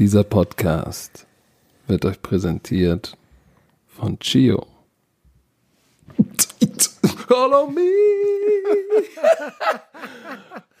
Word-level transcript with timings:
Dieser 0.00 0.24
Podcast 0.24 1.26
wird 1.86 2.06
euch 2.06 2.22
präsentiert 2.22 3.18
von 3.86 4.18
Chio. 4.18 4.66
Follow 7.28 7.66
me. 7.66 7.82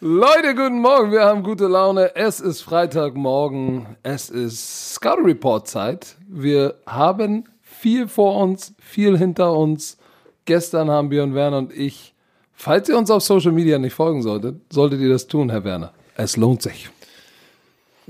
Leute, 0.00 0.54
guten 0.54 0.80
Morgen. 0.80 1.12
Wir 1.12 1.26
haben 1.26 1.42
gute 1.42 1.66
Laune. 1.66 2.16
Es 2.16 2.40
ist 2.40 2.62
Freitagmorgen. 2.62 3.94
Es 4.02 4.30
ist 4.30 4.94
Scout 4.94 5.22
Report 5.22 5.68
Zeit. 5.68 6.16
Wir 6.26 6.76
haben 6.86 7.44
viel 7.60 8.08
vor 8.08 8.36
uns, 8.42 8.72
viel 8.78 9.18
hinter 9.18 9.52
uns. 9.54 9.98
Gestern 10.46 10.88
haben 10.88 11.10
Björn 11.10 11.34
Werner 11.34 11.58
und 11.58 11.74
ich, 11.74 12.14
falls 12.54 12.88
ihr 12.88 12.96
uns 12.96 13.10
auf 13.10 13.22
Social 13.22 13.52
Media 13.52 13.78
nicht 13.78 13.92
folgen 13.92 14.22
solltet, 14.22 14.72
solltet 14.72 15.02
ihr 15.02 15.10
das 15.10 15.26
tun, 15.26 15.50
Herr 15.50 15.64
Werner. 15.64 15.92
Es 16.16 16.38
lohnt 16.38 16.62
sich. 16.62 16.88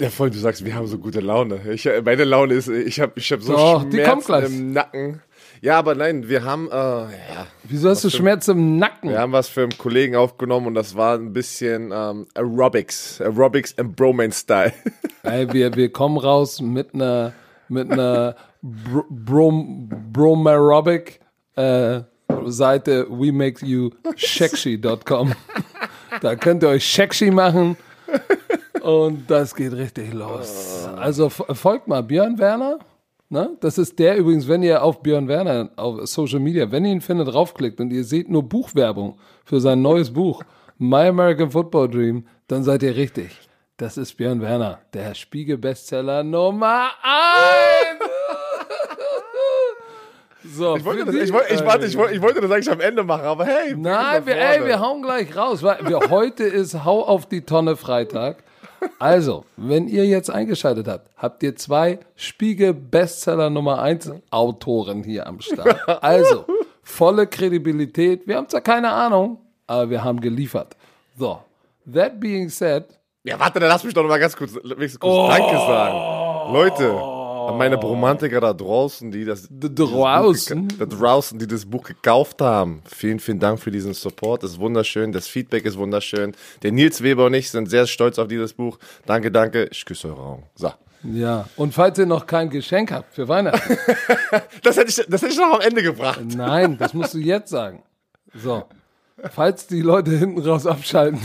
Ja, 0.00 0.08
voll, 0.08 0.30
du 0.30 0.38
sagst, 0.38 0.64
wir 0.64 0.74
haben 0.74 0.86
so 0.86 0.96
gute 0.96 1.20
Laune. 1.20 1.60
Ich, 1.70 1.86
meine 2.02 2.24
Laune 2.24 2.54
ist, 2.54 2.68
ich 2.68 3.00
habe 3.00 3.12
ich 3.16 3.30
hab 3.32 3.42
so 3.42 3.52
Doch, 3.52 3.82
Schmerzen 3.82 4.44
im 4.46 4.72
Nacken. 4.72 5.20
Ja, 5.60 5.78
aber 5.78 5.94
nein, 5.94 6.26
wir 6.26 6.42
haben, 6.42 6.68
äh, 6.68 6.74
ja, 6.74 7.46
Wieso 7.64 7.90
hast 7.90 8.02
du 8.04 8.08
Schmerzen 8.08 8.52
im 8.52 8.78
Nacken? 8.78 9.10
wir 9.10 9.18
haben 9.18 9.32
was 9.32 9.50
für 9.50 9.60
einen 9.60 9.76
Kollegen 9.76 10.16
aufgenommen 10.16 10.68
und 10.68 10.74
das 10.74 10.96
war 10.96 11.18
ein 11.18 11.34
bisschen 11.34 11.92
ähm, 11.92 12.26
Aerobics, 12.32 13.20
Aerobics 13.20 13.72
im 13.72 13.92
Bromance-Style. 13.92 14.72
Ey, 15.22 15.52
wir, 15.52 15.76
wir 15.76 15.92
kommen 15.92 16.16
raus 16.16 16.62
mit 16.62 16.94
einer 16.94 17.34
mit 17.68 17.92
einer 17.92 18.36
Br 18.62 19.04
Brom 19.10 19.90
Bromarobic 20.10 21.20
äh, 21.56 22.00
Seite 22.46 23.06
we 23.10 23.30
make 23.32 23.64
you 23.66 23.90
shekshi.com. 24.16 25.34
Da 26.22 26.36
könnt 26.36 26.62
ihr 26.62 26.70
euch 26.70 26.86
shekshi 26.86 27.30
machen 27.30 27.76
und 28.82 29.30
das 29.30 29.54
geht 29.54 29.72
richtig 29.72 30.12
los. 30.12 30.88
Also 30.96 31.28
folgt 31.28 31.88
mal 31.88 32.02
Björn 32.02 32.38
Werner. 32.38 32.78
Ne? 33.28 33.56
Das 33.60 33.78
ist 33.78 33.98
der 33.98 34.16
übrigens, 34.16 34.48
wenn 34.48 34.62
ihr 34.62 34.82
auf 34.82 35.02
Björn 35.02 35.28
Werner 35.28 35.70
auf 35.76 36.06
Social 36.08 36.40
Media, 36.40 36.70
wenn 36.72 36.84
ihr 36.84 36.92
ihn 36.92 37.00
findet, 37.00 37.32
draufklickt 37.32 37.80
und 37.80 37.92
ihr 37.92 38.02
seht 38.02 38.28
nur 38.28 38.42
Buchwerbung 38.42 39.18
für 39.44 39.60
sein 39.60 39.82
neues 39.82 40.12
Buch, 40.12 40.42
My 40.78 41.06
American 41.06 41.50
Football 41.50 41.88
Dream, 41.90 42.26
dann 42.48 42.64
seid 42.64 42.82
ihr 42.82 42.96
richtig. 42.96 43.30
Das 43.76 43.96
ist 43.96 44.16
Björn 44.16 44.40
Werner, 44.40 44.80
der 44.92 45.14
Spiegel-Bestseller 45.14 46.24
Nummer 46.24 46.90
1. 47.02 48.00
so, 50.56 50.76
Ich 50.76 50.84
wollte, 50.84 51.04
das, 51.04 51.14
ich, 51.14 51.32
wollte, 51.32 51.54
ich, 51.54 51.64
warte, 51.64 51.86
ich, 51.86 51.96
wollte, 51.96 52.14
ich 52.14 52.20
wollte 52.20 52.40
das 52.40 52.50
eigentlich 52.50 52.70
am 52.70 52.80
Ende 52.80 53.04
machen, 53.04 53.24
aber 53.24 53.44
hey. 53.46 53.76
Nein, 53.76 54.26
wir 54.26 54.36
ey, 54.36 54.66
wir 54.66 54.80
hauen 54.80 55.02
gleich 55.02 55.36
raus. 55.36 55.62
Weil 55.62 55.86
wir, 55.86 56.10
heute 56.10 56.44
ist 56.44 56.84
Hau 56.84 57.04
auf 57.04 57.26
die 57.26 57.42
Tonne 57.42 57.76
Freitag. 57.76 58.42
Also, 58.98 59.44
wenn 59.56 59.88
ihr 59.88 60.06
jetzt 60.06 60.30
eingeschaltet 60.30 60.88
habt, 60.88 61.10
habt 61.16 61.42
ihr 61.42 61.56
zwei 61.56 61.98
Spiegel-Bestseller 62.16 63.50
Nummer 63.50 63.80
1 63.80 64.12
Autoren 64.30 65.02
hier 65.02 65.26
am 65.26 65.40
Start. 65.40 65.76
Also, 66.02 66.44
volle 66.82 67.26
Kredibilität. 67.26 68.26
Wir 68.26 68.36
haben 68.36 68.48
zwar 68.48 68.60
keine 68.60 68.90
Ahnung, 68.90 69.38
aber 69.66 69.90
wir 69.90 70.02
haben 70.04 70.20
geliefert. 70.20 70.76
So, 71.18 71.40
that 71.92 72.20
being 72.20 72.48
said, 72.48 72.84
Ja, 73.24 73.38
warte, 73.38 73.60
dann 73.60 73.68
lass 73.68 73.84
mich 73.84 73.94
doch 73.94 74.02
noch 74.02 74.08
mal 74.08 74.18
ganz 74.18 74.36
kurz, 74.36 74.52
kurz 74.54 74.98
Danke 74.98 75.56
sagen. 75.56 76.52
Leute, 76.52 77.19
an 77.48 77.58
meine 77.58 77.78
Bromantiker 77.78 78.40
da 78.40 78.52
draußen, 78.52 79.10
die 79.10 79.24
das, 79.24 79.48
draußen? 79.50 80.68
Da 80.78 80.86
draußen, 80.86 81.38
die 81.38 81.46
das 81.46 81.66
Buch 81.66 81.84
gekauft 81.84 82.40
haben. 82.42 82.82
Vielen, 82.86 83.20
vielen 83.20 83.40
Dank 83.40 83.60
für 83.60 83.70
diesen 83.70 83.94
Support. 83.94 84.42
Das 84.42 84.52
ist 84.52 84.60
wunderschön. 84.60 85.12
Das 85.12 85.26
Feedback 85.28 85.64
ist 85.64 85.78
wunderschön. 85.78 86.34
Der 86.62 86.72
Nils 86.72 87.02
Weber 87.02 87.26
und 87.26 87.34
ich 87.34 87.50
sind 87.50 87.68
sehr 87.68 87.86
stolz 87.86 88.18
auf 88.18 88.28
dieses 88.28 88.52
Buch. 88.52 88.78
Danke, 89.06 89.30
danke. 89.30 89.68
Ich 89.70 89.84
küsse 89.84 90.08
eure 90.08 90.22
Augen. 90.22 90.42
So. 90.54 90.72
ja, 91.04 91.48
und 91.56 91.74
falls 91.74 91.98
ihr 91.98 92.06
noch 92.06 92.26
kein 92.26 92.50
Geschenk 92.50 92.92
habt 92.92 93.14
für 93.14 93.28
Weihnachten, 93.28 93.76
Das 94.62 94.76
hätte 94.76 94.90
ich, 94.90 94.96
das 95.08 95.22
hätte 95.22 95.32
ich 95.32 95.38
noch 95.38 95.54
am 95.54 95.60
Ende 95.60 95.82
gebracht. 95.82 96.20
Nein, 96.24 96.76
das 96.78 96.94
musst 96.94 97.14
du 97.14 97.18
jetzt 97.18 97.50
sagen. 97.50 97.82
So. 98.34 98.64
Falls 99.30 99.66
die 99.66 99.82
Leute 99.82 100.12
hinten 100.12 100.40
raus 100.40 100.66
abschalten. 100.66 101.20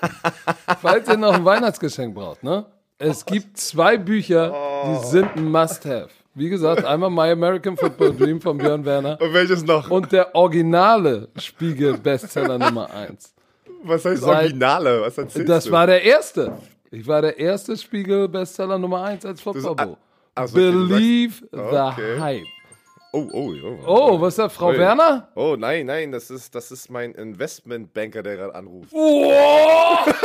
Falls 0.80 1.08
ihr 1.08 1.16
noch 1.16 1.34
ein 1.34 1.44
Weihnachtsgeschenk 1.44 2.14
braucht, 2.14 2.42
ne? 2.42 2.66
Es 2.98 3.24
gibt 3.26 3.58
zwei 3.58 3.98
Bücher, 3.98 4.54
die 4.86 5.06
sind 5.06 5.36
ein 5.36 5.50
Must-Have. 5.50 6.08
Wie 6.34 6.48
gesagt, 6.48 6.84
einmal 6.86 7.10
My 7.10 7.30
American 7.32 7.76
Football 7.76 8.14
Dream 8.16 8.40
von 8.40 8.56
Björn 8.58 8.84
Werner 8.84 9.18
Und 9.20 9.32
welches 9.34 9.64
noch? 9.64 9.90
und 9.90 10.12
der 10.12 10.34
originale 10.34 11.28
Spiegel-Bestseller 11.38 12.58
Nummer 12.58 12.90
1. 12.90 13.34
Was 13.84 14.04
heißt 14.04 14.22
Seit- 14.22 14.44
Originale? 14.44 15.02
Was 15.02 15.18
erzählst 15.18 15.48
Das 15.48 15.64
du? 15.64 15.70
war 15.72 15.86
der 15.86 16.02
erste. 16.02 16.52
Ich 16.90 17.06
war 17.06 17.20
der 17.20 17.38
erste 17.38 17.76
Spiegel-Bestseller 17.76 18.78
Nummer 18.78 19.02
1 19.04 19.24
als 19.26 19.40
Football. 19.42 19.96
Also, 20.34 20.56
okay, 20.58 20.70
du 20.72 20.86
sagst- 20.86 20.98
Believe 20.98 21.34
the 21.52 21.58
Okay. 21.58 22.18
Hype. 22.20 22.44
Oh, 23.12 23.28
oh, 23.32 23.52
oh. 23.62 23.78
Oh, 23.86 24.20
was 24.20 24.34
ist 24.34 24.38
da, 24.38 24.48
Frau 24.48 24.68
Ui. 24.68 24.78
Werner? 24.78 25.28
Oh, 25.34 25.56
nein, 25.58 25.86
nein, 25.86 26.12
das 26.12 26.30
ist, 26.30 26.54
das 26.54 26.70
ist 26.70 26.90
mein 26.90 27.12
Investmentbanker, 27.12 28.22
der 28.22 28.36
gerade 28.36 28.54
anruft. 28.54 28.92
Wow! 28.92 30.06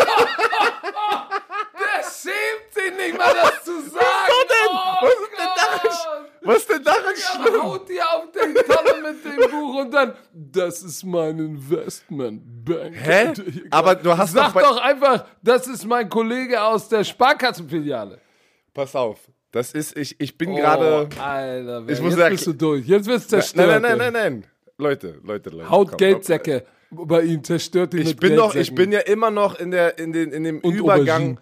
Schämt 2.22 2.74
sich 2.74 2.98
nicht 2.98 3.18
mal, 3.18 3.34
das 3.34 3.64
zu 3.64 3.82
sagen. 3.90 4.02
denn? 4.50 4.70
Oh 4.70 5.06
Was 5.06 5.14
ist 5.14 5.32
denn 5.38 6.48
Was 6.48 6.58
ist 6.58 6.70
denn 6.70 6.84
daran 6.84 7.04
Er 7.06 7.44
schlimm? 7.50 7.64
haut 7.64 7.90
dir 7.90 8.04
auf 8.14 8.32
den 8.32 8.54
Tonne 8.56 9.12
mit 9.12 9.26
dem 9.26 9.52
Buch 9.52 9.76
und 9.82 9.92
dann, 9.92 10.14
das 10.34 10.82
ist 10.84 11.04
mein 11.04 11.38
Investmentbank. 11.40 12.96
Hä? 12.96 13.34
Aber 13.72 13.96
du 13.96 14.16
hast 14.18 14.34
Sag 14.34 14.54
doch 14.54 14.62
doch 14.62 14.78
einfach, 14.82 15.26
das 15.42 15.68
ist 15.68 15.86
mein 15.86 16.10
Kollege 16.10 16.62
aus 16.62 16.88
der 16.90 17.04
Sparkassenfiliale. 17.04 18.20
Pass 18.74 18.96
auf, 18.96 19.20
das 19.52 19.74
ist, 19.74 19.98
ich, 19.98 20.16
ich 20.20 20.38
bin 20.38 20.56
gerade. 20.56 21.08
Oh, 21.12 21.22
Alter, 21.22 21.84
Ich 21.88 22.00
muss 22.00 22.12
jetzt 22.12 22.20
sagen- 22.20 22.36
bist 22.36 22.48
du 22.48 22.54
durch. 22.54 22.86
Jetzt 22.88 23.06
du 23.08 23.12
Nein, 23.12 23.22
zerstört. 23.22 23.82
nein, 23.82 23.82
nein, 23.82 23.98
nein, 23.98 24.14
nein. 24.14 24.46
Leute, 24.78 25.20
Leute, 25.24 25.50
Leute. 25.52 25.70
Haut 25.70 25.90
komm, 25.90 25.98
Geldsäcke 25.98 26.66
bei 26.90 27.22
ihm, 27.22 27.44
zerstört 27.44 27.94
ihn 27.94 28.02
Ich 28.02 28.08
mit 28.08 28.20
bin 28.20 28.36
doch, 28.36 28.54
Geldsäcken. 28.54 28.62
ich 28.62 28.76
bin 28.76 28.92
ja 28.92 29.00
immer 29.02 29.30
noch 29.32 29.56
in 29.60 29.72
der, 29.72 29.98
in 30.00 30.12
den, 30.12 30.32
in 30.32 30.44
dem 30.44 30.60
Und 30.60 30.74
Übergang, 30.74 31.40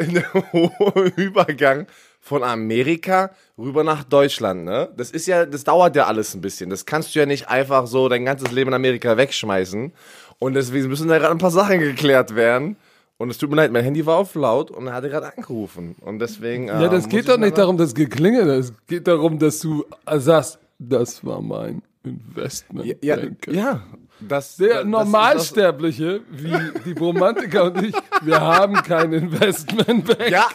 in 0.00 0.14
dem 0.14 1.12
Übergang 1.16 1.86
von 2.20 2.42
Amerika 2.42 3.30
rüber 3.56 3.82
nach 3.82 4.04
Deutschland, 4.04 4.64
ne? 4.64 4.90
Das 4.96 5.10
ist 5.10 5.26
ja, 5.26 5.46
das 5.46 5.64
dauert 5.64 5.96
ja 5.96 6.06
alles 6.06 6.34
ein 6.34 6.40
bisschen. 6.40 6.70
Das 6.70 6.84
kannst 6.84 7.14
du 7.14 7.18
ja 7.18 7.26
nicht 7.26 7.48
einfach 7.48 7.86
so 7.86 8.08
dein 8.08 8.24
ganzes 8.24 8.52
Leben 8.52 8.68
in 8.68 8.74
Amerika 8.74 9.16
wegschmeißen. 9.16 9.92
Und 10.38 10.54
deswegen 10.54 10.88
müssen 10.88 11.08
da 11.08 11.18
gerade 11.18 11.32
ein 11.32 11.38
paar 11.38 11.50
Sachen 11.50 11.80
geklärt 11.80 12.34
werden. 12.34 12.76
Und 13.18 13.30
es 13.30 13.36
tut 13.36 13.50
mir 13.50 13.56
leid, 13.56 13.72
mein 13.72 13.84
Handy 13.84 14.06
war 14.06 14.16
auf 14.16 14.34
laut 14.34 14.70
und 14.70 14.86
er 14.86 14.94
hatte 14.94 15.10
gerade 15.10 15.36
angerufen. 15.36 15.94
Und 16.00 16.20
deswegen. 16.20 16.68
Ja, 16.68 16.88
das 16.88 17.08
geht 17.08 17.28
doch 17.28 17.36
nicht 17.36 17.58
darum, 17.58 17.76
dass 17.76 17.94
geklingelt. 17.94 18.48
Es 18.48 18.72
geht 18.86 19.06
darum, 19.06 19.38
dass 19.38 19.58
du 19.60 19.84
äh, 20.06 20.18
sagst, 20.18 20.58
das 20.78 21.24
war 21.24 21.42
mein 21.42 21.82
Investment. 22.02 22.96
Ja, 23.02 23.18
ja. 23.50 23.82
Das, 24.20 24.56
Der 24.56 24.68
das- 24.68 24.76
das- 24.78 24.86
Normalsterbliche, 24.86 26.20
wie 26.30 26.52
die 26.84 26.92
Romantiker 26.98 27.64
und 27.64 27.82
ich, 27.84 27.94
wir 28.22 28.40
haben 28.40 28.74
kein 28.74 29.12
Investmentbank. 29.12 30.30
Ja, 30.30 30.46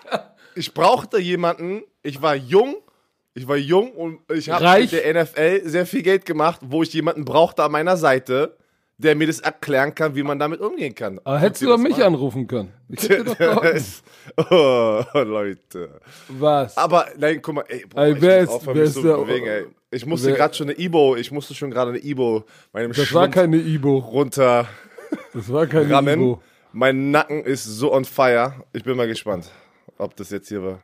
ich 0.56 0.74
brauchte 0.74 1.18
jemanden. 1.20 1.84
Ich 2.04 2.22
war 2.22 2.36
jung. 2.36 2.76
Ich 3.34 3.48
war 3.48 3.58
jung 3.58 3.92
und 3.92 4.20
ich 4.32 4.50
habe 4.50 4.80
mit 4.82 4.92
der 4.94 5.24
NFL 5.24 5.62
sehr 5.68 5.86
viel 5.86 6.04
Geld 6.04 6.26
gemacht, 6.26 6.62
wo 6.64 6.84
ich 6.84 6.94
jemanden 6.94 7.26
brauchte 7.26 7.64
an 7.64 7.72
meiner 7.72 7.98
Seite, 7.98 8.56
der 8.98 9.16
mir 9.16 9.28
das 9.28 9.40
erklären 9.42 9.94
kann, 9.94 10.16
wie 10.16 10.24
man 10.24 10.40
damit 10.40 10.62
umgehen 10.62 10.96
kann. 10.96 11.20
Aber 11.24 11.38
hättest 11.40 11.62
du 11.64 11.68
doch 11.68 11.78
mich 11.78 12.02
anrufen 12.04 12.48
können. 12.48 12.72
Ich 12.90 13.10
hätte 13.10 13.36
doch 13.36 13.62
oh, 14.52 15.20
Leute. 15.20 16.00
Was? 16.30 16.78
Aber 16.78 17.08
nein, 17.18 17.42
guck 17.42 17.56
mal, 17.56 17.66
ey, 17.68 17.86
boah, 17.90 18.02
Ey, 18.04 18.14
ich 18.14 18.22
wer 18.22 18.42
muss 18.42 18.50
ist- 18.50 18.56
aufhören, 18.56 18.78
wer 18.78 18.84
ist 18.86 18.94
so 18.94 19.02
der- 19.04 19.18
bewegen, 19.18 19.46
ey. 19.48 19.66
Ich 19.92 20.06
musste 20.06 20.34
gerade 20.34 20.54
schon 20.54 20.70
eine 20.70 20.78
Ibo, 20.80 21.16
ich 21.16 21.32
musste 21.32 21.54
schon 21.54 21.72
gerade 21.72 21.92
eine 21.92 22.00
Ibo 22.04 22.44
meinem 22.74 22.90
Das 22.90 22.98
war 23.00 23.06
Schlumpf 23.06 23.34
keine 23.36 23.58
Ibo. 23.58 23.98
runter 24.00 24.68
Das 25.34 25.50
war 25.52 25.68
keine 25.68 25.90
rammen. 25.94 26.20
Ibo. 26.20 26.42
Mein 26.74 27.12
Nacken 27.12 27.44
ist 27.46 27.64
so 27.64 27.94
on 27.94 28.04
fire. 28.04 28.54
Ich 28.74 28.84
bin 28.84 28.98
mal 28.98 29.08
gespannt, 29.08 29.50
ob 29.98 30.14
das 30.18 30.32
jetzt 30.32 30.50
hier 30.50 30.62
war. 30.64 30.82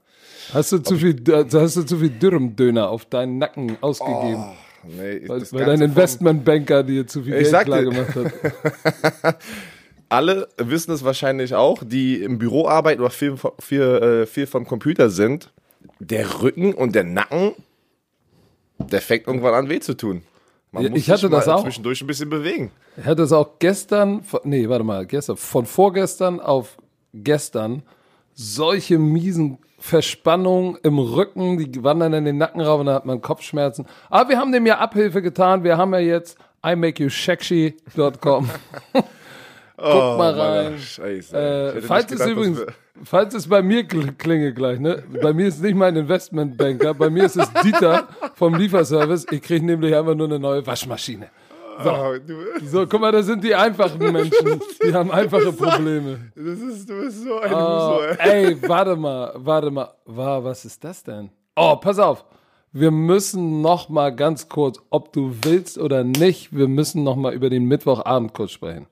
Hast 0.53 0.71
du 0.71 0.77
zu 0.77 0.95
viel, 0.97 1.21
hast 1.27 1.75
du 1.75 1.83
zu 1.83 1.97
viel 1.97 2.09
Dürrem-Döner 2.09 2.89
auf 2.89 3.03
deinen 3.05 3.37
Nacken 3.37 3.77
ausgegeben? 3.81 4.45
Nee, 4.83 5.27
weil 5.27 5.41
weil 5.51 5.65
dein 5.65 5.81
Investmentbanker 5.81 6.83
dir 6.83 7.05
zu 7.07 7.23
viel 7.23 7.35
Ich 7.35 7.51
Geld 7.51 7.65
klar 7.65 7.83
gemacht 7.83 8.15
hat. 8.15 9.35
alle 10.09 10.47
wissen 10.57 10.91
es 10.91 11.03
wahrscheinlich 11.03 11.55
auch, 11.55 11.83
die 11.85 12.21
im 12.21 12.37
Büro 12.37 12.67
arbeiten 12.67 13.01
oder 13.01 13.11
viel, 13.11 13.35
viel, 13.59 13.81
äh, 13.81 14.25
viel 14.25 14.45
vom 14.47 14.65
Computer 14.65 15.09
sind. 15.09 15.53
Der 15.99 16.41
Rücken 16.41 16.73
und 16.73 16.95
der 16.95 17.03
Nacken, 17.03 17.53
der 18.77 19.01
fängt 19.01 19.27
irgendwann 19.27 19.53
an 19.53 19.69
weh 19.69 19.79
zu 19.79 19.95
tun. 19.95 20.23
Man 20.71 20.83
Ja, 20.83 20.89
muss 20.89 20.99
ich 20.99 21.09
hatte 21.09 21.29
das 21.29 21.47
auch. 21.47 21.63
zwischendurch 21.63 22.01
ein 22.01 22.07
bisschen 22.07 22.29
bewegen. 22.29 22.71
Er 22.97 23.05
hat 23.05 23.19
das 23.19 23.31
auch 23.31 23.59
gestern, 23.59 24.23
nee, 24.43 24.67
warte 24.67 24.83
mal, 24.83 25.05
gestern, 25.05 25.37
von 25.37 25.65
vorgestern 25.65 26.39
auf 26.39 26.77
gestern 27.13 27.83
solche 28.33 28.97
miesen 28.97 29.59
Verspannungen 29.81 30.77
im 30.83 30.99
Rücken, 30.99 31.57
die 31.57 31.83
wandern 31.83 32.13
in 32.13 32.23
den 32.23 32.37
Nacken 32.37 32.61
rauf 32.61 32.79
und 32.79 32.85
dann 32.85 32.95
hat 32.95 33.05
man 33.05 33.19
Kopfschmerzen. 33.19 33.87
Aber 34.11 34.29
wir 34.29 34.37
haben 34.37 34.51
dem 34.51 34.67
ja 34.67 34.77
Abhilfe 34.77 35.23
getan. 35.23 35.63
Wir 35.63 35.75
haben 35.75 35.91
ja 35.93 35.99
jetzt 35.99 36.37
imakeyousexy.com. 36.63 38.49
Guck 38.93 39.03
mal 39.83 40.35
Mann, 40.35 40.39
rein. 40.39 40.77
Scheiße. 40.77 41.35
Äh, 41.35 41.81
falls 41.81 42.11
es 42.11 42.23
übrigens, 42.27 42.63
falls 43.03 43.33
es 43.33 43.47
bei 43.47 43.63
mir 43.63 43.83
kl 43.83 44.11
klingelt 44.11 44.55
gleich, 44.55 44.79
ne? 44.79 45.03
Bei 45.19 45.33
mir 45.33 45.47
ist 45.47 45.63
nicht 45.63 45.75
mein 45.75 45.95
Investmentbanker, 45.95 46.93
bei 46.93 47.09
mir 47.09 47.25
ist 47.25 47.37
es 47.37 47.51
Dieter 47.63 48.07
vom 48.35 48.53
Lieferservice. 48.53 49.25
Ich 49.31 49.41
kriege 49.41 49.65
nämlich 49.65 49.95
einfach 49.95 50.13
nur 50.13 50.27
eine 50.27 50.37
neue 50.37 50.65
Waschmaschine. 50.67 51.29
Oh, 51.85 52.15
du, 52.25 52.65
So, 52.65 52.85
guck 52.87 53.01
mal, 53.01 53.11
das 53.11 53.25
sind 53.25 53.43
die 53.43 53.53
einfachen 53.55 53.99
Menschen. 54.11 54.59
Die 54.83 54.93
haben 54.93 55.11
einfache 55.11 55.51
Probleme. 55.53 56.31
das 56.35 56.59
ist, 56.59 56.89
du 56.89 56.99
bist 57.01 57.23
so 57.23 57.39
ein 57.39 57.53
Oh, 57.53 57.99
ey. 58.19 58.45
ey, 58.55 58.61
warte 58.69 58.95
mal, 58.95 59.33
warte 59.35 59.71
mal. 59.71 59.89
Wow, 60.05 60.43
was 60.43 60.65
ist 60.65 60.83
das 60.83 61.03
denn? 61.03 61.29
Oh, 61.55 61.75
pass 61.75 61.99
auf. 61.99 62.25
Wir 62.73 62.91
müssen 62.91 63.61
noch 63.61 63.89
mal 63.89 64.15
ganz 64.15 64.47
kurz, 64.47 64.79
ob 64.89 65.11
du 65.11 65.35
willst 65.43 65.77
oder 65.77 66.03
nicht, 66.05 66.55
wir 66.55 66.67
müssen 66.69 67.03
noch 67.03 67.17
mal 67.17 67.33
über 67.33 67.49
den 67.49 67.65
Mittwochabend 67.65 68.33
kurz 68.33 68.51
sprechen. 68.51 68.87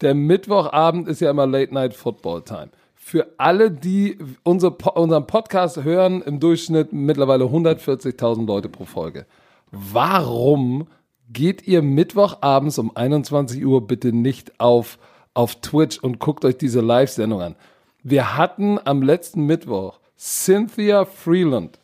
Der 0.00 0.14
Mittwochabend 0.14 1.06
ist 1.08 1.20
ja 1.20 1.30
immer 1.30 1.46
Late 1.46 1.72
Night 1.74 1.94
Football 1.94 2.42
Time. 2.42 2.70
Für 2.94 3.26
alle, 3.36 3.70
die 3.70 4.16
unser, 4.44 4.74
unseren 4.96 5.26
Podcast 5.26 5.84
hören, 5.84 6.22
im 6.22 6.40
Durchschnitt 6.40 6.92
mittlerweile 6.94 7.44
140.000 7.44 8.46
Leute 8.46 8.70
pro 8.70 8.86
Folge. 8.86 9.26
Warum 9.70 10.86
geht 11.32 11.66
ihr 11.66 11.82
Mittwochabends 11.82 12.78
um 12.78 12.96
21 12.96 13.64
Uhr 13.64 13.86
bitte 13.86 14.12
nicht 14.12 14.60
auf, 14.60 14.98
auf 15.34 15.56
Twitch 15.56 15.98
und 15.98 16.18
guckt 16.18 16.44
euch 16.44 16.56
diese 16.56 16.80
Live-Sendung 16.80 17.40
an? 17.40 17.56
Wir 18.02 18.36
hatten 18.36 18.78
am 18.84 19.02
letzten 19.02 19.46
Mittwoch 19.46 19.98
Cynthia 20.18 21.04
Freeland. 21.04 21.78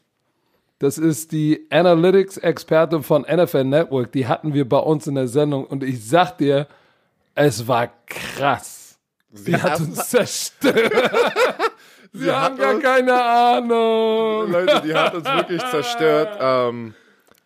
Das 0.79 0.97
ist 0.97 1.33
die 1.33 1.67
Analytics-Expertin 1.71 3.03
von 3.03 3.23
NFL 3.23 3.65
Network. 3.65 4.13
Die 4.13 4.27
hatten 4.27 4.55
wir 4.55 4.69
bei 4.69 4.79
uns 4.79 5.07
in 5.07 5.15
der 5.15 5.29
Sendung. 5.29 5.67
Und 5.67 5.83
ich 5.85 6.03
sag 6.07 6.39
dir, 6.39 6.67
es 7.35 7.69
war 7.69 7.91
krass. 8.07 8.99
Sie 9.31 9.57
hat 9.57 9.79
uns 9.81 10.09
zerstört. 10.09 10.93
Sie 12.13 12.31
haben 12.31 12.57
gar 12.57 12.79
keine 12.81 13.23
Ahnung. 13.23 14.51
Leute, 14.51 14.83
die 14.85 14.95
hat 14.95 15.15
uns 15.15 15.27
wirklich 15.27 15.63
zerstört. 15.71 16.39
Ähm, 16.41 16.95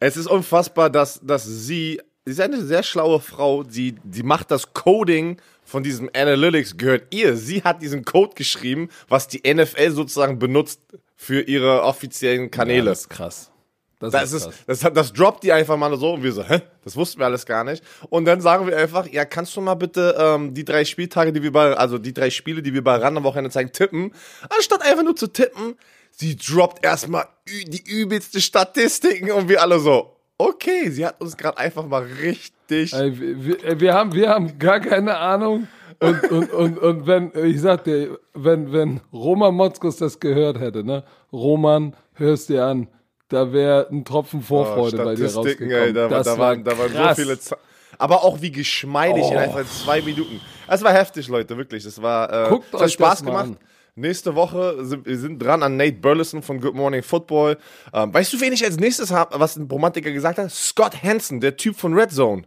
es 0.06 0.18
ist 0.18 0.26
unfassbar, 0.26 0.90
dass, 0.90 1.18
dass 1.22 1.44
sie, 1.44 2.00
sie 2.26 2.30
ist 2.30 2.40
eine 2.40 2.62
sehr 2.62 2.82
schlaue 2.82 3.20
Frau, 3.20 3.62
die, 3.62 3.94
die 4.04 4.22
macht 4.22 4.50
das 4.50 4.74
Coding 4.74 5.38
von 5.64 5.82
diesem 5.82 6.10
Analytics, 6.14 6.76
gehört 6.76 7.14
ihr. 7.14 7.36
Sie 7.36 7.62
hat 7.62 7.80
diesen 7.80 8.04
Code 8.04 8.34
geschrieben, 8.34 8.90
was 9.08 9.28
die 9.28 9.40
NFL 9.50 9.92
sozusagen 9.92 10.38
benutzt 10.38 10.80
für 11.16 11.40
ihre 11.40 11.82
offiziellen 11.82 12.50
Kanäle. 12.50 12.90
das 12.90 13.00
ist 13.00 13.08
krass. 13.08 13.50
Das, 13.98 14.12
Das, 14.12 14.32
ist 14.34 14.44
krass. 14.44 14.54
das, 14.66 14.92
das 14.92 15.12
droppt 15.14 15.42
die 15.42 15.52
einfach 15.52 15.78
mal 15.78 15.96
so 15.96 16.12
und 16.12 16.22
wir 16.22 16.32
so, 16.32 16.44
hä? 16.44 16.60
Das 16.84 16.96
wussten 16.96 17.20
wir 17.20 17.24
alles 17.24 17.46
gar 17.46 17.64
nicht. 17.64 17.82
Und 18.10 18.26
dann 18.26 18.42
sagen 18.42 18.66
wir 18.66 18.76
einfach, 18.76 19.06
ja, 19.06 19.24
kannst 19.24 19.56
du 19.56 19.62
mal 19.62 19.74
bitte 19.74 20.16
ähm, 20.18 20.52
die 20.52 20.66
drei 20.66 20.84
Spieltage, 20.84 21.32
die 21.32 21.42
wir 21.42 21.52
bei, 21.52 21.74
also 21.74 21.96
die 21.96 22.12
drei 22.12 22.28
Spiele, 22.28 22.60
die 22.60 22.74
wir 22.74 22.84
bei 22.84 22.96
Rand 22.96 23.16
am 23.16 23.24
Wochenende 23.24 23.48
zeigen, 23.50 23.72
tippen. 23.72 24.12
Anstatt 24.50 24.82
einfach 24.82 25.02
nur 25.02 25.16
zu 25.16 25.28
tippen, 25.28 25.76
sie 26.16 26.36
droppt 26.36 26.84
erstmal 26.84 27.26
die 27.48 27.82
übelste 27.90 28.40
Statistiken 28.40 29.30
und 29.32 29.48
wir 29.48 29.60
alle 29.62 29.78
so, 29.80 30.16
okay, 30.38 30.90
sie 30.90 31.04
hat 31.06 31.20
uns 31.20 31.36
gerade 31.36 31.58
einfach 31.58 31.86
mal 31.86 32.02
richtig. 32.02 32.92
Ey, 32.92 33.18
wir, 33.18 33.80
wir- 33.80 33.94
haben, 33.94 34.12
wir 34.14 34.28
haben 34.30 34.58
gar 34.58 34.80
keine 34.80 35.16
Ahnung. 35.18 35.68
Und, 36.00 36.30
und, 36.30 36.50
und, 36.52 36.78
und 36.78 37.06
wenn, 37.06 37.30
ich 37.44 37.60
sag 37.60 37.84
dir, 37.84 38.18
wenn, 38.34 38.72
wenn 38.72 39.00
Roman 39.12 39.54
Motzkus 39.54 39.96
das 39.96 40.18
gehört 40.18 40.58
hätte, 40.58 40.82
ne? 40.84 41.04
Roman, 41.32 41.94
hörst 42.14 42.48
dir 42.48 42.64
an, 42.64 42.88
da 43.28 43.52
wäre 43.52 43.88
ein 43.90 44.04
Tropfen 44.04 44.42
Vorfreude 44.42 44.98
bei 44.98 45.14
dir 45.14 45.26
Oh, 45.26 45.28
Statistiken, 45.28 45.70
ey, 45.70 45.76
rausgekommen. 45.76 45.94
da, 45.94 46.02
war- 46.02 46.18
das 46.18 46.26
da, 46.26 46.38
waren, 46.38 46.64
da 46.64 46.78
waren 46.78 46.88
so 46.92 46.94
krass. 46.98 47.16
viele 47.18 47.38
Z 47.38 47.58
Aber 47.98 48.24
auch 48.24 48.40
wie 48.42 48.50
geschmeidig 48.50 49.24
in 49.30 49.36
Oh. 49.36 49.38
einfach 49.38 49.64
zwei 49.66 50.02
Minuten. 50.02 50.40
Es 50.66 50.82
war 50.82 50.92
heftig, 50.92 51.28
Leute, 51.28 51.56
wirklich. 51.56 51.84
Das 51.84 52.00
war, 52.02 52.46
äh, 52.46 52.48
Guckt 52.48 52.66
es 52.74 52.80
hat 52.80 52.90
Spaß 52.92 53.24
gemacht. 53.24 53.44
an. 53.44 53.56
Nächste 53.96 54.34
Woche 54.34 54.84
sind 54.84 55.06
wir 55.06 55.16
sind 55.16 55.38
dran 55.40 55.62
an 55.62 55.76
Nate 55.76 55.92
Burleson 55.98 56.42
von 56.42 56.60
Good 56.60 56.74
Morning 56.74 57.02
Football. 57.02 57.58
Ähm, 57.92 58.12
weißt 58.12 58.32
du, 58.32 58.40
wen 58.40 58.52
ich 58.52 58.64
als 58.64 58.76
nächstes 58.76 59.12
habe, 59.12 59.38
was 59.38 59.56
ein 59.56 59.68
Romantiker 59.70 60.10
gesagt 60.10 60.38
hat? 60.38 60.50
Scott 60.50 61.00
Hansen, 61.02 61.40
der 61.40 61.56
Typ 61.56 61.76
von 61.76 61.94
Red 61.94 62.10
Zone. 62.10 62.42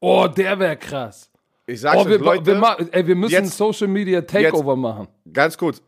Oh, 0.00 0.26
der 0.26 0.58
wäre 0.58 0.76
krass. 0.76 1.30
Ich 1.66 1.80
sag's 1.80 1.96
Oh, 1.96 2.00
euch, 2.00 2.08
wir, 2.08 2.18
Leute, 2.18 2.44
wir, 2.60 2.88
ey, 2.90 3.06
wir 3.06 3.14
müssen 3.14 3.32
jetzt- 3.34 3.56
Social 3.56 3.86
Media 3.86 4.20
Takeover 4.22 4.74
machen. 4.74 5.06
ganz 5.32 5.56
kurz. 5.56 5.80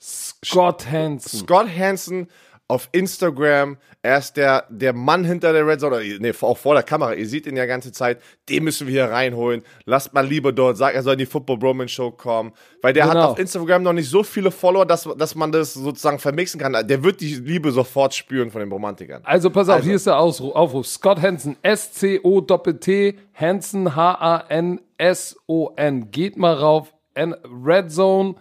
Scott 0.00 0.86
Hansen. 0.88 1.40
Scott 1.40 1.66
Hansen 1.76 2.28
auf 2.68 2.88
Instagram, 2.90 3.76
er 4.02 4.18
ist 4.18 4.36
der, 4.36 4.64
der 4.70 4.92
Mann 4.92 5.24
hinter 5.24 5.52
der 5.52 5.64
Red 5.66 5.78
Zone, 5.80 6.00
nee, 6.18 6.32
auch 6.40 6.58
vor 6.58 6.74
der 6.74 6.82
Kamera, 6.82 7.14
ihr 7.14 7.28
seht 7.28 7.46
ihn 7.46 7.56
ja 7.56 7.64
ganze 7.64 7.92
Zeit, 7.92 8.20
den 8.48 8.64
müssen 8.64 8.88
wir 8.88 8.92
hier 8.92 9.04
reinholen, 9.12 9.62
lasst 9.84 10.12
mal 10.14 10.26
lieber 10.26 10.50
dort, 10.50 10.76
sagt, 10.76 10.96
er 10.96 11.02
soll 11.04 11.12
in 11.12 11.20
die 11.20 11.26
Football 11.26 11.58
Bromance 11.58 11.92
Show 11.94 12.10
kommen, 12.10 12.52
weil 12.82 12.92
der 12.92 13.04
hat 13.04 13.12
Genau. 13.12 13.28
auf 13.30 13.38
Instagram 13.38 13.84
noch 13.84 13.92
nicht 13.92 14.10
so 14.10 14.24
viele 14.24 14.50
Follower, 14.50 14.84
dass, 14.84 15.08
dass 15.16 15.34
man 15.36 15.52
das 15.52 15.74
sozusagen 15.74 16.18
vermixen 16.18 16.60
kann, 16.60 16.72
der 16.86 17.04
wird 17.04 17.20
die 17.20 17.36
Liebe 17.36 17.70
sofort 17.70 18.14
spüren 18.14 18.50
von 18.50 18.60
den 18.60 18.72
Romantikern. 18.72 19.22
Also 19.24 19.48
pass 19.50 19.68
auf, 19.68 19.76
Also. 19.76 19.86
hier 19.86 19.94
ist 19.96 20.06
der 20.06 20.18
Ausruf, 20.18 20.54
Aufruf. 20.56 20.86
Scott 20.88 21.22
Hansen, 21.22 21.56
S-C-O-T-T, 21.62 23.16
Hansen, 23.34 23.94
H-A-N-S-O-N. 24.98 26.10
Geht 26.10 26.36
mal 26.36 26.54
rauf. 26.54 26.92
Red 27.16 27.90
Zone, 27.92 28.34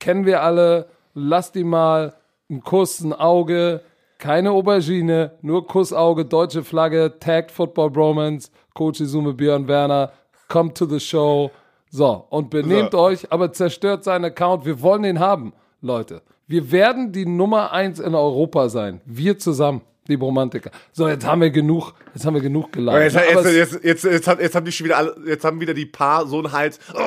kennen 0.00 0.26
wir 0.26 0.42
alle. 0.42 0.88
Lasst 1.14 1.54
die 1.54 1.64
mal 1.64 2.14
einen 2.50 2.62
Kuss, 2.62 3.00
ein 3.00 3.12
Auge. 3.12 3.82
Keine 4.18 4.50
Aubergine, 4.50 5.38
nur 5.42 5.64
Kussauge, 5.68 6.24
deutsche 6.24 6.64
Flagge, 6.64 7.14
Tagged 7.20 7.52
Football 7.52 7.90
Bromance, 7.92 8.50
Coach 8.74 8.98
Izume 9.00 9.32
Björn 9.32 9.68
Werner, 9.68 10.10
come 10.48 10.74
to 10.74 10.86
the 10.86 10.98
show. 10.98 11.52
So, 11.88 12.26
und 12.30 12.50
benehmt 12.50 12.90
So. 12.90 12.98
euch, 12.98 13.30
aber 13.30 13.52
zerstört 13.52 14.02
seinen 14.02 14.24
Account. 14.24 14.64
Wir 14.66 14.82
wollen 14.82 15.04
den 15.04 15.20
haben, 15.20 15.52
Leute. 15.80 16.22
Wir 16.48 16.72
werden 16.72 17.12
die 17.12 17.26
Nummer 17.26 17.70
eins 17.72 18.00
in 18.00 18.16
Europa 18.16 18.68
sein. 18.68 19.00
Wir 19.04 19.38
zusammen, 19.38 19.82
die 20.08 20.14
Romantiker. 20.16 20.72
So, 20.92 21.06
jetzt 21.08 21.24
haben 21.24 21.40
wir 21.40 21.50
genug, 21.50 21.92
jetzt 22.12 22.26
haben 22.26 22.34
wir 22.34 22.40
genug 22.42 22.72
geladen. 22.72 23.00
Jetzt, 23.00 23.14
jetzt, 23.14 23.84
jetzt, 23.84 24.04
jetzt, 24.04 24.26
jetzt, 24.40 24.54
haben 24.56 24.64
die 24.64 24.72
schon 24.72 24.86
wieder 24.86 24.96
alle, 24.98 25.14
jetzt 25.28 25.44
haben 25.44 25.60
wieder 25.60 25.74
die 25.74 25.86
Paar 25.86 26.26
so 26.26 26.38
einen 26.38 26.50
Hals. 26.50 26.80
Oh, 26.92 26.98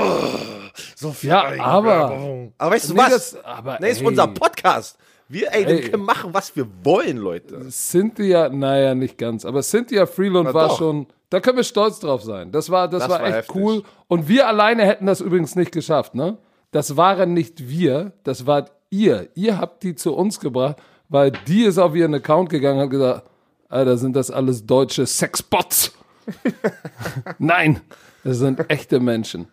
so 0.95 1.11
viel 1.11 1.29
Ja, 1.31 1.43
aber- 1.59 2.49
Aber 2.57 2.71
weißt 2.73 2.89
du 2.89 2.93
Nee, 2.93 2.99
was? 3.01 3.09
das- 3.33 3.43
aber 3.43 3.79
nee, 3.81 3.89
ist 3.91 3.99
ey. 3.99 4.07
unser 4.07 4.27
Podcast. 4.27 4.97
Wir, 5.31 5.53
ey, 5.53 5.63
Ey. 5.65 5.83
wir 5.83 5.89
können 5.91 6.03
machen, 6.03 6.33
was 6.33 6.55
wir 6.55 6.67
wollen, 6.83 7.17
Leute. 7.17 7.69
Cynthia, 7.71 8.49
naja, 8.49 8.93
nicht 8.95 9.17
ganz, 9.17 9.45
aber 9.45 9.61
Cynthia 9.63 10.05
Freeland 10.05 10.45
Na 10.49 10.53
war 10.53 10.67
doch. 10.69 10.77
schon, 10.77 11.07
da 11.29 11.39
können 11.39 11.57
wir 11.57 11.63
stolz 11.63 11.99
drauf 11.99 12.23
sein. 12.23 12.51
Das 12.51 12.69
war, 12.69 12.87
das, 12.87 13.01
Das 13.03 13.09
war 13.11 13.19
war 13.21 13.27
echt 13.27 13.35
heftig. 13.37 13.55
cool. 13.55 13.83
Und 14.07 14.27
wir 14.27 14.47
alleine 14.47 14.85
hätten 14.85 15.05
das 15.05 15.21
übrigens 15.21 15.55
nicht 15.55 15.71
geschafft, 15.71 16.15
ne? 16.15 16.37
Das 16.71 16.97
waren 16.97 17.33
nicht 17.33 17.67
wir, 17.69 18.13
das 18.23 18.45
wart 18.45 18.71
ihr. 18.89 19.29
Ihr 19.35 19.57
habt 19.57 19.83
die 19.83 19.95
zu 19.95 20.13
uns 20.15 20.39
gebracht, 20.39 20.77
weil 21.09 21.31
die 21.47 21.63
ist 21.63 21.77
auf 21.77 21.95
ihren 21.95 22.13
Account 22.15 22.49
gegangen 22.49 22.77
und 22.79 22.83
hat 22.85 22.89
gesagt, 22.91 23.27
Alter, 23.69 23.97
sind 23.97 24.15
das 24.15 24.31
alles 24.31 24.65
deutsche 24.65 25.05
Sexbots? 25.05 25.93
Nein, 27.39 27.81
das 28.23 28.37
sind 28.37 28.69
echte 28.69 28.99
Menschen. 28.99 29.47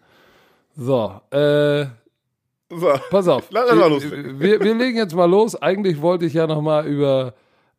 So, 0.77 1.21
äh, 1.31 1.87
So. 2.71 2.93
Pass 3.11 3.29
auf. 3.29 3.49
Lass 3.51 3.75
mal 3.75 3.89
los. 3.89 4.03
Wir, 4.11 4.61
wir 4.61 4.75
legen 4.75 4.99
jetzt 4.99 5.15
mal 5.15 5.25
los. 5.25 5.55
Eigentlich 5.55 6.03
wollte 6.03 6.27
ich 6.27 6.35
ja 6.35 6.47
noch 6.47 6.61
mal 6.61 6.87
über 6.87 7.35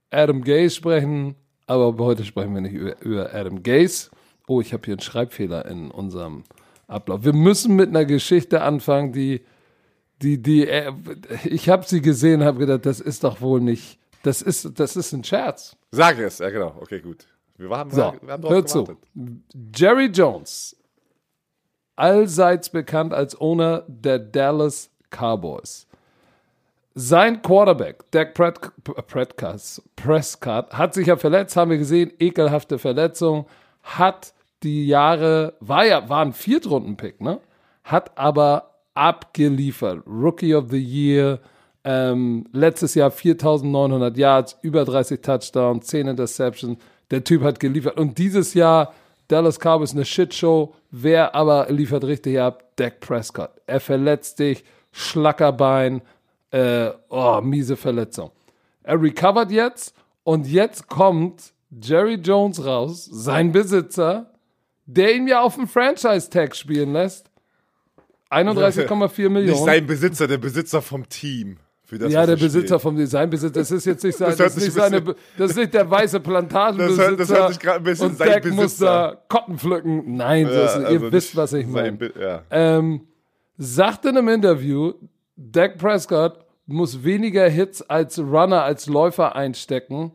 Adam 0.09 0.43
Gaze 0.43 0.71
sprechen, 0.71 1.35
aber 1.67 1.95
heute 2.03 2.25
sprechen 2.25 2.53
wir 2.55 2.61
nicht 2.61 2.73
über, 2.73 2.99
über 3.01 3.33
Adam 3.33 3.61
Gaze. 3.61 4.09
Oh, 4.47 4.61
ich 4.61 4.73
habe 4.73 4.83
hier 4.85 4.95
einen 4.95 5.01
Schreibfehler 5.01 5.65
in 5.67 5.91
unserem 5.91 6.43
Ablauf. 6.87 7.23
Wir 7.23 7.33
müssen 7.33 7.75
mit 7.75 7.89
einer 7.89 8.05
Geschichte 8.05 8.63
anfangen, 8.63 9.13
die, 9.13 9.41
die, 10.23 10.41
die, 10.41 10.67
äh, 10.67 10.91
ich 11.45 11.69
habe 11.69 11.85
sie 11.85 12.01
gesehen, 12.01 12.43
habe 12.43 12.57
gedacht, 12.57 12.87
das 12.87 12.99
ist 12.99 13.23
doch 13.23 13.41
wohl 13.41 13.61
nicht, 13.61 13.99
das 14.23 14.41
ist, 14.41 14.79
das 14.79 14.95
ist 14.95 15.13
ein 15.13 15.23
Scherz. 15.23 15.77
Sag 15.91 16.17
es, 16.17 16.39
ja 16.39 16.49
genau, 16.49 16.75
okay, 16.81 16.99
gut. 16.99 17.27
Wir 17.57 17.69
haben, 17.69 17.91
So, 17.91 18.13
wir 18.21 18.33
haben 18.33 18.49
hör 18.49 18.65
zu. 18.65 18.97
Jerry 19.75 20.05
Jones, 20.07 20.75
allseits 21.99 22.69
bekannt 22.69 23.13
als 23.13 23.39
Owner 23.39 23.83
der 23.87 24.19
Dallas 24.19 24.89
Cowboys. 25.09 25.87
Sein 26.95 27.41
Quarterback, 27.41 28.09
Dak 28.11 28.33
Prescott, 29.95 30.73
hat 30.73 30.93
sich 30.93 31.07
ja 31.07 31.17
verletzt, 31.17 31.55
haben 31.55 31.71
wir 31.71 31.77
gesehen, 31.77 32.11
ekelhafte 32.19 32.79
Verletzung, 32.79 33.45
hat 33.83 34.33
die 34.63 34.87
Jahre, 34.87 35.53
war 35.59 35.85
ja, 35.85 36.09
war 36.09 36.25
ein 36.25 36.33
Viertrunden-Pick, 36.33 37.21
ne? 37.21 37.39
Hat 37.83 38.17
aber 38.17 38.71
abgeliefert. 38.93 40.03
Rookie 40.05 40.55
of 40.55 40.69
the 40.69 40.77
Year, 40.77 41.39
ähm, 41.83 42.45
letztes 42.51 42.95
Jahr 42.95 43.11
4900 43.11 44.17
Yards, 44.17 44.57
über 44.61 44.83
30 44.83 45.21
Touchdowns, 45.21 45.87
10 45.87 46.07
Interceptions. 46.07 46.77
Der 47.11 47.23
Typ 47.23 47.43
hat 47.43 47.59
geliefert. 47.59 47.97
Und 47.97 48.17
dieses 48.17 48.53
Jahr 48.53 48.93
Dallas 49.29 49.59
Cowboys 49.59 49.93
eine 49.93 50.03
Shitshow. 50.03 50.75
Wer 50.91 51.33
aber 51.33 51.67
liefert 51.71 52.03
richtig 52.03 52.39
ab? 52.39 52.63
Dak 52.75 52.99
Prescott. 52.99 53.51
Er 53.65 53.79
verletzt 53.79 54.39
dich, 54.39 54.65
Schlackerbein, 54.91 56.01
äh, 56.51 56.89
oh, 57.09 57.39
miese 57.41 57.77
Verletzung. 57.77 58.31
Er 58.83 59.01
recovert 59.01 59.51
jetzt 59.51 59.95
und 60.23 60.47
jetzt 60.47 60.87
kommt 60.87 61.53
Jerry 61.69 62.15
Jones 62.15 62.65
raus, 62.65 63.05
sein 63.05 63.51
Besitzer, 63.51 64.33
der 64.85 65.15
ihn 65.15 65.27
ja 65.27 65.41
auf 65.41 65.55
dem 65.55 65.67
Franchise-Tag 65.67 66.55
spielen 66.55 66.93
lässt. 66.93 67.29
31,4 68.31 69.21
Nicht 69.21 69.29
Millionen. 69.29 69.65
sein 69.65 69.85
Besitzer, 69.85 70.27
der 70.27 70.37
Besitzer 70.39 70.81
vom 70.81 71.07
Team. 71.07 71.57
Das, 71.97 72.11
ja, 72.13 72.25
der 72.25 72.35
er 72.35 72.39
Besitzer 72.39 72.67
spielt. 72.67 72.81
vom 72.81 72.95
Designbesitzer. 72.97 73.59
Das 73.59 73.71
ist 73.71 73.85
jetzt 73.85 74.03
nicht 74.03 74.17
sein, 74.17 74.29
Das 74.29 74.37
das, 74.37 74.55
nicht 74.57 74.65
ein 74.67 74.71
seine, 74.71 75.15
das 75.37 75.51
ist 75.51 75.57
nicht 75.57 75.73
der 75.73 75.89
weiße 75.89 76.19
Plantagenbesitzer. 76.19 76.97
Das 76.97 77.09
hört- 77.09 77.19
das 77.19 77.29
hört 77.29 77.49
sich 77.53 77.59
gerade 77.59 77.77
ein 77.77 77.83
bisschen 77.83 78.07
und 78.09 78.17
sein 78.17 78.29
Dak 78.29 78.45
muss 78.51 78.77
da 78.77 79.17
Kotten 79.27 79.57
pflücken. 79.57 80.15
Nein, 80.15 80.45
Ja, 80.47 80.65
ist, 80.65 80.75
ihr 80.77 80.87
also 80.87 81.11
wisst, 81.11 81.13
nicht 81.29 81.35
was 81.37 81.53
ich 81.53 81.65
meine. 81.67 82.11
Ja. 82.19 82.41
Ähm, 82.51 83.07
sagt 83.57 84.05
in 84.05 84.17
einem 84.17 84.27
Interview, 84.29 84.93
Dak 85.35 85.77
Prescott 85.77 86.39
muss 86.65 87.03
weniger 87.03 87.47
Hits 87.49 87.81
als 87.81 88.19
Runner, 88.19 88.63
als 88.63 88.85
Läufer 88.85 89.35
einstecken, 89.35 90.11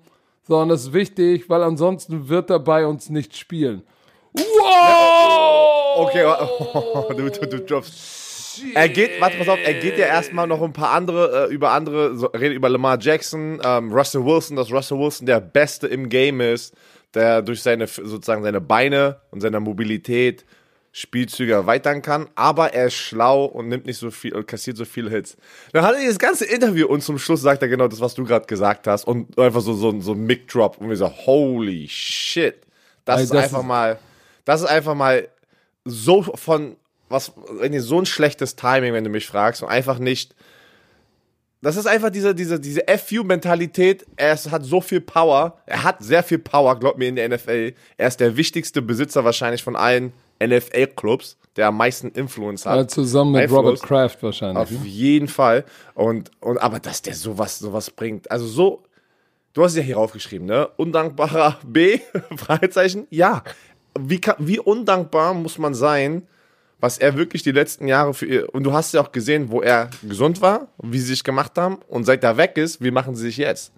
sondern 0.46 0.68
das 0.68 0.82
ist 0.82 0.92
wichtig, 0.92 1.48
weil 1.50 1.62
ansonsten 1.62 2.28
wird 2.28 2.50
er 2.50 2.60
bei 2.60 2.86
uns 2.86 3.10
nicht 3.10 3.36
spielen. 3.36 3.82
Wow! 4.34 6.06
Okay, 6.06 6.24
oh, 6.26 7.12
du, 7.16 7.30
du, 7.30 7.46
du 7.46 7.60
droppst. 7.60 8.23
Er 8.74 8.88
geht, 8.88 9.20
warte, 9.20 9.36
pass 9.38 9.48
auf, 9.48 9.58
er 9.64 9.74
geht 9.74 9.98
ja 9.98 10.06
erstmal 10.06 10.46
noch 10.46 10.62
ein 10.62 10.72
paar 10.72 10.90
andere, 10.92 11.48
äh, 11.48 11.52
über 11.52 11.70
andere, 11.72 12.16
so, 12.16 12.26
redet 12.26 12.56
über 12.56 12.68
Lamar 12.68 12.98
Jackson, 13.00 13.60
ähm, 13.64 13.92
Russell 13.92 14.24
Wilson, 14.24 14.56
dass 14.56 14.70
Russell 14.70 14.98
Wilson 14.98 15.26
der 15.26 15.40
Beste 15.40 15.86
im 15.86 16.08
Game 16.08 16.40
ist, 16.40 16.74
der 17.14 17.42
durch 17.42 17.62
seine, 17.62 17.86
sozusagen 17.86 18.42
seine 18.42 18.60
Beine 18.60 19.20
und 19.30 19.40
seine 19.40 19.60
Mobilität 19.60 20.44
Spielzüge 20.96 21.52
erweitern 21.52 22.02
kann, 22.02 22.28
aber 22.36 22.72
er 22.72 22.86
ist 22.86 22.94
schlau 22.94 23.46
und 23.46 23.68
nimmt 23.68 23.84
nicht 23.86 23.98
so 23.98 24.12
viel 24.12 24.32
und 24.32 24.46
kassiert 24.46 24.76
so 24.76 24.84
viele 24.84 25.10
Hits. 25.10 25.36
Dann 25.72 25.82
hat 25.84 25.94
er 25.94 26.00
dieses 26.00 26.20
ganze 26.20 26.44
Interview 26.44 26.86
und 26.86 27.02
zum 27.02 27.18
Schluss 27.18 27.40
sagt 27.42 27.62
er 27.62 27.68
genau 27.68 27.88
das, 27.88 28.00
was 28.00 28.14
du 28.14 28.22
gerade 28.24 28.46
gesagt 28.46 28.86
hast 28.86 29.04
und 29.04 29.36
einfach 29.36 29.60
so, 29.60 29.74
so, 29.74 30.00
so 30.00 30.12
ein 30.12 30.24
Mic-Drop 30.24 30.78
und 30.78 30.88
wir 30.88 30.96
so, 30.96 31.08
holy 31.10 31.88
shit. 31.88 32.54
Das 33.04 33.16
Ey, 33.18 33.24
ist 33.24 33.34
das 33.34 33.44
einfach 33.44 33.58
ist- 33.60 33.66
mal, 33.66 33.98
das 34.44 34.60
ist 34.60 34.66
einfach 34.68 34.94
mal 34.94 35.26
so 35.84 36.22
von, 36.22 36.76
was, 37.08 37.32
wenn 37.58 37.72
ihr 37.72 37.82
so 37.82 37.98
ein 37.98 38.06
schlechtes 38.06 38.56
Timing, 38.56 38.92
wenn 38.92 39.04
du 39.04 39.10
mich 39.10 39.26
fragst 39.26 39.62
und 39.62 39.68
einfach 39.68 39.98
nicht, 39.98 40.34
das 41.64 41.76
ist 41.76 41.86
einfach 41.86 42.10
diese, 42.10 42.34
diese, 42.34 42.60
diese 42.60 42.82
FU-Mentalität. 42.86 44.04
Er 44.16 44.34
ist, 44.34 44.50
hat 44.50 44.64
so 44.64 44.82
viel 44.82 45.00
Power. 45.00 45.56
Er 45.64 45.82
hat 45.82 46.02
sehr 46.02 46.22
viel 46.22 46.38
Power, 46.38 46.78
glaubt 46.78 46.98
mir, 46.98 47.08
in 47.08 47.16
der 47.16 47.26
NFL. 47.26 47.72
Er 47.96 48.08
ist 48.08 48.20
der 48.20 48.36
wichtigste 48.36 48.82
Besitzer 48.82 49.24
wahrscheinlich 49.24 49.62
von 49.62 49.74
allen 49.74 50.12
NFL-Clubs, 50.42 51.38
der 51.56 51.68
am 51.68 51.78
meisten 51.78 52.08
Influence 52.10 52.66
hat. 52.66 52.76
Ja, 52.76 52.86
zusammen 52.86 53.32
mit 53.32 53.42
Einfluss. 53.42 53.58
Robert 53.58 53.82
Kraft 53.82 54.22
wahrscheinlich. 54.22 54.58
Auf 54.58 54.84
jeden 54.84 55.28
Fall. 55.28 55.64
Und, 55.94 56.30
und, 56.40 56.58
aber 56.58 56.80
dass 56.80 57.00
der 57.00 57.14
sowas, 57.14 57.58
sowas 57.58 57.90
bringt. 57.90 58.30
Also 58.30 58.46
so, 58.46 58.82
du 59.54 59.64
hast 59.64 59.72
es 59.72 59.78
ja 59.78 59.84
hier 59.84 59.96
raufgeschrieben, 59.96 60.46
ne? 60.46 60.68
Undankbarer 60.76 61.60
B? 61.64 62.00
Fragezeichen? 62.36 63.06
Ja. 63.08 63.42
Wie, 63.98 64.20
kann, 64.20 64.36
wie 64.38 64.58
undankbar 64.58 65.32
muss 65.32 65.56
man 65.56 65.72
sein, 65.72 66.26
was 66.84 66.98
er 66.98 67.16
wirklich 67.16 67.42
die 67.42 67.52
letzten 67.52 67.88
Jahre 67.88 68.12
für 68.12 68.26
ihr, 68.26 68.54
und 68.54 68.62
du 68.62 68.74
hast 68.74 68.92
ja 68.92 69.00
auch 69.00 69.10
gesehen, 69.10 69.50
wo 69.50 69.62
er 69.62 69.88
gesund 70.02 70.42
war, 70.42 70.68
wie 70.82 70.98
sie 70.98 71.06
sich 71.06 71.24
gemacht 71.24 71.52
haben, 71.56 71.78
und 71.88 72.04
seit 72.04 72.22
er 72.22 72.36
weg 72.36 72.58
ist, 72.58 72.82
wie 72.84 72.90
machen 72.90 73.14
sie 73.16 73.22
sich 73.22 73.38
jetzt? 73.38 73.72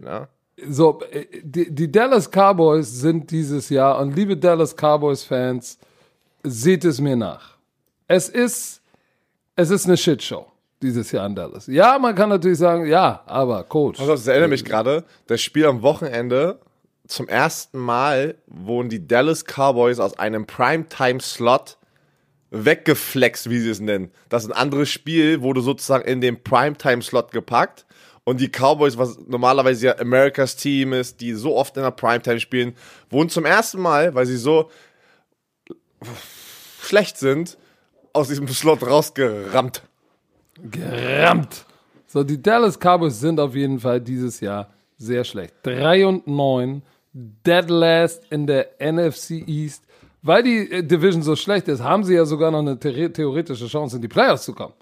Ja. 0.00 0.26
So, 0.68 1.00
äh, 1.12 1.26
die, 1.44 1.72
die 1.72 1.92
Dallas 1.92 2.28
Cowboys 2.28 2.90
sind 2.90 3.30
dieses 3.30 3.68
Jahr, 3.68 4.00
und 4.00 4.16
liebe 4.16 4.36
Dallas 4.36 4.74
Cowboys-Fans, 4.74 5.78
seht 6.42 6.84
es 6.84 7.00
mir 7.00 7.14
nach. 7.14 7.58
Es 8.08 8.28
ist, 8.28 8.82
es 9.54 9.70
ist 9.70 9.86
eine 9.86 9.96
Shitshow 9.96 10.46
dieses 10.82 11.12
Jahr 11.12 11.26
in 11.26 11.36
Dallas. 11.36 11.68
Ja, 11.68 11.96
man 12.00 12.16
kann 12.16 12.28
natürlich 12.28 12.58
sagen, 12.58 12.86
ja, 12.86 13.22
aber 13.24 13.62
Coach. 13.62 14.00
Also, 14.00 14.14
das 14.14 14.26
erinnert 14.26 14.50
mich 14.50 14.64
gerade, 14.64 15.04
das 15.28 15.40
Spiel 15.40 15.66
am 15.66 15.80
Wochenende, 15.82 16.58
zum 17.06 17.28
ersten 17.28 17.78
Mal 17.78 18.34
wurden 18.48 18.88
die 18.88 19.06
Dallas 19.06 19.44
Cowboys 19.44 20.00
aus 20.00 20.18
einem 20.18 20.44
Primetime-Slot 20.44 21.78
weggeflext, 22.54 23.50
wie 23.50 23.58
sie 23.58 23.70
es 23.70 23.80
nennen. 23.80 24.10
Das 24.28 24.44
ist 24.44 24.50
ein 24.50 24.56
anderes 24.56 24.88
Spiel, 24.88 25.42
wurde 25.42 25.60
sozusagen 25.60 26.06
in 26.06 26.20
den 26.20 26.42
Primetime-Slot 26.42 27.32
gepackt. 27.32 27.84
Und 28.22 28.40
die 28.40 28.48
Cowboys, 28.48 28.96
was 28.96 29.18
normalerweise 29.26 29.86
ja 29.86 29.98
Americas 29.98 30.56
Team 30.56 30.94
ist, 30.94 31.20
die 31.20 31.34
so 31.34 31.56
oft 31.56 31.76
in 31.76 31.82
der 31.82 31.90
Primetime 31.90 32.40
spielen, 32.40 32.74
wurden 33.10 33.28
zum 33.28 33.44
ersten 33.44 33.80
Mal, 33.80 34.14
weil 34.14 34.24
sie 34.24 34.38
so 34.38 34.70
schlecht 36.80 37.18
sind, 37.18 37.58
aus 38.12 38.28
diesem 38.28 38.48
Slot 38.48 38.82
rausgerammt. 38.82 39.82
gerammt. 40.70 41.66
So, 42.06 42.22
die 42.22 42.40
Dallas 42.40 42.78
Cowboys 42.78 43.18
sind 43.18 43.40
auf 43.40 43.54
jeden 43.54 43.80
Fall 43.80 44.00
dieses 44.00 44.40
Jahr 44.40 44.70
sehr 44.96 45.24
schlecht. 45.24 45.54
3 45.64 46.06
und 46.06 46.26
9, 46.26 46.82
dead 47.12 47.68
last 47.68 48.22
in 48.30 48.46
der 48.46 48.68
NFC 48.80 49.46
East. 49.46 49.83
Weil 50.26 50.42
die 50.42 50.70
äh, 50.72 50.82
Division 50.82 51.22
so 51.22 51.36
schlecht 51.36 51.68
ist, 51.68 51.82
haben 51.82 52.02
sie 52.02 52.14
ja 52.14 52.24
sogar 52.24 52.50
noch 52.50 52.60
eine 52.60 52.76
theore- 52.78 53.12
theoretische 53.12 53.66
Chance, 53.66 53.96
in 53.96 54.02
die 54.02 54.08
Playoffs 54.08 54.44
zu 54.44 54.54
kommen. 54.54 54.72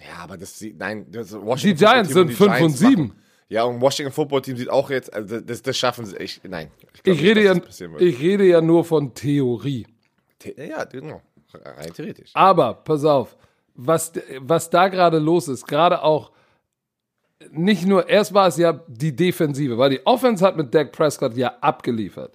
Ja, 0.00 0.22
aber 0.24 0.36
das 0.36 0.58
sieht, 0.58 0.78
nein, 0.78 1.06
das 1.10 1.28
Die 1.30 1.34
Washington 1.42 1.78
Giants 1.78 2.12
Football 2.12 2.26
Team 2.26 2.36
sind 2.36 2.48
und 2.48 2.50
5 2.50 2.50
und 2.50 2.56
Giants 2.56 2.78
7. 2.78 3.02
machen- 3.08 3.18
Ja, 3.48 3.62
und 3.64 3.80
Washington 3.80 4.12
Football 4.12 4.42
Team 4.42 4.56
sieht 4.58 4.68
auch 4.70 4.90
jetzt, 4.90 5.12
also 5.12 5.40
das, 5.40 5.62
das 5.62 5.76
schaffen 5.76 6.04
sie 6.04 6.16
echt, 6.18 6.46
nein. 6.46 6.70
glaub 7.02 7.16
Ich 7.16 7.22
nicht, 7.22 7.22
rede, 7.22 7.44
ja, 7.44 7.54
ich 7.98 8.20
rede 8.20 8.44
ja 8.44 8.60
nur 8.60 8.84
von 8.84 9.14
Theorie. 9.14 9.86
The- 10.42 10.54
ja, 10.68 10.84
genau, 10.84 11.22
rein 11.64 11.92
theoretisch. 11.94 12.30
Aber, 12.34 12.74
pass 12.74 13.04
auf, 13.06 13.36
was, 13.74 14.12
was 14.40 14.68
da 14.68 14.88
gerade 14.88 15.18
los 15.18 15.48
ist, 15.48 15.66
gerade 15.66 16.02
auch, 16.02 16.30
nicht 17.52 17.86
nur, 17.86 18.06
erst 18.08 18.34
war 18.34 18.48
es 18.48 18.56
ja 18.58 18.72
die 18.86 19.16
Defensive, 19.16 19.78
weil 19.78 19.90
die 19.90 20.06
Offense 20.06 20.44
hat 20.44 20.56
mit 20.56 20.74
Dak 20.74 20.92
Prescott 20.92 21.36
ja 21.36 21.56
abgeliefert. 21.60 22.34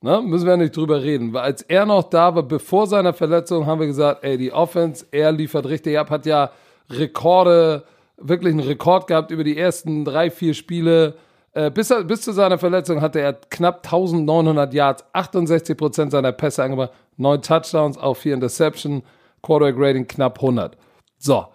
Ne? 0.00 0.20
Müssen 0.22 0.46
wir 0.46 0.56
nicht 0.56 0.76
drüber 0.76 1.02
reden. 1.02 1.32
Weil 1.32 1.42
als 1.42 1.62
er 1.62 1.86
noch 1.86 2.04
da 2.04 2.34
war, 2.34 2.42
bevor 2.42 2.86
seiner 2.86 3.12
Verletzung, 3.12 3.66
haben 3.66 3.80
wir 3.80 3.86
gesagt, 3.86 4.24
ey, 4.24 4.36
die 4.36 4.52
Offense, 4.52 5.06
er 5.10 5.32
liefert 5.32 5.66
richtig 5.66 5.98
ab, 5.98 6.10
hat 6.10 6.26
ja 6.26 6.50
Rekorde, 6.90 7.84
wirklich 8.16 8.52
einen 8.52 8.66
Rekord 8.66 9.06
gehabt 9.06 9.30
über 9.30 9.44
die 9.44 9.58
ersten 9.58 10.04
drei, 10.04 10.30
vier 10.30 10.54
Spiele. 10.54 11.14
Äh, 11.52 11.70
bis, 11.70 11.92
bis 12.06 12.20
zu 12.20 12.32
seiner 12.32 12.58
Verletzung 12.58 13.00
hatte 13.00 13.20
er 13.20 13.32
knapp 13.32 13.84
1900 13.84 14.72
Yards, 14.72 15.04
68 15.12 15.76
Prozent 15.76 16.12
seiner 16.12 16.32
Pässe 16.32 16.62
angebracht, 16.62 16.92
neun 17.16 17.42
Touchdowns, 17.42 17.98
auch 17.98 18.14
vier 18.14 18.34
Interception, 18.34 19.02
Quarterback 19.42 19.76
Rating 19.78 20.06
knapp 20.06 20.38
100. 20.38 20.76
So, 21.18 21.46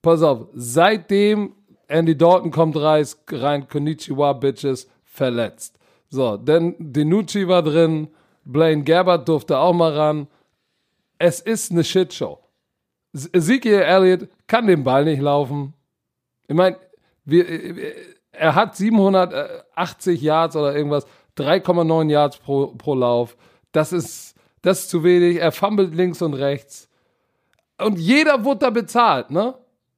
pass 0.00 0.22
auf, 0.22 0.46
seitdem 0.54 1.54
Andy 1.88 2.16
Dalton 2.16 2.50
kommt 2.50 2.76
rein 2.76 3.68
Konnichiwa 3.68 4.34
Bitches, 4.34 4.88
verletzt. 5.04 5.77
So, 6.10 6.36
denn 6.36 6.74
Denucci 6.78 7.46
war 7.48 7.62
drin, 7.62 8.08
Blaine 8.44 8.82
Gabbard 8.82 9.28
durfte 9.28 9.58
auch 9.58 9.74
mal 9.74 9.92
ran. 9.92 10.26
Es 11.18 11.40
ist 11.40 11.70
eine 11.70 11.84
Shitshow. 11.84 12.38
Ezekiel 13.12 13.80
Elliott 13.80 14.28
kann 14.46 14.66
den 14.66 14.84
Ball 14.84 15.04
nicht 15.04 15.20
laufen. 15.20 15.74
Ich 16.46 16.54
meine, 16.54 16.76
er 18.32 18.54
hat 18.54 18.76
780 18.76 20.22
Yards 20.22 20.56
oder 20.56 20.74
irgendwas, 20.74 21.06
3,9 21.36 22.10
Yards 22.10 22.38
pro, 22.38 22.68
pro 22.68 22.94
Lauf. 22.94 23.36
Das 23.72 23.92
ist, 23.92 24.34
das 24.62 24.80
ist 24.80 24.90
zu 24.90 25.04
wenig. 25.04 25.38
Er 25.38 25.52
fummelt 25.52 25.94
links 25.94 26.22
und 26.22 26.34
rechts. 26.34 26.88
Und 27.78 27.98
jeder 27.98 28.44
wurde 28.44 28.60
da 28.60 28.70
bezahlt, 28.70 29.30
ne? 29.30 29.54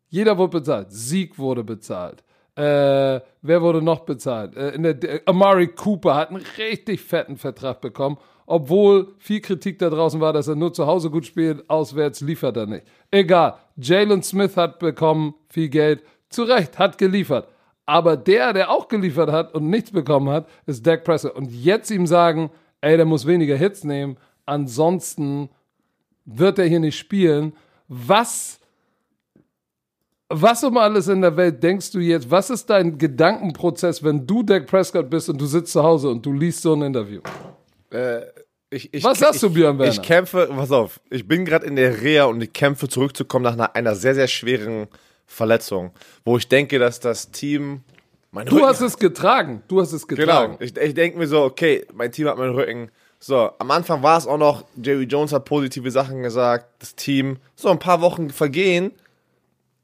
Jeder 0.08 0.36
wurde 0.36 0.58
bezahlt. 0.58 0.88
Sieg 0.90 1.38
wurde 1.38 1.62
bezahlt. 1.62 2.24
Äh, 2.56 3.20
wer 3.42 3.62
wurde 3.62 3.80
noch 3.82 4.00
bezahlt? 4.00 4.56
Äh, 4.56 4.78
der, 4.78 4.94
der, 4.94 5.20
Amari 5.26 5.68
Cooper 5.68 6.14
hat 6.14 6.30
einen 6.30 6.44
richtig 6.58 7.00
fetten 7.00 7.36
Vertrag 7.36 7.80
bekommen, 7.80 8.18
obwohl 8.46 9.14
viel 9.18 9.40
Kritik 9.40 9.78
da 9.78 9.88
draußen 9.90 10.20
war, 10.20 10.32
dass 10.32 10.48
er 10.48 10.56
nur 10.56 10.72
zu 10.72 10.86
Hause 10.86 11.10
gut 11.10 11.26
spielt, 11.26 11.68
auswärts 11.70 12.20
liefert 12.20 12.56
er 12.56 12.66
nicht. 12.66 12.84
Egal. 13.10 13.54
Jalen 13.76 14.22
Smith 14.22 14.56
hat 14.56 14.78
bekommen 14.78 15.34
viel 15.48 15.68
Geld. 15.68 16.02
Zu 16.28 16.42
Recht, 16.42 16.78
hat 16.78 16.98
geliefert. 16.98 17.48
Aber 17.86 18.16
der, 18.16 18.52
der 18.52 18.70
auch 18.70 18.88
geliefert 18.88 19.32
hat 19.32 19.54
und 19.54 19.68
nichts 19.68 19.90
bekommen 19.90 20.28
hat, 20.28 20.48
ist 20.66 20.86
Dak 20.86 21.02
Prescott. 21.02 21.34
Und 21.34 21.50
jetzt 21.50 21.90
ihm 21.90 22.06
sagen, 22.06 22.50
ey, 22.80 22.96
der 22.96 23.06
muss 23.06 23.26
weniger 23.26 23.56
Hits 23.56 23.84
nehmen, 23.84 24.16
ansonsten 24.46 25.48
wird 26.24 26.58
er 26.58 26.66
hier 26.66 26.80
nicht 26.80 26.98
spielen. 26.98 27.52
Was 27.88 28.59
was 30.30 30.62
um 30.64 30.76
alles 30.78 31.08
in 31.08 31.20
der 31.20 31.36
Welt 31.36 31.62
denkst 31.62 31.90
du 31.90 31.98
jetzt? 31.98 32.30
Was 32.30 32.50
ist 32.50 32.70
dein 32.70 32.96
Gedankenprozess, 32.96 34.02
wenn 34.02 34.26
du 34.26 34.42
Dak 34.42 34.66
Prescott 34.66 35.10
bist 35.10 35.28
und 35.28 35.40
du 35.40 35.46
sitzt 35.46 35.72
zu 35.72 35.82
Hause 35.82 36.08
und 36.08 36.24
du 36.24 36.32
liest 36.32 36.62
so 36.62 36.72
ein 36.74 36.82
Interview? 36.82 37.20
Ich, 38.70 38.94
ich, 38.94 39.02
Was 39.02 39.18
sagst 39.18 39.42
du, 39.42 39.50
Björn 39.50 39.78
Werner? 39.78 39.92
Ich 39.92 40.00
kämpfe, 40.00 40.48
pass 40.54 40.70
auf, 40.70 41.00
ich 41.10 41.26
bin 41.26 41.44
gerade 41.44 41.66
in 41.66 41.74
der 41.74 42.00
Reha 42.00 42.24
und 42.26 42.40
ich 42.40 42.52
kämpfe 42.52 42.88
zurückzukommen 42.88 43.42
nach 43.42 43.54
einer, 43.54 43.74
einer 43.74 43.96
sehr, 43.96 44.14
sehr 44.14 44.28
schweren 44.28 44.86
Verletzung, 45.26 45.90
wo 46.24 46.36
ich 46.36 46.46
denke, 46.48 46.78
dass 46.78 47.00
das 47.00 47.32
Team 47.32 47.80
mein 48.30 48.46
Du 48.46 48.64
hast 48.64 48.80
es 48.80 48.96
getragen. 48.96 49.62
Du 49.66 49.80
hast 49.80 49.92
es 49.92 50.06
Genau. 50.06 50.20
getragen. 50.20 50.56
Ich, 50.60 50.76
ich 50.76 50.94
denke 50.94 51.18
mir 51.18 51.26
so, 51.26 51.42
okay, 51.42 51.84
mein 51.92 52.12
Team 52.12 52.28
hat 52.28 52.38
meinen 52.38 52.54
Rücken. 52.54 52.90
So, 53.18 53.50
am 53.58 53.70
Anfang 53.72 54.04
war 54.04 54.16
es 54.16 54.26
auch 54.28 54.38
noch, 54.38 54.64
Jerry 54.80 55.04
Jones 55.04 55.32
hat 55.32 55.44
positive 55.44 55.90
Sachen 55.90 56.22
gesagt, 56.22 56.66
das 56.78 56.94
Team. 56.94 57.38
So, 57.56 57.68
ein 57.70 57.80
paar 57.80 58.00
Wochen 58.00 58.30
vergehen. 58.30 58.92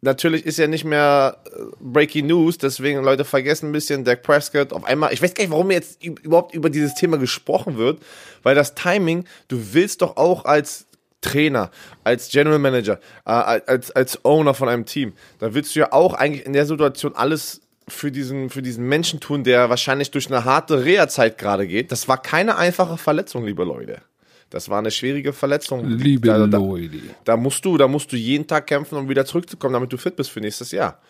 Natürlich 0.07 0.47
ist 0.47 0.57
ja 0.57 0.67
nicht 0.67 0.85
mehr 0.85 1.37
äh, 1.45 1.61
Breaking 1.81 2.27
News, 2.27 2.57
deswegen 2.57 3.03
Leute 3.03 3.27
vergessen 3.27 3.69
ein 3.69 3.73
bisschen 3.73 4.05
Dak 4.05 4.23
Prescott 4.23 4.73
auf 4.73 4.85
einmal. 4.85 5.13
Ich 5.13 5.21
weiß 5.21 5.35
gar 5.35 5.43
nicht, 5.43 5.51
warum 5.51 5.71
jetzt 5.71 6.03
überhaupt 6.03 6.55
über 6.55 6.71
dieses 6.71 6.95
Thema 6.95 7.19
gesprochen 7.19 7.77
wird, 7.77 8.01
weil 8.43 8.55
das 8.55 8.75
Timing, 8.75 9.27
du 9.49 9.75
willst 9.75 10.01
doch 10.01 10.17
auch 10.17 10.47
als 10.47 10.87
Trainer, 11.21 11.71
als 12.05 12.31
General 12.31 12.59
Manager, 12.59 13.01
äh, 13.27 13.31
als, 13.31 13.91
als 13.91 14.25
Owner 14.25 14.55
von 14.55 14.71
einem 14.71 14.87
Team, 14.87 15.13
da 15.39 15.53
willst 15.53 15.77
du 15.77 15.81
ja 15.81 15.93
auch 15.93 16.15
eigentlich 16.15 16.47
in 16.47 16.55
der 16.55 16.65
Situation 16.65 17.15
alles 17.15 17.61
für 17.89 18.11
diesen, 18.11 18.49
für 18.49 18.63
diesen 18.63 18.89
Menschen 18.89 19.21
tun, 19.21 19.45
der 19.45 19.69
wahrscheinlich 19.69 20.11
durch 20.11 20.29
eine 20.29 20.45
harte 20.45 20.85
Reha-Zeit 20.85 21.39
gerade 21.39 21.67
geht. 21.67 21.93
Das 21.93 22.09
war 22.09 22.21
keine 22.21 22.57
einfache 22.57 22.97
Verletzung, 22.97 23.45
liebe 23.45 23.65
Leute. 23.65 24.01
Das 24.51 24.69
war 24.69 24.79
eine 24.79 24.91
schwierige 24.91 25.33
Verletzung. 25.33 25.85
Liebe 25.89 26.29
da, 26.29 26.47
da, 26.47 26.59
Leute. 26.59 26.99
da 27.25 27.37
musst 27.37 27.65
du, 27.65 27.77
da 27.77 27.89
musst 27.89 28.13
du 28.13 28.17
jeden 28.17 28.47
Tag 28.47 28.67
kämpfen, 28.67 28.97
um 28.97 29.09
wieder 29.09 29.25
zurückzukommen, 29.27 29.73
damit 29.75 29.93
du 29.93 29.97
fit 29.97 30.15
bist 30.17 30.31
für 30.31 30.41
nächstes 30.41 30.71
Jahr. 30.71 31.01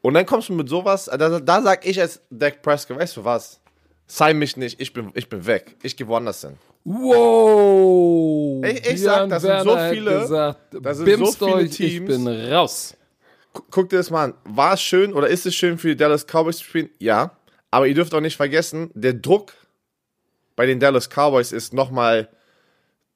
Und 0.00 0.14
dann 0.14 0.26
kommst 0.26 0.48
du 0.48 0.52
mit 0.52 0.68
sowas, 0.68 1.06
da, 1.06 1.40
da 1.40 1.62
sag 1.62 1.84
ich 1.86 2.00
als 2.00 2.20
Dak 2.30 2.62
Prescott, 2.62 2.98
weißt 2.98 3.16
du 3.16 3.24
was? 3.24 3.60
Sei 4.06 4.34
mich 4.34 4.56
nicht, 4.56 4.80
ich 4.80 4.92
bin, 4.92 5.10
ich 5.14 5.28
bin 5.28 5.44
weg. 5.46 5.76
Ich 5.82 5.96
gehe 5.96 6.06
woanders 6.06 6.42
hin. 6.42 6.56
Wow! 6.84 8.64
Ich- 8.64 8.86
ich 8.90 9.00
sag, 9.02 9.28
das 9.28 9.42
sind 9.42 9.62
so 9.62 9.76
viele- 9.90 10.20
Gesagt, 10.20 10.58
das 10.80 10.98
sind 10.98 11.18
so 11.18 11.32
viele 11.32 11.54
euch, 11.56 11.64
ich 11.70 11.76
Teams. 11.76 12.06
bin 12.08 12.28
raus. 12.52 12.94
Gu- 13.52 13.62
Guck 13.70 13.88
dir 13.88 13.96
das 13.96 14.10
mal 14.10 14.24
an. 14.24 14.34
War 14.44 14.74
es 14.74 14.82
schön 14.82 15.12
oder 15.14 15.28
ist 15.28 15.46
es 15.46 15.54
schön 15.54 15.78
für 15.78 15.88
die 15.88 15.96
Dallas 15.96 16.26
Cowboys 16.26 16.58
zu 16.58 16.64
spielen? 16.64 16.90
Ja. 16.98 17.36
Aber 17.70 17.86
ihr 17.86 17.94
dürft 17.94 18.14
auch 18.14 18.20
nicht 18.20 18.36
vergessen, 18.36 18.90
der 18.94 19.14
Druck 19.14 19.52
bei 20.56 20.66
den 20.66 20.78
Dallas 20.80 21.08
Cowboys 21.08 21.50
ist 21.52 21.72
nochmal 21.72 22.28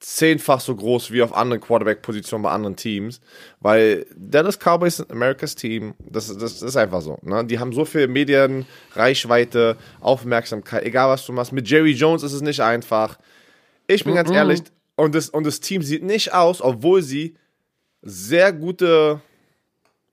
zehnfach 0.00 0.60
so 0.60 0.74
groß 0.76 1.10
wie 1.10 1.22
auf 1.22 1.34
anderen 1.34 1.60
Quarterback-Positionen 1.60 2.42
bei 2.42 2.50
anderen 2.50 2.76
Teams, 2.76 3.20
weil 3.60 4.06
Dallas 4.16 4.58
Cowboys 4.58 4.98
sind 4.98 5.10
America's 5.10 5.54
Team, 5.54 5.94
das, 5.98 6.28
das, 6.28 6.38
das 6.38 6.62
ist 6.62 6.76
einfach 6.76 7.02
so. 7.02 7.18
Ne? 7.22 7.44
Die 7.44 7.58
haben 7.58 7.72
so 7.72 7.84
viel 7.84 8.06
Medien, 8.06 8.66
Reichweite, 8.94 9.76
Aufmerksamkeit, 10.00 10.84
egal 10.84 11.08
was 11.08 11.26
du 11.26 11.32
machst. 11.32 11.52
Mit 11.52 11.68
Jerry 11.68 11.92
Jones 11.92 12.22
ist 12.22 12.32
es 12.32 12.42
nicht 12.42 12.60
einfach. 12.60 13.18
Ich 13.88 14.04
bin 14.04 14.14
ganz 14.14 14.30
ehrlich, 14.30 14.62
und 14.96 15.14
das, 15.14 15.30
und 15.30 15.44
das 15.44 15.60
Team 15.60 15.82
sieht 15.82 16.04
nicht 16.04 16.32
aus, 16.32 16.60
obwohl 16.62 17.02
sie 17.02 17.36
sehr 18.02 18.52
gute, 18.52 19.20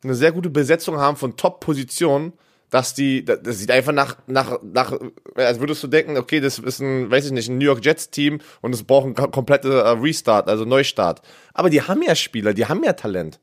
eine 0.03 0.15
sehr 0.15 0.31
gute 0.31 0.49
Besetzung 0.49 0.97
haben 0.97 1.17
von 1.17 1.37
Top-Positionen, 1.37 2.33
dass 2.75 2.93
die, 2.93 3.23
das 3.23 3.59
sieht 3.59 3.71
einfach 3.71 3.93
nach, 3.93 4.17
nach, 4.27 4.59
nach, 4.61 4.99
als 5.35 5.61
würdest 5.61 5.81
du 5.81 5.87
denken, 5.87 6.17
okay, 6.17 6.41
das 6.41 6.59
ist 6.59 6.81
ein, 6.81 7.09
weiß 7.09 7.27
ich 7.27 7.31
nicht, 7.31 7.47
ein 7.47 7.57
New 7.57 7.63
York 7.63 7.85
Jets-Team 7.85 8.39
und 8.59 8.75
es 8.75 8.83
braucht 8.83 9.05
einen 9.05 9.15
kom- 9.15 9.31
kompletten 9.31 9.71
äh, 9.71 9.75
Restart, 9.75 10.49
also 10.49 10.65
Neustart. 10.65 11.21
Aber 11.53 11.69
die 11.69 11.81
haben 11.81 12.01
ja 12.01 12.13
Spieler, 12.15 12.53
die 12.53 12.65
haben 12.65 12.83
ja 12.83 12.91
Talent. 12.91 13.39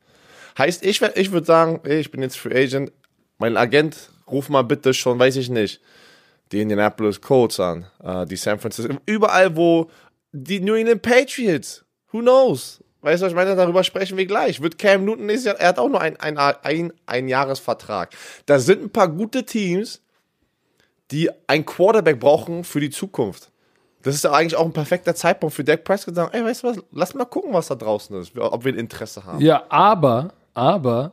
Heißt, 0.59 0.85
ich, 0.85 1.01
ich 1.01 1.33
würde 1.33 1.47
sagen, 1.47 1.81
ich 1.89 2.11
bin 2.11 2.21
jetzt 2.21 2.37
Free 2.37 2.65
Agent, 2.65 2.93
mein 3.39 3.57
Agent, 3.57 4.11
ruf 4.31 4.51
mal 4.51 4.65
bitte 4.65 4.93
schon, 4.93 5.19
weiß 5.19 5.37
ich 5.37 5.49
nicht, 5.49 5.81
die 6.53 6.61
Indianapolis 6.61 7.23
Colts 7.23 7.59
an, 7.59 7.87
äh, 8.05 8.27
die 8.27 8.37
San 8.37 8.59
Francisco, 8.59 8.95
überall 9.07 9.57
wo 9.57 9.91
die 10.33 10.61
New 10.61 10.75
England 10.75 11.01
Patriots, 11.01 11.87
who 12.11 12.21
knows? 12.21 12.82
Weißt 13.03 13.21
du, 13.21 13.27
was 13.27 13.33
ich 13.33 13.37
meine? 13.37 13.57
Darüber 13.57 13.85
sprechen 13.85 14.17
wir 14.17 14.27
gleich. 14.27 14.63
Wird 14.63 14.79
Cam 14.79 15.05
Newton 15.05 15.27
nächstes 15.27 15.47
Jahr, 15.47 15.61
er 15.61 15.69
hat 15.69 15.79
auch 15.79 15.89
nur 15.89 16.01
ein, 16.01 16.17
ein, 16.19 16.39
ein, 16.39 16.93
ein 17.05 17.29
Jahresvertrag. 17.29 18.11
Da 18.47 18.59
sind 18.59 18.83
ein 18.83 18.91
paar 18.91 19.09
gute 19.09 19.45
Teams, 19.45 20.01
die 21.11 21.29
ein 21.47 21.67
Quarterback 21.67 22.21
brauchen 22.21 22.65
für 22.65 22.81
die 22.81 22.91
Zukunft. 22.91 23.51
Das 24.03 24.15
ist 24.15 24.25
ja 24.25 24.33
eigentlich 24.33 24.57
auch 24.57 24.65
ein 24.65 24.73
perfekter 24.73 25.15
Zeitpunkt 25.15 25.55
für 25.55 25.65
Dak 25.65 25.85
Prescott 25.85 26.15
zu 26.15 26.21
sagen, 26.21 26.33
ey, 26.33 26.45
weißt 26.45 26.63
du 26.63 26.69
was, 26.69 26.79
lass 26.91 27.15
mal 27.15 27.25
gucken, 27.25 27.53
was 27.53 27.69
da 27.69 27.75
draußen 27.75 28.19
ist, 28.21 28.37
ob 28.37 28.65
wir 28.65 28.73
ein 28.73 28.79
Interesse 28.79 29.25
haben. 29.25 29.41
Ja, 29.41 29.65
aber, 29.69 30.33
aber, 30.55 31.13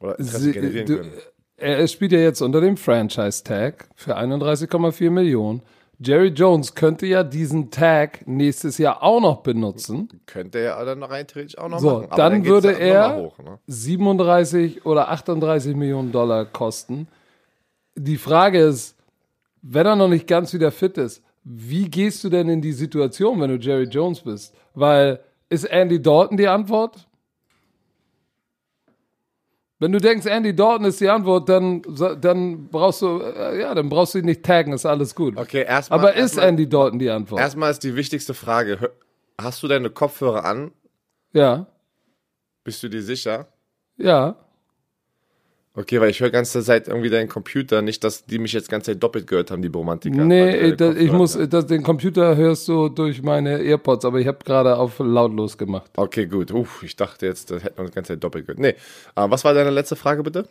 Oder 0.00 0.18
Interesse 0.18 0.40
sie, 0.44 0.52
generieren 0.52 0.86
du, 0.86 0.96
können. 0.98 1.12
er 1.56 1.88
spielt 1.88 2.12
ja 2.12 2.18
jetzt 2.18 2.40
unter 2.40 2.60
dem 2.60 2.76
Franchise-Tag 2.76 3.88
für 3.96 4.16
31,4 4.16 5.10
Millionen. 5.10 5.62
Jerry 6.00 6.28
Jones 6.28 6.74
könnte 6.74 7.06
ja 7.06 7.24
diesen 7.24 7.70
Tag 7.70 8.26
nächstes 8.26 8.78
Jahr 8.78 9.02
auch 9.02 9.20
noch 9.20 9.38
benutzen. 9.42 10.08
Könnte 10.26 10.60
er 10.60 10.84
dann 10.84 11.02
rein 11.02 11.26
theoretisch 11.26 11.58
auch 11.58 11.68
noch 11.68 11.80
So, 11.80 11.90
machen. 11.94 12.06
Aber 12.10 12.16
dann, 12.16 12.42
geht's 12.42 12.48
würde 12.48 12.78
er 12.78 13.16
hoch, 13.16 13.38
ne? 13.38 13.58
37 13.66 14.86
oder 14.86 15.08
38 15.08 15.74
Millionen 15.74 16.12
Dollar 16.12 16.44
kosten. 16.44 17.08
Die 17.96 18.16
Frage 18.16 18.60
ist, 18.60 18.96
wenn 19.62 19.86
er 19.86 19.96
noch 19.96 20.08
nicht 20.08 20.28
ganz 20.28 20.52
wieder 20.52 20.70
fit 20.70 20.98
ist, 20.98 21.22
wie 21.42 21.88
gehst 21.90 22.22
du 22.22 22.28
denn 22.28 22.48
in 22.48 22.60
die 22.60 22.72
Situation, 22.72 23.40
wenn 23.40 23.50
du 23.50 23.56
Jerry 23.56 23.84
Jones 23.84 24.20
bist? 24.20 24.54
Weil 24.74 25.18
ist 25.48 25.64
Andy 25.64 26.00
Dalton 26.00 26.36
die 26.36 26.46
Antwort? 26.46 27.07
Wenn 29.80 29.92
du 29.92 30.00
denkst, 30.00 30.26
Andy 30.26 30.54
Dalton 30.56 30.86
ist 30.86 31.00
die 31.00 31.08
Antwort, 31.08 31.48
dann, 31.48 31.82
dann 32.20 32.68
brauchst 32.68 33.00
du, 33.02 33.20
äh, 33.20 33.60
ja, 33.60 33.74
dann 33.74 33.88
brauchst 33.88 34.14
du 34.14 34.18
ihn 34.18 34.24
nicht 34.24 34.42
taggen, 34.42 34.72
ist 34.72 34.84
alles 34.84 35.14
gut. 35.14 35.36
Okay, 35.36 35.64
erstmal. 35.64 36.00
Aber 36.00 36.14
ist 36.14 36.20
erstmal, 36.20 36.48
Andy 36.48 36.68
Dalton 36.68 36.98
die 36.98 37.08
Antwort? 37.10 37.40
Erstmal 37.40 37.70
ist 37.70 37.84
die 37.84 37.94
wichtigste 37.94 38.34
Frage: 38.34 38.90
Hast 39.40 39.62
du 39.62 39.68
deine 39.68 39.90
Kopfhörer 39.90 40.44
an? 40.44 40.72
ja, 41.32 41.66
Bist 42.64 42.82
du 42.82 42.88
dir 42.88 43.02
sicher? 43.02 43.46
ja. 43.96 44.36
Okay, 45.78 46.00
weil 46.00 46.10
ich 46.10 46.18
höre 46.18 46.30
ganze 46.30 46.60
Zeit 46.64 46.88
irgendwie 46.88 47.08
deinen 47.08 47.28
Computer, 47.28 47.82
nicht, 47.82 48.02
dass 48.02 48.24
die 48.26 48.40
mich 48.40 48.52
jetzt 48.52 48.68
ganze 48.68 48.90
Zeit 48.90 49.00
doppelt 49.00 49.28
gehört 49.28 49.52
haben, 49.52 49.62
die 49.62 49.68
Romantiker. 49.68 50.24
Nee, 50.24 50.72
das, 50.74 50.96
ich 50.96 51.12
muss, 51.12 51.38
das, 51.48 51.66
den 51.66 51.84
Computer 51.84 52.34
hörst 52.34 52.66
du 52.66 52.88
durch 52.88 53.22
meine 53.22 53.60
AirPods, 53.62 54.04
aber 54.04 54.18
ich 54.18 54.26
habe 54.26 54.38
gerade 54.44 54.76
auf 54.76 54.98
lautlos 54.98 55.56
gemacht. 55.56 55.88
Okay, 55.94 56.26
gut. 56.26 56.50
Uff, 56.50 56.82
ich 56.82 56.96
dachte 56.96 57.26
jetzt, 57.26 57.52
das 57.52 57.62
hätten 57.62 57.78
wir 57.78 57.84
uns 57.84 57.94
ganze 57.94 58.14
Zeit 58.14 58.24
doppelt 58.24 58.46
gehört. 58.46 58.58
Nee. 58.58 58.74
Aber 59.14 59.30
was 59.30 59.44
war 59.44 59.54
deine 59.54 59.70
letzte 59.70 59.94
Frage 59.94 60.24
bitte? 60.24 60.48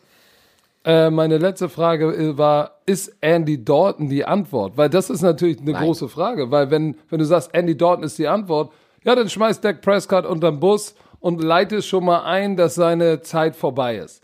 Äh, 0.86 1.10
meine 1.10 1.38
letzte 1.38 1.68
Frage 1.68 2.06
äh, 2.06 2.38
war, 2.38 2.78
ist 2.86 3.13
Andy 3.20 3.62
Dalton 3.66 4.08
die 4.08 4.24
Antwort? 4.24 4.78
Weil 4.78 4.90
das 4.90 5.10
ist 5.10 5.24
natürlich 5.24 5.60
eine 5.60 5.74
große 5.74 6.08
Frage, 6.08 6.52
weil 6.52 6.72
wenn, 6.72 6.96
wenn 7.10 7.20
du 7.20 7.26
sagst, 7.26 7.54
Andy 7.54 7.76
Dalton 7.76 8.06
ist 8.06 8.18
die 8.18 8.30
Antwort, 8.30 8.72
ja, 9.04 9.13
dann 9.13 9.28
schmeißt 9.28 9.62
Dak 9.62 9.82
Prescott 9.82 10.26
unterm 10.26 10.62
Bus 10.62 10.96
und 11.20 11.44
leitet 11.44 11.84
schon 11.84 12.06
mal 12.06 12.24
ein, 12.24 12.56
dass 12.56 12.76
seine 12.76 13.20
Zeit 13.20 13.58
vorbei 13.58 13.98
ist. 13.98 14.24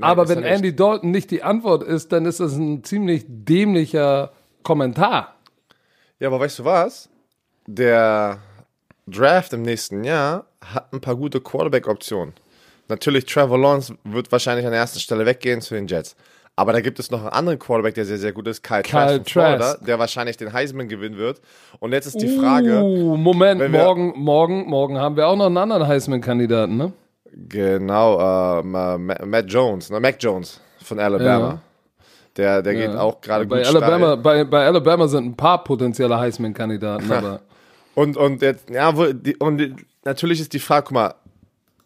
Aber 0.00 0.28
wenn. 0.28 0.42
Andy 0.42 0.74
Dalton 0.74 1.10
nicht 1.10 1.30
die 1.30 1.42
Antwort 1.42 1.82
ist, 1.82 2.12
dann 2.12 2.26
ist 2.26 2.40
das 2.40 2.54
ein 2.54 2.82
ziemlich 2.84 3.24
dämlicher 3.28 4.32
Kommentar. 4.62 5.34
Ja, 6.18 6.28
aber 6.28 6.40
weißt 6.40 6.60
du 6.60 6.64
was? 6.64 7.08
Der 7.66 8.38
Draft 9.06 9.52
im 9.52 9.62
nächsten 9.62 10.04
Jahr 10.04 10.46
hat 10.64 10.92
ein 10.92 11.00
paar 11.00 11.16
gute 11.16 11.40
Quarterback-Optionen. 11.40 12.34
Natürlich, 12.88 13.24
Trevor 13.26 13.58
Lawrence 13.58 13.94
wird 14.04 14.30
wahrscheinlich 14.30 14.66
an 14.66 14.72
der 14.72 14.80
ersten 14.80 15.00
Stelle 15.00 15.24
weggehen 15.24 15.60
zu 15.60 15.74
den 15.74 15.86
Jets. 15.86 16.16
Aber 16.56 16.72
da 16.72 16.80
gibt 16.80 17.00
es 17.00 17.10
noch 17.10 17.20
einen 17.20 17.30
anderen 17.30 17.58
Quarterback, 17.58 17.94
der 17.94 18.04
sehr, 18.04 18.18
sehr 18.18 18.32
gut 18.32 18.46
ist, 18.46 18.62
Kyle, 18.62 18.82
Kyle 18.82 19.18
Trask 19.18 19.30
Florida, 19.30 19.76
der 19.84 19.98
wahrscheinlich 19.98 20.36
den 20.36 20.52
Heisman 20.52 20.88
gewinnen 20.88 21.16
wird. 21.16 21.40
Und 21.80 21.92
jetzt 21.92 22.06
ist 22.06 22.20
die 22.20 22.28
Frage, 22.28 22.80
Uh, 22.80 23.16
Moment, 23.16 23.70
morgen, 23.72 24.12
morgen, 24.16 24.66
morgen 24.68 24.98
haben 24.98 25.16
wir 25.16 25.26
auch 25.26 25.36
noch 25.36 25.46
einen 25.46 25.56
anderen 25.56 25.86
Heisman-Kandidaten, 25.86 26.76
ne? 26.76 26.92
Genau, 27.48 28.20
ähm, 28.60 28.74
äh, 28.74 28.98
Ma- 28.98 29.24
Matt 29.26 29.52
Jones, 29.52 29.90
ne, 29.90 30.00
Mac 30.00 30.16
Jones 30.20 30.60
von 30.82 30.98
Alabama. 30.98 31.48
Ja. 31.48 31.60
Der, 32.36 32.62
der 32.62 32.74
geht 32.74 32.90
auch 32.90 33.20
gerade 33.20 33.46
gut 33.46 33.58
Alabama, 33.64 34.06
steil. 34.12 34.16
bei, 34.18 34.44
bei 34.44 34.66
Alabama 34.66 35.06
sind 35.06 35.24
ein 35.24 35.36
paar 35.36 35.62
potenzielle 35.62 36.18
Heisman-Kandidaten, 36.18 37.10
aber 37.12 37.40
Und, 37.94 38.16
und 38.16 38.42
jetzt, 38.42 38.68
ja, 38.70 38.96
wo, 38.96 39.06
die, 39.12 39.36
und 39.36 39.58
die, 39.58 39.74
natürlich 40.04 40.40
ist 40.40 40.52
die 40.52 40.58
Frage, 40.58 40.86
guck 40.86 40.94
mal, 40.94 41.14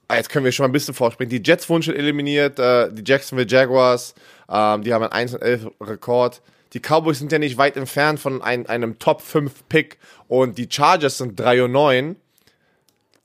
ah, 0.08 0.16
jetzt 0.16 0.30
können 0.30 0.46
wir 0.46 0.52
schon 0.52 0.64
mal 0.64 0.68
ein 0.70 0.72
bisschen 0.72 0.94
vorspringen. 0.94 1.28
Die 1.28 1.42
Jets 1.44 1.68
wurden 1.68 1.82
schon 1.82 1.96
eliminiert, 1.96 2.58
äh, 2.58 2.90
die 2.90 3.02
Jacksonville 3.04 3.46
Jaguars, 3.48 4.14
ähm, 4.50 4.82
die 4.84 4.94
haben 4.94 5.02
einen 5.02 5.12
1 5.12 5.34
11 5.34 5.66
Rekord. 5.82 6.40
Die 6.72 6.80
Cowboys 6.80 7.18
sind 7.18 7.30
ja 7.30 7.38
nicht 7.38 7.58
weit 7.58 7.76
entfernt 7.76 8.18
von 8.18 8.40
ein, 8.40 8.66
einem 8.66 8.98
Top 8.98 9.20
5 9.20 9.68
Pick 9.68 9.98
und 10.28 10.56
die 10.56 10.66
Chargers 10.70 11.18
sind 11.18 11.38
3 11.38 11.64
und 11.64 11.72
9. 11.72 12.16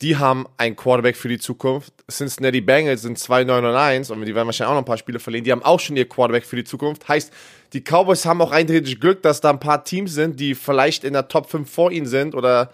Die 0.03 0.17
haben 0.17 0.45
einen 0.57 0.75
Quarterback 0.75 1.15
für 1.15 1.29
die 1.29 1.39
Zukunft. 1.39 1.93
Cincinnati 2.11 2.59
Bengals 2.59 3.03
sind 3.03 3.17
2 3.17 3.45
9 3.45 3.63
und 3.63 3.73
1 3.73 4.11
und 4.11 4.19
die 4.25 4.35
werden 4.35 4.47
wahrscheinlich 4.47 4.69
auch 4.69 4.73
noch 4.73 4.81
ein 4.81 4.85
paar 4.85 4.97
Spiele 4.97 5.17
verlieren. 5.17 5.45
Die 5.45 5.51
haben 5.53 5.63
auch 5.63 5.79
schon 5.79 5.95
ihr 5.95 6.09
Quarterback 6.09 6.43
für 6.43 6.57
die 6.57 6.65
Zukunft. 6.65 7.07
Heißt, 7.07 7.31
die 7.71 7.79
Cowboys 7.79 8.25
haben 8.25 8.41
auch 8.41 8.51
eindeutig 8.51 8.99
Glück, 8.99 9.21
dass 9.21 9.39
da 9.39 9.51
ein 9.51 9.61
paar 9.61 9.85
Teams 9.85 10.13
sind, 10.13 10.41
die 10.41 10.55
vielleicht 10.55 11.05
in 11.05 11.13
der 11.13 11.29
Top 11.29 11.49
5 11.49 11.71
vor 11.71 11.89
ihnen 11.89 12.05
sind 12.05 12.35
oder 12.35 12.69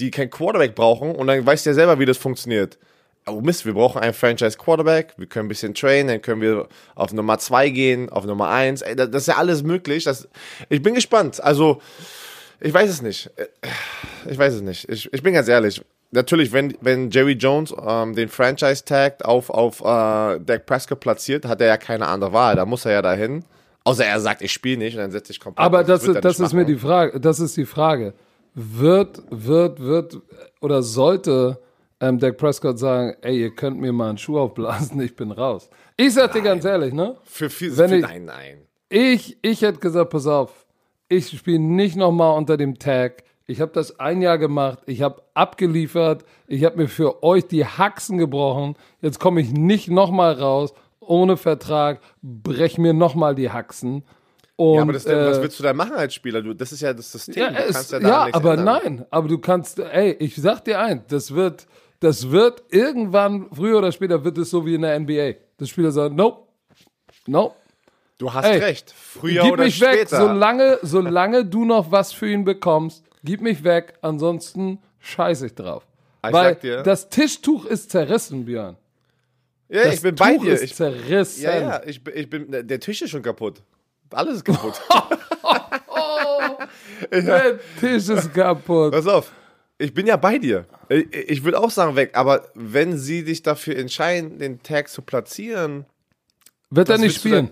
die 0.00 0.10
kein 0.10 0.28
Quarterback 0.28 0.74
brauchen 0.74 1.14
und 1.14 1.28
dann 1.28 1.46
weißt 1.46 1.64
du 1.64 1.70
ja 1.70 1.74
selber, 1.74 2.00
wie 2.00 2.04
das 2.04 2.18
funktioniert. 2.18 2.78
Oh 3.28 3.40
Mist, 3.40 3.64
wir 3.64 3.74
brauchen 3.74 4.02
einen 4.02 4.12
Franchise 4.12 4.58
Quarterback, 4.58 5.14
wir 5.16 5.28
können 5.28 5.46
ein 5.46 5.50
bisschen 5.50 5.74
trainen, 5.74 6.08
dann 6.08 6.20
können 6.20 6.40
wir 6.40 6.66
auf 6.96 7.12
Nummer 7.12 7.38
2 7.38 7.68
gehen, 7.68 8.08
auf 8.08 8.24
Nummer 8.24 8.48
1. 8.48 8.82
Ey, 8.82 8.96
das 8.96 9.08
das 9.08 9.22
ist 9.22 9.28
ja 9.28 9.36
alles 9.36 9.62
möglich. 9.62 10.02
Das, 10.02 10.26
ich 10.68 10.82
bin 10.82 10.94
gespannt. 10.94 11.40
Also, 11.40 11.80
ich 12.60 12.74
weiß 12.74 12.90
es 12.90 13.02
nicht. 13.02 13.30
Ich 14.28 14.36
weiß 14.36 14.54
es 14.54 14.62
nicht. 14.62 14.88
Ich, 14.88 15.12
ich 15.12 15.22
bin 15.22 15.34
ganz 15.34 15.46
ehrlich. 15.46 15.80
Natürlich, 16.14 16.52
wenn, 16.52 16.76
wenn 16.82 17.10
Jerry 17.10 17.32
Jones 17.32 17.74
ähm, 17.86 18.14
den 18.14 18.28
Franchise-Tag 18.28 19.24
auf, 19.24 19.48
auf 19.48 19.80
äh, 19.80 20.38
Dak 20.40 20.66
Prescott 20.66 21.00
platziert, 21.00 21.46
hat 21.46 21.60
er 21.62 21.68
ja 21.68 21.76
keine 21.78 22.06
andere 22.06 22.32
Wahl. 22.34 22.54
Da 22.54 22.66
muss 22.66 22.84
er 22.84 22.92
ja 22.92 23.02
dahin. 23.02 23.44
Außer 23.84 24.04
er 24.04 24.20
sagt, 24.20 24.42
ich 24.42 24.52
spiele 24.52 24.76
nicht 24.76 24.94
und 24.94 25.00
dann 25.00 25.10
setze 25.10 25.32
ich 25.32 25.40
komplett. 25.40 25.64
Aber 25.64 25.82
das, 25.82 26.06
ist, 26.06 26.22
das 26.22 26.38
ist 26.38 26.52
mir 26.52 26.64
die 26.66 26.76
Frage, 26.76 27.18
das 27.18 27.40
ist 27.40 27.56
die 27.56 27.64
Frage. 27.64 28.12
Wird, 28.54 29.22
wird, 29.30 29.80
wird 29.80 30.20
oder 30.60 30.82
sollte 30.82 31.58
ähm, 31.98 32.18
Dak 32.18 32.36
Prescott 32.36 32.78
sagen, 32.78 33.16
ey, 33.22 33.40
ihr 33.40 33.54
könnt 33.54 33.80
mir 33.80 33.92
mal 33.92 34.10
einen 34.10 34.18
Schuh 34.18 34.38
aufblasen, 34.38 35.00
ich 35.02 35.16
bin 35.16 35.30
raus. 35.32 35.70
Ich 35.96 36.12
sag 36.14 36.32
dir 36.32 36.42
ganz 36.42 36.64
ehrlich, 36.64 36.92
ne? 36.92 37.16
Für 37.24 37.48
viel, 37.48 37.76
Wenn 37.76 37.88
für, 37.88 37.96
ich- 37.96 38.02
nein, 38.02 38.24
nein. 38.26 38.58
Ich, 38.90 39.38
ich 39.40 39.62
hätte 39.62 39.78
gesagt, 39.78 40.10
pass 40.10 40.26
auf, 40.26 40.66
ich 41.08 41.30
spiele 41.30 41.58
nicht 41.58 41.96
nochmal 41.96 42.36
unter 42.36 42.58
dem 42.58 42.78
Tag. 42.78 43.24
Ich 43.52 43.60
habe 43.60 43.70
das 43.72 44.00
ein 44.00 44.22
Jahr 44.22 44.38
gemacht, 44.38 44.78
ich 44.86 45.02
habe 45.02 45.22
abgeliefert, 45.34 46.24
ich 46.46 46.64
habe 46.64 46.78
mir 46.78 46.88
für 46.88 47.22
euch 47.22 47.46
die 47.46 47.66
Haxen 47.66 48.16
gebrochen. 48.16 48.76
Jetzt 49.02 49.20
komme 49.20 49.42
ich 49.42 49.52
nicht 49.52 49.88
nochmal 49.90 50.32
raus, 50.32 50.72
ohne 51.00 51.36
Vertrag, 51.36 52.00
brech 52.22 52.78
mir 52.78 52.94
nochmal 52.94 53.34
die 53.34 53.50
Haxen. 53.50 54.04
Und, 54.56 54.76
Ja, 54.76 54.82
aber 54.82 54.94
das, 54.94 55.04
äh, 55.04 55.26
was 55.30 55.42
willst 55.42 55.58
du 55.58 55.64
da 55.64 55.74
machen 55.74 55.92
als 55.96 56.14
Spieler? 56.14 56.40
Du, 56.40 56.54
das 56.54 56.72
ist 56.72 56.80
ja 56.80 56.94
das 56.94 57.12
System. 57.12 57.34
ja, 57.42 57.50
du 57.50 57.72
kannst 57.72 57.92
ja 57.92 58.00
da 58.00 58.08
ja 58.28 58.34
aber 58.34 58.54
ändern. 58.54 58.80
nein, 58.84 59.06
aber 59.10 59.28
du 59.28 59.36
kannst, 59.38 59.78
ey, 59.78 60.12
ich 60.18 60.34
sag 60.36 60.64
dir 60.64 60.80
eins, 60.80 61.02
das 61.08 61.34
wird, 61.34 61.66
das 62.00 62.30
wird 62.30 62.62
irgendwann, 62.70 63.48
früher 63.52 63.78
oder 63.78 63.92
später 63.92 64.24
wird 64.24 64.38
es 64.38 64.48
so 64.48 64.64
wie 64.64 64.74
in 64.76 64.82
der 64.82 64.98
NBA. 64.98 65.32
Das 65.58 65.68
Spieler 65.68 65.90
sagen, 65.92 66.16
nope, 66.16 66.48
nope. 67.26 67.54
Du 68.18 68.32
hast 68.32 68.46
Ey, 68.46 68.58
recht. 68.58 68.94
Früher 68.96 69.42
gib 69.42 69.52
oder 69.52 69.64
mich 69.64 69.76
später. 69.76 69.92
weg, 70.00 70.08
solange, 70.08 70.78
solange 70.82 71.44
du 71.44 71.64
noch 71.64 71.90
was 71.90 72.12
für 72.12 72.30
ihn 72.30 72.44
bekommst, 72.44 73.04
gib 73.24 73.40
mich 73.40 73.64
weg, 73.64 73.94
ansonsten 74.02 74.78
scheiße 75.00 75.46
ich 75.46 75.54
drauf. 75.54 75.86
Ich 76.26 76.32
Weil 76.32 76.54
sag 76.54 76.60
dir- 76.60 76.82
das 76.82 77.08
Tischtuch 77.08 77.64
ist 77.66 77.90
zerrissen, 77.90 78.44
Björn. 78.44 78.76
ja, 79.68 79.84
Das 79.84 79.94
ich 79.94 80.02
bin 80.02 80.14
bei 80.14 80.34
Tuch 80.36 80.44
dir. 80.44 80.54
ist 80.54 80.62
Ich, 80.62 80.74
zerrissen. 80.74 81.42
ja, 81.42 81.58
ja, 81.60 81.82
ich, 81.84 82.02
bin- 82.04 82.14
ich 82.16 82.30
bin, 82.30 82.68
der 82.68 82.80
Tisch 82.80 83.02
ist 83.02 83.10
schon 83.10 83.22
kaputt. 83.22 83.62
Alles 84.10 84.36
ist 84.36 84.44
kaputt. 84.44 84.80
Der 87.10 87.58
Tisch 87.80 88.08
ist 88.08 88.32
kaputt. 88.34 88.92
Pass 88.92 89.06
auf. 89.06 89.32
Ich 89.78 89.92
bin 89.92 90.06
ja 90.06 90.16
bei 90.16 90.38
dir. 90.38 90.66
Ich, 90.88 91.12
ich 91.12 91.44
würde 91.44 91.58
auch 91.58 91.70
sagen 91.70 91.96
weg, 91.96 92.12
aber 92.14 92.48
wenn 92.54 92.96
sie 92.98 93.24
dich 93.24 93.42
dafür 93.42 93.76
entscheiden, 93.76 94.38
den 94.38 94.62
Tag 94.62 94.88
zu 94.88 95.02
platzieren, 95.02 95.86
Wird 96.70 96.88
er 96.88 96.98
nicht 96.98 97.16
spielen? 97.16 97.46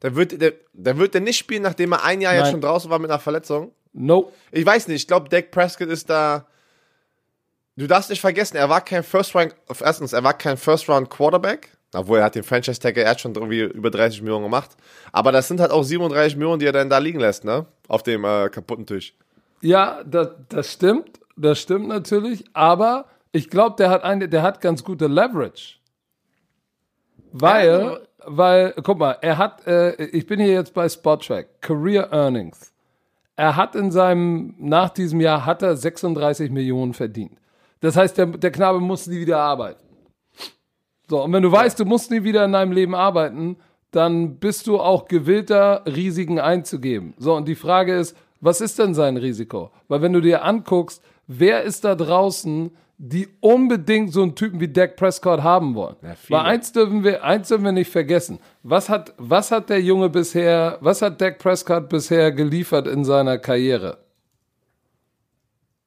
Dann, 0.00 0.10
dann, 0.12 0.16
wird, 0.16 0.40
der, 0.42 0.52
dann 0.74 0.98
wird 0.98 1.14
er 1.14 1.20
nicht 1.20 1.38
spielen, 1.38 1.62
nachdem 1.62 1.92
er 1.92 2.04
ein 2.04 2.20
Jahr 2.20 2.34
jetzt 2.34 2.42
Nein. 2.44 2.50
schon 2.52 2.60
draußen 2.60 2.90
war 2.90 2.98
mit 2.98 3.10
einer 3.10 3.20
Verletzung. 3.20 3.72
Nope. 3.92 4.32
Ich 4.52 4.64
weiß 4.64 4.88
nicht, 4.88 5.02
ich 5.02 5.08
glaube, 5.08 5.28
Dak 5.28 5.50
Prescott 5.50 5.88
ist 5.88 6.10
da. 6.10 6.46
Du 7.76 7.86
darfst 7.86 8.10
nicht 8.10 8.20
vergessen, 8.20 8.56
er 8.56 8.68
war 8.68 8.84
kein 8.84 9.02
First 9.02 9.34
Round, 9.34 9.54
erstens, 9.80 10.12
er 10.12 10.22
war 10.22 10.34
kein 10.34 10.56
First 10.56 10.88
Round 10.88 11.08
Quarterback, 11.08 11.70
obwohl 11.94 12.18
er 12.18 12.24
hat 12.24 12.34
den 12.34 12.42
Franchise 12.42 12.78
Tag, 12.78 12.96
er 12.96 13.08
hat 13.08 13.20
schon 13.20 13.34
irgendwie 13.34 13.60
über 13.60 13.90
30 13.90 14.20
Millionen 14.22 14.44
gemacht. 14.44 14.76
Aber 15.12 15.32
das 15.32 15.48
sind 15.48 15.60
halt 15.60 15.70
auch 15.70 15.82
37 15.82 16.36
Millionen, 16.36 16.60
die 16.60 16.66
er 16.66 16.72
dann 16.72 16.90
da 16.90 16.98
liegen 16.98 17.20
lässt, 17.20 17.44
ne? 17.44 17.66
Auf 17.88 18.02
dem 18.02 18.24
äh, 18.24 18.48
kaputten 18.50 18.86
Tisch. 18.86 19.14
Ja, 19.62 20.02
das, 20.04 20.28
das 20.48 20.72
stimmt. 20.72 21.20
Das 21.36 21.58
stimmt 21.58 21.88
natürlich. 21.88 22.44
Aber 22.52 23.06
ich 23.32 23.48
glaube, 23.48 23.76
der 23.76 23.90
hat 23.90 24.04
eine, 24.04 24.28
der 24.28 24.42
hat 24.42 24.60
ganz 24.60 24.84
gute 24.84 25.06
Leverage. 25.06 25.76
Weil, 27.32 27.80
Ja, 27.80 27.98
weil, 28.26 28.74
guck 28.82 28.98
mal, 28.98 29.16
er 29.20 29.38
hat, 29.38 29.66
äh, 29.66 29.94
ich 30.06 30.26
bin 30.26 30.40
hier 30.40 30.52
jetzt 30.52 30.74
bei 30.74 30.88
Spottrack, 30.88 31.60
Career 31.60 32.12
Earnings. 32.12 32.72
Er 33.40 33.56
hat 33.56 33.74
in 33.74 33.90
seinem, 33.90 34.54
nach 34.58 34.90
diesem 34.90 35.18
Jahr 35.18 35.46
hat 35.46 35.62
er 35.62 35.74
36 35.74 36.50
Millionen 36.50 36.92
verdient. 36.92 37.38
Das 37.80 37.96
heißt, 37.96 38.18
der, 38.18 38.26
der 38.26 38.50
Knabe 38.50 38.80
muss 38.80 39.06
nie 39.06 39.20
wieder 39.20 39.38
arbeiten. 39.38 39.82
So, 41.08 41.24
und 41.24 41.32
wenn 41.32 41.42
du 41.42 41.50
weißt, 41.50 41.80
du 41.80 41.86
musst 41.86 42.10
nie 42.10 42.22
wieder 42.22 42.44
in 42.44 42.52
deinem 42.52 42.72
Leben 42.72 42.94
arbeiten, 42.94 43.56
dann 43.92 44.36
bist 44.36 44.66
du 44.66 44.78
auch 44.78 45.08
gewillter, 45.08 45.84
Risiken 45.86 46.38
einzugeben. 46.38 47.14
So, 47.16 47.34
und 47.34 47.48
die 47.48 47.54
Frage 47.54 47.96
ist, 47.96 48.14
was 48.42 48.60
ist 48.60 48.78
denn 48.78 48.92
sein 48.92 49.16
Risiko? 49.16 49.70
Weil 49.88 50.02
wenn 50.02 50.12
du 50.12 50.20
dir 50.20 50.44
anguckst, 50.44 51.02
wer 51.26 51.62
ist 51.62 51.86
da 51.86 51.94
draußen, 51.94 52.72
die 53.02 53.28
unbedingt 53.40 54.12
so 54.12 54.22
einen 54.22 54.34
Typen 54.34 54.60
wie 54.60 54.68
Dak 54.68 54.94
Prescott 54.96 55.42
haben 55.42 55.74
wollen? 55.74 55.96
viele. 56.16 56.38
Weil 56.38 56.46
eins 56.46 56.70
dürfen 56.72 57.02
wir, 57.02 57.24
eins 57.24 57.48
dürfen 57.48 57.64
wir 57.64 57.72
nicht 57.72 57.90
vergessen. 57.90 58.38
Was 58.62 58.90
hat, 58.90 59.14
was 59.16 59.50
hat 59.50 59.70
der 59.70 59.80
Junge 59.80 60.10
bisher, 60.10 60.76
was 60.82 61.00
hat 61.00 61.18
Dak 61.18 61.38
Prescott 61.38 61.88
bisher 61.88 62.30
geliefert 62.30 62.86
in 62.86 63.04
seiner 63.04 63.38
Karriere? 63.38 63.96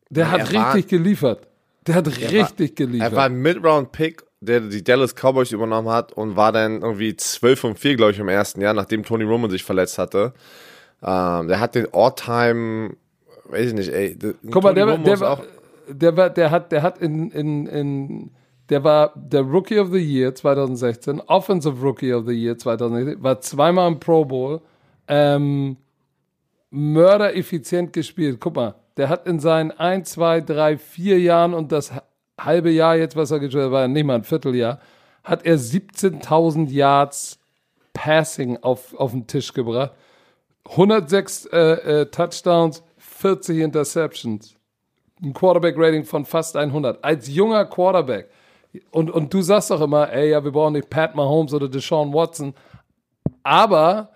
Der 0.10 0.32
hat 0.32 0.40
er 0.52 0.54
war- 0.54 0.74
richtig 0.76 0.90
geliefert. 0.90 1.48
Der 1.86 1.96
hat 1.96 2.08
richtig 2.08 2.76
geliefert. 2.76 3.12
Er 3.12 3.16
war 3.16 3.26
ein 3.26 3.36
Mid-Round-Pick, 3.42 4.24
der 4.42 4.62
die 4.62 4.84
Dallas 4.84 5.14
Cowboys 5.14 5.52
übernommen 5.52 5.90
hat 5.90 6.14
und 6.14 6.36
war 6.36 6.52
dann 6.52 6.82
irgendwie 6.82 7.16
12 7.16 7.64
und 7.66 7.80
4, 7.80 7.96
glaube 7.96 8.12
ich, 8.14 8.20
im 8.20 8.30
ersten 8.30 8.60
Jahr, 8.62 8.74
nachdem 8.74 9.04
Tony 9.04 9.24
Roman 9.24 9.52
sich 9.52 9.64
verletzt 9.64 9.98
hatte. 10.00 10.34
Ähm, 11.04 11.48
der 11.48 11.60
hat 11.60 11.76
den 11.76 11.88
All-Time, 11.94 12.96
weiß 13.50 13.68
ich 13.68 13.74
nicht, 13.74 13.90
ey. 13.94 14.18
Guck 14.50 14.64
mal, 14.64 14.74
der, 14.74 14.88
war- 14.88 14.98
der, 14.98 15.20
war, 15.20 15.44
der 15.88 16.18
war, 16.18 16.30
der 16.30 16.52
hat, 16.52 16.72
der 16.72 16.82
hat 16.82 16.98
in, 17.00 17.32
in, 17.32 17.68
in, 17.68 18.32
der 18.70 18.84
war 18.84 19.14
der 19.16 19.42
Rookie 19.42 19.80
of 19.80 19.92
the 19.92 20.00
Year 20.00 20.34
2016, 20.34 21.22
Offensive 21.22 21.82
Rookie 21.82 22.14
of 22.14 22.26
the 22.26 22.34
Year 22.34 22.58
2016, 22.58 23.24
war 23.24 23.40
zweimal 23.42 23.92
im 23.92 24.00
Pro 24.00 24.26
Bowl, 24.26 24.62
ähm, 25.08 25.78
mördereffizient 26.70 27.94
gespielt. 27.94 28.40
Guck 28.40 28.56
mal, 28.56 28.76
der 28.98 29.10
hat 29.10 29.28
in 29.28 29.40
seinen 29.40 29.72
1, 29.72 30.12
2, 30.12 30.42
3, 30.42 30.78
4 30.78 31.20
Jahren 31.20 31.54
und 31.54 31.72
das 31.72 31.92
halbe 32.40 32.72
Jahr 32.72 32.96
jetzt, 32.96 33.16
was 33.16 33.32
er 33.32 33.40
gespielt 33.40 33.66
hat, 33.66 33.72
war 33.72 33.88
nicht 33.88 34.06
mal 34.06 34.16
ein 34.16 34.24
Vierteljahr, 34.24 34.80
hat 35.24 35.46
er 35.46 35.58
17.000 35.58 36.70
Yards 36.70 37.40
Passing 37.94 38.58
auf, 38.58 38.96
auf 38.96 39.12
den 39.12 39.28
Tisch 39.28 39.54
gebracht. 39.54 39.92
106 40.70 41.46
äh, 41.46 41.60
äh, 41.60 42.06
Touchdowns, 42.08 42.84
40 42.98 43.60
Interceptions. 43.60 44.56
Ein 45.24 45.34
Quarterback-Rating 45.34 46.04
von 46.04 46.26
fast 46.26 46.56
100. 46.58 47.04
Als 47.04 47.28
junger 47.28 47.66
Quarterback. 47.66 48.30
Und, 48.92 49.10
und 49.12 49.34
du 49.34 49.42
sagst 49.42 49.72
doch 49.72 49.82
immer, 49.82 50.12
ey, 50.12 50.32
ja, 50.32 50.44
wir 50.44 50.52
brauchen 50.52 50.74
nicht 50.74 50.90
Pat 50.90 51.16
Mahomes 51.16 51.54
oder 51.54 51.70
Deshaun 51.70 52.14
Watson. 52.14 52.54
Aber 53.44 54.10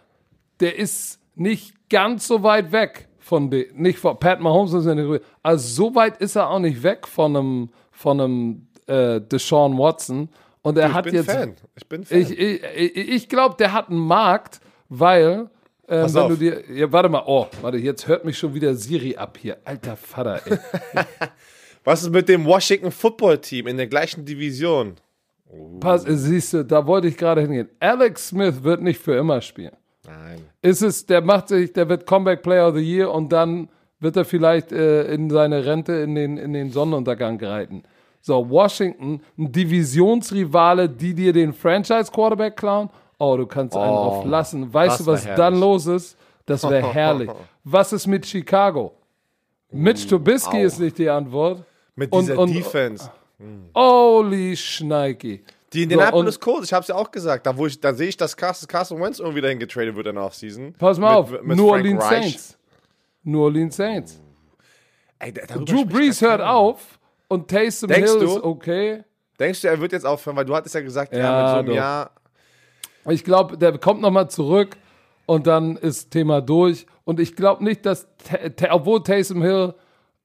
der 0.59 0.77
ist 0.77 1.19
nicht 1.35 1.89
ganz 1.89 2.27
so 2.27 2.43
weit 2.43 2.71
weg 2.71 3.07
von 3.19 3.49
den, 3.51 3.65
nicht 3.75 3.99
von 3.99 4.17
Pat 4.17 4.39
Mahomes, 4.39 4.73
ist 4.73 4.85
ja 4.85 4.95
nicht, 4.95 5.23
also 5.43 5.67
so 5.89 5.95
weit 5.95 6.17
ist 6.17 6.35
er 6.35 6.49
auch 6.49 6.59
nicht 6.59 6.81
weg 6.81 7.07
von 7.07 7.35
einem, 7.35 7.69
von 7.91 8.19
einem 8.21 8.67
äh, 8.87 9.21
Deshaun 9.21 9.77
Watson. 9.77 10.29
Und 10.61 10.77
er 10.77 10.89
Ich 10.89 10.93
hat 10.93 11.05
bin 11.05 11.15
jetzt, 11.15 11.31
Fan. 11.31 11.55
Ich 11.75 11.87
bin 11.87 12.03
Fan. 12.03 12.19
ich, 12.19 12.31
ich, 12.31 12.63
ich, 12.63 12.97
ich 13.09 13.29
glaube, 13.29 13.55
der 13.59 13.73
hat 13.73 13.89
einen 13.89 13.99
Markt, 13.99 14.59
weil, 14.89 15.49
ähm, 15.87 16.01
Pass 16.01 16.13
wenn 16.13 16.21
auf. 16.21 16.29
du 16.29 16.35
dir, 16.37 16.63
ja, 16.73 16.91
warte 16.91 17.09
mal, 17.09 17.23
oh, 17.25 17.47
warte, 17.61 17.77
jetzt 17.77 18.07
hört 18.07 18.25
mich 18.25 18.37
schon 18.37 18.53
wieder 18.53 18.75
Siri 18.75 19.15
ab 19.15 19.37
hier. 19.39 19.57
Alter 19.63 19.95
Vater, 19.95 20.41
ey. 20.45 20.57
Was 21.83 22.03
ist 22.03 22.11
mit 22.11 22.27
dem 22.27 22.45
Washington 22.45 22.91
Football 22.91 23.37
Team 23.37 23.67
in 23.67 23.77
der 23.77 23.87
gleichen 23.87 24.25
Division? 24.25 24.95
Pass, 25.79 26.05
äh, 26.05 26.17
siehst 26.17 26.53
du, 26.53 26.65
da 26.65 26.85
wollte 26.85 27.07
ich 27.07 27.15
gerade 27.15 27.41
hingehen. 27.41 27.69
Alex 27.79 28.29
Smith 28.29 28.63
wird 28.63 28.81
nicht 28.81 28.99
für 28.99 29.15
immer 29.15 29.39
spielen. 29.41 29.75
Nein. 30.05 30.41
Ist 30.61 30.81
es, 30.81 31.05
der 31.05 31.21
macht 31.21 31.49
sich, 31.49 31.71
der 31.73 31.87
wird 31.87 32.05
Comeback 32.05 32.41
Player 32.41 32.67
of 32.67 32.75
the 32.75 32.81
Year 32.81 33.11
und 33.11 33.31
dann 33.31 33.69
wird 33.99 34.15
er 34.17 34.25
vielleicht 34.25 34.71
äh, 34.71 35.03
in 35.13 35.29
seine 35.29 35.65
Rente 35.65 35.93
in 35.93 36.15
den, 36.15 36.37
in 36.37 36.53
den 36.53 36.71
Sonnenuntergang 36.71 37.41
reiten. 37.43 37.83
So, 38.21 38.49
Washington, 38.49 39.21
ein 39.37 39.51
Divisionsrivale, 39.51 40.89
die 40.89 41.13
dir 41.13 41.31
den 41.33 41.53
Franchise-Quarterback 41.53 42.57
klauen. 42.57 42.89
Oh, 43.19 43.35
du 43.37 43.45
kannst 43.47 43.75
einen 43.75 43.89
Oh, 43.91 43.95
drauf 43.95 44.25
lassen. 44.25 44.73
Weißt 44.73 44.99
du, 45.01 45.05
was 45.07 45.25
dann 45.35 45.59
los 45.59 45.87
ist? 45.87 46.17
Das 46.45 46.63
wäre 46.69 46.87
herrlich. 46.93 47.29
Was 47.63 47.91
ist 47.93 48.07
mit 48.07 48.25
Chicago? 48.25 48.93
Mitch 49.71 50.07
Trubisky 50.07 50.57
au. 50.57 50.65
ist 50.65 50.79
nicht 50.79 50.97
die 50.97 51.09
Antwort. 51.09 51.63
Mit 51.95 52.13
dieser 52.13 52.37
und- 52.37 52.53
Defense. 52.53 53.09
Holy 53.75 54.55
Schneiki. 54.55 55.43
Die 55.73 55.83
Indianapolis 55.83 56.39
Colts, 56.39 56.67
ich 56.67 56.73
hab's 56.73 56.87
ja 56.87 56.95
auch 56.95 57.11
gesagt, 57.11 57.45
da, 57.45 57.53
ich, 57.65 57.79
da 57.81 57.93
sehe 57.93 58.07
ich, 58.07 58.15
dass 58.17 58.35
Carson, 58.37 58.67
Carson 58.67 59.01
Wentz 59.01 59.19
irgendwie 59.19 59.41
dahin 59.41 59.59
getradet 59.59 59.95
wird 59.95 60.07
in 60.07 60.15
der 60.15 60.23
Offseason. 60.23 60.73
Pass 60.77 60.97
mal 60.97 61.09
Mit- 61.09 61.17
auf, 61.17 61.41
mit 61.43 61.57
New 61.57 61.69
Orleans 61.69 62.03
Reich. 62.03 62.21
Saints. 62.31 62.57
New 63.23 63.43
Orleans 63.43 63.75
Saints. 63.75 64.21
Ey, 65.19 65.33
da- 65.33 65.41
darüber 65.45 65.65
Drew 65.65 65.85
Brees 65.85 66.21
hört 66.21 66.39
keiner. 66.39 66.53
auf 66.55 66.97
und 67.27 67.49
Taysom 67.49 67.89
Denkst 67.89 68.11
Hill 68.11 68.19
du? 68.21 68.25
ist 68.37 68.43
okay. 68.43 69.03
Denkst 69.39 69.61
du, 69.61 69.67
er 69.67 69.79
wird 69.81 69.91
jetzt 69.91 70.05
aufhören, 70.05 70.37
weil 70.37 70.45
du 70.45 70.55
hattest 70.55 70.73
ja 70.73 70.81
gesagt, 70.81 71.13
ja, 71.13 71.19
Ja, 71.19 71.41
mit 71.41 71.49
so 71.49 71.55
einem 71.57 71.67
doch. 71.67 71.75
Jahr. 71.75 72.11
Ich 73.09 73.23
glaube, 73.23 73.57
der 73.57 73.77
kommt 73.77 74.01
nochmal 74.01 74.29
zurück 74.29 74.77
und 75.25 75.47
dann 75.47 75.77
ist 75.77 76.11
Thema 76.11 76.41
durch. 76.41 76.85
Und 77.03 77.19
ich 77.19 77.35
glaube 77.35 77.63
nicht, 77.63 77.85
dass, 77.85 78.07
obwohl 78.69 79.03
Taysom 79.03 79.41
Hill 79.41 79.73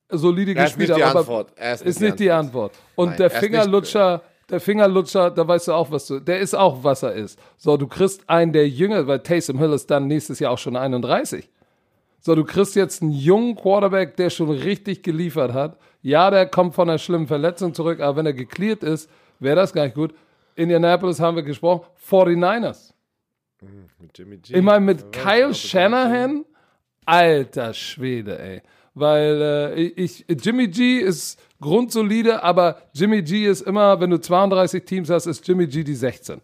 solide 0.09 0.55
Er 0.55 0.65
ist 0.65 0.77
gespielt 0.77 0.89
nicht 0.91 0.99
die 0.99 1.05
hat, 1.05 1.11
aber 1.11 1.21
Antwort. 1.21 1.53
Er 1.57 1.75
ist 1.75 1.83
ist 1.83 2.01
nicht 2.01 2.19
die 2.19 2.31
Antwort. 2.31 2.73
Und 2.95 3.11
Nein, 3.11 3.19
der 3.19 3.33
er 3.33 3.41
Fingerlutscher, 3.41 4.23
der 4.51 4.61
Fingerlutscher, 4.61 5.31
da 5.31 5.47
weißt 5.47 5.69
du 5.69 5.73
auch, 5.73 5.91
was 5.91 6.07
du, 6.07 6.21
der 6.21 6.41
ist 6.41 6.55
auch, 6.55 6.83
was 6.83 7.03
er 7.03 7.13
ist. 7.13 7.39
So, 7.57 7.77
du 7.77 7.87
kriegst 7.87 8.29
einen 8.29 8.53
der 8.53 8.69
Jünger, 8.69 9.07
weil 9.07 9.21
Taysom 9.21 9.59
Hill 9.59 9.73
ist 9.73 9.91
dann 9.91 10.07
nächstes 10.07 10.39
Jahr 10.39 10.53
auch 10.53 10.59
schon 10.59 10.77
31. 10.77 11.49
So, 12.21 12.35
du 12.35 12.45
kriegst 12.45 12.77
jetzt 12.77 13.03
einen 13.03 13.13
jungen 13.13 13.57
Quarterback, 13.57 14.17
der 14.17 14.31
schon 14.31 14.51
richtig 14.51 15.03
geliefert 15.03 15.53
hat. 15.53 15.77
Ja, 16.03 16.31
der 16.31 16.47
kommt 16.47 16.75
von 16.75 16.89
einer 16.89 16.99
schlimmen 16.99 17.27
Verletzung 17.27 17.75
zurück, 17.75 18.01
aber 18.01 18.17
wenn 18.17 18.27
er 18.27 18.33
geklärt 18.33 18.85
ist, 18.85 19.11
wäre 19.41 19.57
das 19.57 19.73
gar 19.73 19.85
nicht 19.85 19.95
gut. 19.95 20.15
Indianapolis 20.55 21.21
haben 21.21 21.37
wir 21.37 21.43
gesprochen, 21.43 21.87
49ers. 22.09 22.93
Mit 23.99 24.19
Jimmy 24.19 24.39
G. 24.39 24.55
Ich 24.57 24.63
meine, 24.63 24.81
mit 24.85 25.01
Ja, 25.01 25.23
Kyle 25.23 25.55
Shanahan, 25.55 26.45
alter 27.07 27.73
Schwede, 27.75 28.39
ey. 28.39 28.63
weil 28.95 29.41
äh, 29.77 29.81
ich, 29.83 30.25
Jimmy 30.29 30.69
G 30.69 30.99
ist 30.99 31.41
grundsolide, 31.61 32.43
aber 32.43 32.79
Jimmy 32.93 33.23
G 33.23 33.47
ist 33.47 33.63
immer, 33.63 34.01
wenn 34.01 34.11
du 34.11 34.21
32 34.21 34.85
Teams 34.85 35.11
hast, 35.11 35.27
ist 35.27 35.47
Jimmy 35.47 35.67
G 35.67 35.85
die 35.85 35.95
16. 35.95 36.41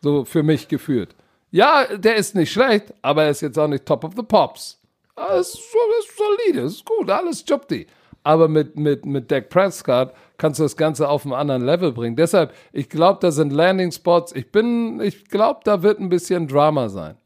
So 0.00 0.24
für 0.24 0.42
mich 0.42 0.68
gefühlt. 0.68 1.14
Ja, 1.50 1.96
der 1.96 2.16
ist 2.16 2.34
nicht 2.34 2.50
schlecht, 2.52 2.92
aber 3.02 3.24
er 3.24 3.30
ist 3.30 3.42
jetzt 3.42 3.58
auch 3.58 3.68
nicht 3.68 3.86
Top 3.86 4.04
of 4.04 4.12
the 4.16 4.22
Pops. 4.22 4.80
Das 5.16 5.48
ist, 5.48 5.54
ist 5.58 6.16
solide, 6.16 6.66
ist 6.66 6.84
gut, 6.84 7.08
alles 7.10 7.44
Jupti. 7.46 7.86
Aber 8.24 8.48
mit, 8.48 8.76
mit, 8.76 9.04
mit 9.06 9.30
Dak 9.30 9.48
Prescott 9.50 10.12
kannst 10.36 10.58
du 10.58 10.64
das 10.64 10.76
Ganze 10.76 11.08
auf 11.08 11.24
einen 11.24 11.34
anderen 11.34 11.64
Level 11.64 11.92
bringen. 11.92 12.16
Deshalb, 12.16 12.52
ich 12.72 12.88
glaube, 12.88 13.20
da 13.20 13.30
sind 13.30 13.52
Landing 13.52 13.92
Spots. 13.92 14.32
Ich 14.32 14.50
bin, 14.50 15.00
ich 15.00 15.28
glaube, 15.28 15.60
da 15.64 15.82
wird 15.82 16.00
ein 16.00 16.08
bisschen 16.08 16.48
Drama 16.48 16.88
sein. 16.88 17.16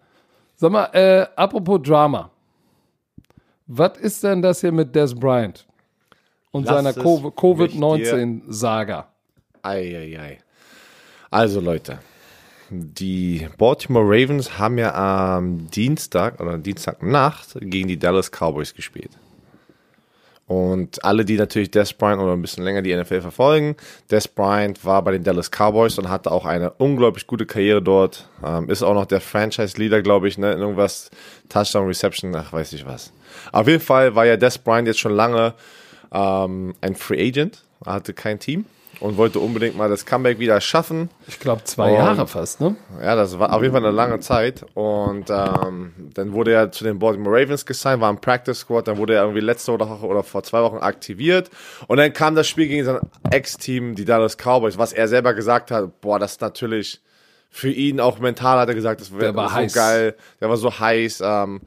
Sag 0.57 0.73
mal, 0.73 0.91
äh, 0.93 1.25
apropos 1.37 1.81
Drama. 1.83 2.31
Was 3.67 3.97
ist 3.99 4.23
denn 4.25 4.43
das 4.43 4.61
hier 4.61 4.73
mit 4.73 4.95
Des 4.95 5.15
Bryant 5.15 5.67
und 6.51 6.65
Lass 6.65 6.75
seiner 6.75 6.91
es 6.91 6.97
Covid-19-Saga? 6.97 9.09
Eieiei. 9.63 10.39
Also 11.31 11.61
Leute, 11.61 12.01
die 12.71 13.47
Baltimore 13.59 14.07
Ravens 14.07 14.59
haben 14.59 14.79
ja 14.79 15.37
am 15.37 15.71
Dienstag 15.71 16.41
oder 16.41 16.57
Dienstagnacht 16.59 17.59
gegen 17.61 17.89
die 17.89 17.99
Dallas 17.99 18.31
Cowboys 18.31 18.75
gespielt. 18.75 19.11
Und 20.49 21.05
alle, 21.05 21.25
die 21.27 21.37
natürlich 21.37 21.71
Des 21.71 21.93
Bryant 21.93 22.21
oder 22.23 22.33
ein 22.33 22.41
bisschen 22.41 22.65
länger 22.65 22.83
die 22.83 22.97
NFL 22.97 23.21
verfolgen, 23.21 23.77
Des 24.11 24.27
Bryant 24.27 24.85
war 24.85 25.03
bei 25.03 25.13
den 25.13 25.23
Dallas 25.23 25.51
Cowboys 25.51 25.99
und 25.99 26.09
hatte 26.09 26.33
auch 26.33 26.47
eine 26.47 26.71
unglaublich 26.71 27.27
gute 27.27 27.47
Karriere 27.47 27.83
dort. 27.83 28.29
Ähm, 28.45 28.69
ist 28.71 28.83
auch 28.83 28.95
noch 28.95 29.07
der 29.07 29.21
Franchise-Leader, 29.21 30.03
glaube 30.03 30.27
ich, 30.27 30.39
ne? 30.39 30.55
Irgendwas 30.55 31.11
Touchdown 31.51 31.87
Reception, 31.87 32.35
ach, 32.35 32.53
weiß 32.53 32.73
ich 32.73 32.87
was. 32.87 33.13
Auf 33.53 33.69
jeden 33.69 33.83
Fall 33.83 34.15
war 34.15 34.25
ja 34.25 34.37
Des 34.37 34.59
Bryant 34.59 34.89
jetzt 34.89 35.01
schon 35.01 35.13
lange 35.13 35.53
ähm, 36.13 36.75
ein 36.81 36.97
Free 36.97 37.29
Agent, 37.29 37.63
hatte 37.85 38.15
kein 38.15 38.39
Team 38.39 38.65
und 39.01 39.17
wollte 39.17 39.39
unbedingt 39.39 39.77
mal 39.77 39.89
das 39.89 40.05
Comeback 40.07 40.39
wieder 40.39 40.61
schaffen. 40.61 41.09
Ich 41.27 41.39
glaube, 41.39 41.63
zwei 41.65 41.91
Und- 41.91 41.97
Jahre 41.99 42.27
fast, 42.27 42.61
ne? 42.61 42.75
Ja, 43.01 43.15
das 43.15 43.39
war 43.39 43.53
auf 43.53 43.63
jeden 43.63 43.73
Fall 43.73 43.85
eine 43.85 43.95
lange 43.95 44.19
Zeit. 44.21 44.65
Und 44.75 45.31
ähm, 45.31 45.93
dann 46.15 46.33
wurde 46.33 46.53
er 46.53 46.73
zu 46.73 46.85
den 46.85 46.99
Baltimore 46.99 47.41
Ravens 47.41 47.65
gesigned, 47.65 48.01
war 48.01 48.11
im 48.11 48.21
Practice 48.21 48.59
Squad, 48.61 48.89
dann 48.89 48.97
wurde 48.97 49.15
er 49.15 49.23
irgendwie 49.23 49.41
letzte 49.41 49.73
Woche 49.79 50.05
oder 50.07 50.23
vor 50.23 50.43
zwei 50.43 50.63
Wochen 50.63 50.79
aktiviert. 50.79 51.51
Und 51.87 51.99
dann 51.99 52.13
kam 52.13 52.35
das 52.35 52.49
Spiel 52.49 52.67
gegen 52.69 52.85
sein 52.85 52.99
Ex-Team, 53.31 53.95
die 53.95 54.05
Dallas 54.05 54.37
Cowboys, 54.37 54.79
was 54.79 54.93
er 54.93 55.07
selber 55.09 55.35
gesagt 55.35 55.71
hat, 55.71 56.01
boah, 56.01 56.19
das 56.19 56.33
ist 56.33 56.41
natürlich 56.41 57.01
für 57.51 57.71
ihn 57.71 58.01
auch 58.01 58.19
mental, 58.19 58.59
hat 58.59 58.69
er 58.69 58.75
gesagt, 58.75 59.01
das 59.01 59.17
wäre 59.17 59.33
so 59.33 59.53
heiß. 59.53 59.73
geil, 59.73 60.15
der 60.41 60.49
war 60.49 60.57
so 60.57 60.79
heiß. 60.79 61.23
Ähm, 61.25 61.61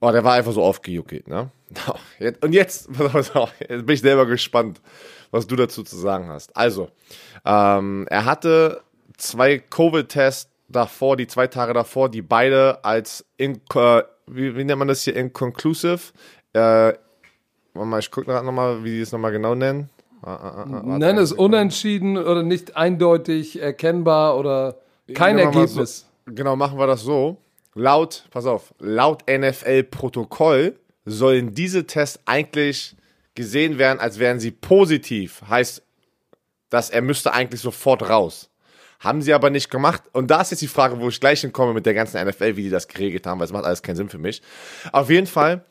oh, 0.00 0.10
der 0.10 0.24
war 0.24 0.34
einfach 0.34 0.52
so 0.52 0.62
aufgejuckelt, 0.62 1.28
ne? 1.28 1.50
Und 2.40 2.52
jetzt, 2.52 2.88
jetzt 2.98 3.32
bin 3.68 3.88
ich 3.88 4.00
selber 4.00 4.26
gespannt, 4.26 4.80
was 5.34 5.48
du 5.48 5.56
dazu 5.56 5.82
zu 5.82 5.96
sagen 5.96 6.28
hast. 6.28 6.56
Also, 6.56 6.90
ähm, 7.44 8.06
er 8.08 8.24
hatte 8.24 8.82
zwei 9.16 9.58
Covid-Tests 9.58 10.48
davor, 10.68 11.16
die 11.16 11.26
zwei 11.26 11.48
Tage 11.48 11.72
davor, 11.72 12.08
die 12.08 12.22
beide 12.22 12.84
als, 12.84 13.24
in, 13.36 13.60
äh, 13.74 14.02
wie, 14.28 14.54
wie 14.54 14.62
nennt 14.64 14.78
man 14.78 14.86
das 14.86 15.02
hier, 15.02 15.16
inconclusive, 15.16 16.12
äh, 16.52 16.92
mal, 17.74 17.98
ich 17.98 18.12
gucke 18.12 18.30
nochmal, 18.30 18.84
wie 18.84 18.90
die 18.90 19.00
es 19.00 19.10
nochmal 19.10 19.32
genau 19.32 19.56
nennen. 19.56 19.90
Ah, 20.22 20.36
ah, 20.36 20.62
ah, 20.62 20.66
warte 20.68 20.98
Nenn 21.00 21.18
es 21.18 21.32
unentschieden 21.32 22.16
oder 22.16 22.44
nicht 22.44 22.76
eindeutig 22.76 23.60
erkennbar 23.60 24.38
oder 24.38 24.76
kein 25.14 25.34
mal 25.34 25.42
Ergebnis. 25.42 26.06
So, 26.26 26.32
genau, 26.32 26.54
machen 26.54 26.78
wir 26.78 26.86
das 26.86 27.02
so. 27.02 27.38
Laut, 27.74 28.24
pass 28.30 28.46
auf, 28.46 28.72
laut 28.78 29.24
NFL-Protokoll 29.28 30.76
sollen 31.04 31.54
diese 31.54 31.88
Tests 31.88 32.20
eigentlich 32.24 32.94
gesehen 33.34 33.78
werden, 33.78 34.00
als 34.00 34.18
wären 34.18 34.40
sie 34.40 34.50
positiv. 34.50 35.42
Heißt, 35.48 35.82
dass 36.70 36.90
er 36.90 37.02
müsste 37.02 37.32
eigentlich 37.32 37.60
sofort 37.60 38.08
raus. 38.08 38.50
Haben 39.00 39.22
sie 39.22 39.34
aber 39.34 39.50
nicht 39.50 39.70
gemacht. 39.70 40.02
Und 40.12 40.30
da 40.30 40.40
ist 40.40 40.50
jetzt 40.50 40.62
die 40.62 40.68
Frage, 40.68 40.98
wo 40.98 41.08
ich 41.08 41.20
gleich 41.20 41.42
hinkomme 41.42 41.74
mit 41.74 41.84
der 41.84 41.94
ganzen 41.94 42.26
NFL, 42.26 42.56
wie 42.56 42.62
die 42.62 42.70
das 42.70 42.88
geregelt 42.88 43.26
haben, 43.26 43.38
weil 43.38 43.46
es 43.46 43.52
macht 43.52 43.64
alles 43.64 43.82
keinen 43.82 43.96
Sinn 43.96 44.08
für 44.08 44.18
mich. 44.18 44.40
Auf 44.92 45.10
jeden 45.10 45.26
Fall, 45.26 45.64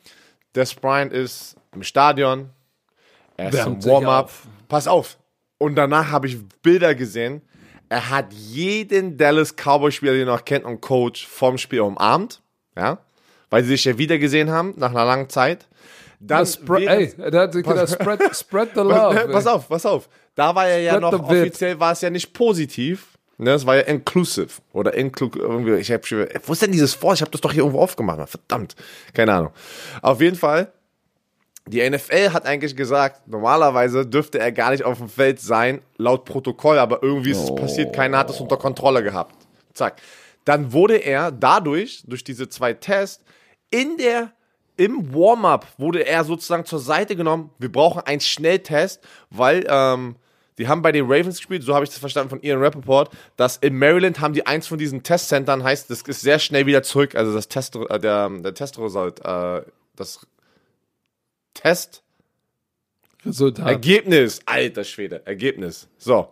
Des 0.54 0.74
Bryant 0.74 1.12
ist 1.12 1.56
im 1.74 1.82
Stadion. 1.82 2.50
Er 3.36 3.48
ist 3.48 3.54
Wärmt 3.54 3.84
im 3.84 3.90
Warm-up. 3.90 4.30
Pass 4.68 4.86
auf. 4.86 5.18
Und 5.58 5.74
danach 5.74 6.10
habe 6.10 6.28
ich 6.28 6.38
Bilder 6.62 6.94
gesehen. 6.94 7.42
Er 7.88 8.10
hat 8.10 8.32
jeden 8.32 9.16
Dallas 9.16 9.54
Cowboy-Spieler, 9.56 10.12
den 10.12 10.28
er 10.28 10.34
noch 10.34 10.44
kennt 10.44 10.64
und 10.64 10.80
Coach 10.80 11.26
vom 11.26 11.58
Spiel 11.58 11.80
umarmt. 11.80 12.40
Ja. 12.76 12.98
Weil 13.50 13.62
sie 13.64 13.70
sich 13.70 13.84
ja 13.84 13.98
wieder 13.98 14.18
gesehen 14.18 14.50
haben, 14.50 14.74
nach 14.76 14.90
einer 14.90 15.04
langen 15.04 15.28
Zeit. 15.28 15.68
Dann 16.26 16.46
ey, 16.76 17.12
da 17.16 17.46
gedacht, 17.46 17.88
spread, 17.90 18.20
spread 18.36 18.70
the 18.74 18.80
love. 18.80 19.14
Pass, 19.14 19.32
pass 19.32 19.46
auf, 19.46 19.68
pass 19.68 19.86
auf. 19.86 20.08
Da 20.34 20.54
war 20.54 20.66
er 20.66 20.80
ja 20.80 20.98
noch, 20.98 21.12
offiziell 21.12 21.78
war 21.78 21.92
es 21.92 22.00
ja 22.00 22.10
nicht 22.10 22.32
positiv. 22.32 23.08
Ne, 23.36 23.50
es 23.50 23.66
war 23.66 23.76
ja 23.76 23.82
inclusive. 23.82 24.48
Oder 24.72 24.94
inclu 24.94 25.30
irgendwie, 25.34 25.74
ich 25.74 25.90
hab 25.90 26.06
schon, 26.06 26.26
wo 26.46 26.52
ist 26.52 26.62
denn 26.62 26.72
dieses 26.72 27.00
Wort? 27.02 27.16
Ich 27.16 27.20
habe 27.20 27.30
das 27.30 27.40
doch 27.40 27.52
hier 27.52 27.62
irgendwo 27.62 27.80
aufgemacht. 27.80 28.28
Verdammt. 28.28 28.76
Keine 29.12 29.32
Ahnung. 29.32 29.52
Auf 30.02 30.20
jeden 30.20 30.36
Fall, 30.36 30.72
die 31.66 31.88
NFL 31.88 32.30
hat 32.30 32.46
eigentlich 32.46 32.76
gesagt, 32.76 33.26
normalerweise 33.26 34.06
dürfte 34.06 34.38
er 34.38 34.52
gar 34.52 34.70
nicht 34.70 34.84
auf 34.84 34.98
dem 34.98 35.08
Feld 35.08 35.40
sein, 35.40 35.80
laut 35.96 36.24
Protokoll, 36.24 36.78
aber 36.78 37.02
irgendwie 37.02 37.30
ist 37.32 37.42
es 37.42 37.54
passiert, 37.54 37.94
keiner 37.94 38.18
hat 38.18 38.30
es 38.30 38.40
unter 38.40 38.56
Kontrolle 38.56 39.02
gehabt. 39.02 39.34
Zack. 39.72 40.00
Dann 40.44 40.72
wurde 40.72 40.98
er 40.98 41.32
dadurch, 41.32 42.04
durch 42.06 42.22
diese 42.22 42.48
zwei 42.48 42.74
Tests, 42.74 43.24
in 43.70 43.96
der, 43.96 44.32
im 44.76 45.14
Warm-up 45.14 45.66
wurde 45.78 46.06
er 46.06 46.24
sozusagen 46.24 46.64
zur 46.64 46.78
Seite 46.78 47.16
genommen. 47.16 47.50
Wir 47.58 47.70
brauchen 47.70 48.02
einen 48.02 48.20
Schnelltest, 48.20 49.00
weil, 49.30 49.64
ähm, 49.68 50.16
die 50.58 50.68
haben 50.68 50.82
bei 50.82 50.92
den 50.92 51.04
Ravens 51.06 51.38
gespielt, 51.38 51.62
so 51.64 51.74
habe 51.74 51.84
ich 51.84 51.90
das 51.90 51.98
verstanden 51.98 52.30
von 52.30 52.42
Ian 52.42 52.60
Rappaport, 52.60 53.10
dass 53.36 53.56
in 53.56 53.76
Maryland 53.76 54.20
haben 54.20 54.34
die 54.34 54.46
eins 54.46 54.66
von 54.66 54.78
diesen 54.78 55.02
Testcentern, 55.02 55.64
heißt, 55.64 55.90
das 55.90 56.02
ist 56.02 56.20
sehr 56.20 56.38
schnell 56.38 56.66
wieder 56.66 56.82
zurück, 56.82 57.16
also 57.16 57.32
das 57.34 57.48
Test, 57.48 57.74
äh, 57.76 57.98
der, 57.98 58.28
der 58.28 58.54
Testresult, 58.54 59.24
äh, 59.24 59.62
das 59.96 60.26
Test, 61.54 62.04
Resultat. 63.26 63.66
Ergebnis, 63.66 64.40
alter 64.44 64.84
Schwede, 64.84 65.22
Ergebnis. 65.24 65.88
So. 65.98 66.28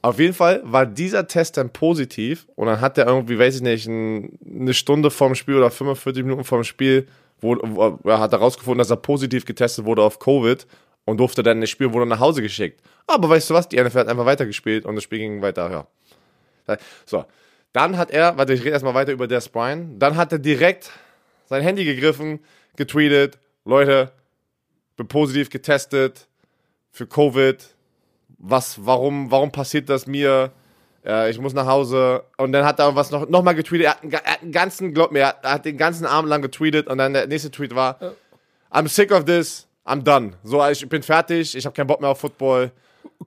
Auf 0.00 0.18
jeden 0.18 0.34
Fall 0.34 0.62
war 0.64 0.86
dieser 0.86 1.26
Test 1.26 1.56
dann 1.56 1.70
positiv 1.70 2.46
und 2.54 2.66
dann 2.66 2.80
hat 2.80 2.98
er 2.98 3.06
irgendwie, 3.06 3.38
weiß 3.38 3.56
ich 3.56 3.62
nicht, 3.62 3.86
ein, 3.86 4.38
eine 4.44 4.74
Stunde 4.74 5.10
vorm 5.10 5.34
Spiel 5.34 5.56
oder 5.56 5.70
45 5.70 6.22
Minuten 6.22 6.44
vorm 6.44 6.64
Spiel, 6.64 7.08
wo, 7.40 7.56
wo, 7.62 7.98
er 8.08 8.20
hat 8.20 8.32
herausgefunden, 8.32 8.78
dass 8.78 8.90
er 8.90 8.96
positiv 8.96 9.44
getestet 9.44 9.84
wurde 9.84 10.02
auf 10.02 10.18
Covid 10.18 10.66
und 11.04 11.18
durfte 11.18 11.42
dann 11.42 11.58
nicht 11.60 11.70
spielen, 11.70 11.92
wurde 11.92 12.06
nach 12.06 12.20
Hause 12.20 12.42
geschickt. 12.42 12.82
Aber 13.06 13.28
weißt 13.28 13.50
du 13.50 13.54
was, 13.54 13.68
die 13.68 13.82
NFL 13.82 14.00
hat 14.00 14.08
einfach 14.08 14.26
weitergespielt 14.26 14.84
und 14.84 14.94
das 14.94 15.04
Spiel 15.04 15.18
ging 15.18 15.42
weiter, 15.42 15.70
ja. 15.70 16.76
So. 17.06 17.24
Dann 17.72 17.96
hat 17.96 18.10
er, 18.10 18.36
warte, 18.36 18.54
ich 18.54 18.60
rede 18.60 18.70
erstmal 18.70 18.94
weiter 18.94 19.12
über 19.12 19.26
Des 19.26 19.48
Bryant, 19.48 20.02
dann 20.02 20.16
hat 20.16 20.32
er 20.32 20.38
direkt 20.38 20.90
sein 21.46 21.62
Handy 21.62 21.84
gegriffen, 21.84 22.40
getweetet, 22.76 23.38
Leute, 23.64 24.12
bin 24.96 25.08
positiv 25.08 25.50
getestet 25.50 26.28
für 26.90 27.06
Covid. 27.06 27.74
Was, 28.38 28.84
warum, 28.84 29.30
warum 29.30 29.52
passiert 29.52 29.88
das 29.88 30.06
mir? 30.06 30.52
Äh, 31.08 31.30
ich 31.30 31.40
muss 31.40 31.54
nach 31.54 31.66
Hause. 31.66 32.22
Und 32.36 32.52
dann 32.52 32.64
hat 32.64 32.78
er 32.78 32.94
was 32.94 33.10
noch, 33.10 33.28
noch 33.28 33.42
mal 33.42 33.54
getweetet. 33.54 33.86
Er 33.86 33.90
hat, 33.92 34.02
einen, 34.02 34.12
er 34.12 34.32
hat 34.32 34.42
einen 34.42 34.52
ganzen, 34.52 34.92
glaub 34.92 35.10
mir, 35.10 35.20
er 35.20 35.52
hat 35.52 35.64
den 35.64 35.78
ganzen 35.78 36.04
Abend 36.06 36.28
lang 36.28 36.42
getweetet. 36.42 36.86
Und 36.86 36.98
dann 36.98 37.14
der 37.14 37.26
nächste 37.26 37.50
Tweet 37.50 37.74
war, 37.74 37.98
I'm 38.70 38.88
sick 38.88 39.10
of 39.10 39.24
this, 39.24 39.66
I'm 39.86 40.02
done. 40.02 40.32
So, 40.44 40.64
ich 40.68 40.86
bin 40.88 41.02
fertig, 41.02 41.56
ich 41.56 41.64
habe 41.64 41.74
keinen 41.74 41.86
Bock 41.86 42.00
mehr 42.00 42.10
auf 42.10 42.20
Football. 42.20 42.70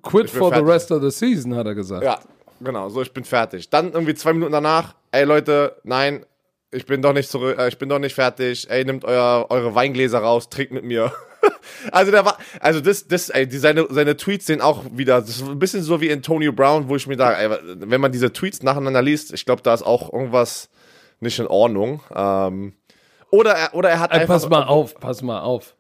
Quit 0.04 0.30
for 0.30 0.50
the 0.50 0.56
fertig. 0.56 0.68
rest 0.68 0.92
of 0.92 1.02
the 1.02 1.10
season, 1.10 1.56
hat 1.56 1.66
er 1.66 1.74
gesagt. 1.74 2.04
Ja, 2.04 2.20
genau, 2.60 2.88
so, 2.90 3.02
ich 3.02 3.12
bin 3.12 3.24
fertig. 3.24 3.70
Dann 3.70 3.92
irgendwie 3.92 4.14
zwei 4.14 4.34
Minuten 4.34 4.52
danach, 4.52 4.94
ey 5.12 5.24
Leute, 5.24 5.76
nein, 5.84 6.26
ich 6.70 6.86
bin 6.86 7.02
doch 7.02 7.14
nicht 7.14 7.30
zurück, 7.30 7.58
äh, 7.58 7.68
ich 7.68 7.78
bin 7.78 7.90
doch 7.90 8.00
nicht 8.00 8.14
fertig. 8.14 8.70
Ey, 8.70 8.86
nimmt 8.86 9.04
euer, 9.06 9.48
eure 9.50 9.74
Weingläser 9.76 10.20
raus, 10.20 10.50
trinkt 10.50 10.72
mit 10.72 10.84
mir. 10.84 11.12
also 11.92 12.12
der 12.12 12.26
war, 12.26 12.38
also 12.60 12.80
das, 12.82 13.08
das, 13.08 13.30
ey, 13.30 13.48
die, 13.48 13.58
seine, 13.58 13.88
seine 13.90 14.16
Tweets 14.18 14.46
sehen 14.46 14.62
auch 14.62 14.84
wieder, 14.92 15.22
das 15.22 15.30
ist 15.30 15.44
ein 15.48 15.60
bisschen 15.60 15.82
so 15.82 16.00
wie 16.02 16.12
Antonio 16.12 16.52
Brown, 16.52 16.88
wo 16.90 16.96
ich 16.96 17.08
mir 17.08 17.18
sage, 17.18 17.38
ey, 17.38 17.50
wenn 17.80 18.02
man 18.02 18.12
diese 18.12 18.32
Tweets 18.32 18.62
nacheinander 18.64 19.02
liest, 19.02 19.34
ich 19.34 19.46
glaube, 19.46 19.62
da 19.62 19.74
ist 19.74 19.84
auch 19.84 20.12
irgendwas 20.14 20.70
nicht 21.20 21.40
in 21.40 21.48
Ordnung. 21.48 22.02
Ähm, 22.16 22.74
oder 23.30 23.52
er, 23.54 23.74
oder 23.76 23.90
er 23.90 24.00
hat 24.00 24.12
Ey, 24.12 24.20
einfach. 24.22 24.36
pass 24.36 24.50
mal 24.50 24.64
auf, 24.64 24.96
pass 25.00 25.22
mal 25.22 25.40
auf. 25.42 25.76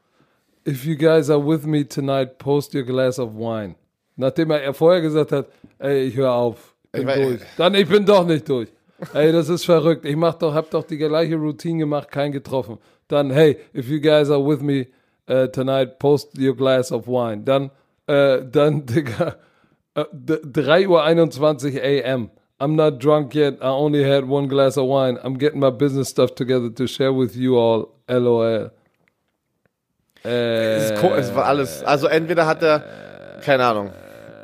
If 0.67 0.85
you 0.85 0.95
guys 0.95 1.29
are 1.29 1.43
with 1.45 1.63
me 1.65 1.87
tonight, 1.87 2.37
post 2.37 2.73
your 2.75 2.83
glass 2.83 3.19
of 3.19 3.33
wine. 3.35 3.75
Nachdem 4.15 4.51
er 4.51 4.73
vorher 4.73 5.01
gesagt 5.01 5.31
hat, 5.31 5.47
ey, 5.79 6.03
ich 6.03 6.15
höre 6.15 6.31
auf, 6.33 6.75
ich 6.85 6.91
bin 6.91 7.01
Ich 7.01 7.07
wei- 7.07 7.23
durch. 7.23 7.41
Dann, 7.57 7.73
ich 7.75 7.87
bin 7.87 8.05
doch 8.05 8.25
nicht 8.25 8.47
durch. 8.47 8.69
Ey, 9.13 9.31
das 9.31 9.49
ist 9.49 9.65
verrückt. 9.65 10.05
Ich 10.05 10.15
mach 10.15 10.35
doch, 10.35 10.53
hab 10.53 10.69
doch 10.69 10.83
die 10.83 10.97
gleiche 10.97 11.35
Routine 11.35 11.79
gemacht, 11.79 12.11
keinen 12.11 12.31
getroffen. 12.31 12.77
Dann, 13.07 13.31
hey, 13.31 13.57
if 13.75 13.89
you 13.89 13.99
guys 13.99 14.29
are 14.29 14.45
with 14.45 14.61
me 14.61 14.87
uh, 15.29 15.47
tonight, 15.47 15.99
post 15.99 16.37
your 16.37 16.55
glass 16.55 16.91
of 16.91 17.07
wine. 17.07 17.43
Dann, 17.45 17.71
äh, 18.07 18.41
dann, 18.45 18.85
Digga, 18.85 19.35
äh, 19.95 20.05
d- 20.11 20.39
3.21 20.61 21.75
Uhr 21.75 21.83
AM. 21.83 22.29
I'm 22.59 22.75
not 22.75 22.99
drunk 23.03 23.33
yet. 23.33 23.55
I 23.61 23.65
only 23.69 24.03
had 24.03 24.23
one 24.29 24.47
glass 24.47 24.77
of 24.77 24.85
wine. 24.87 25.17
I'm 25.23 25.37
getting 25.39 25.59
my 25.59 25.71
business 25.71 26.09
stuff 26.09 26.35
together 26.35 26.69
to 26.73 26.85
share 26.87 27.11
with 27.11 27.35
you 27.35 27.57
all. 27.57 27.87
LOL. 28.07 28.71
ko- 30.23 31.15
es 31.15 31.33
war 31.33 31.45
alles. 31.45 31.83
Also 31.83 32.07
entweder 32.07 32.45
hat 32.45 32.61
er, 32.61 32.83
keine 33.43 33.65
Ahnung. 33.65 33.89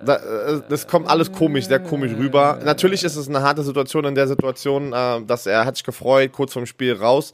Da, 0.04 0.16
äh, 0.16 0.62
das 0.70 0.88
kommt 0.88 1.08
alles 1.10 1.32
komisch, 1.32 1.66
sehr 1.68 1.80
komisch 1.80 2.14
rüber. 2.18 2.60
Natürlich 2.64 3.04
ist 3.04 3.16
es 3.16 3.28
eine 3.28 3.42
harte 3.42 3.62
Situation 3.64 4.06
in 4.06 4.16
der 4.16 4.28
Situation, 4.28 4.94
äh, 4.94 5.22
dass 5.26 5.46
er 5.46 5.66
hat 5.66 5.76
sich 5.76 5.84
gefreut, 5.86 6.32
kurz 6.32 6.54
vorm 6.54 6.66
Spiel 6.66 6.94
raus. 6.94 7.32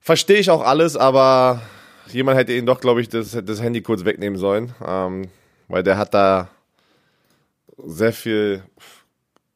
Verstehe 0.00 0.38
ich 0.38 0.50
auch 0.50 0.62
alles, 0.64 0.96
aber 0.96 1.60
jemand 2.08 2.38
hätte 2.38 2.52
ihn 2.52 2.66
doch, 2.66 2.80
glaube 2.80 3.00
ich, 3.00 3.08
das, 3.08 3.36
das 3.44 3.62
Handy 3.62 3.82
kurz 3.82 4.04
wegnehmen 4.04 4.38
sollen, 4.38 4.74
ähm, 4.86 5.28
weil 5.68 5.82
der 5.82 5.98
hat 5.98 6.14
da 6.14 6.48
sehr 7.84 8.12
viel 8.12 8.62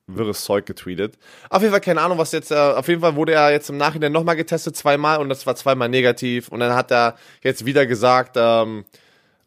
wirres 0.06 0.42
Zeug 0.42 0.66
getweetet. 0.66 1.18
Auf 1.50 1.60
jeden 1.60 1.70
Fall 1.70 1.80
keine 1.80 2.00
Ahnung, 2.00 2.18
was 2.18 2.32
jetzt, 2.32 2.50
äh, 2.50 2.54
auf 2.54 2.88
jeden 2.88 3.02
Fall 3.02 3.14
wurde 3.14 3.34
er 3.34 3.50
jetzt 3.52 3.68
im 3.68 3.76
Nachhinein 3.76 4.12
nochmal 4.12 4.36
getestet, 4.36 4.76
zweimal, 4.76 5.18
und 5.18 5.28
das 5.28 5.46
war 5.46 5.54
zweimal 5.54 5.88
negativ. 5.88 6.48
Und 6.48 6.60
dann 6.60 6.74
hat 6.74 6.90
er 6.90 7.16
jetzt 7.42 7.66
wieder 7.66 7.86
gesagt, 7.86 8.36
ähm, 8.36 8.84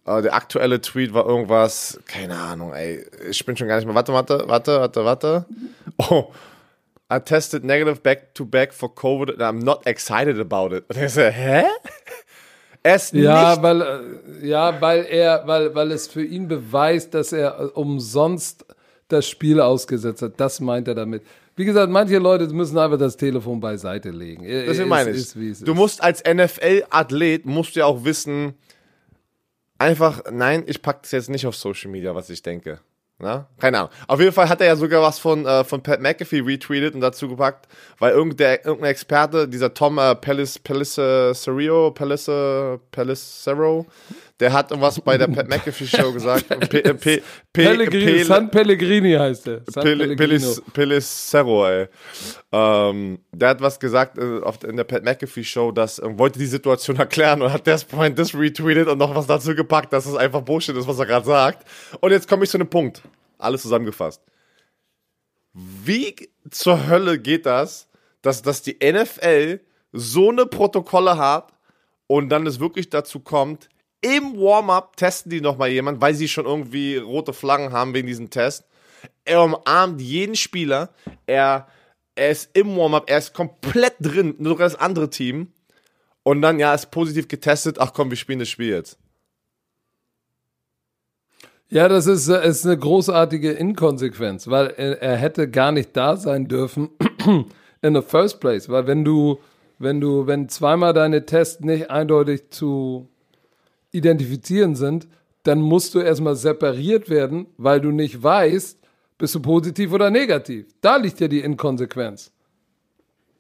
äh, 0.06 0.22
der 0.22 0.34
aktuelle 0.34 0.80
Tweet 0.80 1.14
war 1.14 1.26
irgendwas, 1.26 2.00
keine 2.06 2.38
Ahnung, 2.38 2.74
ey, 2.74 3.06
ich 3.30 3.46
bin 3.46 3.58
schon 3.58 3.68
gar 3.68 3.78
nicht 3.78 3.86
mehr, 3.86 3.96
warte, 3.96 4.14
warte, 4.14 4.44
warte, 4.48 4.80
warte, 4.80 5.06
warte. 5.06 5.46
Oh, 5.98 6.32
I 7.12 7.20
tested 7.20 7.66
negative 7.66 8.02
back 8.02 8.34
to 8.36 8.46
back 8.46 8.74
for 8.74 8.94
Covid 8.94 9.32
and 9.32 9.42
I'm 9.42 9.64
not 9.64 9.86
excited 9.86 10.40
about 10.40 10.74
it. 10.74 10.86
Und 10.88 10.98
ich 10.98 11.12
so, 11.12 11.22
hä? 11.22 11.66
Ist 12.84 13.14
Ja, 13.14 13.52
nicht, 13.52 13.62
weil, 13.64 13.82
äh, 13.82 14.48
ja, 14.48 14.82
weil 14.82 15.06
er, 15.06 15.44
weil, 15.46 15.74
weil 15.76 15.92
es 15.92 16.08
für 16.08 16.24
ihn 16.24 16.48
beweist, 16.48 17.14
dass 17.14 17.32
er 17.32 17.60
äh, 17.60 17.64
umsonst 17.66 18.66
das 19.08 19.28
Spiel 19.28 19.60
ausgesetzt 19.62 20.22
hat. 20.24 20.34
Das 20.40 20.60
meint 20.60 20.88
er 20.88 20.96
damit. 20.96 21.22
Wie 21.56 21.66
gesagt, 21.66 21.92
manche 21.92 22.18
Leute 22.18 22.48
müssen 22.48 22.78
einfach 22.78 22.98
das 22.98 23.18
Telefon 23.18 23.60
beiseite 23.60 24.10
legen. 24.10 24.46
Äh, 24.46 24.66
Deswegen 24.66 24.84
ist- 24.84 24.88
meine 24.90 25.10
ich. 25.12 25.18
ist, 25.18 25.36
es 25.36 25.60
du 25.60 25.72
ist. 25.74 25.78
musst 25.78 26.02
als 26.02 26.24
NFL-Athlet, 26.24 27.46
musst 27.46 27.76
du 27.76 27.82
ja 27.82 27.86
auch 27.86 28.04
wissen, 28.04 28.54
einfach, 29.78 30.24
nein, 30.32 30.64
ich 30.66 30.82
pack 30.82 31.04
das 31.04 31.12
jetzt 31.12 31.30
nicht 31.30 31.46
auf 31.46 31.56
Social 31.56 31.92
Media, 31.92 32.16
was 32.16 32.30
ich 32.30 32.42
denke. 32.42 32.80
Na? 33.22 33.46
Keine 33.60 33.78
Ahnung. 33.78 33.92
Auf 34.08 34.20
jeden 34.20 34.32
Fall 34.32 34.50
hat 34.50 34.62
er 34.62 34.68
ja 34.68 34.76
sogar 34.76 35.04
was 35.04 35.20
von, 35.20 35.46
äh, 35.46 35.64
von 35.64 35.84
Pat 35.84 36.02
McAfee 36.02 36.40
retweetet 36.40 36.96
und 36.96 37.02
dazu 37.02 37.30
gepackt, 37.30 37.68
weil 38.00 38.14
irgendein, 38.14 38.58
irgendein 38.64 38.90
Experte, 38.90 39.48
dieser 39.48 39.76
Tom 39.76 40.00
äh, 40.00 40.16
Pellis, 40.16 40.58
Pellicerio, 40.58 41.92
Pellice, 41.92 42.80
Pellicero, 42.92 43.86
der 44.42 44.52
hat 44.52 44.72
irgendwas 44.72 45.00
bei 45.00 45.18
der 45.18 45.28
Pat 45.28 45.48
McAfee 45.48 45.86
Show 45.86 46.12
gesagt. 46.12 46.50
P, 46.70 46.80
äh, 46.80 46.94
P, 46.96 47.18
P, 47.18 47.24
Pellegrini, 47.54 48.24
San 48.24 48.50
Pellegrino 48.50 49.20
heißt 49.20 49.48
er. 49.48 49.62
San 49.68 49.84
Pel- 49.84 49.98
Pellegrino. 49.98 50.18
Pelis, 50.18 50.62
Pelicero, 50.74 51.68
ey. 51.68 51.88
Ähm, 52.52 53.20
der 53.32 53.50
hat 53.50 53.62
was 53.62 53.80
gesagt 53.80 54.18
äh, 54.18 54.42
auf, 54.42 54.64
in 54.64 54.76
der 54.76 54.84
Pat 54.84 55.04
McAfee 55.04 55.44
Show, 55.44 55.72
dass 55.72 56.00
äh, 56.00 56.18
wollte 56.18 56.40
die 56.40 56.48
Situation 56.48 56.96
erklären 56.98 57.42
und 57.44 57.54
hat 57.54 57.68
das 57.68 57.86
Point 57.86 58.18
das 58.18 58.34
retweetet 58.34 58.88
und 58.88 58.98
noch 58.98 59.14
was 59.16 59.28
dazu 59.28 59.54
gepackt, 59.56 59.94
dass 59.94 60.08
es 60.08 60.16
einfach 60.16 60.42
Bullshit 60.42 60.76
ist, 60.76 60.88
was 60.88 60.98
er 61.00 61.06
gerade 61.06 61.26
sagt. 61.26 61.68
Und 62.02 62.12
jetzt 62.12 62.28
komme 62.28 62.44
ich 62.44 62.50
zu 62.50 62.58
einem 62.58 62.70
Punkt. 62.70 63.04
Alles 63.38 63.62
zusammengefasst. 63.62 64.22
Wie 65.54 66.16
zur 66.50 66.88
Hölle 66.88 67.20
geht 67.20 67.46
das, 67.46 67.88
dass, 68.22 68.42
dass 68.42 68.64
die 68.64 68.78
NFL 68.82 69.60
so 69.92 70.30
eine 70.30 70.46
Protokolle 70.48 71.18
hat 71.18 71.54
und 72.08 72.30
dann 72.30 72.48
es 72.48 72.60
wirklich 72.60 72.90
dazu 72.90 73.20
kommt, 73.20 73.70
im 74.02 74.36
Warm-up 74.38 74.98
testen 74.98 75.30
die 75.30 75.42
nochmal 75.42 75.70
jemand, 75.70 76.02
weil 76.02 76.16
sie 76.16 76.28
schon 76.28 76.46
irgendwie 76.46 76.98
rote 76.98 77.34
Flaggen 77.34 77.72
haben 77.72 77.94
wegen 77.94 78.08
diesem 78.08 78.30
Test. 78.30 78.66
Er 79.26 79.44
umarmt 79.44 80.02
jeden 80.02 80.36
Spieler, 80.36 80.90
er, 81.28 81.68
er 82.16 82.30
ist 82.32 82.50
im 82.56 82.76
Warm-up, 82.76 83.10
er 83.10 83.20
ist 83.20 83.34
komplett 83.34 83.96
drin, 84.00 84.36
nur 84.40 84.58
das 84.58 84.76
andere 84.76 85.10
Team. 85.10 85.54
Und 86.24 86.42
dann, 86.42 86.60
ja, 86.60 86.74
ist 86.74 86.92
positiv 86.92 87.28
getestet, 87.28 87.80
ach 87.80 87.94
komm, 87.94 88.10
wir 88.10 88.18
spielen 88.18 88.40
das 88.40 88.50
Spiel 88.50 88.70
jetzt. 88.70 88.98
Ja, 91.70 91.88
das 91.88 92.06
ist, 92.06 92.28
äh, 92.28 92.46
ist 92.46 92.66
eine 92.66 92.78
großartige 92.78 93.52
Inkonsequenz, 93.54 94.48
weil 94.50 94.68
er, 94.76 95.02
er 95.02 95.16
hätte 95.16 95.50
gar 95.50 95.72
nicht 95.72 95.96
da 95.96 96.18
sein 96.18 96.48
dürfen 96.48 96.90
in 97.82 97.96
the 97.96 98.02
first 98.02 98.42
place. 98.42 98.68
Weil 98.68 98.88
wenn 98.88 99.06
du, 99.06 99.40
wenn 99.80 100.02
du, 100.02 100.28
wenn 100.28 100.50
zweimal 100.50 100.94
deine 100.94 101.26
Tests 101.26 101.62
nicht 101.62 101.90
eindeutig 101.90 102.50
zu 102.50 103.08
identifizieren 103.92 104.76
sind, 104.76 105.08
dann 105.44 105.62
musst 105.62 105.96
du 105.96 106.00
erstmal 106.00 106.36
separiert 106.36 107.10
werden, 107.10 107.48
weil 107.58 107.82
du 107.82 107.92
nicht 107.92 108.22
weißt, 108.22 108.80
bist 109.18 109.36
du 109.36 109.40
positiv 109.42 109.92
oder 109.94 110.10
negativ. 110.10 110.68
Da 110.82 110.98
liegt 110.98 111.20
ja 111.20 111.28
die 111.28 111.40
Inkonsequenz. 111.40 112.32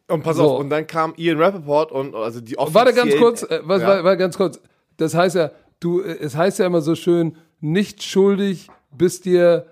Und 0.07 0.23
pass 0.23 0.37
So. 0.37 0.43
auf, 0.43 0.59
und 0.59 0.69
dann 0.69 0.87
kam 0.87 1.13
Ian 1.17 1.37
Rappaport 1.37 1.91
und 1.91 2.15
also 2.15 2.41
die 2.41 2.55
Warte 2.57 2.93
ganz 2.93 3.13
offiziellen- 3.13 3.19
kurz, 3.19 3.43
äh, 3.43 3.61
was, 3.63 3.81
Ja. 3.81 3.87
warte, 3.87 4.03
warte 4.03 4.17
ganz 4.17 4.37
kurz. 4.37 4.59
Das 4.97 5.13
heißt 5.13 5.35
ja, 5.35 5.51
du, 5.79 6.01
äh, 6.01 6.17
es 6.19 6.35
heißt 6.35 6.59
ja 6.59 6.65
immer 6.65 6.81
so 6.81 6.95
schön, 6.95 7.37
nicht 7.61 8.03
schuldig, 8.03 8.69
bis 8.91 9.21
dir 9.21 9.67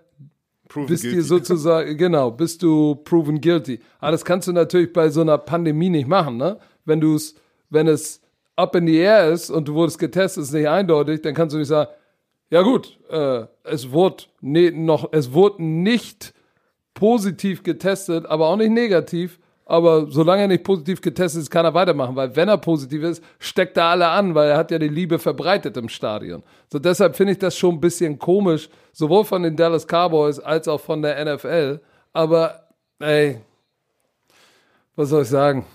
Proven 0.69 0.87
bist 0.87 1.03
guilty. 1.03 1.17
dir 1.17 1.23
sozusagen, 1.23 1.97
genau, 1.97 2.31
bist 2.31 2.63
du 2.63 2.95
proven 2.95 3.41
guilty. 3.41 3.79
Aber 3.99 4.11
das 4.13 4.23
kannst 4.23 4.47
du 4.47 4.53
natürlich 4.53 4.93
bei 4.93 5.09
so 5.09 5.21
einer 5.21 5.37
Pandemie 5.37 5.89
nicht 5.89 6.07
machen, 6.07 6.37
ne? 6.37 6.57
Wenn 6.85 7.01
du 7.01 7.15
es, 7.15 7.35
wenn 7.69 7.87
es 7.87 8.21
up 8.59 8.75
in 8.75 8.85
the 8.85 8.97
air 8.97 9.29
ist 9.29 9.49
und 9.49 9.67
du 9.67 9.73
wurdest 9.73 9.99
getestet, 9.99 10.43
ist 10.43 10.51
nicht 10.51 10.67
eindeutig, 10.67 11.21
dann 11.21 11.33
kannst 11.33 11.53
du 11.53 11.59
nicht 11.59 11.69
sagen, 11.69 11.89
ja 12.49 12.61
gut, 12.61 12.97
äh, 13.09 13.45
es 13.63 13.91
wurde 13.91 14.25
ne, 14.41 14.71
noch, 14.71 15.09
es 15.11 15.31
wurde 15.33 15.63
nicht 15.63 16.33
positiv 16.93 17.63
getestet, 17.63 18.25
aber 18.25 18.47
auch 18.47 18.57
nicht 18.57 18.71
negativ. 18.71 19.39
Aber 19.65 20.07
solange 20.09 20.41
er 20.41 20.47
nicht 20.47 20.63
positiv 20.63 20.99
getestet 20.99 21.43
ist, 21.43 21.51
kann 21.51 21.63
er 21.63 21.75
weitermachen, 21.75 22.15
weil 22.15 22.35
wenn 22.35 22.49
er 22.49 22.57
positiv 22.57 23.03
ist, 23.03 23.23
steckt 23.37 23.77
er 23.77 23.85
alle 23.85 24.07
an, 24.07 24.33
weil 24.33 24.49
er 24.49 24.57
hat 24.57 24.71
ja 24.71 24.79
die 24.79 24.87
Liebe 24.87 25.19
verbreitet 25.19 25.77
im 25.77 25.89
Stadion. 25.89 26.41
So 26.71 26.79
deshalb 26.79 27.15
finde 27.15 27.33
ich 27.33 27.39
das 27.39 27.55
schon 27.55 27.75
ein 27.75 27.79
bisschen 27.79 28.17
komisch, 28.17 28.67
sowohl 28.93 29.25
von 29.25 29.43
den 29.43 29.55
Dallas 29.55 29.85
Cowboys 29.85 30.39
als 30.39 30.67
auch 30.67 30.81
von 30.81 31.03
der 31.03 31.23
NFL. 31.23 31.81
Aber 32.13 32.63
ey, 32.97 33.41
was 34.95 35.09
soll 35.09 35.21
ich 35.21 35.29
sagen? 35.29 35.67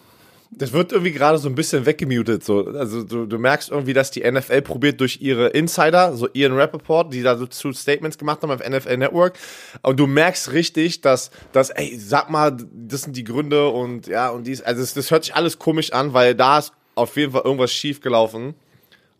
Das 0.56 0.72
wird 0.72 0.92
irgendwie 0.92 1.12
gerade 1.12 1.38
so 1.38 1.48
ein 1.48 1.54
bisschen 1.54 1.84
weggemutet. 1.84 2.44
So. 2.44 2.66
Also 2.66 3.02
du, 3.02 3.26
du 3.26 3.38
merkst 3.38 3.70
irgendwie, 3.70 3.92
dass 3.92 4.10
die 4.10 4.30
NFL 4.30 4.62
probiert 4.62 5.00
durch 5.00 5.20
ihre 5.20 5.48
Insider, 5.48 6.16
so 6.16 6.28
Ian 6.32 6.52
Rappaport, 6.52 7.12
die 7.12 7.22
da 7.22 7.36
so 7.36 7.46
zu 7.46 7.72
Statements 7.72 8.18
gemacht 8.18 8.42
haben 8.42 8.50
auf 8.50 8.60
NFL 8.60 8.96
Network. 8.96 9.36
Und 9.82 9.98
du 9.98 10.06
merkst 10.06 10.52
richtig, 10.52 11.00
dass, 11.00 11.30
dass, 11.52 11.70
ey, 11.70 11.98
sag 11.98 12.30
mal, 12.30 12.56
das 12.72 13.02
sind 13.02 13.16
die 13.16 13.24
Gründe 13.24 13.68
und 13.68 14.06
ja, 14.06 14.30
und 14.30 14.46
dies, 14.46 14.62
also 14.62 14.80
das, 14.80 14.94
das 14.94 15.10
hört 15.10 15.24
sich 15.24 15.34
alles 15.34 15.58
komisch 15.58 15.92
an, 15.92 16.12
weil 16.12 16.34
da 16.34 16.58
ist 16.58 16.72
auf 16.94 17.16
jeden 17.16 17.32
Fall 17.32 17.42
irgendwas 17.44 17.72
schief 17.72 18.00
gelaufen. 18.00 18.54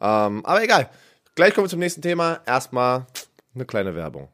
Ähm, 0.01 0.45
aber 0.45 0.63
egal. 0.63 0.91
Gleich 1.35 1.53
kommen 1.55 1.67
wir 1.67 1.71
zum 1.71 1.81
nächsten 1.81 2.03
Thema. 2.03 2.41
Erstmal 2.47 3.07
eine 3.55 3.65
kleine 3.65 3.95
Werbung. 3.97 4.29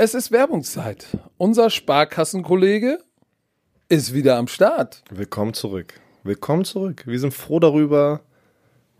Es 0.00 0.14
ist 0.14 0.30
Werbungszeit. 0.30 1.08
Unser 1.38 1.70
Sparkassenkollege 1.70 3.00
ist 3.88 4.14
wieder 4.14 4.36
am 4.36 4.46
Start. 4.46 5.02
Willkommen 5.10 5.54
zurück. 5.54 5.94
Willkommen 6.22 6.64
zurück. 6.64 7.02
Wir 7.08 7.18
sind 7.18 7.34
froh 7.34 7.58
darüber, 7.58 8.20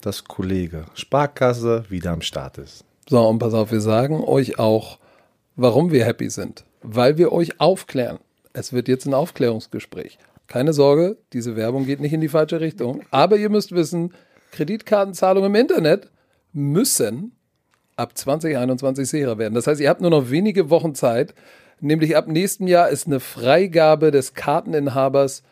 dass 0.01 0.25
Kollege 0.25 0.87
Sparkasse 0.95 1.85
wieder 1.89 2.11
am 2.11 2.21
Start 2.21 2.59
ist. 2.59 2.85
So, 3.09 3.25
und 3.29 3.39
pass 3.39 3.55
auf, 3.55 3.71
wir 3.71 3.81
sagen 3.81 4.25
euch 4.25 4.59
auch, 4.59 4.99
warum 5.55 5.93
wir 5.93 6.05
happy 6.05 6.31
sind. 6.31 6.65
Weil 6.83 7.17
wir 7.17 7.31
euch 7.31 7.61
aufklären. 7.61 8.19
Es 8.53 8.73
wird 8.73 8.89
jetzt 8.89 9.07
ein 9.07 9.15
Aufklärungsgespräch. 9.15 10.19
Keine 10.49 10.73
Sorge, 10.73 11.17
diese 11.33 11.55
Werbung 11.55 11.87
geht 11.87 12.01
nicht 12.01 12.13
in 12.13 12.21
die 12.21 12.29
falsche 12.29 12.61
Richtung. 12.61 13.05
Aber 13.13 13.37
ihr 13.37 13.51
müsst 13.51 13.71
wissen, 13.71 14.15
Kreditkartenzahlungen 14.51 15.55
im 15.55 15.61
Internet 15.61 16.11
müssen 16.53 17.38
ab 17.99 18.17
2021 18.17 19.09
sicherer 19.09 19.39
werden. 19.39 19.55
Das 19.55 19.67
heißt, 19.67 19.81
ihr 19.81 19.89
habt 19.89 20.01
nur 20.01 20.11
noch 20.11 20.31
wenige 20.31 20.71
Wochen 20.71 20.95
Zeit. 20.95 21.35
Nämlich 21.81 22.17
ab 22.17 22.27
nächstem 22.29 22.67
Jahr 22.67 22.89
ist 22.89 23.07
eine 23.07 23.21
Freigabe 23.21 24.11
des 24.11 24.35
Karteninhabers 24.35 25.43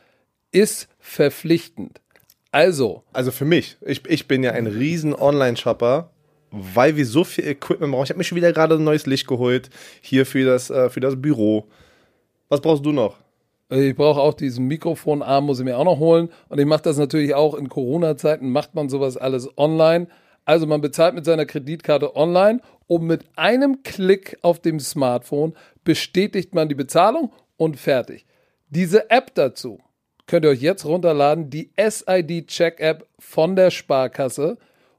ist 0.53 0.89
verpflichtend. 0.99 2.01
Also, 2.53 3.03
Also 3.13 3.31
für 3.33 3.45
mich, 3.45 3.77
ich, 3.85 4.07
ich 4.07 4.27
bin 4.27 4.43
ja 4.43 4.53
ein 4.53 4.67
riesen 4.67 5.15
Online-Shopper, 5.15 6.11
weil 6.51 6.97
wir 6.97 7.05
so 7.05 7.25
viel 7.25 7.47
Equipment 7.47 7.93
brauchen. 7.93 8.05
Ich 8.05 8.11
habe 8.11 8.19
mir 8.19 8.25
schon 8.25 8.37
wieder 8.37 8.53
gerade 8.53 8.77
ein 8.77 8.85
neues 8.85 9.07
Licht 9.07 9.27
geholt, 9.27 9.69
hier 10.01 10.25
für 10.25 10.45
das, 10.45 10.71
äh, 10.71 10.89
für 10.89 11.01
das 11.01 11.21
Büro. 11.21 11.67
Was 12.49 12.61
brauchst 12.61 12.87
du 12.87 12.93
noch? 12.93 13.17
Ich 13.69 13.97
brauche 13.97 14.21
auch 14.21 14.35
diesen 14.35 14.67
Mikrofonarm, 14.67 15.45
muss 15.45 15.59
ich 15.59 15.65
mir 15.65 15.77
auch 15.77 15.85
noch 15.85 15.99
holen. 15.99 16.31
Und 16.49 16.59
ich 16.59 16.67
mache 16.67 16.83
das 16.83 16.97
natürlich 16.97 17.35
auch 17.35 17.55
in 17.55 17.69
Corona-Zeiten, 17.69 18.49
macht 18.51 18.75
man 18.75 18.89
sowas 18.89 19.17
alles 19.17 19.49
online. 19.59 20.07
Also 20.47 20.67
man 20.67 20.81
bezahlt 20.81 21.15
mit 21.15 21.27
seiner 21.27 21.45
Kreditkarte 21.45 22.17
online 22.17 22.61
und 22.87 23.03
mit 23.03 23.25
einem 23.35 23.83
Klick 23.83 24.39
auf 24.43 24.61
dem 24.61 24.81
Smartphone 24.81 25.55
bestätigt 25.85 26.55
man 26.55 26.69
die 26.69 26.75
Bezahlung 26.75 27.33
und 27.57 27.79
fertig. 27.79 28.25
Diese 28.71 29.11
App 29.11 29.35
dazu 29.35 29.81
könnt 30.27 30.45
ihr 30.45 30.51
euch 30.51 30.63
jetzt 30.63 30.85
runterladen, 30.85 31.51
die 31.51 31.71
SID 31.77 32.47
Check 32.47 32.81
App 32.81 33.07
von 33.19 33.57
der 33.57 33.71
Sparkasse. 33.71 34.57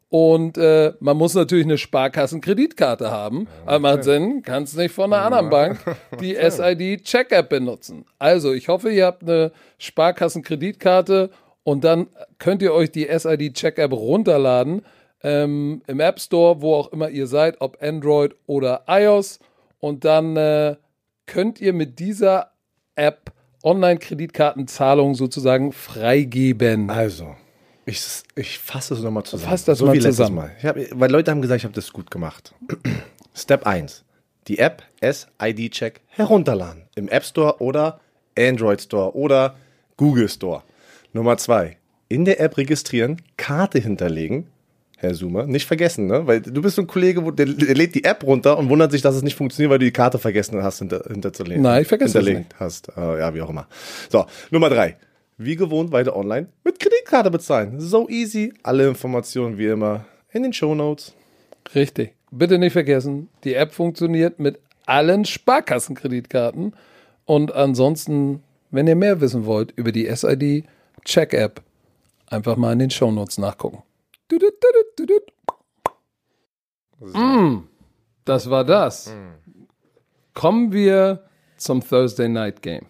Und 0.09 0.57
äh, 0.57 0.93
man 1.01 1.17
muss 1.17 1.33
natürlich 1.33 1.65
eine 1.65 1.77
Sparkassenkreditkarte 1.77 3.11
haben. 3.11 3.47
Aber 3.65 3.79
macht 3.79 4.05
Sinn, 4.05 4.41
kannst 4.41 4.77
nicht 4.77 4.93
von 4.93 5.11
einer 5.11 5.23
anderen 5.23 5.49
Bank 5.49 5.79
die 6.21 6.35
SID 6.35 7.03
Check 7.03 7.31
App 7.33 7.49
benutzen. 7.49 8.05
Also 8.17 8.53
ich 8.53 8.69
hoffe, 8.69 8.89
ihr 8.89 9.05
habt 9.05 9.23
eine 9.23 9.51
Sparkassenkreditkarte 9.77 11.29
Und 11.63 11.83
dann 11.83 12.07
könnt 12.37 12.61
ihr 12.61 12.73
euch 12.73 12.91
die 12.91 13.07
SID 13.09 13.53
Check 13.53 13.77
App 13.79 13.91
runterladen 13.91 14.83
ähm, 15.23 15.81
im 15.87 15.99
App 15.99 16.19
Store, 16.19 16.61
wo 16.61 16.75
auch 16.75 16.91
immer 16.91 17.09
ihr 17.09 17.27
seid, 17.27 17.61
ob 17.61 17.81
Android 17.81 18.35
oder 18.45 18.83
iOS. 18.87 19.39
Und 19.79 20.05
dann 20.05 20.37
äh, 20.37 20.75
könnt 21.25 21.61
ihr 21.61 21.73
mit 21.73 21.99
dieser 21.99 22.51
App 22.95 23.31
Online-Kreditkartenzahlungen 23.63 25.15
sozusagen 25.15 25.71
freigeben. 25.71 26.89
Also, 26.89 27.35
ich, 27.85 28.01
ich 28.35 28.59
fasse 28.59 28.93
es 28.93 29.01
nochmal 29.01 29.23
zusammen. 29.23 29.49
Fass 29.49 29.65
das 29.65 29.79
so 29.79 29.87
mal 29.87 29.99
zusammen. 29.99 30.35
Mal. 30.35 30.51
Hab, 30.63 30.77
weil 30.91 31.11
Leute 31.11 31.31
haben 31.31 31.41
gesagt, 31.41 31.59
ich 31.59 31.65
habe 31.65 31.73
das 31.73 31.91
gut 31.91 32.11
gemacht. 32.11 32.53
Step 33.33 33.65
1. 33.65 34.03
Die 34.47 34.59
App 34.59 34.83
SID 35.01 35.71
Check 35.71 36.01
herunterladen. 36.07 36.83
Im 36.95 37.09
App 37.09 37.25
Store 37.25 37.59
oder 37.61 37.99
Android 38.37 38.81
Store 38.81 39.15
oder 39.15 39.55
Google 39.97 40.29
Store. 40.29 40.63
Nummer 41.11 41.37
2. 41.37 41.77
In 42.09 42.23
der 42.25 42.39
App 42.39 42.57
registrieren, 42.57 43.21
Karte 43.35 43.79
hinterlegen. 43.79 44.47
Herr 44.99 45.13
Zoomer, 45.13 45.45
nicht 45.45 45.67
vergessen, 45.67 46.07
ne? 46.07 46.25
Weil 46.25 46.41
du 46.41 46.59
bist 46.59 46.75
so 46.75 46.81
ein 46.81 46.87
Kollege, 46.87 47.23
wo 47.23 47.29
der, 47.29 47.45
der 47.45 47.75
lädt 47.75 47.93
die 47.93 48.03
App 48.03 48.23
runter 48.23 48.57
und 48.57 48.67
wundert 48.69 48.91
sich, 48.91 49.03
dass 49.03 49.15
es 49.15 49.21
nicht 49.21 49.35
funktioniert, 49.35 49.69
weil 49.69 49.77
du 49.77 49.85
die 49.85 49.91
Karte 49.91 50.17
vergessen 50.17 50.63
hast, 50.63 50.79
hinter, 50.79 51.03
hinterzulegen. 51.07 51.61
Nein, 51.61 51.83
ich 51.83 51.87
vergesse 51.87 52.15
das 52.15 52.25
hinterlegt 52.25 52.55
hast. 52.59 52.89
Äh, 52.97 53.19
ja, 53.19 53.33
wie 53.35 53.41
auch 53.41 53.49
immer. 53.49 53.67
So, 54.09 54.25
Nummer 54.49 54.69
drei. 54.69 54.97
Wie 55.37 55.55
gewohnt 55.55 55.91
weiter 55.91 56.15
online 56.15 56.47
mit 56.63 56.79
Kreditkarte 56.79 57.29
bezahlen. 57.29 57.79
So 57.79 58.09
easy. 58.09 58.53
Alle 58.63 58.87
Informationen 58.87 59.59
wie 59.59 59.67
immer 59.67 60.05
in 60.31 60.41
den 60.41 60.51
Show 60.51 60.73
Notes. 60.73 61.13
Richtig. 61.75 62.13
Bitte 62.31 62.57
nicht 62.57 62.73
vergessen, 62.73 63.29
die 63.43 63.53
App 63.53 63.73
funktioniert 63.73 64.39
mit 64.39 64.59
allen 64.87 65.25
Sparkassenkreditkarten. 65.25 66.73
Und 67.25 67.53
ansonsten, 67.53 68.41
wenn 68.71 68.87
ihr 68.87 68.95
mehr 68.95 69.21
wissen 69.21 69.45
wollt 69.45 69.73
über 69.75 69.91
die 69.91 70.07
SID 70.13 70.65
Check 71.05 71.33
App, 71.33 71.61
einfach 72.25 72.57
mal 72.57 72.73
in 72.73 72.79
den 72.79 72.89
Shownotes 72.89 73.37
nachgucken. 73.37 73.83
Düdüt. 74.29 75.23
Mm, 76.99 77.59
das 78.25 78.49
war 78.49 78.65
das. 78.65 79.13
Kommen 80.33 80.71
wir 80.71 81.23
zum 81.57 81.81
Thursday 81.81 82.27
Night 82.27 82.61
Game. 82.61 82.87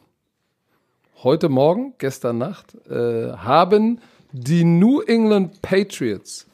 Heute 1.24 1.50
Morgen, 1.50 1.94
gestern 1.98 2.40
Nacht, 2.40 2.76
äh, 2.90 3.34
haben 3.34 4.00
die 4.32 4.64
New 4.64 5.02
England 5.02 5.62
Patriots 5.62 6.48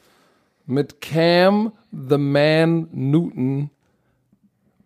mit 0.66 1.00
Cam 1.00 1.72
the 1.90 2.18
Man 2.18 2.88
Newton 2.92 3.70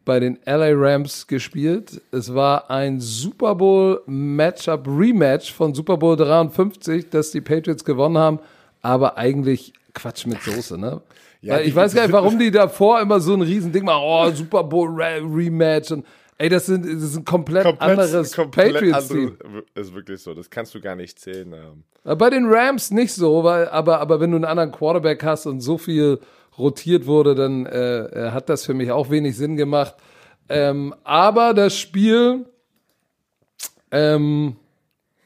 bei 0.04 0.20
den 0.20 0.38
LA 0.46 0.72
Rams 0.72 1.26
gespielt. 1.26 2.00
Es 2.12 2.34
war 2.34 2.70
ein 2.70 3.00
Super 3.00 3.54
Bowl 3.54 4.02
Matchup 4.06 4.86
Rematch 4.86 5.52
von 5.52 5.74
Super 5.74 5.96
Bowl 5.96 6.16
53, 6.16 7.10
das 7.10 7.30
die 7.30 7.40
Patriots 7.40 7.84
gewonnen 7.84 8.18
haben, 8.18 8.38
aber 8.80 9.18
eigentlich 9.18 9.72
Quatsch 10.00 10.26
mit 10.26 10.42
Soße, 10.42 10.78
ne? 10.78 11.00
Ja, 11.40 11.54
Weil 11.54 11.62
die- 11.64 11.68
ich 11.68 11.76
weiß 11.76 11.94
gar 11.94 12.02
nicht, 12.02 12.12
warum 12.12 12.36
die 12.40 12.50
davor 12.50 13.00
immer 13.00 13.20
so 13.20 13.32
ein 13.34 13.42
Riesending 13.42 13.84
machen. 13.84 14.02
Oh, 14.04 14.28
Super 14.32 14.64
Bowl 14.64 14.88
Re 14.90 15.20
Rematch 15.22 15.92
und 15.92 16.04
ey, 16.36 16.48
das 16.48 16.66
sind 16.66 16.84
das 16.84 16.94
ist 17.10 17.16
ein 17.16 17.24
komplett, 17.24 17.64
anderes 17.80 18.32
Patriots-Team. 18.32 19.38
Ist 19.74 19.94
wirklich 19.94 20.20
so. 20.20 20.34
Das 20.34 20.50
kannst 20.50 20.74
du 20.74 20.80
gar 20.80 20.96
nicht 20.96 21.18
zählen. 21.20 21.52
ähm. 21.52 21.84
Äh, 22.04 22.16
Bei 22.16 22.28
den 22.30 22.46
Rams 22.48 22.90
nicht 22.90 23.12
so, 23.12 23.44
weil, 23.44 23.68
aber, 23.68 24.00
aber 24.00 24.18
wenn 24.18 24.30
du 24.32 24.36
einen 24.36 24.46
anderen 24.46 24.72
Quarterback 24.72 25.22
hast 25.22 25.46
und 25.46 25.60
so 25.60 25.78
viel 25.78 26.18
rotiert 26.58 27.06
wurde, 27.06 27.36
dann 27.36 27.66
äh, 27.66 27.98
äh, 28.06 28.30
hat 28.32 28.48
das 28.48 28.66
für 28.66 28.74
mich 28.74 28.90
auch 28.90 29.08
wenig 29.10 29.36
Sinn 29.36 29.56
gemacht. 29.56 29.94
Ähm, 30.48 30.92
aber 31.04 31.54
das 31.54 31.76
Spiel, 31.78 32.46
ähm, 33.92 34.56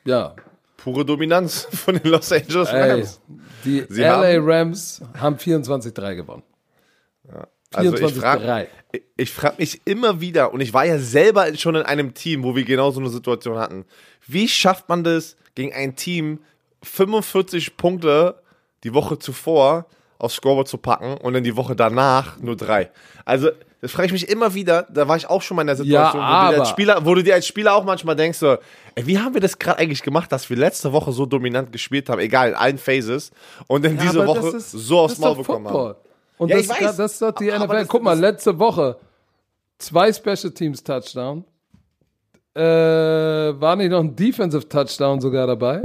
ja, 0.05 0.35
Pure 0.83 1.05
Dominanz 1.05 1.67
von 1.73 1.99
den 1.99 2.11
Los 2.11 2.33
Angeles 2.33 2.69
ey, 2.71 2.91
Rams. 2.91 3.21
die 3.65 3.85
Sie 3.89 4.01
LA 4.03 4.09
haben- 4.35 4.51
Rams 4.51 5.01
haben 5.19 5.37
24-3 5.37 6.15
gewonnen. 6.17 6.43
Also 7.75 7.95
ich 7.95 8.01
24-3. 8.03 8.21
frage 8.21 8.69
ich 9.17 9.31
frag 9.33 9.59
mich 9.59 9.81
immer 9.87 10.21
wieder, 10.21 10.53
und 10.53 10.61
ich 10.61 10.75
war 10.75 10.85
ja 10.85 10.99
selber 10.99 11.55
schon 11.57 11.75
in 11.77 11.83
einem 11.83 12.13
Team, 12.13 12.45
wo 12.45 12.55
wir 12.55 12.65
genau 12.65 12.91
so 12.91 13.01
eine 13.01 13.09
Situation 13.09 13.57
hatten. 13.59 13.87
Wie 14.27 14.47
schafft 14.47 14.89
man 14.91 15.03
das, 15.05 15.37
gegen 15.55 15.73
ein 15.73 15.97
Team 15.97 16.41
45 16.83 17.77
Punkte 17.79 18.43
die 18.85 18.93
Woche 18.93 19.19
zuvor 19.19 19.87
aufs 20.19 20.35
Scoreboard 20.37 20.69
zu 20.69 20.77
packen 20.79 21.17
und 21.17 21.33
dann 21.33 21.45
die 21.45 21.57
Woche 21.57 21.75
danach 21.75 22.39
nur 22.39 22.57
drei? 22.57 22.91
Also, 23.25 23.51
das 23.83 23.91
frage 23.93 24.07
ich 24.07 24.13
mich 24.13 24.29
immer 24.31 24.55
wieder, 24.55 24.87
da 24.91 25.07
war 25.09 25.17
ich 25.19 25.29
auch 25.29 25.43
schon 25.43 25.57
mal 25.57 25.63
in 25.63 25.67
der 25.67 25.77
Situation, 25.77 26.23
wo, 26.23 26.27
du 26.27 26.31
dir 26.31 26.49
aber- 26.49 26.59
als 26.61 26.69
Spieler, 26.71 27.05
wo 27.05 27.15
du 27.15 27.23
dir 27.23 27.35
als 27.35 27.47
Spieler 27.47 27.75
auch 27.75 27.85
manchmal 27.85 28.17
denkst, 28.17 28.39
so, 28.39 28.57
ey, 28.95 29.07
wie 29.07 29.19
haben 29.19 29.35
wir 29.35 29.41
das 29.43 29.59
gerade 29.59 29.79
eigentlich 29.81 30.03
gemacht, 30.03 30.33
dass 30.33 30.49
wir 30.49 30.57
letzte 30.57 30.93
Woche 30.93 31.13
so 31.13 31.27
dominant 31.27 31.71
gespielt 31.73 32.09
haben, 32.09 32.21
egal, 32.21 32.49
in 32.51 32.55
allen 32.55 32.79
Phases, 32.79 33.31
und 33.67 33.85
dann 33.85 33.99
diese 33.99 34.23
aber 34.23 34.35
das 34.35 34.45
Woche 34.47 34.57
ist- 34.57 34.71
so 34.71 35.01
aufs 35.01 35.19
Maul 35.19 35.37
bekommen 35.37 35.67
Football. 35.67 35.89
haben. 35.91 35.99
Und 36.39 36.49
Ja, 36.49 36.57
das, 36.57 36.65
ich 36.67 36.71
ist 36.73 36.81
weiß. 36.83 36.97
das 36.97 37.13
ist 37.13 37.23
doch 37.23 37.33
die 37.33 37.53
Aber 37.53 37.65
NFL. 37.67 37.77
das- 37.81 37.89
Guck 37.89 38.03
mal, 38.03 38.19
letzte 38.19 38.59
Woche 38.59 38.97
zwei 39.79 40.13
Special 40.13 40.51
Teams 40.53 40.83
Touchdown. 40.83 41.45
Äh, 42.55 42.61
war 42.63 43.77
nicht 43.77 43.91
noch 43.91 44.01
ein 44.01 44.15
Defensive 44.15 44.69
Touchdown 44.69 45.21
sogar 45.21 45.47
dabei? 45.47 45.83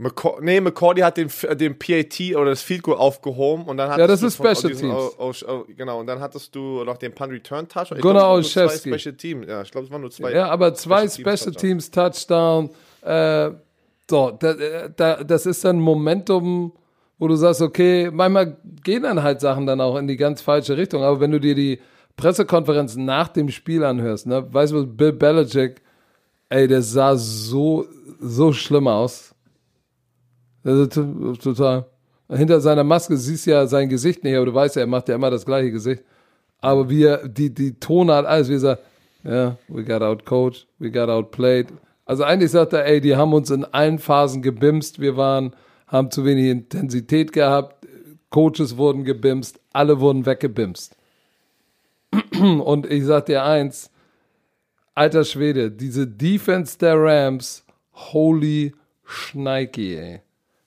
McCor 0.00 0.38
nee, 0.40 0.60
McCordy 0.60 1.02
hat 1.02 1.16
den, 1.16 1.26
F- 1.26 1.46
den 1.56 1.78
PAT 1.78 2.18
oder 2.34 2.46
das 2.50 2.62
Field 2.62 2.82
Goal 2.82 2.96
aufgehoben 2.96 3.64
und 3.64 3.76
dann 3.76 3.88
Ja, 3.88 3.94
hattest 4.04 4.10
das 4.10 4.20
du 4.20 4.26
ist 4.26 4.34
Special 4.58 4.72
diesen- 4.72 4.90
Teams. 4.90 5.12
oh, 5.18 5.32
oh, 5.48 5.64
genau, 5.76 6.00
und 6.00 6.06
dann 6.06 6.20
hattest 6.20 6.54
du 6.54 6.82
noch 6.84 6.96
den 6.96 7.12
Punt 7.14 7.32
Return 7.32 7.68
Touch. 7.68 7.92
Ich 7.94 8.00
Gunnar 8.00 8.40
glaub, 8.40 8.44
zwei 8.44 8.68
Special 8.68 9.14
Teams. 9.14 9.46
Ja, 9.46 9.62
ich 9.62 9.70
glaube, 9.70 9.86
es 9.86 9.92
waren 9.92 10.00
nur 10.00 10.10
zwei. 10.10 10.32
Ja, 10.32 10.48
aber 10.48 10.74
zwei 10.74 11.06
Special 11.08 11.36
Touchdowns. 11.36 11.56
Teams 11.56 11.90
Touchdown. 11.90 12.70
Äh, 13.02 13.50
so, 14.08 14.30
da, 14.38 14.54
da, 14.96 15.22
das 15.22 15.46
ist 15.46 15.64
dann 15.64 15.78
Momentum, 15.80 16.72
wo 17.18 17.28
du 17.28 17.36
sagst, 17.36 17.60
okay, 17.60 18.10
manchmal 18.12 18.56
gehen 18.82 19.02
dann 19.02 19.22
halt 19.22 19.40
Sachen 19.40 19.66
dann 19.66 19.80
auch 19.80 19.96
in 19.96 20.08
die 20.08 20.16
ganz 20.16 20.40
falsche 20.40 20.76
Richtung. 20.76 21.02
Aber 21.04 21.20
wenn 21.20 21.30
du 21.30 21.38
dir 21.38 21.54
die 21.54 21.78
Pressekonferenz 22.16 22.96
nach 22.96 23.28
dem 23.28 23.50
Spiel 23.50 23.84
anhörst, 23.84 24.26
ne, 24.26 24.46
weißt 24.52 24.72
du, 24.72 24.86
Bill 24.86 25.12
Belichick, 25.12 25.82
ey, 26.48 26.66
der 26.66 26.82
sah 26.82 27.16
so, 27.16 27.86
so 28.18 28.52
schlimm 28.52 28.88
aus. 28.88 29.34
Also, 30.64 30.86
to- 30.86 31.34
total. 31.36 31.86
Hinter 32.28 32.60
seiner 32.60 32.84
Maske 32.84 33.16
siehst 33.16 33.46
du 33.46 33.50
ja 33.50 33.66
sein 33.66 33.88
Gesicht 33.88 34.22
nicht, 34.22 34.36
aber 34.36 34.46
du 34.46 34.54
weißt 34.54 34.76
ja, 34.76 34.82
er 34.82 34.86
macht 34.86 35.08
ja 35.08 35.14
immer 35.16 35.30
das 35.30 35.44
gleiche 35.44 35.72
Gesicht. 35.72 36.04
Aber 36.60 36.88
wie 36.88 37.04
er, 37.04 37.26
die, 37.26 37.52
die 37.52 37.74
Tonart, 37.80 38.26
alles, 38.26 38.48
wie 38.48 38.54
er 38.54 38.60
sagt, 38.60 38.82
ja, 39.24 39.56
we 39.68 39.82
got 39.84 40.02
outcoached, 40.02 40.66
we 40.78 40.90
got 40.90 41.08
outplayed. 41.08 41.68
Also 42.04 42.22
eigentlich 42.24 42.50
sagt 42.50 42.72
er, 42.72 42.84
ey, 42.86 43.00
die 43.00 43.16
haben 43.16 43.32
uns 43.32 43.50
in 43.50 43.64
allen 43.64 43.98
Phasen 43.98 44.42
gebimst, 44.42 45.00
wir 45.00 45.16
waren, 45.16 45.54
haben 45.86 46.10
zu 46.10 46.24
wenig 46.24 46.46
Intensität 46.46 47.32
gehabt, 47.32 47.86
Coaches 48.30 48.76
wurden 48.76 49.04
gebimst, 49.04 49.58
alle 49.72 49.98
wurden 50.00 50.24
weggebimst. 50.24 50.96
Und 52.40 52.86
ich 52.90 53.04
sag 53.04 53.26
dir 53.26 53.44
eins, 53.44 53.90
alter 54.94 55.24
Schwede, 55.24 55.70
diese 55.70 56.06
Defense 56.06 56.78
der 56.78 56.96
Rams, 56.96 57.64
holy 57.92 58.72
Schneiki, 59.04 59.96
ey. 59.96 60.20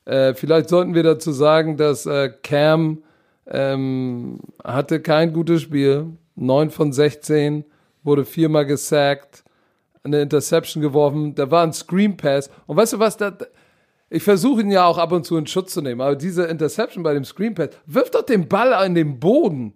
Äh, 0.06 0.34
vielleicht 0.34 0.70
sollten 0.70 0.94
wir 0.96 1.04
dazu 1.04 1.32
sagen, 1.32 1.78
dass 1.78 2.06
äh, 2.06 2.30
Cam 2.42 3.04
ähm, 3.48 4.40
hatte 4.64 5.02
kein 5.02 5.34
gutes 5.34 5.62
Spiel. 5.62 6.08
9 6.36 6.72
von 6.72 6.92
16, 6.92 7.64
wurde 8.04 8.26
viermal 8.26 8.66
gesackt, 8.66 9.44
eine 10.04 10.22
Interception 10.22 10.82
geworfen, 10.82 11.36
da 11.36 11.50
war 11.50 11.64
ein 11.64 11.74
Screen 11.74 12.18
Pass. 12.18 12.50
Und 12.66 12.78
weißt 12.78 12.94
du 12.94 13.00
was, 13.00 13.18
da, 13.18 13.38
ich 14.10 14.24
versuche 14.24 14.62
ihn 14.62 14.72
ja 14.72 14.86
auch 14.86 14.98
ab 14.98 15.12
und 15.12 15.26
zu 15.26 15.38
in 15.38 15.48
Schutz 15.48 15.74
zu 15.74 15.82
nehmen, 15.82 16.02
aber 16.02 16.16
diese 16.16 16.44
Interception 16.44 17.04
bei 17.04 17.14
dem 17.14 17.24
Screen 17.24 17.56
Pass, 17.56 17.70
wirf 17.86 18.12
doch 18.12 18.24
den 18.24 18.48
Ball 18.48 18.74
an 18.74 18.96
den 18.96 19.20
Boden. 19.20 19.74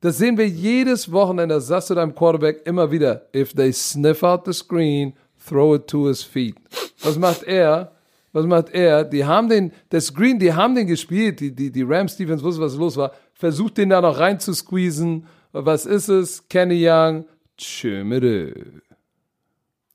Das 0.00 0.16
sehen 0.18 0.38
wir 0.38 0.48
jedes 0.48 1.12
Wochenende, 1.12 1.56
das 1.56 1.66
sagst 1.66 1.90
du 1.90 1.94
deinem 1.94 2.14
Quarterback 2.14 2.62
immer 2.64 2.90
wieder. 2.90 3.28
If 3.34 3.52
they 3.52 3.72
sniff 3.72 4.22
out 4.22 4.46
the 4.46 4.52
screen, 4.52 5.12
throw 5.46 5.74
it 5.74 5.86
to 5.88 6.06
his 6.06 6.22
feet. 6.22 6.56
Was 7.02 7.18
macht 7.18 7.42
er? 7.42 7.92
Was 8.32 8.46
macht 8.46 8.70
er? 8.70 9.04
Die 9.04 9.24
haben 9.24 9.48
den, 9.48 9.72
der 9.90 10.00
Screen, 10.00 10.38
die 10.38 10.52
haben 10.52 10.74
den 10.74 10.86
gespielt, 10.86 11.40
die, 11.40 11.54
die, 11.54 11.70
die 11.72 11.82
Rams 11.82 12.16
Defense 12.16 12.44
wusste, 12.44 12.62
was 12.62 12.76
los 12.76 12.96
war, 12.96 13.12
versucht 13.34 13.78
den 13.78 13.90
da 13.90 14.00
noch 14.00 14.18
rein 14.18 14.38
zu 14.38 14.52
squeezen. 14.52 15.26
Was 15.52 15.84
ist 15.84 16.08
es? 16.08 16.48
Kenny 16.48 16.86
Young, 16.88 17.24
tschö 17.56 18.04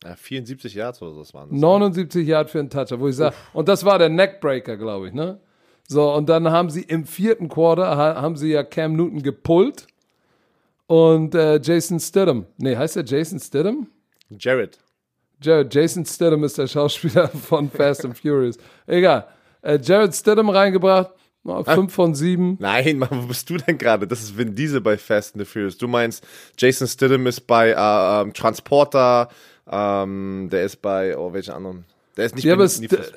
Ja, 0.03 0.15
74 0.15 0.73
Yards 0.73 1.01
oder 1.01 1.13
so 1.13 1.19
das 1.19 1.33
waren 1.33 1.49
das. 1.49 1.59
79 1.59 2.27
Yard 2.27 2.49
für 2.49 2.59
einen 2.59 2.69
Toucher, 2.69 2.99
wo 2.99 3.07
ich 3.07 3.15
sage, 3.15 3.35
und 3.53 3.69
das 3.69 3.85
war 3.85 3.97
der 3.97 4.09
Neckbreaker, 4.09 4.75
glaube 4.75 5.07
ich, 5.07 5.13
ne? 5.13 5.39
So, 5.87 6.13
und 6.13 6.27
dann 6.27 6.49
haben 6.49 6.69
sie 6.69 6.81
im 6.81 7.05
vierten 7.05 7.47
Quarter, 7.47 7.95
ha, 7.95 8.21
haben 8.21 8.35
sie 8.35 8.51
ja 8.51 8.63
Cam 8.63 8.95
Newton 8.95 9.21
gepullt 9.21 9.87
und 10.87 11.35
äh, 11.35 11.59
Jason 11.61 11.99
Stidham, 11.99 12.47
nee, 12.57 12.75
heißt 12.75 12.95
der 12.95 13.05
Jason 13.05 13.39
Stidham? 13.39 13.87
Jared. 14.29 14.79
Jared, 15.45 15.73
Jason 15.73 16.05
Stidham 16.05 16.43
ist 16.43 16.57
der 16.57 16.67
Schauspieler 16.67 17.27
von 17.49 17.69
Fast 17.69 18.03
and 18.05 18.17
Furious. 18.17 18.57
Egal. 18.87 19.27
Äh, 19.61 19.79
Jared 19.81 20.13
Stidham 20.15 20.49
reingebracht, 20.49 21.11
5 21.43 21.93
von 21.93 22.15
7. 22.15 22.57
Nein, 22.59 22.97
Mann, 22.97 23.09
wo 23.11 23.27
bist 23.27 23.47
du 23.49 23.57
denn 23.57 23.77
gerade? 23.77 24.07
Das 24.07 24.21
ist 24.21 24.35
Vin 24.37 24.55
Diesel 24.55 24.81
bei 24.81 24.97
Fast 24.97 25.35
and 25.35 25.45
the 25.45 25.51
Furious. 25.51 25.77
Du 25.77 25.87
meinst, 25.87 26.25
Jason 26.57 26.87
Stidham 26.87 27.27
ist 27.27 27.41
bei 27.47 27.69
äh, 27.69 28.21
ähm, 28.21 28.33
Transporter, 28.33 29.29
ähm, 29.69 30.49
der 30.51 30.63
ist 30.63 30.81
bei, 30.81 31.15
oh, 31.17 31.31
welchen 31.33 31.53
anderen? 31.53 31.85
Der 32.17 32.25
ist 32.25 32.35
nicht 32.35 32.45
Ja, 32.45 32.55
bei 32.55 32.63
aber 32.63 32.69
for 32.69 32.75
Speed. 32.75 33.13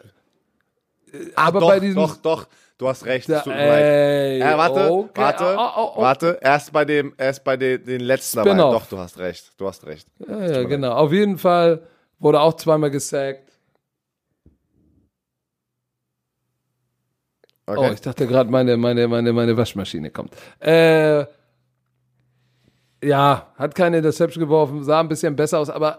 aber 1.36 1.60
doch, 1.60 1.68
bei 1.68 1.80
diesem. 1.80 1.96
doch, 1.96 2.16
doch, 2.18 2.46
du 2.76 2.88
hast 2.88 3.06
recht. 3.06 3.28
Da- 3.28 3.40
tut 3.40 3.54
mir 3.54 3.66
leid. 3.66 3.82
ey, 3.84 4.40
Äh, 4.40 4.56
warte, 4.58 4.90
okay. 4.92 5.10
warte, 5.14 5.56
Oh, 5.58 5.68
oh, 5.76 5.92
oh. 5.96 6.02
warte. 6.02 6.38
Erst 6.42 6.72
bei 6.72 6.84
dem, 6.84 7.14
erst 7.16 7.44
bei 7.44 7.56
den, 7.56 7.84
den 7.84 8.00
letzten 8.00 8.38
dabei. 8.38 8.50
Spin-off. 8.50 8.74
Doch, 8.82 8.86
du 8.88 8.98
hast 8.98 9.18
recht. 9.18 9.52
Du 9.56 9.66
hast 9.66 9.86
recht. 9.86 10.06
Ja, 10.26 10.46
ja, 10.46 10.62
genau. 10.64 10.92
Auf 10.92 11.12
jeden 11.12 11.38
Fall 11.38 11.82
wurde 12.18 12.40
auch 12.40 12.54
zweimal 12.54 12.90
gesackt. 12.90 13.52
Okay. 17.66 17.88
Oh, 17.90 17.92
ich 17.92 18.00
dachte 18.00 18.26
gerade, 18.26 18.50
meine, 18.50 18.76
meine, 18.78 19.06
meine, 19.08 19.32
meine 19.32 19.56
Waschmaschine 19.56 20.10
kommt. 20.10 20.32
Äh, 20.60 21.26
ja, 23.04 23.52
hat 23.56 23.74
keine 23.74 23.98
Interception 23.98 24.42
geworfen, 24.42 24.82
sah 24.84 25.00
ein 25.00 25.08
bisschen 25.08 25.36
besser 25.36 25.58
aus, 25.58 25.68
aber 25.68 25.98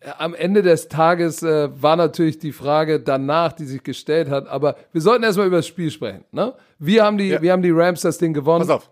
äh, 0.00 0.10
am 0.18 0.34
Ende 0.34 0.62
des 0.62 0.88
Tages 0.88 1.42
äh, 1.42 1.68
war 1.82 1.96
natürlich 1.96 2.38
die 2.38 2.52
Frage 2.52 3.00
danach, 3.00 3.52
die 3.52 3.66
sich 3.66 3.82
gestellt 3.82 4.30
hat, 4.30 4.48
aber 4.48 4.76
wir 4.92 5.02
sollten 5.02 5.22
erstmal 5.22 5.46
über 5.46 5.56
das 5.58 5.66
Spiel 5.66 5.90
sprechen. 5.90 6.24
Ne? 6.32 6.54
Wir, 6.78 7.04
haben 7.04 7.18
die, 7.18 7.28
Ja. 7.28 7.42
wir 7.42 7.52
haben 7.52 7.62
die 7.62 7.70
Rams 7.70 8.00
das 8.00 8.16
Ding 8.16 8.32
gewonnen. 8.32 8.66
Pass 8.66 8.70
auf. 8.76 8.90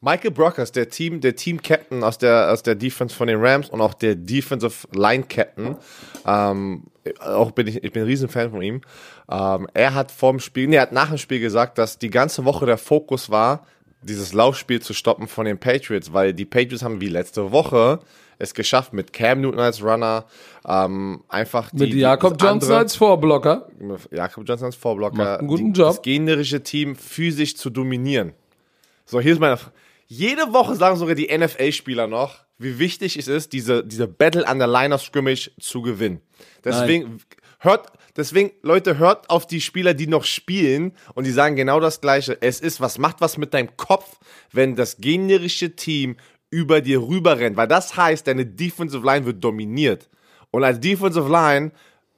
Michael 0.00 0.30
Brockers, 0.30 0.70
der 0.70 0.88
Team, 0.88 1.20
der 1.20 1.34
Team 1.34 1.60
Captain 1.60 2.04
aus 2.04 2.18
der, 2.18 2.52
aus 2.52 2.62
der 2.62 2.76
Defense 2.76 3.14
von 3.14 3.26
den 3.26 3.40
Rams 3.44 3.68
und 3.68 3.80
auch 3.80 3.94
der 3.94 4.14
Defensive 4.14 4.86
Line 4.92 5.24
Captain, 5.28 5.76
ähm, 6.24 6.84
auch 7.20 7.50
bin 7.50 7.66
ich, 7.66 7.82
ich 7.82 7.92
bin 7.92 8.02
ein 8.02 8.06
Riesenfan 8.08 8.50
von 8.52 8.62
ihm. 8.62 8.80
Ähm, 9.30 9.66
er 9.74 9.94
hat 9.94 10.12
vorm 10.12 10.38
Spiel, 10.38 10.68
nee, 10.68 10.76
er 10.76 10.82
hat 10.82 10.92
nach 10.92 11.08
dem 11.08 11.18
Spiel 11.18 11.40
gesagt, 11.40 11.78
dass 11.78 11.98
die 11.98 12.10
ganze 12.10 12.44
Woche 12.44 12.64
der 12.66 12.78
Fokus 12.78 13.28
war, 13.30 13.66
dieses 14.02 14.32
Laufspiel 14.32 14.80
zu 14.80 14.94
stoppen 14.94 15.26
von 15.26 15.46
den 15.46 15.58
Patriots, 15.58 16.12
weil 16.12 16.32
die 16.32 16.44
Patriots 16.44 16.84
haben 16.84 17.00
wie 17.00 17.08
letzte 17.08 17.50
Woche 17.50 17.98
es 18.40 18.54
geschafft 18.54 18.92
mit 18.92 19.12
Cam 19.12 19.40
Newton 19.40 19.58
als 19.58 19.82
Runner, 19.82 20.24
ähm, 20.64 21.24
einfach 21.28 21.70
die, 21.72 21.86
Mit 21.86 21.94
Jakob 21.94 22.38
die 22.38 22.44
Johnson 22.44 22.68
andere- 22.68 22.78
als 22.78 22.94
Vorblocker. 22.94 23.68
Jakob 24.12 24.44
Johnson 24.48 24.66
als 24.66 24.76
Vorblocker, 24.76 25.16
Macht 25.16 25.38
einen 25.40 25.48
guten 25.48 25.72
die, 25.72 25.80
Job. 25.80 25.88
das 25.88 26.02
gegnerische 26.02 26.62
Team 26.62 26.94
physisch 26.94 27.56
zu 27.56 27.68
dominieren. 27.70 28.32
So, 29.06 29.20
hier 29.20 29.32
ist 29.32 29.40
meine 29.40 29.56
Frage. 29.56 29.72
Jede 30.10 30.54
Woche 30.54 30.74
sagen 30.74 30.96
sogar 30.96 31.14
die 31.14 31.28
NFL-Spieler 31.36 32.06
noch, 32.06 32.38
wie 32.56 32.78
wichtig 32.78 33.18
es 33.18 33.28
ist, 33.28 33.52
diese, 33.52 33.84
diese 33.84 34.08
Battle 34.08 34.48
an 34.48 34.58
der 34.58 34.66
Line 34.66 34.94
of 34.94 35.02
Scrimmage 35.02 35.50
zu 35.60 35.82
gewinnen. 35.82 36.22
Deswegen, 36.64 37.18
hört, 37.58 37.92
deswegen, 38.16 38.52
Leute, 38.62 38.96
hört 38.96 39.28
auf 39.28 39.46
die 39.46 39.60
Spieler, 39.60 39.92
die 39.92 40.06
noch 40.06 40.24
spielen 40.24 40.92
und 41.14 41.24
die 41.24 41.30
sagen 41.30 41.56
genau 41.56 41.78
das 41.78 42.00
Gleiche. 42.00 42.38
Es 42.40 42.60
ist, 42.60 42.80
was 42.80 42.96
macht 42.96 43.20
was 43.20 43.36
mit 43.36 43.52
deinem 43.52 43.76
Kopf, 43.76 44.18
wenn 44.50 44.76
das 44.76 44.96
gegnerische 44.96 45.76
Team 45.76 46.16
über 46.48 46.80
dir 46.80 47.02
rüber 47.02 47.38
rennt, 47.38 47.58
weil 47.58 47.68
das 47.68 47.94
heißt, 47.94 48.26
deine 48.26 48.46
Defensive 48.46 49.04
Line 49.04 49.26
wird 49.26 49.44
dominiert. 49.44 50.08
Und 50.50 50.64
als 50.64 50.80
Defensive 50.80 51.30
Line 51.30 51.72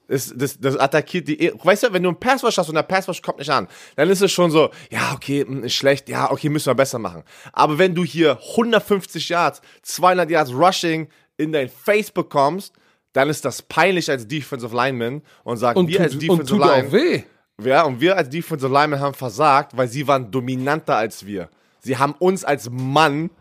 das, 0.07 0.33
das, 0.35 0.59
das 0.59 0.77
attackiert 0.77 1.27
die. 1.27 1.53
Weißt 1.63 1.83
du, 1.83 1.93
wenn 1.93 2.03
du 2.03 2.09
einen 2.09 2.19
Passwash 2.19 2.57
hast 2.57 2.67
und 2.69 2.75
der 2.75 2.83
Passwash 2.83 3.21
kommt 3.21 3.39
nicht 3.39 3.49
an, 3.49 3.67
dann 3.95 4.09
ist 4.09 4.21
es 4.21 4.31
schon 4.31 4.51
so, 4.51 4.69
ja, 4.89 5.13
okay, 5.13 5.45
hm, 5.45 5.63
ist 5.63 5.73
schlecht, 5.73 6.09
ja, 6.09 6.29
okay, 6.31 6.49
müssen 6.49 6.67
wir 6.67 6.75
besser 6.75 6.99
machen. 6.99 7.23
Aber 7.53 7.77
wenn 7.77 7.95
du 7.95 8.03
hier 8.03 8.37
150 8.51 9.29
Yards, 9.29 9.61
200 9.83 10.29
Yards 10.29 10.51
Rushing 10.53 11.07
in 11.37 11.51
dein 11.51 11.69
Face 11.69 12.11
bekommst, 12.11 12.73
dann 13.13 13.29
ist 13.29 13.43
das 13.45 13.61
peinlich 13.61 14.09
als 14.09 14.27
Defensive 14.27 14.75
Lineman 14.75 15.21
und 15.43 15.57
sagen, 15.57 15.79
Und 15.79 15.87
wir 15.87 16.01
als 16.01 16.13
tut, 16.13 16.21
und 16.29 16.29
Defensive 16.39 16.59
tut 16.59 16.67
Line, 16.67 16.87
auch 16.87 16.91
weh. 16.91 17.23
ja, 17.63 17.83
und 17.83 17.99
wir 18.01 18.17
als 18.17 18.29
Defensive 18.29 18.71
Lineman 18.71 18.99
haben 18.99 19.13
versagt, 19.13 19.75
weil 19.75 19.87
sie 19.87 20.07
waren 20.07 20.29
dominanter 20.31 20.95
als 20.97 21.25
wir. 21.25 21.49
Sie 21.79 21.97
haben 21.97 22.13
uns 22.19 22.43
als 22.43 22.69
Mann 22.69 23.31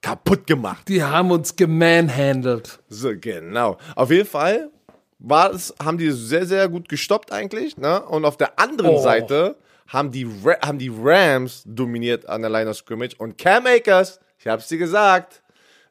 kaputt 0.00 0.46
gemacht. 0.46 0.88
Die 0.88 1.02
haben 1.02 1.30
uns 1.30 1.56
gemanhandelt. 1.56 2.80
So, 2.88 3.10
genau. 3.18 3.78
Auf 3.94 4.10
jeden 4.10 4.28
Fall 4.28 4.70
war 5.18 5.52
es, 5.52 5.74
haben 5.82 5.98
die 5.98 6.10
sehr, 6.10 6.46
sehr 6.46 6.68
gut 6.68 6.88
gestoppt 6.88 7.32
eigentlich. 7.32 7.76
Ne? 7.76 8.00
Und 8.02 8.24
auf 8.24 8.36
der 8.36 8.58
anderen 8.58 8.92
Oh. 8.92 9.02
Seite 9.02 9.56
haben 9.86 10.10
die, 10.10 10.26
haben 10.62 10.78
die 10.78 10.92
Rams 10.94 11.62
dominiert 11.66 12.28
an 12.28 12.42
der 12.42 12.50
Line 12.50 12.70
of 12.70 12.76
Scrimmage. 12.76 13.14
Und 13.18 13.38
Cam 13.38 13.66
Akers, 13.66 14.20
ich 14.38 14.46
hab's 14.46 14.68
dir 14.68 14.78
gesagt, 14.78 15.42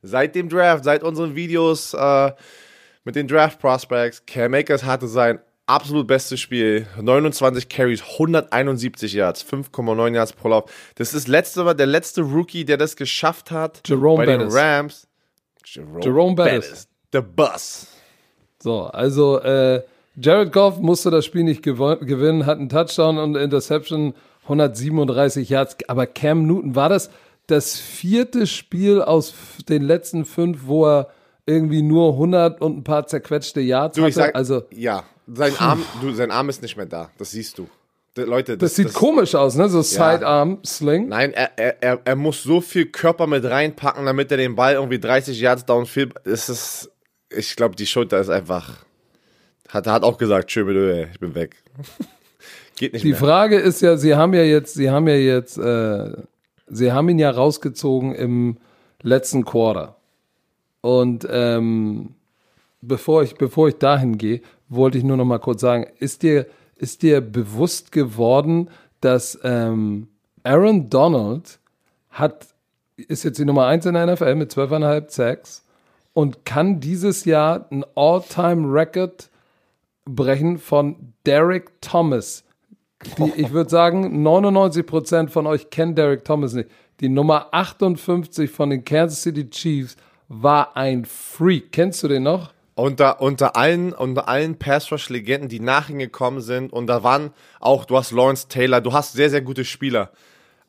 seit 0.01 0.35
dem 0.35 0.49
Draft, 0.49 0.83
seit 0.83 1.03
unseren 1.03 1.35
Videos 1.35 1.93
äh, 1.93 2.31
mit 3.03 3.15
den 3.15 3.27
Draft 3.27 3.59
Prospects, 3.59 4.23
Cam 4.25 4.53
Akers 4.53 4.83
hatte 4.83 5.07
sein 5.07 5.39
absolut 5.65 6.07
bestes 6.07 6.39
Spiel. 6.39 6.87
29 7.01 7.67
Carries, 7.67 8.01
171 8.01 9.13
Yards, 9.13 9.43
5,9 9.43 10.15
Yards 10.15 10.33
pro 10.33 10.49
Lauf. 10.49 10.71
Das 10.95 11.13
ist 11.13 11.27
letzte 11.27 11.75
der 11.75 11.85
letzte 11.87 12.21
Rookie, 12.21 12.63
der 12.65 12.77
das 12.77 12.95
geschafft 12.95 13.51
hat. 13.51 13.81
Jerome 13.87 14.25
bei 14.25 14.37
Bettis. 14.37 14.53
den 14.53 14.57
Rams. 14.63 15.07
Jerome, 15.65 15.99
Jerome 16.03 16.35
Bettis. 16.35 16.87
The 17.11 17.19
Bus. 17.21 17.87
So, 18.61 18.83
also 18.83 19.39
äh, 19.39 19.83
Jared 20.15 20.51
Goff 20.51 20.79
musste 20.79 21.11
das 21.11 21.25
Spiel 21.25 21.43
nicht 21.43 21.61
gewinnen, 21.61 22.45
hat 22.45 22.57
einen 22.57 22.69
Touchdown 22.69 23.17
und 23.17 23.35
eine 23.35 23.43
Interception, 23.43 24.13
137 24.43 25.49
Yards. 25.49 25.77
Aber 25.87 26.07
Cam 26.07 26.47
Newton, 26.47 26.75
war 26.75 26.89
das 26.89 27.09
das 27.47 27.79
vierte 27.79 28.45
Spiel 28.45 29.01
aus 29.01 29.33
den 29.69 29.81
letzten 29.83 30.25
fünf, 30.25 30.61
wo 30.65 30.85
er 30.85 31.09
irgendwie 31.45 31.81
nur 31.81 32.13
100 32.13 32.61
und 32.61 32.77
ein 32.77 32.83
paar 32.83 33.07
zerquetschte 33.07 33.61
Yards 33.61 33.95
Du, 33.95 34.03
hatte? 34.03 34.13
sag, 34.13 34.35
also, 34.35 34.63
ja, 34.71 35.03
sein 35.33 35.53
Arm, 35.57 35.83
du, 36.01 36.11
sein 36.13 36.31
Arm 36.31 36.49
ist 36.49 36.61
nicht 36.61 36.75
mehr 36.75 36.85
da. 36.85 37.09
Das 37.17 37.31
siehst 37.31 37.57
du. 37.57 37.67
Leute, 38.15 38.57
das 38.57 38.75
sieht 38.75 38.93
komisch 38.93 39.35
aus, 39.35 39.55
ne? 39.55 39.69
So 39.69 39.83
Sidearm-Sling. 39.83 41.07
Nein, 41.07 41.33
er, 41.33 41.51
er, 41.55 41.83
er, 41.83 41.99
er 42.03 42.15
muss 42.15 42.41
so 42.41 42.61
viel 42.61 42.87
Körper 42.87 43.27
mit 43.27 43.45
reinpacken, 43.45 44.07
damit 44.07 44.31
er 44.31 44.37
den 44.37 44.55
Ball 44.55 44.73
irgendwie 44.73 44.99
30 44.99 45.39
Yards 45.39 45.65
downfield. 45.65 46.15
Das 46.23 46.49
ist, 46.49 46.89
ich 47.29 47.55
glaube, 47.55 47.75
die 47.75 47.85
Schulter 47.85 48.19
ist 48.19 48.29
einfach. 48.29 48.85
Hat, 49.69 49.87
hat 49.87 50.03
auch 50.03 50.17
gesagt, 50.17 50.53
bitte, 50.53 50.93
ey, 50.95 51.07
ich 51.11 51.19
bin 51.19 51.35
weg. 51.35 51.57
Geht 52.77 52.93
nicht 52.93 53.03
Die 53.03 53.09
mehr. 53.09 53.17
Frage 53.17 53.57
ist 53.57 53.81
ja, 53.81 53.97
sie 53.97 54.15
haben 54.15 54.33
ja 54.33 54.43
jetzt, 54.43 54.75
sie 54.75 54.89
haben 54.89 55.07
ja 55.07 55.15
jetzt, 55.15 55.57
äh, 55.57 56.11
sie 56.67 56.91
haben 56.91 57.09
ihn 57.09 57.19
ja 57.19 57.31
rausgezogen 57.31 58.13
im 58.15 58.57
letzten 59.01 59.43
Quarter. 59.43 59.95
Und 60.81 61.27
ähm, 61.29 62.15
bevor 62.81 63.23
ich, 63.23 63.35
bevor 63.35 63.67
ich 63.67 63.75
dahin 63.75 64.17
gehe, 64.17 64.41
wollte 64.69 64.97
ich 64.97 65.03
nur 65.03 65.17
noch 65.17 65.25
mal 65.25 65.39
kurz 65.39 65.61
sagen, 65.61 65.87
ist 65.99 66.23
dir, 66.23 66.45
ist 66.75 67.01
dir 67.01 67.19
bewusst 67.21 67.91
geworden, 67.91 68.69
dass 69.01 69.37
ähm, 69.43 70.07
Aaron 70.43 70.89
Donald 70.89 71.59
hat, 72.11 72.47
ist 72.95 73.23
jetzt 73.23 73.39
die 73.39 73.45
Nummer 73.45 73.65
1 73.65 73.85
in 73.85 73.95
der 73.95 74.05
NFL 74.13 74.35
mit 74.35 74.51
12,5 74.53 75.09
Sacks 75.09 75.63
und 76.17 76.45
kann 76.45 76.79
dieses 76.79 77.25
Jahr 77.25 77.67
ein 77.69 77.85
All-Time-Record 77.93 79.29
brechen 80.05 80.57
von 80.57 81.13
Derek 81.27 81.79
Thomas. 81.79 82.43
Die, 83.19 83.33
ich 83.35 83.51
würde 83.51 83.69
sagen, 83.69 84.25
99% 84.27 85.29
von 85.29 85.45
euch 85.45 85.69
kennen 85.69 85.93
Derek 85.93 86.25
Thomas 86.25 86.53
nicht. 86.53 86.71
Die 87.01 87.09
Nummer 87.09 87.49
58 87.51 88.49
von 88.49 88.71
den 88.71 88.83
Kansas 88.83 89.21
City 89.21 89.47
Chiefs 89.47 89.95
war 90.27 90.75
ein 90.75 91.05
Freak. 91.05 91.71
Kennst 91.71 92.01
du 92.01 92.07
den 92.07 92.23
noch? 92.23 92.51
Unter, 92.73 93.21
unter 93.21 93.55
allen, 93.55 93.93
unter 93.93 94.27
allen 94.27 94.57
Pass-Rush-Legenden, 94.57 95.49
die 95.49 95.59
nach 95.59 95.87
ihm 95.87 95.99
gekommen 95.99 96.41
sind, 96.41 96.73
und 96.73 96.87
da 96.87 97.03
waren 97.03 97.29
auch, 97.59 97.85
du 97.85 97.95
hast 97.95 98.11
Lawrence 98.11 98.47
Taylor, 98.47 98.81
du 98.81 98.91
hast 98.91 99.13
sehr, 99.13 99.29
sehr 99.29 99.41
gute 99.41 99.65
Spieler. 99.65 100.09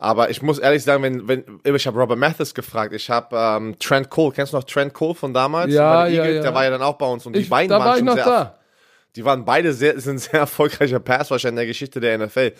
Aber 0.00 0.30
ich 0.30 0.42
muss 0.42 0.60
ehrlich 0.60 0.84
sagen, 0.84 1.02
wenn, 1.02 1.26
wenn, 1.26 1.74
ich 1.74 1.86
habe 1.88 1.98
Robert 1.98 2.18
Mathis 2.18 2.54
gefragt, 2.54 2.94
ich 2.94 3.10
habe 3.10 3.36
ähm, 3.36 3.76
Trent 3.80 4.08
Cole, 4.10 4.32
kennst 4.32 4.52
du 4.52 4.56
noch 4.56 4.64
Trent 4.64 4.94
Cole 4.94 5.14
von 5.14 5.34
damals? 5.34 5.72
Ja, 5.72 6.06
ja, 6.06 6.22
Eagles, 6.22 6.36
ja. 6.36 6.42
Der 6.42 6.54
war 6.54 6.64
ja 6.64 6.70
dann 6.70 6.82
auch 6.82 6.96
bei 6.96 7.06
uns 7.06 7.26
und 7.26 7.34
die 7.34 7.40
Ich, 7.40 7.50
beiden 7.50 7.68
da 7.68 7.80
waren 7.80 7.86
war 7.86 7.94
ich 7.94 7.98
schon 7.98 8.06
noch 8.06 8.14
sehr, 8.14 8.24
da. 8.24 8.58
die 9.16 9.24
waren 9.24 9.44
beide 9.44 9.72
sehr, 9.72 9.98
sind 10.00 10.18
sehr 10.18 10.40
erfolgreiche 10.40 11.00
Passrusher 11.00 11.48
in 11.48 11.56
der 11.56 11.66
Geschichte 11.66 11.98
der 11.98 12.16
NFL. 12.16 12.52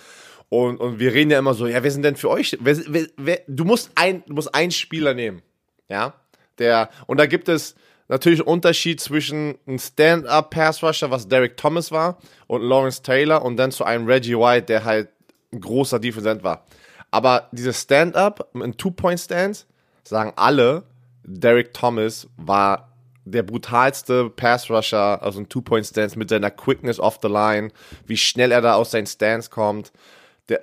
Und, 0.49 0.81
und 0.81 0.99
wir 0.99 1.13
reden 1.13 1.31
ja 1.31 1.39
immer 1.39 1.55
so, 1.55 1.67
ja, 1.67 1.83
wer 1.83 1.91
sind 1.91 2.03
denn 2.03 2.17
für 2.17 2.31
euch? 2.31 2.59
Wer, 2.61 2.77
wer, 2.89 3.07
wer, 3.17 3.41
du 3.47 3.65
musst 3.65 3.93
ein, 3.95 4.25
du 4.27 4.35
musst 4.35 4.53
einen 4.53 4.73
Spieler 4.73 5.15
nehmen, 5.15 5.43
ja, 5.89 6.15
der 6.59 6.91
und 7.07 7.19
da 7.19 7.27
gibt 7.27 7.49
es 7.49 7.77
natürlich 8.09 8.41
einen 8.41 8.49
Unterschied 8.49 9.01
zwischen 9.01 9.59
einem 9.67 9.79
Stand-up 9.79 10.51
Passrusher, 10.51 11.11
was 11.11 11.29
Derek 11.29 11.57
Thomas 11.57 11.93
war, 11.93 12.19
und 12.49 12.63
Lawrence 12.63 13.03
Taylor 13.03 13.45
und 13.45 13.57
dann 13.59 13.71
zu 13.71 13.85
einem 13.85 14.07
Reggie 14.07 14.37
White, 14.37 14.67
der 14.67 14.85
halt 14.85 15.11
ein 15.53 15.61
großer 15.61 16.01
Defensent 16.01 16.43
war. 16.43 16.65
Aber 17.11 17.49
dieses 17.53 17.83
Stand-up, 17.83 18.49
ein 18.55 18.77
Two-Point-Stance, 18.77 19.65
sagen 20.05 20.33
alle, 20.37 20.85
Derek 21.25 21.73
Thomas 21.73 22.29
war 22.37 22.89
der 23.25 23.43
brutalste 23.43 24.31
Pass-Rusher, 24.31 25.23
also 25.23 25.41
ein 25.41 25.49
Two-Point-Stance 25.49 26.19
mit 26.19 26.31
seiner 26.31 26.51
Quickness 26.51 26.99
off 26.99 27.19
the 27.23 27.29
line, 27.29 27.71
wie 28.07 28.17
schnell 28.17 28.53
er 28.53 28.61
da 28.61 28.75
aus 28.75 28.91
seinen 28.91 29.07
Stance 29.07 29.51
kommt. 29.51 29.93
Der, 30.49 30.63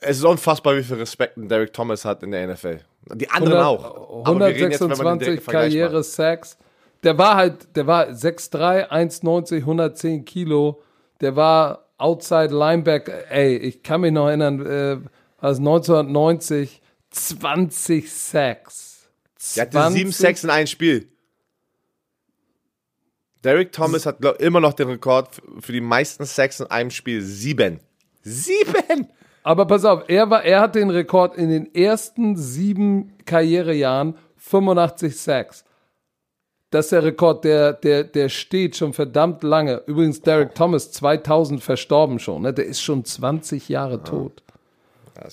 es 0.00 0.18
ist 0.18 0.24
unfassbar, 0.24 0.76
wie 0.76 0.82
viel 0.82 0.96
Respekt 0.96 1.34
Derek 1.36 1.72
Thomas 1.72 2.04
hat 2.04 2.22
in 2.22 2.30
der 2.30 2.46
NFL. 2.46 2.80
Die 3.14 3.30
anderen 3.30 3.58
100 3.58 3.64
auch. 3.64 4.26
Aber 4.26 4.40
wir 4.40 4.46
reden 4.46 4.72
jetzt, 4.72 4.80
wenn 4.80 4.88
man 4.88 5.18
den 5.18 5.26
126 5.26 5.26
direkten 5.26 5.44
Vergleich 5.44 5.74
macht. 5.74 5.82
Karriere-Sacks. 5.82 6.58
Der 7.02 7.18
war 7.18 7.36
halt, 7.36 7.76
der 7.76 7.86
war 7.86 8.08
6'3, 8.08 8.88
1,90, 8.90 9.56
110 9.58 10.24
Kilo. 10.24 10.82
Der 11.20 11.36
war 11.36 11.84
Outside 11.98 12.54
Linebacker. 12.54 13.30
Ey, 13.30 13.56
ich 13.56 13.82
kann 13.82 14.02
mich 14.02 14.12
noch 14.12 14.28
erinnern, 14.28 14.66
äh, 14.66 14.98
also 15.38 15.60
1990, 15.60 16.80
20 17.10 18.12
Sacks. 18.12 19.08
Der 19.54 19.62
hatte 19.66 19.92
sieben 19.92 20.12
Sacks 20.12 20.44
in 20.44 20.50
einem 20.50 20.66
Spiel. 20.66 21.08
Derek 23.44 23.70
Thomas 23.70 24.06
hat 24.06 24.20
glaub, 24.20 24.40
immer 24.40 24.60
noch 24.60 24.74
den 24.74 24.88
Rekord 24.88 25.28
für 25.60 25.72
die 25.72 25.80
meisten 25.80 26.24
Sacks 26.24 26.60
in 26.60 26.66
einem 26.66 26.90
Spiel. 26.90 27.22
Sieben. 27.22 27.80
Sieben! 28.22 29.06
Aber 29.44 29.66
pass 29.66 29.84
auf, 29.84 30.02
er, 30.08 30.28
war, 30.28 30.44
er 30.44 30.60
hat 30.60 30.74
den 30.74 30.90
Rekord 30.90 31.36
in 31.36 31.50
den 31.50 31.72
ersten 31.72 32.36
sieben 32.36 33.12
Karrierejahren 33.24 34.16
85 34.36 35.16
Sacks. 35.16 35.64
Das 36.70 36.86
ist 36.86 36.92
der 36.92 37.04
Rekord, 37.04 37.44
der, 37.44 37.72
der, 37.72 38.02
der 38.02 38.28
steht 38.28 38.74
schon 38.74 38.92
verdammt 38.92 39.44
lange. 39.44 39.82
Übrigens, 39.86 40.20
Derek 40.20 40.56
Thomas, 40.56 40.90
2000 40.90 41.62
verstorben 41.62 42.18
schon. 42.18 42.42
Ne? 42.42 42.52
Der 42.52 42.66
ist 42.66 42.82
schon 42.82 43.04
20 43.04 43.68
Jahre 43.68 44.02
tot. 44.02 44.42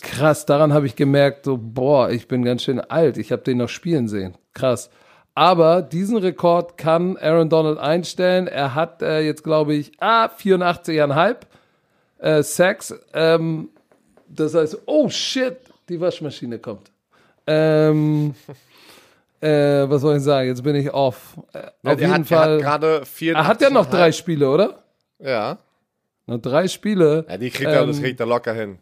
Krass, 0.02 0.46
daran 0.46 0.74
habe 0.74 0.86
ich 0.86 0.96
gemerkt, 0.96 1.46
so, 1.46 1.58
boah, 1.58 2.10
ich 2.10 2.28
bin 2.28 2.44
ganz 2.44 2.64
schön 2.64 2.80
alt. 2.80 3.18
Ich 3.18 3.32
habe 3.32 3.42
den 3.44 3.58
noch 3.58 3.70
spielen 3.70 4.08
sehen. 4.08 4.36
Krass. 4.54 4.90
Aber 5.36 5.82
diesen 5.82 6.18
Rekord 6.18 6.78
kann 6.78 7.18
Aaron 7.18 7.50
Donald 7.50 7.80
einstellen. 7.80 8.48
Er 8.48 8.76
hat 8.76 9.02
äh, 9.02 9.22
jetzt, 9.22 9.44
glaube 9.44 9.74
ich, 9.74 9.92
ah, 10.00 10.28
84,5 10.28 11.36
äh, 12.20 12.44
Sacks. 12.44 12.94
Ähm, 13.14 13.70
das 14.28 14.54
heißt, 14.54 14.84
oh 14.86 15.10
shit, 15.10 15.58
die 15.90 16.00
Waschmaschine 16.00 16.60
kommt. 16.60 16.92
Ähm, 17.48 18.36
äh, 19.42 19.90
was 19.90 20.02
soll 20.02 20.18
ich 20.18 20.24
sagen? 20.24 20.48
Jetzt 20.48 20.64
bin 20.64 20.76
ich 20.76 20.94
off. 20.94 21.38
Äh, 21.54 21.60
auf 21.60 21.74
der 21.84 21.94
jeden 22.00 22.14
hat, 22.14 22.28
Fall. 22.28 22.58
gerade 22.60 23.06
vier. 23.06 23.36
er 23.36 23.48
hat 23.48 23.62
ja 23.62 23.70
noch 23.70 23.88
drei 23.88 24.12
Spiele, 24.12 24.50
oder? 24.50 24.84
Ja. 25.20 25.58
Noch 26.28 26.40
drei 26.40 26.68
Spiele. 26.68 27.26
Ja, 27.28 27.38
die 27.38 27.50
kriegt 27.50 27.70
er, 27.70 27.86
das 27.86 27.98
Ähm, 27.98 28.04
kriegt 28.04 28.20
er 28.20 28.26
locker 28.26 28.54
hin. 28.54 28.78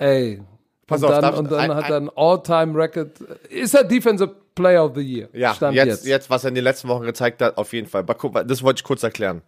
Ey. 0.00 0.40
Pass 0.86 1.02
und 1.02 1.12
auf, 1.12 1.20
dann, 1.20 1.34
und 1.34 1.50
dann 1.52 1.70
ein- 1.70 1.74
hat 1.74 1.88
er 1.90 1.96
ein 1.98 2.10
All-Time-Record. 2.16 3.20
Ist 3.48 3.74
er 3.74 3.84
Defensive 3.84 4.34
Player 4.56 4.84
of 4.84 4.92
the 4.96 5.00
Year? 5.02 5.28
Ja, 5.32 5.54
Stand 5.54 5.76
jetzt, 5.76 5.86
jetzt. 5.86 6.06
jetzt. 6.06 6.30
was 6.30 6.44
er 6.44 6.48
in 6.48 6.54
den 6.56 6.64
letzten 6.64 6.88
Wochen 6.88 7.04
gezeigt 7.04 7.40
hat, 7.42 7.56
auf 7.58 7.72
jeden 7.72 7.86
Fall. 7.86 8.04
Aber 8.08 8.44
Das 8.44 8.62
wollte 8.62 8.80
ich 8.80 8.84
kurz 8.84 9.02
erklären. 9.02 9.42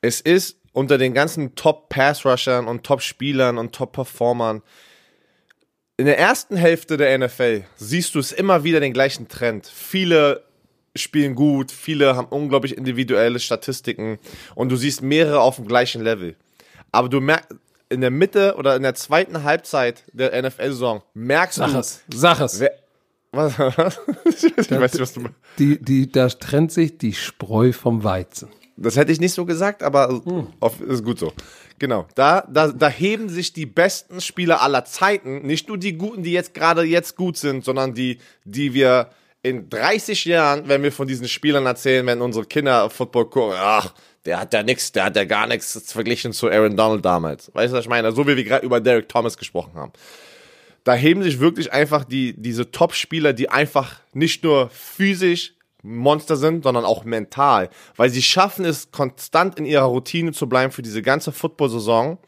Es 0.00 0.20
ist 0.22 0.56
unter 0.72 0.96
den 0.96 1.12
ganzen 1.12 1.54
Top-Pass-Rushern 1.56 2.66
und 2.68 2.84
Top-Spielern 2.84 3.58
und 3.58 3.74
Top-Performern 3.74 4.62
in 5.98 6.06
der 6.06 6.18
ersten 6.18 6.56
Hälfte 6.56 6.96
der 6.96 7.18
NFL 7.18 7.64
siehst 7.76 8.14
du 8.14 8.20
es 8.20 8.32
immer 8.32 8.64
wieder 8.64 8.80
den 8.80 8.94
gleichen 8.94 9.28
Trend. 9.28 9.66
Viele 9.66 10.44
spielen 10.96 11.34
gut, 11.34 11.70
viele 11.70 12.16
haben 12.16 12.28
unglaublich 12.28 12.74
individuelle 12.78 13.38
Statistiken 13.38 14.18
und 14.54 14.70
du 14.70 14.76
siehst 14.76 15.02
mehrere 15.02 15.40
auf 15.40 15.56
dem 15.56 15.68
gleichen 15.68 16.00
Level. 16.00 16.36
Aber 16.90 17.10
du 17.10 17.20
merkst, 17.20 17.50
in 17.90 18.00
der 18.00 18.10
Mitte 18.10 18.54
oder 18.56 18.76
in 18.76 18.82
der 18.82 18.94
zweiten 18.94 19.42
Halbzeit 19.42 20.04
der 20.12 20.40
NFL-Saison 20.40 21.02
merkst 21.12 21.58
Sag 21.58 21.72
du, 21.72 21.78
es. 21.78 22.02
Sag 22.14 22.40
es. 22.40 22.60
wer, 22.60 22.72
was, 23.32 23.58
was? 23.58 24.00
ich 24.24 24.70
weiß 24.70 24.92
nicht, 24.92 25.00
was 25.00 25.12
du 25.12 25.24
Die, 25.58 25.80
die, 25.82 26.10
da 26.10 26.28
trennt 26.28 26.72
sich 26.72 26.98
die 26.98 27.12
Spreu 27.12 27.72
vom 27.72 28.02
Weizen. 28.02 28.48
Das 28.76 28.96
hätte 28.96 29.12
ich 29.12 29.20
nicht 29.20 29.34
so 29.34 29.44
gesagt, 29.44 29.82
aber 29.82 30.22
auf, 30.60 30.80
ist 30.80 31.04
gut 31.04 31.18
so. 31.18 31.32
Genau. 31.78 32.06
Da, 32.14 32.46
da, 32.50 32.68
da 32.68 32.88
heben 32.88 33.28
sich 33.28 33.52
die 33.52 33.66
besten 33.66 34.20
Spieler 34.22 34.62
aller 34.62 34.84
Zeiten, 34.86 35.42
nicht 35.42 35.68
nur 35.68 35.76
die 35.76 35.98
guten, 35.98 36.22
die 36.22 36.32
jetzt 36.32 36.54
gerade 36.54 36.82
jetzt 36.82 37.16
gut 37.16 37.36
sind, 37.36 37.64
sondern 37.64 37.92
die, 37.92 38.18
die 38.44 38.72
wir 38.72 39.10
in 39.42 39.68
30 39.68 40.24
Jahren, 40.24 40.68
wenn 40.68 40.82
wir 40.82 40.92
von 40.92 41.06
diesen 41.06 41.28
Spielern 41.28 41.66
erzählen, 41.66 42.06
wenn 42.06 42.20
unsere 42.20 42.46
Kinder 42.46 42.88
Football 42.90 43.26
gucken, 43.26 43.56
ach, 43.58 43.94
der 44.24 44.40
hat 44.40 44.52
ja 44.52 44.62
nix, 44.62 44.92
der 44.92 45.04
hat 45.04 45.16
ja 45.16 45.24
gar 45.24 45.46
nichts 45.46 45.92
verglichen 45.92 46.32
zu 46.32 46.48
Aaron 46.48 46.76
Donald 46.76 47.04
damals. 47.04 47.50
Weißt 47.54 47.72
du, 47.72 47.78
was 47.78 47.84
ich 47.84 47.90
meine? 47.90 48.12
So 48.12 48.26
wie 48.26 48.36
wir 48.36 48.44
gerade 48.44 48.66
über 48.66 48.80
Derek 48.80 49.08
Thomas 49.08 49.36
gesprochen 49.36 49.74
haben. 49.74 49.92
Da 50.84 50.94
heben 50.94 51.22
sich 51.22 51.40
wirklich 51.40 51.72
einfach 51.72 52.04
die, 52.04 52.34
diese 52.36 52.70
Top-Spieler, 52.70 53.32
die 53.32 53.48
einfach 53.48 54.00
nicht 54.12 54.44
nur 54.44 54.70
physisch 54.70 55.54
Monster 55.82 56.36
sind, 56.36 56.64
sondern 56.64 56.84
auch 56.84 57.04
mental. 57.04 57.70
Weil 57.96 58.10
sie 58.10 58.22
schaffen 58.22 58.64
es, 58.64 58.90
konstant 58.90 59.58
in 59.58 59.64
ihrer 59.64 59.84
Routine 59.84 60.32
zu 60.32 60.48
bleiben 60.48 60.72
für 60.72 60.82
diese 60.82 61.02
ganze 61.02 61.32
Football-Saison. 61.32 62.18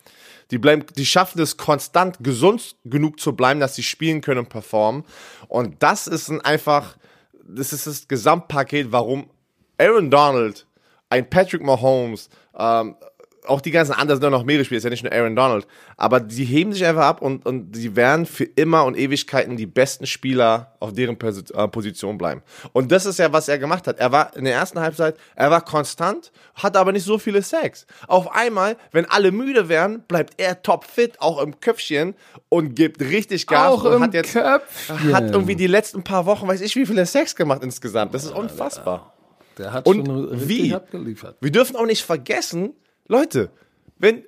Die, 0.50 0.58
bleiben, 0.58 0.84
die 0.96 1.06
schaffen 1.06 1.40
es, 1.40 1.56
konstant 1.56 2.18
gesund 2.20 2.76
genug 2.84 3.20
zu 3.20 3.34
bleiben, 3.34 3.60
dass 3.60 3.74
sie 3.74 3.82
spielen 3.82 4.20
können 4.20 4.40
und 4.40 4.48
performen. 4.48 5.04
Und 5.48 5.82
das 5.82 6.06
ist 6.06 6.28
ein 6.28 6.40
einfach, 6.42 6.96
das 7.44 7.72
ist 7.72 7.86
das 7.86 8.08
Gesamtpaket, 8.08 8.92
warum 8.92 9.30
Aaron 9.78 10.10
Donald, 10.10 10.66
ein 11.12 11.28
Patrick 11.28 11.62
Mahomes, 11.62 12.30
ähm, 12.58 12.96
auch 13.44 13.60
die 13.60 13.72
ganzen 13.72 13.92
anderen 13.92 14.20
sind 14.20 14.24
ja 14.24 14.30
noch 14.30 14.44
mehrere 14.44 14.64
Spieler, 14.64 14.78
ist 14.78 14.84
ja 14.84 14.90
nicht 14.90 15.02
nur 15.02 15.12
Aaron 15.12 15.34
Donald, 15.34 15.66
aber 15.96 16.20
die 16.20 16.44
heben 16.44 16.72
sich 16.72 16.86
einfach 16.86 17.02
ab 17.02 17.22
und, 17.22 17.44
und 17.44 17.72
die 17.72 17.96
werden 17.96 18.24
für 18.24 18.44
immer 18.44 18.84
und 18.84 18.96
Ewigkeiten 18.96 19.56
die 19.56 19.66
besten 19.66 20.06
Spieler 20.06 20.76
auf 20.78 20.92
deren 20.92 21.18
äh, 21.20 21.68
Position 21.68 22.18
bleiben. 22.18 22.42
Und 22.72 22.92
das 22.92 23.04
ist 23.04 23.18
ja, 23.18 23.32
was 23.32 23.48
er 23.48 23.58
gemacht 23.58 23.86
hat. 23.88 23.98
Er 23.98 24.12
war 24.12 24.34
in 24.36 24.44
der 24.44 24.54
ersten 24.54 24.80
Halbzeit, 24.80 25.16
er 25.34 25.50
war 25.50 25.60
konstant, 25.64 26.30
hat 26.54 26.76
aber 26.76 26.92
nicht 26.92 27.04
so 27.04 27.18
viele 27.18 27.42
Sacks. 27.42 27.86
Auf 28.06 28.32
einmal, 28.32 28.76
wenn 28.92 29.06
alle 29.06 29.32
müde 29.32 29.68
werden, 29.68 30.02
bleibt 30.06 30.34
er 30.40 30.62
topfit, 30.62 31.20
auch 31.20 31.42
im 31.42 31.58
Köpfchen 31.60 32.14
und 32.48 32.74
gibt 32.74 33.00
richtig 33.00 33.46
Gas 33.48 33.72
Auch 33.72 33.84
und 33.84 33.94
im 33.94 34.02
hat 34.02 34.14
jetzt 34.14 34.32
Köpfchen. 34.32 35.12
hat 35.12 35.30
irgendwie 35.30 35.56
die 35.56 35.66
letzten 35.66 36.04
paar 36.04 36.26
Wochen, 36.26 36.46
weiß 36.46 36.60
ich, 36.60 36.76
wie 36.76 36.86
viele 36.86 37.04
Sacks 37.06 37.34
gemacht 37.34 37.62
insgesamt. 37.64 38.14
Das 38.14 38.24
ist 38.24 38.32
unfassbar. 38.32 39.11
Der 39.58 39.72
hat 39.72 39.86
Und 39.86 40.06
schon 40.06 40.48
wie? 40.48 40.74
abgeliefert. 40.74 41.36
Wir 41.40 41.50
dürfen 41.50 41.76
auch 41.76 41.86
nicht 41.86 42.02
vergessen, 42.02 42.74
Leute, 43.06 43.50
wenn, 43.98 44.24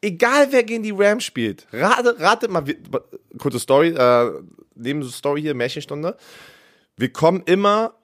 egal 0.00 0.48
wer 0.50 0.62
gegen 0.64 0.82
die 0.82 0.90
Rams 0.96 1.24
spielt, 1.24 1.66
rate, 1.72 2.18
ratet 2.18 2.50
mal, 2.50 2.66
wir- 2.66 2.76
kurze 3.38 3.58
Story, 3.58 3.88
äh, 3.90 4.32
Story 5.04 5.40
hier, 5.42 5.54
Märchenstunde. 5.54 6.16
Wir 6.96 7.12
kommen 7.12 7.42
immer 7.46 7.94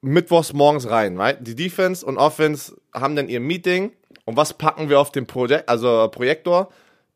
mittwochs 0.00 0.52
morgens 0.52 0.88
rein, 0.90 1.16
right? 1.18 1.38
Die 1.40 1.54
Defense 1.54 2.04
und 2.04 2.18
Offense 2.18 2.76
haben 2.92 3.16
dann 3.16 3.28
ihr 3.28 3.40
Meeting 3.40 3.92
und 4.24 4.36
was 4.36 4.54
packen 4.54 4.88
wir 4.88 5.00
auf 5.00 5.12
den 5.12 5.26
Projekt, 5.26 5.68
also 5.68 6.08
Projektor? 6.12 6.70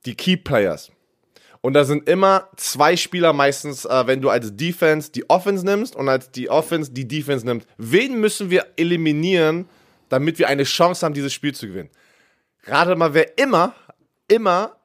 Die 0.06 0.14
Key 0.14 0.36
Players. 0.36 0.90
Und 1.60 1.74
da 1.74 1.84
sind 1.84 2.08
immer 2.08 2.48
zwei 2.56 2.96
Spieler 2.96 3.32
meistens, 3.32 3.84
äh, 3.84 4.06
wenn 4.06 4.20
du 4.20 4.30
als 4.30 4.54
Defense 4.56 5.10
die 5.10 5.28
Offense 5.28 5.64
nimmst 5.64 5.96
und 5.96 6.08
als 6.08 6.30
die 6.30 6.48
Offense 6.50 6.92
die 6.92 7.06
Defense 7.06 7.44
nimmt. 7.44 7.66
Wen 7.76 8.20
müssen 8.20 8.50
wir 8.50 8.66
eliminieren, 8.76 9.68
damit 10.08 10.38
wir 10.38 10.48
eine 10.48 10.64
Chance 10.64 11.04
haben, 11.04 11.14
dieses 11.14 11.32
Spiel 11.32 11.54
zu 11.54 11.66
gewinnen? 11.66 11.90
Rate 12.64 12.94
mal, 12.96 13.12
wer 13.14 13.38
immer, 13.38 13.74
immer 14.28 14.76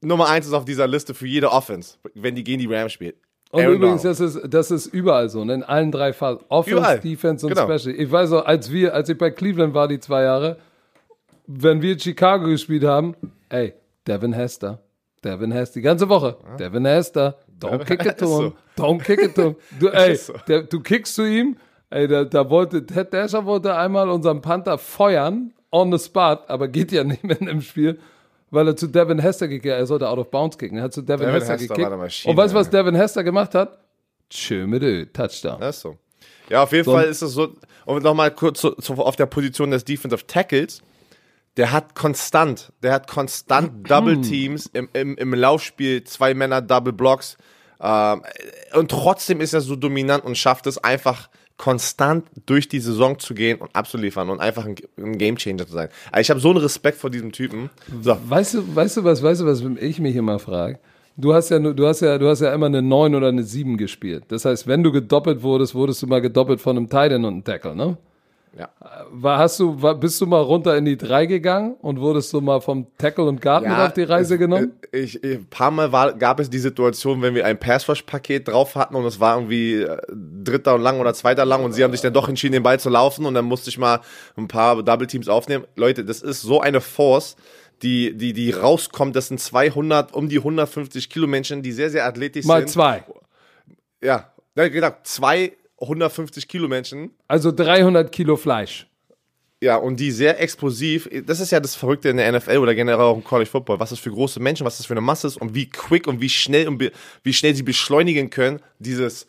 Nummer 0.00 0.28
eins 0.28 0.46
ist 0.46 0.52
auf 0.52 0.64
dieser 0.64 0.86
Liste 0.86 1.14
für 1.14 1.26
jede 1.26 1.50
Offense, 1.50 1.96
wenn 2.14 2.34
die 2.34 2.44
gegen 2.44 2.60
die 2.60 2.72
Rams 2.72 2.92
spielt. 2.92 3.16
Und 3.50 3.62
Aaron 3.62 3.76
übrigens, 3.76 4.02
Donald. 4.02 4.20
das 4.20 4.34
ist, 4.34 4.54
das 4.54 4.70
ist 4.70 4.86
überall 4.86 5.28
so, 5.28 5.44
ne? 5.44 5.54
in 5.54 5.62
allen 5.62 5.90
drei 5.90 6.12
Phasen. 6.12 6.44
Offense, 6.48 6.78
Überall. 6.78 7.00
Defense 7.00 7.46
und 7.46 7.54
Genau. 7.54 7.78
Special. 7.78 7.94
Ich 7.94 8.10
weiß 8.10 8.32
auch, 8.32 8.44
als 8.44 8.70
wir, 8.70 8.94
als 8.94 9.08
ich 9.08 9.16
bei 9.16 9.30
Cleveland 9.30 9.72
war, 9.72 9.88
die 9.88 9.98
zwei 10.00 10.22
Jahre, 10.22 10.58
wenn 11.46 11.80
wir 11.80 11.92
in 11.92 11.98
Chicago 11.98 12.46
gespielt 12.46 12.84
haben, 12.84 13.14
ey, 13.48 13.72
Devin 14.06 14.32
Hester. 14.32 14.80
Devin 15.26 15.50
Hester, 15.52 15.74
die 15.74 15.82
ganze 15.82 16.08
Woche. 16.08 16.36
Devin 16.58 16.84
Hester, 16.86 17.36
don't 17.60 17.84
kick 17.84 18.04
it 18.06 18.18
to 18.18 18.40
him. 18.42 18.52
Don't 18.76 19.02
kick 19.02 19.20
it 19.22 19.34
to 19.34 19.42
him. 19.42 19.56
Du, 19.80 19.88
ey, 19.88 20.14
so. 20.16 20.34
der, 20.48 20.62
du 20.62 20.80
kickst 20.80 21.14
zu 21.14 21.24
ihm, 21.28 21.56
ey, 21.90 22.06
da, 22.06 22.24
da 22.24 22.48
wollte, 22.48 22.86
Ted 22.86 23.12
Dasher 23.12 23.44
wollte 23.44 23.76
einmal 23.76 24.08
unseren 24.08 24.40
Panther 24.40 24.78
feuern, 24.78 25.52
on 25.70 25.90
the 25.92 25.98
spot, 25.98 26.38
aber 26.48 26.68
geht 26.68 26.92
ja 26.92 27.04
nicht 27.12 27.24
mehr 27.24 27.40
im 27.40 27.60
Spiel, 27.60 27.98
weil 28.50 28.68
er 28.68 28.76
zu 28.76 28.86
Devin 28.86 29.18
Hester 29.18 29.48
gekickt 29.48 29.72
hat. 29.72 29.80
Er 29.80 29.86
sollte 29.86 30.08
out 30.08 30.18
of 30.18 30.30
bounds 30.30 30.56
kicken. 30.56 30.78
Er 30.78 30.84
hat 30.84 30.92
zu 30.92 31.02
Devin, 31.02 31.26
Devin 31.26 31.34
Hester, 31.34 31.52
Hester 31.54 31.74
gekickt. 31.74 32.26
Und 32.26 32.36
weißt 32.36 32.54
du, 32.54 32.58
was. 32.58 32.70
Devin 32.70 32.94
Hester 32.94 33.24
gemacht 33.24 33.54
hat? 33.54 33.78
Tschö 34.30 34.66
mit 34.66 34.82
Ö, 34.82 35.06
Touchdown. 35.06 35.60
Das 35.60 35.76
ist 35.76 35.82
so. 35.82 35.96
Ja, 36.48 36.62
auf 36.62 36.72
jeden 36.72 36.84
So. 36.84 36.92
Fall 36.92 37.06
ist 37.06 37.22
es 37.22 37.32
so, 37.32 37.52
und 37.84 38.02
nochmal 38.04 38.30
kurz 38.30 38.60
zu, 38.60 38.70
zu, 38.72 38.94
auf 38.94 39.16
der 39.16 39.26
Position 39.26 39.70
des 39.70 39.84
Defensive 39.84 40.26
Tackles, 40.26 40.80
der 41.56 41.72
hat 41.72 41.94
konstant, 41.94 42.72
der 42.82 42.92
hat 42.92 43.08
konstant 43.08 43.90
Double 43.90 44.20
Teams 44.20 44.66
im, 44.72 44.88
im, 44.92 45.16
im 45.16 45.34
Laufspiel, 45.34 46.04
zwei 46.04 46.34
Männer 46.34 46.60
Double 46.60 46.92
Blocks, 46.92 47.36
ähm, 47.80 48.22
und 48.74 48.90
trotzdem 48.90 49.40
ist 49.40 49.52
er 49.52 49.60
so 49.60 49.76
dominant 49.76 50.24
und 50.24 50.36
schafft 50.36 50.66
es 50.66 50.78
einfach 50.78 51.28
konstant 51.58 52.26
durch 52.44 52.68
die 52.68 52.80
Saison 52.80 53.18
zu 53.18 53.34
gehen 53.34 53.58
und 53.58 53.74
abzuliefern 53.74 54.28
und 54.28 54.40
einfach 54.40 54.66
ein, 54.66 54.76
ein 54.98 55.16
Gamechanger 55.16 55.66
zu 55.66 55.72
sein. 55.72 55.88
Also 56.12 56.20
ich 56.20 56.30
habe 56.30 56.40
so 56.40 56.50
einen 56.50 56.58
Respekt 56.58 56.98
vor 56.98 57.10
diesem 57.10 57.32
Typen. 57.32 57.70
So, 58.02 58.16
Weißt 58.28 58.54
du, 58.54 58.76
weißt 58.76 58.98
du 58.98 59.04
was, 59.04 59.22
weißt 59.22 59.40
du 59.40 59.46
was 59.46 59.62
ich 59.80 59.98
mich 59.98 60.16
immer 60.16 60.38
frage? 60.38 60.78
Du 61.18 61.32
hast 61.32 61.48
ja 61.48 61.58
du 61.58 61.86
hast 61.86 62.00
ja, 62.00 62.18
du 62.18 62.28
hast 62.28 62.40
ja 62.40 62.52
immer 62.52 62.66
eine 62.66 62.82
9 62.82 63.14
oder 63.14 63.28
eine 63.28 63.42
7 63.42 63.78
gespielt. 63.78 64.24
Das 64.28 64.44
heißt, 64.44 64.66
wenn 64.66 64.82
du 64.82 64.92
gedoppelt 64.92 65.42
wurdest, 65.42 65.74
wurdest 65.74 66.02
du 66.02 66.06
mal 66.06 66.20
gedoppelt 66.20 66.60
von 66.60 66.76
einem 66.76 66.90
Titan 66.90 67.24
und 67.24 67.32
einem 67.32 67.44
Tackle, 67.44 67.74
ne? 67.74 67.96
Ja. 68.58 68.70
War, 69.10 69.38
hast 69.38 69.60
du, 69.60 69.80
war, 69.82 69.94
bist 69.94 70.20
du 70.20 70.26
mal 70.26 70.40
runter 70.40 70.76
in 70.76 70.84
die 70.86 70.96
3 70.96 71.26
gegangen 71.26 71.74
und 71.82 72.00
wurdest 72.00 72.32
du 72.32 72.40
mal 72.40 72.60
vom 72.60 72.86
Tackle 72.96 73.24
und 73.24 73.40
Guard 73.42 73.62
mit 73.68 73.72
auf 73.76 73.92
die 73.92 74.02
Reise 74.02 74.34
es- 74.34 74.40
genommen? 74.40 74.72
Ich, 74.92 75.22
ich, 75.22 75.36
ein 75.38 75.46
paar 75.46 75.70
Mal 75.70 75.92
war, 75.92 76.14
gab 76.14 76.40
es 76.40 76.48
die 76.48 76.58
Situation, 76.58 77.20
wenn 77.22 77.34
wir 77.34 77.44
ein 77.44 77.58
Pass-Rush-Paket 77.58 78.48
drauf 78.48 78.74
hatten 78.74 78.94
und 78.96 79.04
es 79.04 79.20
war 79.20 79.36
irgendwie 79.36 79.74
äh, 79.82 79.98
dritter 80.42 80.74
und 80.74 80.80
lang 80.82 81.00
oder 81.00 81.12
zweiter 81.12 81.44
lang 81.44 81.64
und 81.64 81.72
sie 81.72 81.84
haben 81.84 81.92
sich 81.92 82.00
dann 82.00 82.14
doch 82.14 82.28
entschieden, 82.28 82.54
den 82.54 82.62
Ball 82.62 82.80
zu 82.80 82.88
laufen 82.88 83.26
und 83.26 83.34
dann 83.34 83.44
musste 83.44 83.68
ich 83.68 83.76
mal 83.78 84.00
ein 84.36 84.48
paar 84.48 84.82
Double-Teams 84.82 85.28
aufnehmen. 85.28 85.66
Leute, 85.76 86.04
das 86.04 86.22
ist 86.22 86.40
so 86.42 86.60
eine 86.60 86.80
Force, 86.80 87.36
die, 87.82 88.16
die, 88.16 88.32
die 88.32 88.52
rauskommt. 88.52 89.14
Das 89.16 89.28
sind 89.28 89.38
200, 89.38 90.14
um 90.14 90.28
die 90.30 90.38
150 90.38 91.10
Kilo 91.10 91.26
Menschen, 91.26 91.62
die 91.62 91.72
sehr, 91.72 91.90
sehr 91.90 92.06
athletisch 92.06 92.46
Mal 92.46 92.60
sind. 92.60 92.70
zwei. 92.70 93.04
Ja, 94.02 94.32
ja, 94.54 94.68
genau, 94.68 94.90
zwei 95.02 95.52
150 95.80 96.48
Kilo 96.48 96.68
Menschen. 96.68 97.10
Also 97.28 97.52
300 97.52 98.10
Kilo 98.10 98.36
Fleisch. 98.36 98.86
Ja, 99.62 99.76
und 99.76 99.98
die 99.98 100.10
sehr 100.10 100.40
explosiv, 100.40 101.08
das 101.24 101.40
ist 101.40 101.50
ja 101.50 101.60
das 101.60 101.74
Verrückte 101.74 102.10
in 102.10 102.18
der 102.18 102.30
NFL 102.30 102.58
oder 102.58 102.74
generell 102.74 103.00
auch 103.00 103.16
im 103.16 103.24
College 103.24 103.48
Football, 103.48 103.80
was 103.80 103.90
das 103.90 103.98
für 103.98 104.10
große 104.10 104.38
Menschen, 104.38 104.66
was 104.66 104.76
das 104.76 104.86
für 104.86 104.92
eine 104.92 105.00
Masse 105.00 105.26
ist 105.26 105.38
und 105.38 105.54
wie 105.54 105.68
quick 105.68 106.06
und 106.06 106.20
wie 106.20 106.28
schnell 106.28 106.68
und 106.68 106.90
wie 107.22 107.32
schnell 107.32 107.54
sie 107.54 107.62
beschleunigen 107.62 108.28
können, 108.28 108.60
dieses 108.78 109.26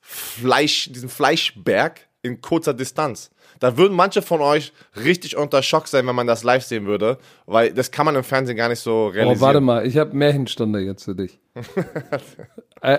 Fleisch, 0.00 0.90
diesen 0.90 1.10
Fleischberg 1.10 2.00
in 2.22 2.40
kurzer 2.40 2.72
Distanz. 2.72 3.30
Da 3.60 3.76
würden 3.76 3.94
manche 3.94 4.22
von 4.22 4.40
euch 4.40 4.72
richtig 4.96 5.36
unter 5.36 5.62
Schock 5.62 5.86
sein, 5.86 6.06
wenn 6.06 6.14
man 6.14 6.26
das 6.26 6.44
live 6.44 6.64
sehen 6.64 6.86
würde, 6.86 7.18
weil 7.46 7.72
das 7.72 7.90
kann 7.90 8.06
man 8.06 8.16
im 8.16 8.24
Fernsehen 8.24 8.56
gar 8.56 8.68
nicht 8.68 8.80
so 8.80 9.08
realisieren. 9.08 9.38
Oh, 9.38 9.40
warte 9.40 9.60
mal, 9.60 9.86
ich 9.86 9.98
habe 9.98 10.16
Märchenstunde 10.16 10.80
jetzt 10.80 11.04
für 11.04 11.14
dich. 11.14 11.38
äh, 12.80 12.98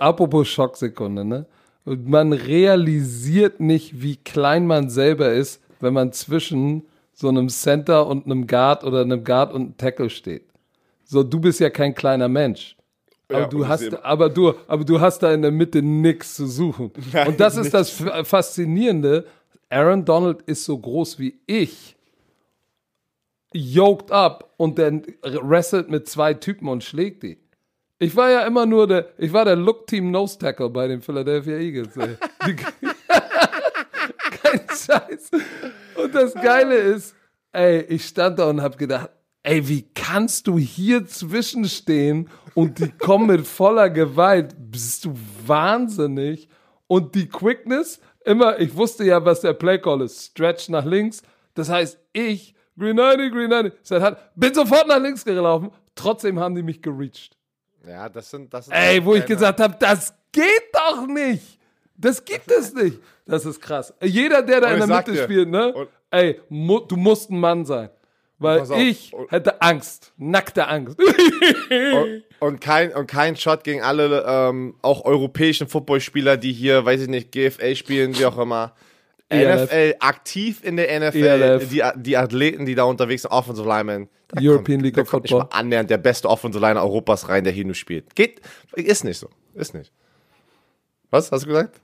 apropos 0.00 0.48
Schocksekunde, 0.48 1.24
ne? 1.24 1.46
Und 1.84 2.08
man 2.08 2.32
realisiert 2.32 3.60
nicht, 3.60 4.00
wie 4.02 4.16
klein 4.16 4.66
man 4.66 4.88
selber 4.88 5.32
ist, 5.32 5.60
wenn 5.80 5.92
man 5.92 6.12
zwischen 6.12 6.84
so 7.12 7.28
einem 7.28 7.48
Center 7.48 8.06
und 8.06 8.24
einem 8.26 8.46
Guard 8.46 8.84
oder 8.84 9.02
einem 9.02 9.22
Guard 9.22 9.52
und 9.52 9.60
einem 9.62 9.76
Tackle 9.76 10.10
steht. 10.10 10.44
So, 11.04 11.22
du 11.22 11.38
bist 11.40 11.60
ja 11.60 11.70
kein 11.70 11.94
kleiner 11.94 12.28
Mensch. 12.28 12.76
Aber 13.28 13.40
Ja, 13.40 13.46
du 13.48 13.58
das 13.60 13.68
hast, 13.68 14.04
aber 14.04 14.28
du, 14.30 14.54
aber 14.66 14.84
du 14.84 15.00
hast 15.00 15.18
da 15.22 15.32
in 15.32 15.42
der 15.42 15.50
Mitte 15.50 15.82
nichts 15.82 16.34
zu 16.34 16.46
suchen. 16.46 16.90
Nein, 17.12 17.28
und 17.28 17.40
das 17.40 17.56
ist 17.56 17.72
das 17.74 18.00
F- 18.00 18.26
Faszinierende. 18.26 19.26
Aaron 19.68 20.04
Donald 20.04 20.42
ist 20.42 20.64
so 20.64 20.78
groß 20.78 21.18
wie 21.18 21.38
ich, 21.46 21.96
yoked 23.52 24.10
up 24.10 24.54
und 24.56 24.78
dann 24.78 25.02
wrestelt 25.22 25.90
mit 25.90 26.08
zwei 26.08 26.34
Typen 26.34 26.68
und 26.68 26.82
schlägt 26.84 27.22
die. 27.22 27.38
Ich 27.98 28.14
war 28.16 28.30
ja 28.30 28.40
immer 28.46 28.66
nur 28.66 28.86
der, 28.86 29.08
ich 29.18 29.32
war 29.32 29.44
der 29.44 29.56
Look 29.56 29.86
Team 29.86 30.10
Nose 30.10 30.38
Tackle 30.38 30.68
bei 30.70 30.88
den 30.88 31.00
Philadelphia 31.00 31.56
Eagles. 31.56 31.96
Ey. 31.96 32.16
Kein 34.42 34.60
Scheiß. 34.68 35.30
Und 35.96 36.14
das 36.14 36.34
Geile 36.34 36.74
ist, 36.74 37.14
ey, 37.52 37.82
ich 37.82 38.04
stand 38.06 38.38
da 38.38 38.50
und 38.50 38.60
hab 38.60 38.76
gedacht, 38.76 39.10
ey, 39.44 39.66
wie 39.68 39.82
kannst 39.94 40.48
du 40.48 40.58
hier 40.58 41.06
zwischenstehen 41.06 42.28
und 42.54 42.80
die 42.80 42.90
kommen 42.90 43.28
mit 43.28 43.46
voller 43.46 43.90
Gewalt? 43.90 44.54
Bist 44.58 45.04
du 45.04 45.14
wahnsinnig? 45.46 46.48
Und 46.88 47.14
die 47.14 47.28
Quickness, 47.28 48.00
immer, 48.24 48.58
ich 48.58 48.74
wusste 48.74 49.04
ja, 49.04 49.24
was 49.24 49.40
der 49.40 49.52
Play 49.52 49.78
Call 49.78 50.02
ist. 50.02 50.30
Stretch 50.30 50.68
nach 50.68 50.84
links. 50.84 51.22
Das 51.54 51.68
heißt, 51.70 51.98
ich, 52.12 52.54
Green 52.76 52.96
90, 52.96 53.32
Green 53.32 53.50
90, 53.50 53.72
das 53.88 54.02
hat, 54.02 54.34
bin 54.34 54.52
sofort 54.52 54.88
nach 54.88 55.00
links 55.00 55.24
gelaufen. 55.24 55.70
Trotzdem 55.94 56.40
haben 56.40 56.54
die 56.56 56.62
mich 56.62 56.82
gereached. 56.82 57.36
Ja, 57.86 58.08
das 58.08 58.30
sind, 58.30 58.52
das 58.52 58.66
sind 58.66 58.74
Ey, 58.74 59.04
wo 59.04 59.14
ich 59.14 59.26
gesagt 59.26 59.60
habe, 59.60 59.76
das 59.78 60.14
geht 60.32 60.70
doch 60.72 61.06
nicht. 61.06 61.58
Das 61.96 62.24
gibt 62.24 62.50
es 62.50 62.72
nicht. 62.74 62.98
Das 63.26 63.46
ist 63.46 63.60
krass. 63.60 63.94
Jeder, 64.02 64.42
der 64.42 64.60
da 64.60 64.68
Und 64.68 64.80
in 64.80 64.88
der 64.88 64.96
Mitte 64.96 65.12
dir, 65.12 65.22
spielt, 65.24 65.48
ne? 65.48 65.88
Ey, 66.10 66.40
mu 66.48 66.80
du 66.80 66.96
musst 66.96 67.30
ein 67.30 67.38
Mann 67.38 67.64
sein. 67.64 67.90
Weil 68.38 68.64
ich 68.80 69.12
hätte 69.28 69.62
Angst. 69.62 70.12
Nackte 70.16 70.66
Angst. 70.66 70.98
Und, 71.00 72.24
und 72.40 72.60
kein, 72.60 72.92
und 72.92 73.06
kein 73.06 73.36
Shot 73.36 73.64
gegen 73.64 73.82
alle 73.82 74.24
ähm, 74.26 74.74
auch 74.82 75.04
europäischen 75.04 75.68
Footballspieler, 75.68 76.36
die 76.36 76.52
hier, 76.52 76.84
weiß 76.84 77.02
ich 77.02 77.08
nicht, 77.08 77.32
GFL 77.32 77.76
spielen, 77.76 78.18
wie 78.18 78.26
auch 78.26 78.38
immer. 78.38 78.74
ELF. 79.30 79.64
NFL, 79.70 79.94
aktiv 80.00 80.60
in 80.62 80.76
der 80.76 81.00
NFL, 81.00 81.16
ELF. 81.24 81.68
die, 81.68 81.82
die 81.96 82.16
Athleten, 82.16 82.66
die 82.66 82.74
da 82.74 82.84
unterwegs 82.84 83.22
sind, 83.22 83.30
Offensive 83.32 83.66
Linemen. 83.68 84.08
Da 84.28 84.40
European 84.40 84.78
kommt, 84.78 84.82
League 84.84 84.94
da 84.94 85.02
of 85.02 85.08
kommt 85.10 85.22
nicht 85.24 85.30
Football. 85.32 85.48
mal 85.50 85.58
annähernd 85.58 85.90
der 85.90 85.98
beste 85.98 86.28
Offensive 86.28 86.64
Liner 86.64 86.82
Europas 86.82 87.28
rein, 87.28 87.44
der 87.44 87.52
hier 87.52 87.64
nur 87.64 87.74
spielt. 87.74 88.14
Geht, 88.14 88.40
ist 88.74 89.04
nicht 89.04 89.18
so. 89.18 89.28
Ist 89.54 89.74
nicht. 89.74 89.92
Was 91.10 91.30
hast 91.32 91.42
du 91.44 91.48
gesagt? 91.48 91.80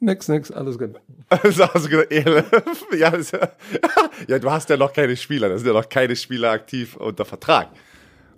nix, 0.00 0.28
nix, 0.28 0.50
alles 0.50 0.78
gut. 0.78 0.90
Also 1.30 1.66
hast 1.66 1.86
du 1.86 1.90
gesagt, 1.90 2.12
ELF? 2.12 2.50
Ja, 2.98 3.10
das, 3.10 3.32
ja, 4.28 4.38
du 4.38 4.50
hast 4.50 4.68
ja 4.70 4.76
noch 4.76 4.92
keine 4.92 5.16
Spieler. 5.16 5.48
Da 5.48 5.56
sind 5.58 5.66
ja 5.66 5.72
noch 5.72 5.88
keine 5.88 6.14
Spieler 6.14 6.50
aktiv 6.50 6.96
unter 6.96 7.24
Vertrag. 7.24 7.68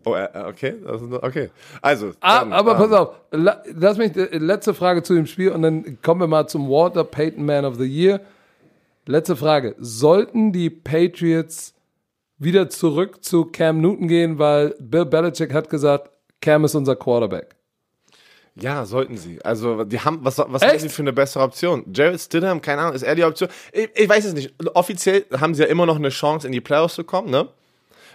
Oh, 0.05 0.15
äh, 0.15 0.29
okay. 0.47 0.75
Das 0.85 1.03
ist- 1.03 1.13
okay. 1.13 1.51
Also. 1.83 2.13
Ah, 2.21 2.41
dann, 2.41 2.53
aber 2.53 2.73
ähm, 2.73 2.77
pass 2.79 2.93
auf, 2.93 3.15
la, 3.33 3.63
lass 3.75 3.99
mich, 3.99 4.17
äh, 4.17 4.39
letzte 4.39 4.73
Frage 4.75 5.03
zu 5.03 5.15
dem 5.15 5.27
Spiel 5.27 5.51
und 5.51 5.63
dann 5.63 5.99
kommen 6.03 6.21
wir 6.21 6.29
mal 6.29 6.47
zum 6.47 6.69
Walter 6.71 7.03
Payton 7.03 7.45
Man 7.45 7.65
of 7.65 7.75
the 7.77 7.85
Year. 7.85 8.21
Letzte 9.07 9.37
Frage. 9.37 9.77
Sollten 9.79 10.53
die 10.53 10.69
Patriots 10.69 11.75
wieder 12.39 12.69
zurück 12.69 13.25
zu 13.25 13.47
Cam 13.47 13.81
Newton 13.81 14.09
gehen, 14.09 14.39
weil 14.39 14.75
Bill 14.81 15.07
Belichick 15.07 15.55
hat 15.55 15.71
gesagt, 15.71 16.11
Cam 16.41 16.65
ist 16.65 16.75
unser 16.75 16.97
Quarterback. 16.97 17.55
Ja, 18.59 18.85
sollten 18.87 19.17
sie. 19.17 19.43
Also, 19.45 19.85
die 19.85 20.01
haben, 20.01 20.21
was, 20.23 20.39
was 20.39 20.63
Echt? 20.63 20.73
haben 20.73 20.79
sie 20.81 20.89
für 20.89 21.03
eine 21.03 21.13
bessere 21.13 21.45
Option? 21.45 21.85
Jared 21.93 22.21
Stidham, 22.21 22.61
keine 22.61 22.83
Ahnung, 22.83 22.95
ist 22.95 23.03
er 23.03 23.15
die 23.15 23.25
Option? 23.25 23.51
Ich, 23.73 23.91
ich 23.95 24.09
weiß 24.09 24.25
es 24.25 24.35
nicht. 24.35 24.55
Offiziell 24.75 25.27
haben 25.39 25.55
sie 25.55 25.63
ja 25.63 25.69
immer 25.69 25.87
noch 25.87 25.97
eine 25.97 26.09
Chance, 26.09 26.47
in 26.47 26.53
die 26.53 26.61
Playoffs 26.61 26.95
zu 26.95 27.05
kommen, 27.05 27.31
ne? 27.31 27.49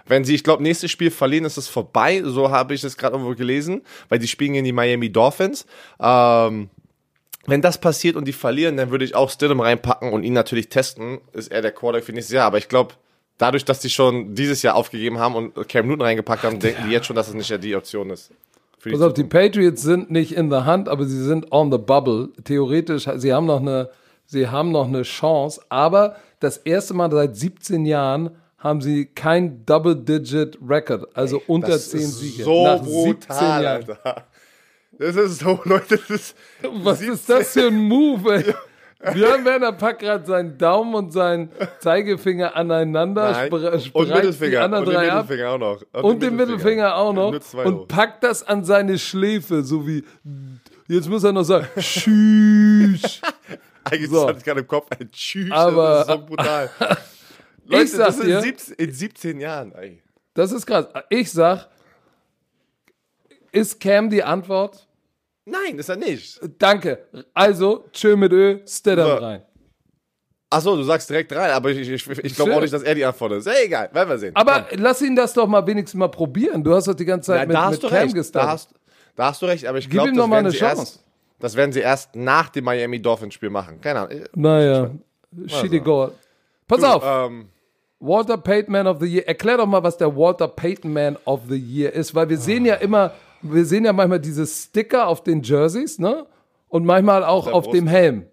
Wenn 0.07 0.25
sie, 0.25 0.33
ich 0.33 0.43
glaube, 0.43 0.63
nächstes 0.63 0.89
Spiel 0.89 1.11
verlieren, 1.11 1.45
ist 1.45 1.57
es 1.57 1.67
vorbei. 1.67 2.23
So 2.25 2.49
habe 2.49 2.73
ich 2.73 2.83
es 2.83 2.97
gerade 2.97 3.15
irgendwo 3.15 3.35
gelesen, 3.35 3.81
weil 4.09 4.17
die 4.17 4.27
spielen 4.27 4.53
gegen 4.53 4.65
die 4.65 4.71
Miami 4.71 5.11
Dolphins. 5.11 5.67
Ähm, 5.99 6.69
wenn 7.45 7.61
das 7.61 7.79
passiert 7.79 8.15
und 8.15 8.25
die 8.25 8.33
verlieren, 8.33 8.77
dann 8.77 8.91
würde 8.91 9.05
ich 9.05 9.15
auch 9.15 9.29
Stidham 9.29 9.59
reinpacken 9.59 10.13
und 10.13 10.23
ihn 10.23 10.33
natürlich 10.33 10.69
testen. 10.69 11.19
Ist 11.33 11.51
er 11.51 11.61
der 11.61 11.71
Quarterback 11.71 12.05
für 12.05 12.13
nächstes 12.13 12.33
Jahr. 12.33 12.45
Aber 12.45 12.57
ich 12.57 12.69
glaube, 12.69 12.93
dadurch, 13.37 13.65
dass 13.65 13.79
die 13.79 13.89
schon 13.89 14.35
dieses 14.35 14.61
Jahr 14.61 14.75
aufgegeben 14.75 15.19
haben 15.19 15.35
und 15.35 15.67
Cam 15.67 15.87
Newton 15.87 16.01
reingepackt 16.01 16.43
haben, 16.43 16.59
denken 16.59 16.83
die 16.85 16.91
jetzt 16.91 17.07
schon, 17.07 17.15
dass 17.15 17.27
es 17.27 17.33
nicht 17.33 17.63
die 17.63 17.75
Option 17.75 18.09
ist. 18.11 18.31
Pass 18.83 19.01
auf, 19.01 19.13
die. 19.13 19.23
Patriots 19.23 19.81
sind 19.81 20.09
nicht 20.09 20.31
in 20.33 20.49
the 20.49 20.65
hunt, 20.65 20.89
aber 20.89 21.05
sie 21.05 21.23
sind 21.23 21.51
on 21.51 21.71
the 21.71 21.77
bubble. 21.77 22.29
Theoretisch, 22.43 23.07
sie 23.15 23.33
haben 23.33 23.45
noch 23.45 23.61
eine, 23.61 23.89
sie 24.25 24.47
haben 24.47 24.71
noch 24.71 24.87
eine 24.87 25.03
Chance, 25.03 25.61
aber 25.69 26.15
das 26.39 26.57
erste 26.57 26.93
Mal 26.95 27.11
seit 27.11 27.35
17 27.35 27.85
Jahren 27.85 28.31
haben 28.57 28.81
sie 28.81 29.05
kein 29.05 29.65
Double-Digit-Record, 29.65 31.15
also 31.15 31.41
unter 31.47 31.69
Das 31.69 31.89
10 31.91 31.99
ist 32.01 32.19
Siege. 32.19 32.43
So 32.43 32.63
nach 32.63 32.83
17 32.83 33.03
brutal, 33.03 33.63
Jahren. 33.63 33.75
Alter. 33.89 34.25
Das 35.01 35.15
ist 35.15 35.39
so, 35.39 35.59
Leute, 35.65 35.97
das 35.97 36.09
ist. 36.09 36.37
Was 36.61 37.01
ist 37.01 37.27
das 37.29 37.53
für 37.53 37.67
ein 37.67 37.75
Move, 37.75 38.35
ey? 38.35 38.53
Björn 39.13 39.43
Werner 39.45 39.71
packt 39.71 40.01
gerade 40.01 40.23
seinen 40.27 40.59
Daumen 40.59 40.93
und 40.93 41.11
seinen 41.11 41.49
Zeigefinger 41.79 42.55
aneinander, 42.55 43.31
Nein. 43.31 43.51
Und 43.51 44.09
Mittelfinger. 44.09 44.63
Und 44.65 44.71
den 44.73 44.85
drei 44.85 45.11
ab 45.11 45.23
Mittelfinger 45.27 45.49
auch 45.49 45.57
noch. 45.57 45.81
und 46.03 46.21
den 46.21 46.35
Mittelfinger 46.35 46.95
auch 46.95 47.11
noch 47.13 47.33
und 47.65 47.87
packt 47.87 48.23
das 48.23 48.43
an 48.43 48.63
seine 48.63 48.99
Schläfe, 48.99 49.63
so 49.63 49.87
wie, 49.87 50.03
jetzt 50.87 51.09
muss 51.09 51.23
er 51.23 51.31
noch 51.31 51.43
sagen, 51.45 51.67
tschüss. 51.79 53.21
Eigentlich 53.83 54.11
so. 54.11 54.27
hatte 54.27 54.37
ich 54.37 54.43
gerade 54.45 54.59
im 54.59 54.67
Kopf 54.67 54.87
ein 54.99 55.09
Tschüss. 55.11 55.51
Aber- 55.51 56.05
das 56.05 56.07
ist 56.07 56.13
so 56.13 56.25
brutal. 56.27 56.69
Leute, 57.65 57.87
sag 57.87 58.05
das 58.05 58.19
dir- 58.19 58.37
ist 58.37 58.43
17, 58.43 58.75
in 58.75 58.91
17 58.93 59.39
Jahren, 59.39 59.71
ey. 59.73 60.03
Das 60.35 60.51
ist 60.51 60.67
krass. 60.67 60.87
Ich 61.09 61.31
sag, 61.31 61.67
ist 63.51 63.79
Cam 63.79 64.11
die 64.11 64.23
Antwort? 64.23 64.87
Nein, 65.51 65.77
ist 65.79 65.89
er 65.89 65.95
nicht. 65.97 66.39
Danke. 66.57 66.99
Also, 67.33 67.85
tschö 67.91 68.15
mit 68.15 68.31
Ö, 68.31 68.59
Stidham 68.67 69.07
So. 69.07 69.13
rein. 69.25 69.41
Achso, 70.49 70.75
du 70.75 70.83
sagst 70.83 71.09
direkt 71.09 71.31
rein, 71.33 71.51
aber 71.51 71.69
ich, 71.71 71.89
ich, 71.89 72.09
ich 72.23 72.35
glaube 72.35 72.53
auch 72.55 72.59
nicht, 72.61 72.73
dass 72.73 72.83
er 72.83 72.93
die 72.93 73.05
Antwort 73.05 73.31
ist. 73.33 73.47
Ey, 73.47 73.65
egal, 73.67 73.89
werden 73.93 74.09
wir 74.09 74.17
sehen. 74.17 74.35
Aber 74.35 74.65
lass 74.75 75.01
ihn 75.01 75.15
das 75.15 75.33
doch 75.33 75.47
mal 75.47 75.65
wenigstens 75.65 75.97
mal 75.97 76.09
probieren. 76.09 76.61
Du 76.61 76.73
hast 76.75 76.87
doch 76.89 76.93
die 76.93 77.05
ganze 77.05 77.27
Zeit 77.27 77.39
Ja, 77.41 77.45
mit, 77.45 77.55
da 77.55 77.61
hast 77.65 77.71
mit 77.75 77.83
du 77.83 77.87
Cam 77.87 78.09
recht. 78.11 78.35
Da 78.35 78.47
hast, 78.47 78.73
da 79.15 79.25
hast 79.27 79.41
du 79.41 79.45
recht, 79.45 79.65
aber 79.65 79.77
ich 79.77 79.89
glaube, 79.89 80.09
ihm 80.09 80.15
das, 80.17 80.25
werden 80.29 80.33
eine 80.39 80.51
sie 80.51 80.57
Chance. 80.57 80.81
erst- 80.81 81.03
das 81.39 81.55
werden 81.55 81.71
sie 81.71 81.79
erst 81.79 82.15
nach 82.15 82.49
dem 82.49 82.65
Miami 82.65 83.01
Dolphins 83.01 83.33
Spiel 83.33 83.49
machen. 83.49 83.79
Keine 83.81 84.01
Ahnung. 84.01 84.23
Naja, 84.35 84.91
shitty 85.47 85.79
goal. 85.79 86.11
Pass 86.67 86.83
auf, 86.83 87.01
Ähm, 87.03 87.47
Walter 87.99 88.37
Payton 88.37 88.71
Man 88.73 88.87
of 88.87 88.99
the 88.99 89.05
Year. 89.07 89.27
Erklär 89.27 89.57
doch 89.57 89.65
mal, 89.65 89.81
was 89.81 89.95
der 89.97 90.13
Walter 90.15 90.47
Payton 90.49 90.91
Man 90.91 91.17
of 91.25 91.41
the 91.47 91.55
Year 91.57 91.93
ist, 91.93 92.13
weil 92.13 92.27
wir 92.29 92.37
sehen 92.37 92.65
ja 92.65 92.75
immer, 92.75 93.13
wir 93.41 93.65
sehen 93.65 93.85
ja 93.85 93.93
manchmal 93.93 94.19
diese 94.19 94.45
Sticker 94.45 95.07
auf 95.07 95.23
den 95.23 95.41
Jerseys, 95.41 95.99
ne? 95.99 96.25
Und 96.67 96.85
manchmal 96.85 97.23
auch 97.23 97.47
auf 97.47 97.65
Brust. 97.65 97.75
dem 97.77 97.87
Helm. 97.87 98.25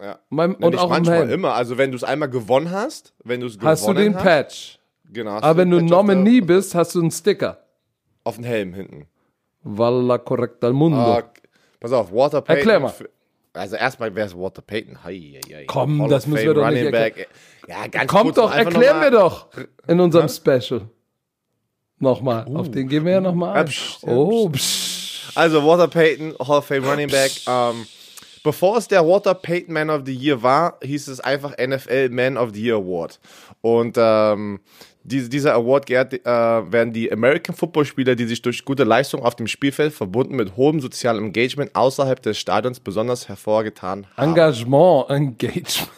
ja. 0.00 0.18
Mein, 0.28 0.54
Und 0.56 0.76
auch 0.76 0.84
im 0.84 0.90
manchmal, 0.90 1.18
Helm. 1.20 1.30
immer. 1.30 1.54
Also 1.54 1.78
wenn 1.78 1.90
du 1.90 1.96
es 1.96 2.04
einmal 2.04 2.28
gewonnen 2.28 2.70
hast, 2.70 3.14
wenn 3.24 3.40
du 3.40 3.46
es 3.46 3.54
gewonnen 3.54 3.70
Hast 3.70 3.88
du 3.88 3.92
den 3.94 4.14
hast, 4.14 4.22
Patch. 4.22 4.78
Genau. 5.10 5.32
hast 5.32 5.42
Aber 5.44 5.58
wenn 5.58 5.70
du 5.70 5.76
auf 5.76 5.82
der- 5.82 5.90
Nominee 5.90 6.40
bist, 6.40 6.74
hast 6.74 6.94
du 6.94 7.00
einen 7.00 7.10
Sticker. 7.10 7.58
Auf 8.24 8.36
den 8.36 8.44
Helm 8.44 8.72
hinten. 8.74 9.06
Valla 9.62 10.18
correcta 10.18 10.66
al 10.66 10.72
mundo. 10.72 10.98
Ah, 10.98 11.22
pass 11.80 11.92
auf, 11.92 12.12
Walter 12.12 12.40
Payton. 12.40 12.56
Erklär 12.58 12.80
mal. 12.80 12.92
Also 13.54 13.76
erstmal, 13.76 14.14
wer 14.14 14.26
ist 14.26 14.36
Walter 14.36 14.62
Payton? 14.62 15.04
Hei, 15.04 15.40
hei, 15.46 15.54
hei. 15.54 15.64
Komm, 15.66 16.00
Hall 16.02 16.08
das 16.08 16.26
müssen 16.26 16.44
Fame, 16.46 16.56
wir 16.56 16.62
doch 16.62 16.70
nicht 16.70 16.90
Back. 16.90 17.28
Ja, 17.68 17.86
ganz 17.86 18.10
Kommt 18.10 18.22
kurz 18.24 18.36
doch, 18.36 18.54
erklären 18.54 19.00
wir 19.02 19.10
doch 19.10 19.48
in 19.86 20.00
unserem 20.00 20.28
Special. 20.28 20.88
Nochmal, 22.02 22.44
auf 22.52 22.68
den 22.68 22.88
gehen 22.88 23.04
wir 23.04 23.12
ja 23.12 23.20
nochmal 23.20 23.56
ein. 23.58 23.66
ja, 23.68 24.12
Oh, 24.12 24.48
psch. 24.48 25.30
Also 25.36 25.64
Walter 25.64 25.86
Payton, 25.86 26.34
Hall 26.40 26.58
of 26.58 26.66
Fame 26.66 26.84
Running 26.84 27.08
Back. 27.08 27.30
Ähm, 27.46 27.86
bevor 28.42 28.76
es 28.76 28.88
der 28.88 29.06
Walter 29.06 29.34
Payton 29.34 29.72
Man 29.72 29.88
of 29.88 30.02
the 30.04 30.12
Year 30.12 30.42
war, 30.42 30.78
hieß 30.82 31.06
es 31.06 31.20
einfach 31.20 31.52
NFL 31.56 32.08
Man 32.10 32.36
of 32.36 32.50
the 32.54 32.60
Year 32.60 32.76
Award. 32.76 33.20
Und 33.60 33.96
ähm, 33.96 34.58
diese, 35.04 35.28
dieser 35.28 35.54
Award 35.54 35.86
geehrt, 35.86 36.12
äh, 36.12 36.26
werden 36.26 36.92
die 36.92 37.10
American 37.12 37.54
Football 37.54 37.84
Spieler, 37.84 38.16
die 38.16 38.26
sich 38.26 38.42
durch 38.42 38.64
gute 38.64 38.82
Leistung 38.82 39.22
auf 39.22 39.36
dem 39.36 39.46
Spielfeld 39.46 39.92
verbunden 39.92 40.34
mit 40.34 40.56
hohem 40.56 40.80
sozialem 40.80 41.26
Engagement 41.26 41.74
außerhalb 41.74 42.20
des 42.20 42.36
Stadions 42.36 42.80
besonders 42.80 43.28
hervorgetan 43.28 44.06
haben. 44.16 44.30
Engagement, 44.30 45.08
Engagement. 45.08 45.90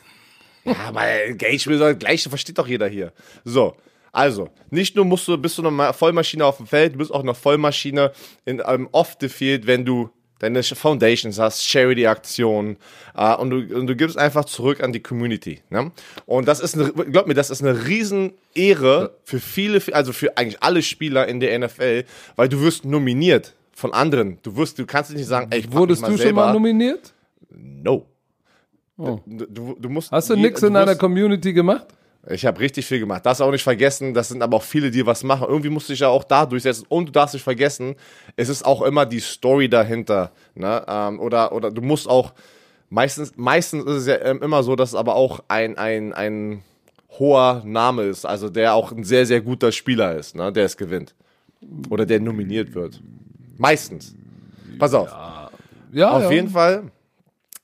Ja, 0.64 0.76
aber 0.88 1.02
Engagement, 1.28 1.98
gleich 1.98 2.22
versteht 2.24 2.58
doch 2.58 2.68
jeder 2.68 2.88
hier. 2.88 3.12
So. 3.44 3.74
Also, 4.14 4.48
nicht 4.70 4.94
nur 4.94 5.04
musst 5.04 5.26
du, 5.26 5.36
bist 5.36 5.58
du 5.58 5.66
eine 5.66 5.92
Vollmaschine 5.92 6.46
auf 6.46 6.58
dem 6.58 6.68
Feld, 6.68 6.94
du 6.94 6.98
bist 6.98 7.12
auch 7.12 7.22
eine 7.22 7.34
Vollmaschine 7.34 8.12
in 8.44 8.60
einem 8.60 8.88
off 8.92 9.16
the 9.20 9.28
field, 9.28 9.66
wenn 9.66 9.84
du 9.84 10.08
deine 10.38 10.62
Foundations 10.62 11.38
hast, 11.40 11.66
Charity-Aktionen 11.66 12.76
äh, 13.16 13.34
und, 13.34 13.50
du, 13.50 13.76
und 13.76 13.88
du 13.88 13.96
gibst 13.96 14.16
einfach 14.16 14.44
zurück 14.44 14.84
an 14.84 14.92
die 14.92 15.00
Community. 15.00 15.62
Ne? 15.68 15.90
Und 16.26 16.46
das 16.46 16.60
ist, 16.60 16.76
eine, 16.76 16.92
glaub 16.92 17.26
mir, 17.26 17.34
das 17.34 17.50
ist 17.50 17.60
eine 17.60 17.88
Riesenehre 17.88 19.16
für 19.24 19.40
viele, 19.40 19.82
also 19.92 20.12
für 20.12 20.36
eigentlich 20.36 20.62
alle 20.62 20.82
Spieler 20.82 21.26
in 21.26 21.40
der 21.40 21.58
NFL, 21.58 22.04
weil 22.36 22.48
du 22.48 22.60
wirst 22.60 22.84
nominiert 22.84 23.54
von 23.72 23.92
anderen. 23.92 24.38
Du 24.44 24.56
wirst, 24.56 24.78
du 24.78 24.86
kannst 24.86 25.12
nicht 25.12 25.26
sagen, 25.26 25.48
ey, 25.50 25.58
ich 25.58 25.72
Wurdest 25.72 26.02
mal 26.02 26.10
du 26.12 26.16
selber. 26.16 26.28
schon 26.28 26.36
mal 26.36 26.52
nominiert? 26.52 27.12
No. 27.50 28.06
Oh. 28.96 29.18
Du, 29.26 29.46
du, 29.46 29.76
du 29.76 29.88
musst 29.88 30.12
Hast 30.12 30.30
du 30.30 30.36
nichts 30.36 30.62
in 30.62 30.74
deiner 30.74 30.94
Community 30.94 31.52
gemacht? 31.52 31.88
Ich 32.30 32.46
habe 32.46 32.60
richtig 32.60 32.86
viel 32.86 33.00
gemacht. 33.00 33.26
Darfst 33.26 33.42
auch 33.42 33.50
nicht 33.50 33.62
vergessen, 33.62 34.14
das 34.14 34.28
sind 34.28 34.42
aber 34.42 34.56
auch 34.56 34.62
viele, 34.62 34.90
die 34.90 35.04
was 35.04 35.22
machen. 35.24 35.46
Irgendwie 35.48 35.68
musst 35.68 35.88
du 35.88 35.92
dich 35.92 36.00
ja 36.00 36.08
auch 36.08 36.24
da 36.24 36.46
durchsetzen. 36.46 36.86
Und 36.88 37.06
du 37.06 37.12
darfst 37.12 37.34
nicht 37.34 37.42
vergessen, 37.42 37.96
es 38.36 38.48
ist 38.48 38.64
auch 38.64 38.82
immer 38.82 39.04
die 39.04 39.20
Story 39.20 39.68
dahinter. 39.68 40.32
Ne? 40.54 40.82
Ähm, 40.88 41.20
oder, 41.20 41.52
oder 41.52 41.70
du 41.70 41.82
musst 41.82 42.08
auch, 42.08 42.32
meistens, 42.88 43.32
meistens 43.36 43.84
ist 43.84 43.96
es 43.96 44.06
ja 44.06 44.16
ähm, 44.22 44.42
immer 44.42 44.62
so, 44.62 44.74
dass 44.74 44.90
es 44.90 44.94
aber 44.94 45.16
auch 45.16 45.40
ein, 45.48 45.76
ein, 45.76 46.12
ein 46.14 46.62
hoher 47.18 47.62
Name 47.64 48.04
ist. 48.04 48.24
Also 48.24 48.48
der 48.48 48.74
auch 48.74 48.92
ein 48.92 49.04
sehr, 49.04 49.26
sehr 49.26 49.40
guter 49.40 49.70
Spieler 49.70 50.16
ist, 50.16 50.34
ne? 50.34 50.52
der 50.52 50.64
es 50.64 50.76
gewinnt. 50.76 51.14
Oder 51.90 52.06
der 52.06 52.20
nominiert 52.20 52.74
wird. 52.74 53.00
Meistens. 53.58 54.14
Pass 54.78 54.94
auf. 54.94 55.14
Ja, 55.92 56.10
Auf 56.10 56.24
ja. 56.24 56.30
jeden 56.30 56.48
Fall 56.48 56.90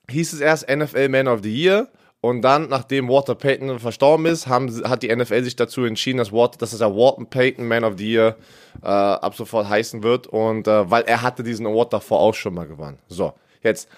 hieß 0.09 0.35
es 0.35 0.41
erst 0.41 0.69
NFL 0.69 1.09
Man 1.09 1.29
of 1.29 1.41
the 1.43 1.55
Year. 1.55 1.89
Und 2.23 2.43
dann, 2.43 2.69
nachdem 2.69 3.09
Walter 3.09 3.35
Payton 3.35 3.79
verstorben 3.79 4.27
ist, 4.27 4.47
haben, 4.47 4.69
hat 4.89 5.03
die 5.03 5.15
NFL 5.15 5.43
sich 5.43 5.57
dazu 5.57 5.85
entschieden, 5.85 6.19
dass, 6.19 6.33
Walter, 6.33 6.59
dass 6.59 6.73
es 6.73 6.81
der 6.81 6.95
Walter 6.95 7.25
Payton 7.25 7.67
Man 7.67 7.83
of 7.83 7.95
the 7.97 8.13
Year 8.13 8.37
äh, 8.83 8.87
ab 8.89 9.35
sofort 9.35 9.69
heißen 9.69 10.03
wird. 10.03 10.27
Und 10.27 10.69
äh, 10.69 10.91
weil 10.91 11.05
er 11.05 11.23
hatte 11.23 11.43
diesen 11.43 11.67
Award 11.67 11.95
davor 11.95 12.21
auch 12.21 12.35
schon 12.35 12.55
mal 12.55 12.67
gewonnen. 12.67 12.99
So, 13.09 13.33
jetzt. 13.63 13.89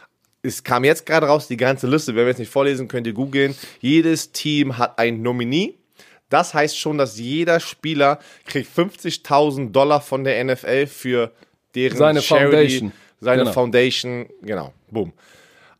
Es 0.45 0.65
kam 0.65 0.83
jetzt 0.83 1.07
gerade 1.07 1.29
raus, 1.29 1.47
die 1.47 1.57
ganze 1.57 1.87
Liste. 1.87 2.17
Wenn 2.17 2.25
wir 2.25 2.31
jetzt 2.31 2.39
nicht 2.41 2.51
vorlesen, 2.51 2.89
könnt 2.89 3.07
ihr 3.07 3.13
googeln. 3.13 3.55
Jedes 3.81 4.33
Team 4.33 4.77
hat 4.77 4.99
einen 4.99 5.23
Nominee. 5.23 5.77
Das 6.31 6.53
heißt 6.53 6.77
schon, 6.77 6.99
dass 6.99 7.17
jeder 7.17 7.61
Spieler 7.61 8.19
kriegt 8.47 8.69
50.000 8.77 9.71
Dollar 9.71 10.01
von 10.01 10.25
der 10.25 10.43
NFL 10.43 10.89
für 10.89 11.31
deren 11.77 11.97
Seine 11.97 12.23
Charity, 12.23 12.51
Foundation. 12.51 12.93
seine 13.21 13.43
Genau. 13.43 13.53
Foundation, 13.53 14.27
genau, 14.43 14.73
boom. 14.91 15.13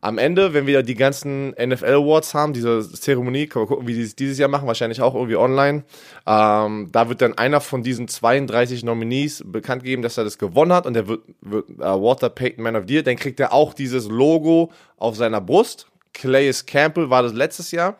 Am 0.03 0.17
Ende, 0.17 0.53
wenn 0.53 0.67
wir 0.67 0.83
die 0.83 0.95
ganzen 0.95 1.51
NFL 1.51 1.93
Awards 1.93 2.33
haben, 2.33 2.51
diese 2.51 2.91
Zeremonie, 2.91 3.47
können 3.47 3.63
wir 3.63 3.69
gucken, 3.69 3.87
wie 3.87 3.93
die 3.93 4.01
es 4.01 4.17
dieses 4.17 4.37
Jahr 4.37 4.49
machen, 4.49 4.67
wahrscheinlich 4.67 5.01
auch 5.01 5.15
irgendwie 5.15 5.37
online. 5.37 5.85
Ähm, 6.27 6.89
da 6.91 7.07
wird 7.07 7.21
dann 7.21 7.37
einer 7.37 7.61
von 7.61 7.83
diesen 7.83 8.09
32 8.09 8.83
Nominees 8.83 9.45
bekannt 9.45 9.83
gegeben, 9.83 10.01
dass 10.01 10.17
er 10.17 10.25
das 10.25 10.37
gewonnen 10.37 10.73
hat 10.73 10.85
und 10.85 10.93
der 10.93 11.07
wird, 11.07 11.21
wird 11.39 11.69
äh, 11.69 11.83
Walter 11.83 12.29
Payton 12.29 12.61
Man 12.61 12.75
of 12.75 12.83
the 12.85 12.95
Year. 12.95 13.03
Dann 13.03 13.15
kriegt 13.15 13.39
er 13.39 13.53
auch 13.53 13.73
dieses 13.73 14.09
Logo 14.09 14.73
auf 14.97 15.15
seiner 15.15 15.39
Brust. 15.39 15.87
Clayus 16.11 16.65
Campbell 16.65 17.09
war 17.09 17.23
das 17.23 17.31
letztes 17.31 17.71
Jahr. 17.71 17.97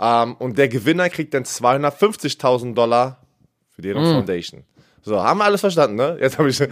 Ähm, 0.00 0.36
und 0.36 0.56
der 0.56 0.68
Gewinner 0.68 1.08
kriegt 1.08 1.34
dann 1.34 1.42
250.000 1.42 2.74
Dollar 2.74 3.26
für 3.74 3.82
deren 3.82 4.04
Foundation. 4.04 4.62
So, 5.02 5.20
haben 5.20 5.38
wir 5.38 5.46
alles 5.46 5.62
verstanden, 5.62 5.96
ne? 5.96 6.16
Jetzt 6.20 6.38
habe 6.38 6.48
ich, 6.48 6.62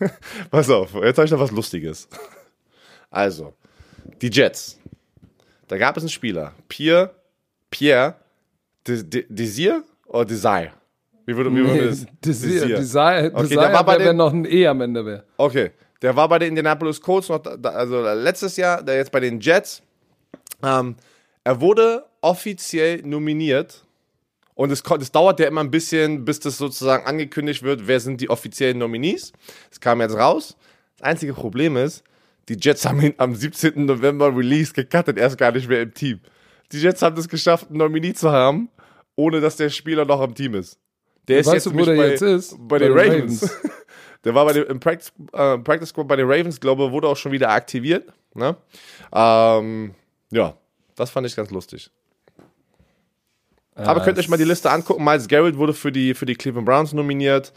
pass 0.50 0.68
auf, 0.68 0.92
jetzt 0.92 1.16
habe 1.16 1.24
ich 1.24 1.30
noch 1.30 1.40
was 1.40 1.52
Lustiges. 1.52 2.06
Also, 3.10 3.54
die 4.22 4.30
Jets. 4.30 4.78
Da 5.68 5.78
gab 5.78 5.96
es 5.96 6.02
einen 6.02 6.10
Spieler, 6.10 6.52
Pierre, 6.68 7.14
Pierre 7.70 8.14
De- 8.86 9.02
De- 9.02 9.26
Desir 9.28 9.82
oder 10.06 10.24
Desire? 10.24 10.70
Wie 11.26 11.36
würde, 11.36 11.52
wie 11.52 11.64
würde 11.64 11.88
das? 11.88 12.06
Desire, 12.24 12.68
Desire, 12.76 13.30
Okay, 13.34 13.42
Desire 13.42 13.60
der 13.60 13.72
war 13.72 13.84
bei 13.84 13.98
wär, 13.98 14.06
den- 14.06 14.16
noch 14.16 14.32
ein 14.32 14.44
E 14.44 14.66
am 14.66 14.80
Ende 14.80 15.04
wäre. 15.04 15.24
Okay, 15.36 15.72
der 16.02 16.14
war 16.14 16.28
bei 16.28 16.38
den 16.38 16.50
Indianapolis 16.50 17.00
Colts 17.00 17.28
noch, 17.28 17.42
also 17.64 18.02
letztes 18.02 18.56
Jahr, 18.56 18.82
der 18.82 18.96
jetzt 18.96 19.10
bei 19.10 19.18
den 19.20 19.40
Jets. 19.40 19.82
Ähm, 20.62 20.94
er 21.42 21.60
wurde 21.60 22.04
offiziell 22.20 23.02
nominiert 23.02 23.84
und 24.54 24.70
es, 24.70 24.82
es 25.00 25.12
dauert 25.12 25.40
ja 25.40 25.48
immer 25.48 25.62
ein 25.62 25.70
bisschen, 25.70 26.24
bis 26.24 26.38
das 26.40 26.58
sozusagen 26.58 27.04
angekündigt 27.06 27.62
wird, 27.64 27.86
wer 27.88 27.98
sind 28.00 28.20
die 28.20 28.30
offiziellen 28.30 28.78
Nominees. 28.78 29.32
Es 29.70 29.80
kam 29.80 30.00
jetzt 30.00 30.14
raus. 30.16 30.56
Das 30.98 31.08
einzige 31.08 31.34
Problem 31.34 31.76
ist, 31.76 32.04
die 32.48 32.56
Jets 32.60 32.86
haben 32.86 33.00
ihn 33.00 33.14
am 33.18 33.34
17. 33.34 33.86
November 33.86 34.34
Release 34.36 34.72
gecuttet, 34.72 35.18
er 35.18 35.26
ist 35.26 35.38
gar 35.38 35.52
nicht 35.52 35.68
mehr 35.68 35.82
im 35.82 35.92
Team. 35.92 36.20
Die 36.72 36.78
Jets 36.78 37.02
haben 37.02 37.16
es 37.16 37.28
geschafft, 37.28 37.68
einen 37.68 37.78
Nominee 37.78 38.12
zu 38.14 38.30
haben, 38.30 38.68
ohne 39.14 39.40
dass 39.40 39.56
der 39.56 39.70
Spieler 39.70 40.04
noch 40.04 40.22
im 40.22 40.34
Team 40.34 40.54
ist. 40.54 40.78
Der 41.28 41.40
ist 41.40 41.46
Weißt 41.46 41.66
jetzt 41.66 41.66
du, 41.66 41.78
wo 41.78 41.84
der 41.84 41.96
bei, 41.96 42.08
jetzt 42.10 42.22
ist? 42.22 42.56
Bei 42.58 42.78
den 42.78 42.94
Bei 42.94 43.04
den 43.04 43.12
Ravens. 43.12 43.50
Der 44.24 44.34
war 44.34 44.44
bei 44.44 44.54
dem, 44.54 44.64
im 44.66 44.80
Practice, 44.80 45.12
äh, 45.34 45.56
Practice 45.58 45.90
Squad 45.90 46.08
bei 46.08 46.16
den 46.16 46.26
Ravens, 46.28 46.58
glaube 46.58 46.90
wurde 46.90 47.06
auch 47.06 47.16
schon 47.16 47.30
wieder 47.30 47.50
aktiviert. 47.50 48.12
Ne? 48.34 48.56
Ähm, 49.12 49.94
ja, 50.32 50.56
das 50.96 51.10
fand 51.10 51.28
ich 51.28 51.36
ganz 51.36 51.52
lustig. 51.52 51.92
Aber 53.76 54.02
könnt 54.02 54.18
ihr 54.18 54.22
euch 54.22 54.28
mal 54.28 54.36
die 54.36 54.44
Liste 54.44 54.68
angucken. 54.68 55.04
Miles 55.04 55.28
Garrett 55.28 55.56
wurde 55.56 55.74
für 55.74 55.92
die, 55.92 56.14
für 56.14 56.26
die 56.26 56.34
Cleveland 56.34 56.66
Browns 56.66 56.92
nominiert. 56.92 57.52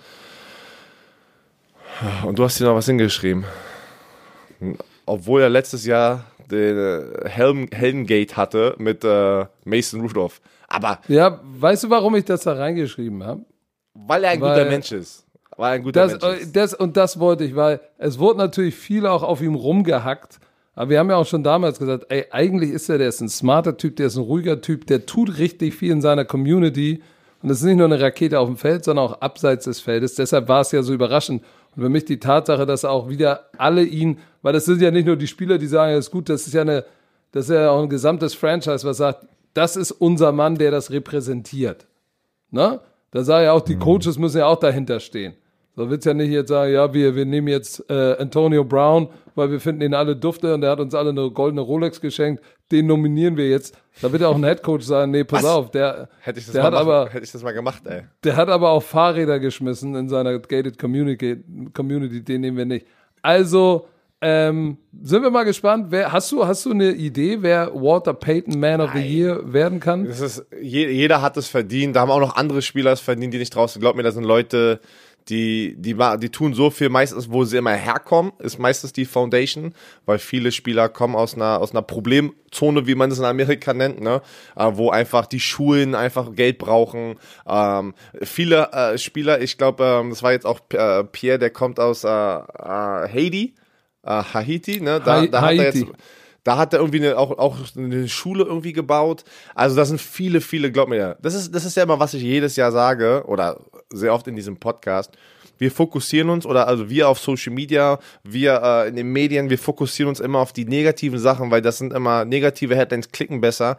Und 2.24 2.38
du 2.38 2.44
hast 2.44 2.58
hier 2.58 2.68
noch 2.68 2.76
was 2.76 2.86
hingeschrieben. 2.86 3.46
Obwohl 5.06 5.42
er 5.42 5.50
letztes 5.50 5.86
Jahr 5.86 6.26
den 6.52 6.78
äh, 6.78 7.30
Helm, 7.30 7.68
Helmgate 7.72 8.36
hatte 8.36 8.76
mit 8.78 9.04
äh, 9.04 9.46
Mason 9.66 10.02
Rudolph. 10.02 10.42
Aber 10.68 11.00
Ja, 11.08 11.40
weißt 11.44 11.86
du, 11.86 11.90
warum 11.90 12.16
ich 12.16 12.26
das 12.26 12.42
da 12.44 12.54
reingeschrieben 12.54 13.24
habe? 13.24 13.42
weil 13.94 14.24
er 14.24 14.32
ein 14.32 14.42
Weil- 14.42 14.56
guter 14.58 14.70
Mensch 14.70 14.92
ist. 14.92 15.26
Weil 15.58 15.72
er 15.72 15.76
ein 15.76 15.84
guter 15.84 16.08
Das, 16.08 16.22
Mensch 16.22 16.40
ist. 16.42 16.48
äh, 16.50 16.52
das, 16.54 16.74
und 16.74 16.96
das 16.96 17.20
wollte 17.20 17.44
ich, 17.44 17.56
weil 17.56 17.82
es 17.98 18.18
wurde 18.18 18.38
natürlich 18.40 18.76
viel 18.76 19.06
auch 19.06 19.24
auf 19.24 19.42
ihm 19.42 19.56
rumgehackt. 19.56 20.40
Aber 20.74 20.90
wir 20.90 21.00
haben 21.00 21.10
ja 21.10 21.18
auch 21.18 21.26
schon 21.26 21.44
damals 21.44 21.80
gesagt, 21.80 22.06
ey, 22.10 22.26
eigentlich 22.32 22.70
ist 22.70 22.88
er, 22.90 22.98
der 22.98 23.10
ist 23.10 23.20
ein 23.20 23.28
smarter 23.28 23.76
Typ, 23.76 23.98
der 23.98 24.08
ist 24.08 24.16
ein 24.16 24.24
ruhiger 24.24 24.62
Typ, 24.62 24.88
der 24.88 25.06
tut 25.06 25.38
richtig 25.38 25.76
viel 25.76 25.92
in 25.92 26.02
seiner 26.02 26.24
Community. 26.24 27.02
Und 27.42 27.50
es 27.50 27.58
ist 27.60 27.64
nicht 27.66 27.76
nur 27.76 27.88
eine 27.88 28.00
Rakete 28.00 28.40
auf 28.40 28.48
dem 28.48 28.56
Feld, 28.58 28.86
sondern 28.86 29.06
auch 29.06 29.20
abseits 29.22 29.66
des 29.66 29.82
Feldes. 29.82 30.16
Deshalb 30.16 30.48
war 30.48 30.62
es 30.62 30.72
ja 30.72 30.82
so 30.82 30.94
überraschend. 30.94 31.44
Und 31.76 31.84
für 31.84 31.90
mich 31.90 32.06
die 32.06 32.20
Tatsache, 32.20 32.66
dass 32.66 32.86
auch 32.86 33.10
wieder 33.10 33.50
alle 33.58 33.84
ihn, 33.84 34.20
weil 34.42 34.54
das 34.54 34.66
sind 34.66 34.82
ja 34.82 34.92
nicht 34.92 35.06
nur 35.06 35.16
die 35.16 35.28
Spieler, 35.28 35.58
die 35.58 35.68
sagen, 35.68 35.92
ja, 35.92 35.98
ist 35.98 36.12
gut, 36.12 36.30
das 36.30 36.48
ist 36.48 36.54
ja 36.54 36.62
eine, 36.62 36.86
das 37.32 37.50
ist 37.50 37.56
ja 37.56 37.72
auch 37.72 37.82
ein 37.82 37.90
gesamtes 37.90 38.34
Franchise, 38.34 38.86
was 38.88 38.98
sagt, 38.98 39.28
das 39.54 39.76
ist 39.76 39.92
unser 39.92 40.32
Mann, 40.32 40.56
der 40.56 40.72
das 40.72 40.92
repräsentiert. 40.92 41.88
Ne? 42.52 42.80
Da 43.12 43.24
sagen 43.24 43.46
ja 43.46 43.54
auch, 43.54 43.62
die 43.62 43.78
Coaches 43.78 44.18
müssen 44.18 44.38
ja 44.40 44.48
auch 44.48 44.60
dahinter 44.60 45.00
stehen. 45.00 45.34
So 45.80 45.90
wird's 45.90 46.04
ja 46.04 46.14
nicht 46.14 46.30
jetzt 46.30 46.50
sagen, 46.50 46.74
ja, 46.74 46.94
wir, 46.94 47.16
wir 47.16 47.24
nehmen 47.24 47.48
jetzt 47.48 47.90
äh, 47.90 48.18
Antonio 48.20 48.66
Brown, 48.66 49.08
weil 49.36 49.50
wir 49.50 49.62
finden 49.62 49.82
ihn 49.82 49.94
alle 49.94 50.14
dufte 50.14 50.54
und 50.54 50.60
der 50.60 50.72
hat 50.72 50.82
uns 50.82 50.94
alle 50.94 51.12
eine 51.12 51.32
goldene 51.32 51.62
Rolex 51.62 52.02
geschenkt, 52.02 52.44
den 52.70 52.86
nominieren 52.86 53.38
wir 53.38 53.48
jetzt. 53.48 53.78
Da 54.02 54.12
wird 54.12 54.22
ja 54.22 54.28
auch 54.28 54.36
ein 54.36 54.44
Headcoach 54.44 54.82
sagen, 54.82 55.12
nee, 55.12 55.24
pass 55.24 55.44
Was? 55.44 55.52
auf, 55.52 55.72
der, 55.72 56.10
Hätte 56.20 56.40
ich 56.40 56.48
das 56.48 56.52
der 56.52 56.64
mal 56.64 56.68
hat 56.68 56.74
machen, 56.74 56.82
aber, 56.86 57.10
hätte 57.12 57.24
ich 57.24 57.32
das 57.32 57.44
mal 57.44 57.54
gemacht, 57.54 57.84
ey. 57.86 58.02
der 58.26 58.36
hat 58.36 58.50
aber 58.50 58.72
auch 58.72 58.84
Fahrräder 58.84 59.40
geschmissen 59.40 59.96
in 59.96 60.10
seiner 60.10 60.38
gated 60.40 60.78
Community, 60.78 61.42
Community 61.74 62.26
den 62.26 62.42
nehmen 62.42 62.58
wir 62.58 62.66
nicht. 62.66 62.86
Also, 63.22 63.88
ähm, 64.22 64.78
sind 65.02 65.24
wir 65.24 65.30
mal 65.30 65.46
gespannt. 65.46 65.88
Wer, 65.92 66.12
hast 66.12 66.30
du, 66.34 66.46
hast 66.46 66.66
du 66.66 66.72
eine 66.72 66.92
Idee, 66.92 67.38
wer 67.40 67.74
Walter 67.74 68.14
Payton 68.14 68.60
Man 68.60 68.82
of 68.82 68.92
the 68.94 69.00
Year 69.00 69.54
werden 69.54 69.80
kann? 69.80 70.06
Das 70.06 70.20
ist, 70.20 70.46
je, 70.62 70.90
jeder 70.90 71.22
hat 71.22 71.38
es 71.38 71.48
verdient. 71.48 71.96
Da 71.96 72.02
haben 72.02 72.12
auch 72.12 72.20
noch 72.20 72.36
andere 72.36 72.62
Spieler 72.62 72.92
es 72.92 73.00
verdient, 73.00 73.34
die 73.34 73.38
nicht 73.38 73.56
draußen. 73.56 73.80
Glaub 73.80 73.96
mir, 73.96 74.04
da 74.04 74.12
sind 74.12 74.26
Leute, 74.26 74.82
die, 75.30 75.76
die, 75.78 75.96
die 76.20 76.30
tun 76.30 76.54
so 76.54 76.70
viel. 76.70 76.90
Meistens, 76.90 77.32
wo 77.32 77.44
sie 77.44 77.58
immer 77.58 77.74
herkommen, 77.74 78.32
ist 78.40 78.60
meistens 78.60 78.94
die 78.94 79.06
Foundation, 79.06 79.74
weil 80.06 80.20
viele 80.20 80.52
Spieler 80.52 80.90
kommen 80.90 81.16
aus 81.16 81.36
einer, 81.36 81.60
aus 81.62 81.72
einer 81.72 81.82
Problemzone, 81.82 82.88
wie 82.88 82.96
man 82.96 83.12
es 83.12 83.20
in 83.20 83.26
Amerika 83.26 83.74
nennt, 83.74 84.02
ne? 84.02 84.22
Äh, 84.56 84.72
wo 84.74 84.90
einfach 84.90 85.26
die 85.28 85.40
Schulen 85.40 85.96
einfach 85.96 86.34
Geld 86.36 86.58
brauchen. 86.58 87.16
Ähm, 87.48 87.94
viele 88.22 88.72
äh, 88.72 88.98
Spieler, 88.98 89.42
ich 89.42 89.58
glaube, 89.58 89.84
ähm, 89.84 90.10
das 90.10 90.24
war 90.24 90.32
jetzt 90.32 90.46
auch 90.46 90.60
äh, 90.74 91.04
Pierre, 91.04 91.40
der 91.40 91.50
kommt 91.52 91.80
aus 91.80 92.04
äh, 92.04 92.08
äh, 92.08 92.44
Haiti, 93.14 93.54
äh, 94.04 94.24
Haiti, 94.34 94.82
ne? 94.82 95.02
Da, 95.04 95.22
Hai- 95.22 95.28
da 95.28 95.42
hat 95.42 95.52
er 95.56 95.66
Haiti. 95.66 95.80
jetzt 95.80 95.88
da 96.44 96.58
hat 96.58 96.74
er 96.74 96.80
irgendwie 96.80 97.00
eine, 97.00 97.18
auch, 97.18 97.38
auch 97.38 97.58
eine 97.76 98.08
Schule 98.08 98.44
irgendwie 98.44 98.74
gebaut. 98.74 99.24
Also 99.56 99.76
da 99.76 99.86
sind 99.86 100.02
viele, 100.02 100.42
viele, 100.42 100.72
glaub 100.72 100.90
mir, 100.90 101.18
das 101.22 101.34
ist, 101.34 101.54
das 101.54 101.66
ist 101.66 101.76
ja 101.78 101.84
immer, 101.84 102.00
was 102.00 102.14
ich 102.14 102.24
jedes 102.24 102.56
Jahr 102.56 102.72
sage 102.72 103.24
oder 103.28 103.60
sehr 103.90 104.14
oft 104.14 104.28
in 104.28 104.36
diesem 104.36 104.58
Podcast. 104.58 105.12
Wir 105.58 105.72
fokussieren 105.72 106.30
uns 106.30 106.46
oder 106.46 106.68
also 106.68 106.90
wir 106.90 107.10
auf 107.10 107.20
Social 107.20 107.54
Media, 107.54 108.00
wir 108.24 108.62
äh, 108.64 108.88
in 108.90 108.96
den 108.96 109.12
Medien, 109.12 109.50
wir 109.50 109.60
fokussieren 109.60 110.08
uns 110.10 110.22
immer 110.22 110.40
auf 110.40 110.54
die 110.54 110.66
negativen 110.66 111.20
Sachen, 111.20 111.52
weil 111.52 111.62
das 111.62 111.78
sind 111.78 111.92
immer 111.92 112.24
negative 112.24 112.76
Headlines, 112.76 113.12
klicken 113.12 113.42
besser. 113.42 113.78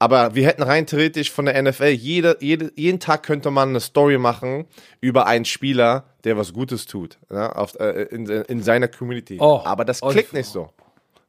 Aber 0.00 0.34
wir 0.34 0.46
hätten 0.46 0.62
rein 0.62 0.86
theoretisch 0.86 1.30
von 1.30 1.44
der 1.46 1.60
NFL, 1.60 1.88
jede, 1.88 2.36
jede, 2.40 2.72
jeden 2.76 3.00
Tag 3.00 3.24
könnte 3.24 3.50
man 3.50 3.70
eine 3.70 3.80
Story 3.80 4.16
machen 4.16 4.66
über 5.00 5.26
einen 5.26 5.44
Spieler, 5.44 6.04
der 6.24 6.36
was 6.36 6.52
Gutes 6.52 6.86
tut 6.86 7.18
ja, 7.30 7.52
auf, 7.52 7.78
äh, 7.80 8.04
in, 8.04 8.26
in 8.26 8.62
seiner 8.62 8.88
Community. 8.88 9.38
Oh, 9.40 9.60
Aber 9.64 9.84
das 9.84 10.02
oh, 10.02 10.08
klickt 10.08 10.28
ich- 10.28 10.34
nicht 10.34 10.46
so. 10.48 10.70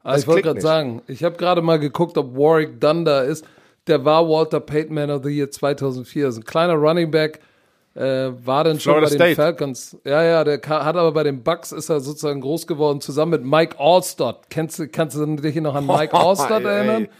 Ah, 0.02 0.12
Das 0.12 0.22
ich 0.22 0.26
wollte 0.28 0.42
gerade 0.42 0.60
sagen, 0.60 1.02
ich 1.08 1.22
habe 1.24 1.36
gerade 1.36 1.62
mal 1.62 1.78
geguckt, 1.78 2.16
ob 2.18 2.34
Warwick 2.36 2.80
Dunn 2.80 3.04
da 3.04 3.20
ist. 3.20 3.44
der 3.86 4.04
war 4.04 4.28
Walter 4.28 4.60
Payton 4.60 4.94
Man 4.94 5.10
of 5.10 5.22
the 5.24 5.30
Year 5.30 5.50
2004. 5.50 6.26
Das 6.26 6.34
ist 6.36 6.40
ein 6.40 6.44
kleiner 6.44 6.74
Running 6.74 7.10
Back, 7.10 7.40
äh, 7.94 8.30
war 8.44 8.64
dann 8.64 8.78
schon 8.80 8.94
bei 8.94 9.00
den 9.00 9.08
State. 9.08 9.34
Falcons. 9.36 9.96
Ja, 10.04 10.22
ja, 10.22 10.44
der 10.44 10.60
hat 10.62 10.96
aber 10.96 11.12
bei 11.12 11.24
den 11.24 11.42
Bucks 11.42 11.72
ist 11.72 11.88
er 11.88 12.00
sozusagen 12.00 12.40
groß 12.40 12.66
geworden, 12.66 13.00
zusammen 13.00 13.32
mit 13.32 13.44
Mike 13.44 13.76
Allstott. 13.78 14.48
Kennst 14.48 14.78
du, 14.78 14.88
kannst 14.88 15.16
du 15.16 15.26
dich 15.36 15.56
noch 15.56 15.74
an 15.74 15.86
Mike 15.86 16.14
Allstott 16.16 16.62
Ey, 16.62 16.66
erinnern? 16.66 17.02
ey. 17.04 17.10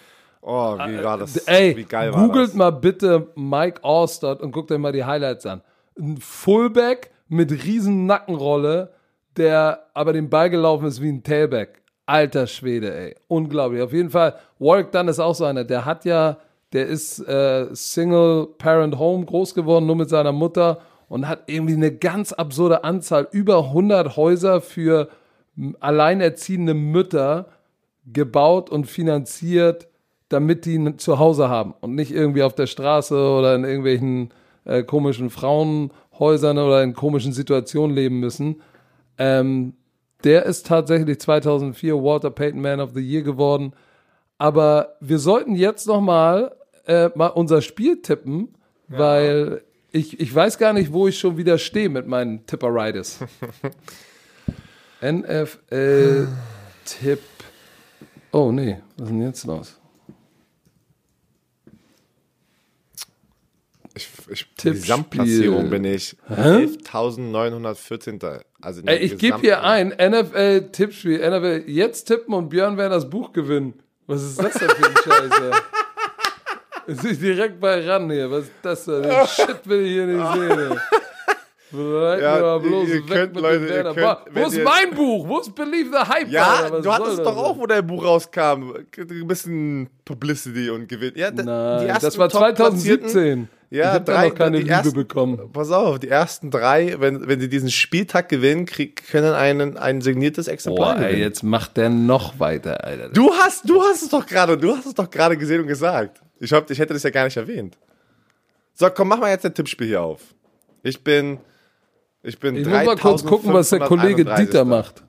Oh, 0.43 0.78
wie 0.78 1.05
war 1.05 1.18
das? 1.18 1.37
Ey, 1.49 1.76
wie 1.76 1.85
geil 1.85 2.14
war 2.14 2.22
googelt 2.26 2.49
das? 2.49 2.55
mal 2.55 2.70
bitte 2.70 3.26
Mike 3.35 3.81
Allstott 3.85 4.41
und 4.41 4.53
guckt 4.53 4.70
euch 4.72 4.78
mal 4.78 4.93
die 4.93 5.05
Highlights 5.05 5.45
an. 5.45 5.61
Ein 5.99 6.16
Fullback 6.18 7.11
mit 7.28 7.51
riesen 7.64 8.07
Nackenrolle, 8.07 8.91
der 9.37 9.87
aber 9.93 10.12
den 10.14 10.31
Ball 10.31 10.49
gelaufen 10.51 10.87
ist 10.87 11.03
wie 11.03 11.11
ein 11.11 11.22
Tailback. 11.22 11.80
Alter 12.11 12.48
Schwede, 12.48 12.92
ey. 12.92 13.14
Unglaublich. 13.28 13.80
Auf 13.82 13.92
jeden 13.92 14.11
Fall, 14.11 14.34
Warwick 14.58 14.90
Dunn 14.90 15.06
ist 15.06 15.20
auch 15.20 15.34
so 15.34 15.44
einer. 15.44 15.62
Der 15.62 15.84
hat 15.84 16.04
ja, 16.04 16.38
der 16.72 16.86
ist 16.86 17.20
äh, 17.20 17.68
Single 17.72 18.48
Parent 18.58 18.98
Home 18.98 19.24
groß 19.24 19.54
geworden, 19.54 19.86
nur 19.86 19.94
mit 19.94 20.08
seiner 20.08 20.32
Mutter 20.32 20.80
und 21.08 21.28
hat 21.28 21.44
irgendwie 21.46 21.74
eine 21.74 21.92
ganz 21.92 22.32
absurde 22.32 22.82
Anzahl, 22.82 23.28
über 23.30 23.64
100 23.66 24.16
Häuser 24.16 24.61
für 24.61 25.08
alleinerziehende 25.78 26.74
Mütter 26.74 27.46
gebaut 28.12 28.70
und 28.70 28.86
finanziert, 28.86 29.86
damit 30.28 30.64
die 30.64 30.78
ein 30.78 30.98
Zuhause 30.98 31.48
haben 31.48 31.74
und 31.80 31.94
nicht 31.94 32.11
irgendwie 32.11 32.42
auf 32.42 32.56
der 32.56 32.66
Straße 32.66 33.14
oder 33.14 33.54
in 33.54 33.62
irgendwelchen 33.62 34.30
äh, 34.64 34.82
komischen 34.82 35.30
Frauenhäusern 35.30 36.58
oder 36.58 36.82
in 36.82 36.94
komischen 36.94 37.32
Situationen 37.32 37.94
leben 37.94 38.18
müssen. 38.18 38.62
Ähm, 39.16 39.74
der 40.25 40.47
ist 40.47 40.66
tatsächlich 40.66 41.21
2004 41.21 41.95
Walter 41.95 42.31
Payton 42.31 42.61
Man 42.61 42.81
of 42.81 42.91
the 42.95 43.01
Year 43.01 43.23
geworden. 43.23 43.73
Aber 44.39 44.97
wir 45.01 45.18
sollten 45.18 45.55
jetzt 45.55 45.87
noch 45.87 46.01
mal, 46.01 46.57
äh, 46.87 47.11
mal 47.14 47.29
unser 47.29 47.62
Spiel 47.62 48.03
tippen, 48.03 48.55
weil 48.89 49.62
ich, 49.93 50.21
ich 50.21 50.35
weiß 50.35 50.59
gar 50.59 50.73
nicht, 50.73 50.93
wo 50.93 51.07
ich 51.09 51.18
schon 51.18 51.37
wieder 51.37 51.59
stehe 51.59 51.89
mit 51.89 52.07
meinen 52.07 52.47
Tipperitis. 52.47 53.18
NFL 55.03 56.29
Tipp. 56.85 57.18
Oh 58.33 58.53
nee, 58.53 58.79
was 58.97 59.09
ist 59.09 59.12
denn 59.12 59.23
jetzt 59.23 59.45
los? 59.45 59.77
Ich, 63.95 64.09
ich, 64.29 64.47
Tippspiel. 64.57 64.73
Gesamtplatzierung 64.73 65.71
bin 65.71 65.85
ich 65.85 66.16
11.914. 66.29 68.43
Also 68.62 68.82
Ey, 68.84 68.98
ich 68.98 69.16
gebe 69.18 69.38
hier 69.38 69.62
ein 69.64 69.88
NFL-Tippspiel. 69.88 71.18
NFL 71.18 71.62
jetzt 71.66 72.04
tippen 72.04 72.34
und 72.34 72.48
Björn 72.50 72.76
werden 72.76 72.92
das 72.92 73.08
Buch 73.08 73.32
gewinnen. 73.32 73.74
Was 74.06 74.22
ist 74.22 74.42
das 74.42 74.52
denn 74.54 74.68
für 74.70 74.86
ein 74.86 74.96
Scheiße? 75.30 75.50
Ist 76.86 77.04
nicht 77.04 77.22
direkt 77.22 77.61
bei 77.61 77.86
ran 77.88 78.11
hier. 78.11 78.28
Was 78.30 78.44
ist 78.44 78.52
das 78.62 78.84
denn? 78.86 79.02
Den 79.02 79.12
Shit 79.28 79.58
will 79.64 79.82
ich 79.86 79.92
hier 79.92 80.06
nicht 80.06 80.32
sehen. 80.32 80.80
Bleib 81.70 82.20
Ja, 82.20 82.40
mal 82.40 82.58
bloß 82.58 82.88
ihr 82.88 82.94
weg 82.94 83.06
könnt, 83.06 83.34
mit 83.34 83.42
Leute, 83.42 83.66
ihr 83.66 83.82
könnt, 83.94 84.18
Wo- 84.34 84.46
ist 84.46 84.56
ihr- 84.56 84.64
mein 84.64 84.90
Buch? 84.90 85.28
Wo 85.28 85.38
ist 85.38 85.54
Believe 85.54 85.90
the 85.92 86.08
Hype? 86.08 86.28
Ja, 86.28 86.68
du 86.68 86.92
hattest 86.92 87.20
doch 87.20 87.36
auch, 87.36 87.56
wo 87.58 87.66
dein 87.66 87.86
Buch 87.86 88.02
rauskam. 88.04 88.74
Ein 88.98 89.26
bisschen 89.28 89.88
Publicity 90.04 90.68
und 90.70 90.88
Gewinn. 90.88 91.12
Ja, 91.14 91.30
Nein, 91.30 91.96
das 92.00 92.18
war 92.18 92.28
Top-Platzierten- 92.28 93.08
2017. 93.08 93.48
Ja, 93.73 93.97
ich 93.99 94.03
drei- 94.03 94.29
noch 94.31 94.35
keine 94.35 94.57
die 94.59 94.62
Liebe 94.64 94.75
ersten- 94.75 94.95
bekommen. 94.95 95.53
Pass 95.53 95.71
auf, 95.71 96.01
die 96.01 96.09
ersten 96.09 96.51
drei, 96.51 96.97
wenn, 96.99 97.29
wenn 97.29 97.41
sie 97.41 97.49
diesen 97.49 97.71
Spieltag 97.71 98.29
gewinnen, 98.29 98.66
krieg, 98.66 99.05
können 99.11 99.33
ein, 99.33 99.77
ein 99.77 100.01
signiertes 100.01 100.49
Exemplar 100.49 100.97
Boah, 100.97 101.05
ey, 101.07 101.21
jetzt 101.21 101.45
macht 101.45 101.77
der 101.77 101.89
noch 101.89 102.41
weiter, 102.41 102.83
Alter. 102.85 103.11
Du 103.11 103.31
hast, 103.33 103.68
du 103.68 103.81
hast 103.81 104.03
es 104.03 104.09
doch 104.09 104.27
gerade, 104.27 104.59
du 104.59 104.77
hast 104.77 104.87
es 104.87 104.95
doch 104.95 105.09
gerade 105.09 105.37
gesehen 105.37 105.61
und 105.61 105.66
gesagt. 105.68 106.21
Ich, 106.41 106.53
hab, 106.53 106.68
ich 106.68 106.79
hätte 106.81 106.95
das 106.95 107.05
ja 107.05 107.11
gar 107.11 107.25
nicht 107.25 107.37
erwähnt. 107.37 107.79
So, 108.75 108.89
komm, 108.91 109.09
mach 109.09 109.18
mal 109.21 109.31
jetzt 109.31 109.47
ein 109.47 109.55
Tippspiel 109.55 109.87
hier 109.87 110.03
auf. 110.03 110.21
Ich 110.83 111.05
bin, 111.05 111.39
ich 112.25 112.39
bin 112.41 112.57
Ich 112.57 112.66
muss 112.66 112.85
mal 112.85 112.97
kurz 112.97 113.25
gucken, 113.25 113.53
was 113.53 113.68
der 113.71 113.81
Kollege 113.81 114.25
3531. 114.25 114.47
Dieter 114.47 114.64
macht. 114.64 115.03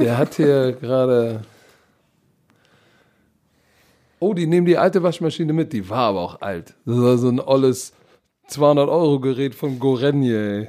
Der 0.00 0.18
hat 0.18 0.34
hier 0.34 0.72
gerade. 0.80 1.42
Oh, 4.22 4.34
die 4.34 4.46
nehmen 4.46 4.66
die 4.66 4.78
alte 4.78 5.02
Waschmaschine 5.02 5.52
mit. 5.52 5.72
Die 5.72 5.90
war 5.90 6.10
aber 6.10 6.20
auch 6.20 6.40
alt. 6.40 6.74
Das 6.86 6.96
war 6.96 7.18
so 7.18 7.28
ein 7.28 7.40
olles 7.40 7.92
200-Euro-Gerät 8.50 9.52
von 9.52 9.80
Gorenje. 9.80 10.68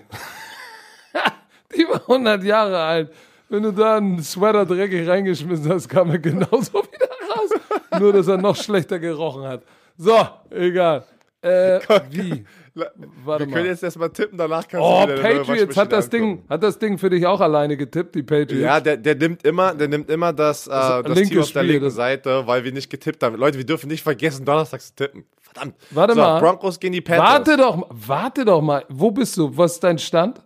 Die 1.77 1.87
war 1.87 2.01
100 2.01 2.43
Jahre 2.43 2.81
alt. 2.81 3.13
Wenn 3.49 3.61
du 3.61 3.71
da 3.71 3.97
einen 3.97 4.23
Sweater 4.23 4.65
dreckig 4.65 5.07
reingeschmissen 5.07 5.69
hast, 5.69 5.87
kam 5.87 6.09
er 6.09 6.17
genauso 6.17 6.49
wieder 6.93 7.09
raus. 7.29 7.51
Nur, 7.99 8.13
dass 8.13 8.27
er 8.27 8.37
noch 8.37 8.55
schlechter 8.55 8.97
gerochen 8.97 9.43
hat. 9.43 9.61
So, 9.97 10.17
egal. 10.49 11.05
Äh, 11.43 11.79
wie? 12.09 12.45
Warte 12.75 13.45
Wir 13.45 13.53
können 13.53 13.67
jetzt 13.67 13.83
erstmal 13.83 14.09
tippen, 14.09 14.35
danach 14.37 14.67
kannst 14.67 14.83
Oh, 14.83 15.05
du 15.05 15.13
wieder 15.13 15.21
Patriots 15.21 15.77
hat 15.77 15.91
das 15.91 16.05
Waschmaschine 16.07 16.35
Ding, 16.37 16.43
hat 16.49 16.63
das 16.63 16.79
Ding 16.79 16.97
für 16.97 17.09
dich 17.11 17.23
auch 17.27 17.39
alleine 17.39 17.77
getippt, 17.77 18.15
die 18.15 18.23
Patriots. 18.23 18.63
Ja, 18.63 18.79
der, 18.79 18.97
der 18.97 19.13
nimmt 19.15 19.43
immer, 19.45 19.75
der 19.75 19.87
nimmt 19.89 20.09
immer 20.09 20.33
das, 20.33 20.65
äh, 20.65 20.71
das 20.71 21.05
linke 21.05 21.29
Team 21.29 21.41
auf 21.41 21.51
der 21.51 21.63
linken 21.63 21.83
das- 21.85 21.93
Seite, 21.95 22.47
weil 22.47 22.63
wir 22.63 22.71
nicht 22.71 22.89
getippt 22.89 23.21
haben. 23.21 23.35
Leute, 23.35 23.59
wir 23.59 23.65
dürfen 23.65 23.89
nicht 23.89 24.01
vergessen, 24.01 24.43
donnerstags 24.43 24.87
zu 24.87 24.95
tippen. 24.95 25.23
Verdammt. 25.39 25.75
Warte 25.91 26.15
so, 26.15 26.19
mal. 26.21 26.39
Broncos 26.39 26.79
gegen 26.79 26.93
die 26.93 27.01
Panthers. 27.01 27.29
Warte 27.29 27.57
doch, 27.57 27.75
mal- 27.75 27.87
warte 27.91 28.43
doch 28.45 28.61
mal. 28.61 28.83
Wo 28.89 29.11
bist 29.11 29.37
du? 29.37 29.55
Was 29.55 29.73
ist 29.73 29.83
dein 29.83 29.99
Stand? 29.99 30.41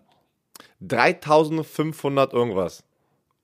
3500 0.82 2.34
irgendwas. 2.34 2.84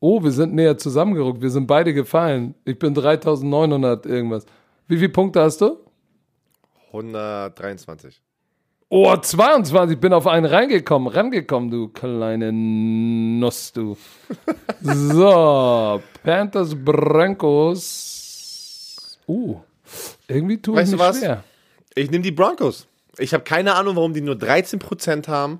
Oh, 0.01 0.21
wir 0.21 0.31
sind 0.31 0.53
näher 0.53 0.77
zusammengerückt. 0.77 1.41
Wir 1.41 1.49
sind 1.49 1.67
beide 1.67 1.93
gefallen. 1.93 2.53
Ich 2.65 2.77
bin 2.77 2.93
3900 2.93 4.05
irgendwas. 4.05 4.45
Wie 4.89 4.97
viele 4.97 5.07
Punkte 5.09 5.41
hast 5.41 5.61
du? 5.61 5.77
123. 6.91 8.21
Oh, 8.95 9.17
22. 9.17 9.95
Ich 9.95 9.99
bin 9.99 10.13
auf 10.13 10.27
einen 10.27 10.45
reingekommen, 10.45 11.07
rangekommen, 11.11 11.71
du 11.71 11.87
kleine 11.87 12.51
Nuss, 12.53 13.71
du. 13.73 13.97
so, 14.81 15.99
Panthers 16.23 16.75
Broncos. 17.73 19.17
Uh, 19.27 19.61
irgendwie 20.27 20.61
tue 20.61 20.75
ich 20.75 20.81
Weißt 20.81 20.91
du 20.93 20.97
mich 20.97 21.05
was? 21.05 21.17
schwer. 21.17 21.43
Ich 21.95 22.11
nehme 22.11 22.21
die 22.23 22.31
Broncos. 22.31 22.85
Ich 23.17 23.33
habe 23.33 23.43
keine 23.43 23.73
Ahnung, 23.73 23.95
warum 23.95 24.13
die 24.13 24.21
nur 24.21 24.35
13% 24.35 25.27
haben 25.27 25.59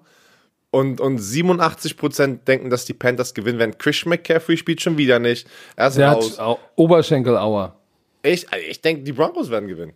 und, 0.70 1.02
und 1.02 1.20
87% 1.20 2.44
denken, 2.46 2.70
dass 2.70 2.86
die 2.86 2.94
Panthers 2.94 3.34
gewinnen 3.34 3.58
werden. 3.58 3.80
Christian 3.80 4.10
McCaffrey 4.10 4.58
spielt 4.58 4.82
schon 4.82 4.98
wieder 5.00 5.18
nicht. 5.18 5.48
Er 5.76 5.88
ist 5.88 5.98
Der 5.98 6.12
raus. 6.12 6.34
hat 6.34 6.46
Au- 6.46 6.60
Oberschenkelauer. 6.76 7.76
Ich, 8.22 8.46
ich 8.70 8.82
denke, 8.82 9.02
die 9.04 9.12
Broncos 9.12 9.50
werden 9.50 9.68
gewinnen. 9.68 9.94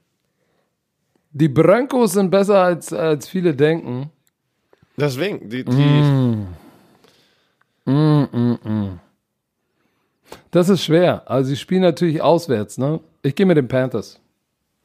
Die 1.40 1.50
Broncos 1.50 2.14
sind 2.14 2.32
besser 2.32 2.64
als, 2.64 2.92
als 2.92 3.30
viele 3.30 3.54
denken. 3.54 4.10
Deswegen, 4.98 5.48
die, 5.48 5.64
die 5.64 6.46
Das 10.50 10.68
ist 10.70 10.84
schwer. 10.84 11.30
Also 11.30 11.50
sie 11.50 11.56
spielen 11.56 11.84
natürlich 11.84 12.24
auswärts, 12.24 12.80
ne? 12.80 13.00
Ich 13.22 13.36
gehe 13.36 13.46
mit 13.46 13.56
den 13.56 13.68
Panthers. 13.68 14.20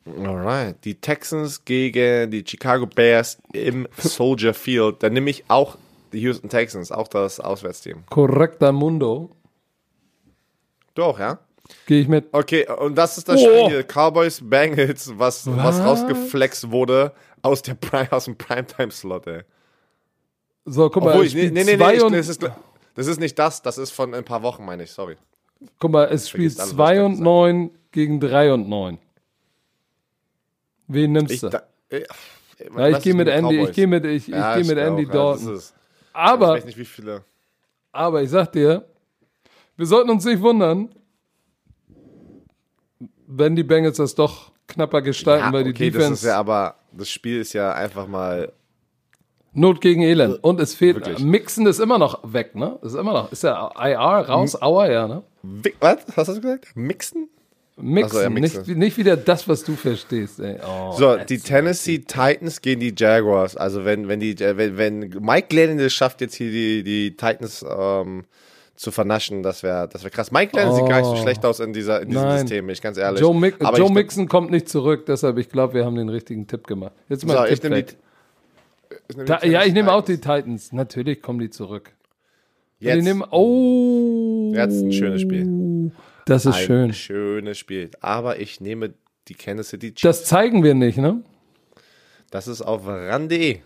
Alright. 0.05 0.77
Die 0.85 0.97
Texans 0.97 1.65
gegen 1.65 2.31
die 2.31 2.45
Chicago 2.47 2.87
Bears 2.87 3.39
im 3.55 3.89
Soldier 3.97 4.53
Field. 4.53 5.03
Dann 5.03 5.15
nehme 5.15 5.31
ich 5.31 5.45
auch 5.49 5.79
die 6.13 6.21
Houston 6.21 6.51
Texans, 6.51 6.93
auch 6.93 7.09
das 7.09 7.41
Auswärtsteam. 7.41 8.05
Korrekter 8.11 8.73
Mundo. 8.73 9.31
Du 10.95 11.05
auch, 11.05 11.19
ja? 11.19 11.39
Gehe 11.87 12.01
ich 12.03 12.09
mit. 12.09 12.27
Okay, 12.33 12.67
und 12.69 12.97
das 12.97 13.19
ist 13.19 13.29
das 13.29 13.41
Oh. 13.41 13.45
Spiel 13.45 13.69
hier. 13.69 13.83
Cowboys 13.85 14.41
Bengals, 14.43 15.13
was, 15.19 15.47
was 15.47 15.79
Was? 15.79 15.85
rausgeflext 15.85 16.71
wurde 16.71 17.13
aus, 17.43 17.63
der 17.63 17.75
Prime, 17.75 18.11
aus 18.13 18.25
dem 18.27 18.37
Primetime-Slot, 18.37 19.27
ey. 19.27 19.43
So, 20.65 20.91
guck 20.91 21.03
mal, 21.05 21.11
Obwohl, 21.11 21.27
es 21.27 21.35
ich, 21.35 21.51
nee, 21.53 21.65
nee, 21.65 21.77
nee, 21.77 21.93
ich, 21.95 22.03
das, 22.03 22.29
ist, 22.29 22.43
das 22.95 23.07
ist 23.07 23.19
nicht 23.21 23.39
das, 23.39 23.63
das 23.63 23.79
ist 23.79 23.91
von 23.91 24.15
ein 24.15 24.25
paar 24.25 24.43
Wochen, 24.43 24.65
meine 24.65 24.85
ich, 24.85 24.93
sorry. 24.93 25.17
guck 25.79 25.91
mal, 25.91 26.05
es 26.05 26.29
spielt 26.29 26.53
Vergisst 26.53 26.61
alles, 26.61 26.79
was 26.79 26.87
2 26.89 26.95
ich 26.95 27.01
und 27.03 27.11
gesagt 27.13 27.25
9 27.25 27.71
gegen 27.91 28.21
3 28.21 28.53
und 28.53 28.69
9. 28.69 28.99
Wen 30.89 31.13
nimmst 31.13 31.33
Ich, 31.35 31.41
du? 31.41 31.49
da, 31.49 31.63
ich, 31.89 32.07
ja, 32.77 32.89
ich 32.89 33.01
gehe 33.03 33.15
mit 33.15 33.29
Andy, 33.29 33.61
ich 33.65 33.73
gehe 33.73 33.87
mit, 33.87 34.05
ich, 34.05 34.29
ich 34.29 34.35
ja, 34.35 34.55
gehe 34.57 34.65
mit 34.65 34.79
ich 34.79 34.85
Andy 34.85 35.07
auch, 35.07 35.15
ja, 35.15 35.15
Dalton. 35.35 35.57
ist, 35.57 35.75
ich 35.75 36.15
aber, 36.17 36.49
weiß 36.51 36.65
nicht, 36.65 36.79
wie 36.79 36.85
viele. 36.85 37.25
aber 37.93 38.23
ich 38.23 38.31
sag 38.31 38.53
dir, 38.53 38.85
wir 39.77 39.87
sollten 39.87 40.11
uns 40.11 40.25
nicht 40.25 40.41
wundern, 40.43 40.95
wenn 43.37 43.57
die 43.57 43.63
Bengals 43.63 43.97
das 43.97 44.15
doch 44.15 44.53
knapper 44.69 45.03
gestalten, 45.03 45.47
Ja, 45.47 45.53
weil 45.53 45.65
die 45.65 45.71
okay, 45.71 45.91
das 45.91 45.99
Defense 45.99 46.15
ist 46.15 46.29
ja 46.29 46.39
aber, 46.39 46.77
das 46.93 47.11
Spiel 47.11 47.41
ist 47.41 47.53
ja 47.53 47.73
einfach 47.73 48.07
mal 48.07 48.53
Not 49.55 49.83
gegen 49.83 50.01
Elend. 50.03 50.43
Und 50.43 50.61
es 50.61 50.75
fehlt, 50.75 50.97
Wirklich. 50.97 51.19
Mixen 51.19 51.67
ist 51.67 51.79
immer 51.79 51.99
noch 51.99 52.21
weg, 52.33 52.55
ne? 52.55 52.79
Ist 52.83 52.95
immer 52.95 53.13
noch, 53.13 53.33
ist 53.33 53.43
ja 53.43 53.71
IR 53.79 53.99
raus, 54.29 54.61
Auer, 54.61 54.91
ja, 54.91 55.07
ne? 55.07 55.23
Was? 55.81 55.99
Hast 56.17 56.29
du 56.29 56.41
gesagt? 56.41 56.69
Mixen? 56.75 57.29
Mixen, 57.77 58.17
so, 58.17 58.23
ja, 58.23 58.31
mixen. 58.31 58.63
Nicht, 58.63 58.77
nicht 58.77 58.97
wieder 58.97 59.17
das, 59.17 59.49
was 59.49 59.63
du 59.65 59.77
verstehst, 59.77 60.41
ey. 60.41 60.59
Oh, 60.67 60.93
So, 60.93 61.17
die 61.17 61.39
Tennessee 61.39 61.99
Titans 61.99 62.61
gegen 62.63 62.81
die 62.81 62.95
Jaguars. 62.97 63.57
Also 63.57 63.85
wenn, 63.85 64.09
wenn 64.09 64.21
die, 64.21 64.33
äh, 64.43 64.57
wenn, 64.57 64.79
wenn 64.79 64.99
Mike 65.21 65.49
Glennon 65.49 65.79
es 65.81 65.93
schafft, 65.93 66.21
jetzt 66.21 66.35
hier 66.35 66.51
die, 66.51 66.83
die 66.83 67.11
Titans 67.17 67.65
ähm, 67.69 68.25
zu 68.83 68.91
vernaschen, 68.91 69.43
das 69.43 69.63
wäre 69.63 69.89
das 69.89 70.03
wär 70.03 70.11
krass. 70.11 70.31
Mike 70.33 70.57
Lennon 70.57 70.75
sieht 70.75 70.89
gar 70.89 70.97
nicht 70.99 71.07
so 71.07 71.13
Oh. 71.13 71.17
schlecht 71.17 71.45
aus 71.47 71.61
in, 71.61 71.73
dieser, 71.73 72.03
in 72.03 72.09
diesem 72.11 72.23
Nein. 72.25 72.41
System, 72.41 72.69
ich 72.69 72.83
ganz 72.83 72.99
ehrlich. 72.99 73.21
Joe, 73.21 73.35
Mick, 73.35 73.55
Aber 73.65 73.79
Joe 73.79 73.91
Mixon 73.93 74.29
kommt 74.29 74.51
nicht 74.51 74.69
zurück, 74.69 75.07
deshalb 75.07 75.39
ich 75.39 75.49
glaube, 75.49 75.75
wir 75.75 75.85
haben 75.85 75.95
den 75.95 76.09
richtigen 76.09 76.47
Tipp 76.47 76.67
gemacht. 76.67 76.93
Jetzt 77.09 77.25
mal 77.27 77.35
So, 77.35 77.39
ein 77.41 77.53
ich 77.53 77.61
Tipp 77.61 77.71
nehme 77.71 77.83
die, 77.85 77.95
ich 79.09 79.17
nehm 79.17 79.25
die 79.27 79.31
Da, 79.33 79.45
ja, 79.47 79.65
ich 79.65 79.73
nehme 79.73 79.93
auch 79.93 80.03
die 80.05 80.17
Titans. 80.19 80.73
Natürlich 80.73 81.23
kommen 81.23 81.39
die 81.39 81.51
zurück. 81.51 81.93
Die 82.81 82.87
Jetzt, 82.87 83.05
nehmen, 83.05 83.23
oh. 83.31 84.53
Jetzt 84.55 84.83
ein 84.83 84.93
schönes 84.93 85.23
Spiel. 85.23 85.93
Das 86.27 86.45
ist 86.45 86.55
ein 86.57 86.63
schön. 86.63 86.93
schönes 86.93 87.59
Spiel. 87.59 87.91
Aber 88.01 88.41
ich 88.41 88.61
nehme 88.61 88.95
die 89.29 89.35
Kansas 89.35 89.69
City 89.69 89.95
Chiefs. 89.95 90.03
Das 90.03 90.25
zeigen 90.25 90.65
wir 90.65 90.75
nicht, 90.75 90.99
ne? 90.99 91.23
Das 92.33 92.49
ist 92.49 92.63
auf 92.63 92.87
ran.de. 92.89 93.61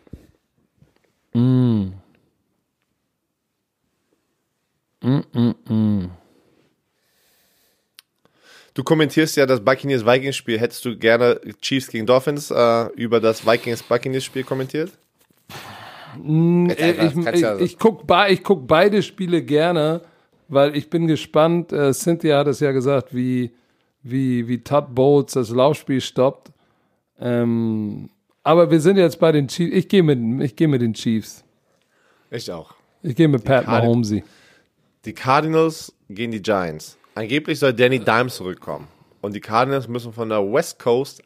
Du 8.74 8.84
kommentierst 8.84 9.36
ja 9.36 9.46
das 9.46 9.64
Buccaneers-Vikings-Spiel. 9.64 10.58
Hättest 10.58 10.84
du 10.84 10.98
gerne 10.98 11.40
Chiefs 11.62 11.88
gegen 11.88 12.04
Dolphins 12.06 12.50
äh, 12.50 12.86
über 12.94 13.20
das 13.20 13.46
Vikings-Buccaneers-Spiel 13.46 14.44
kommentiert? 14.44 14.90
Jetzt 16.18 16.80
Äh, 16.80 16.98
einfach, 16.98 17.18
ich 17.18 17.24
kannst 17.24 17.60
ich, 17.60 17.72
ich 17.72 17.78
gucke 17.78 18.26
ich 18.28 18.42
guck 18.42 18.66
beide 18.66 19.02
Spiele 19.02 19.42
gerne, 19.42 20.02
weil 20.48 20.76
ich 20.76 20.90
bin 20.90 21.06
gespannt. 21.06 21.72
Äh, 21.72 21.92
Cynthia 21.94 22.38
hat 22.38 22.48
es 22.48 22.60
ja 22.60 22.72
gesagt, 22.72 23.14
wie, 23.14 23.52
wie, 24.02 24.46
wie 24.48 24.58
Todd 24.58 24.94
Bowles 24.94 25.32
das 25.32 25.50
Laufspiel 25.50 26.00
stoppt. 26.00 26.50
Ähm, 27.18 28.10
aber 28.42 28.70
wir 28.70 28.80
sind 28.80 28.96
jetzt 28.96 29.18
bei 29.18 29.32
den 29.32 29.48
Chiefs. 29.48 29.74
Ich 29.74 29.88
gehe 29.88 30.02
mit, 30.02 30.18
ich 30.42 30.54
gehe 30.54 30.68
mit 30.68 30.82
den 30.82 30.94
Chiefs. 30.94 31.44
Ich 32.30 32.50
auch. 32.52 32.74
Ich 33.02 33.14
gehe 33.16 33.28
mit 33.28 33.42
Pat 33.44 33.64
Card- 33.64 33.84
Mahomesy. 33.84 34.22
Die 35.06 35.12
Cardinals 35.14 35.92
gegen 36.10 36.32
die 36.32 36.42
Giants. 36.42 36.96
Angeblich 37.14 37.58
soll 37.58 37.72
Danny 37.72 37.98
Dimes 38.00 38.36
zurückkommen. 38.36 38.88
Und 39.22 39.34
die 39.34 39.40
Cardinals 39.40 39.88
müssen 39.88 40.12
von 40.12 40.28
der 40.28 40.40
West 40.52 40.78
Coast 40.78 41.22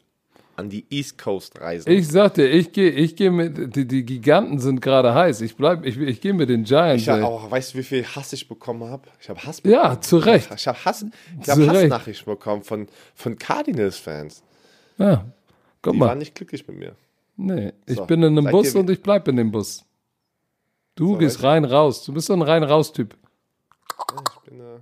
an 0.55 0.69
die 0.69 0.85
East 0.89 1.17
Coast 1.17 1.59
reisen. 1.59 1.91
Ich 1.91 2.07
sagte, 2.07 2.45
ich 2.47 2.71
gehe 2.71 2.89
ich 2.91 3.15
gehe 3.15 3.31
mit, 3.31 3.75
die, 3.75 3.87
die 3.87 4.05
Giganten 4.05 4.59
sind 4.59 4.81
gerade 4.81 5.13
heiß. 5.13 5.41
Ich 5.41 5.55
bleib, 5.55 5.85
ich, 5.85 5.97
ich 5.97 6.21
gehe 6.21 6.33
mit 6.33 6.49
den 6.49 6.63
Giants. 6.63 7.03
Ich 7.03 7.09
hab 7.09 7.23
auch, 7.23 7.49
weißt 7.49 7.73
du, 7.73 7.79
wie 7.79 7.83
viel 7.83 8.05
Hass 8.05 8.31
ich 8.33 8.47
bekommen 8.47 8.83
habe? 8.83 9.03
Ich 9.19 9.29
habe 9.29 9.43
Hass 9.43 9.61
bekommen. 9.61 9.83
ja, 9.83 9.99
zu 9.99 10.17
Recht. 10.17 10.49
Ich 10.55 10.67
habe 10.67 10.77
Hass, 10.85 11.05
ich 11.41 11.49
hab. 11.49 11.57
Hassnachrichten 11.59 12.25
bekommen 12.25 12.63
von, 12.63 12.87
von 13.15 13.37
Cardinals-Fans. 13.37 14.43
Ja. 14.97 15.25
Guck 15.81 15.93
Die 15.93 15.99
mal. 15.99 16.07
waren 16.09 16.19
nicht 16.19 16.35
glücklich 16.35 16.67
mit 16.67 16.77
mir. 16.77 16.95
Nee, 17.37 17.73
ich 17.87 17.95
So, 17.95 18.05
bin 18.05 18.21
in 18.21 18.37
einem 18.37 18.51
Bus 18.51 18.75
und 18.75 18.89
ich 18.89 19.01
bleib 19.01 19.27
in 19.27 19.37
dem 19.37 19.51
Bus. 19.51 19.83
Du 20.95 21.13
So, 21.13 21.17
gehst 21.17 21.41
rein 21.41 21.65
raus. 21.65 22.03
Du 22.05 22.13
bist 22.13 22.27
so 22.27 22.33
ein 22.33 22.41
rein 22.43 22.63
raus 22.63 22.93
Typ. 22.93 23.15
Ich 24.35 24.39
bin, 24.49 24.59
äh, 24.59 24.79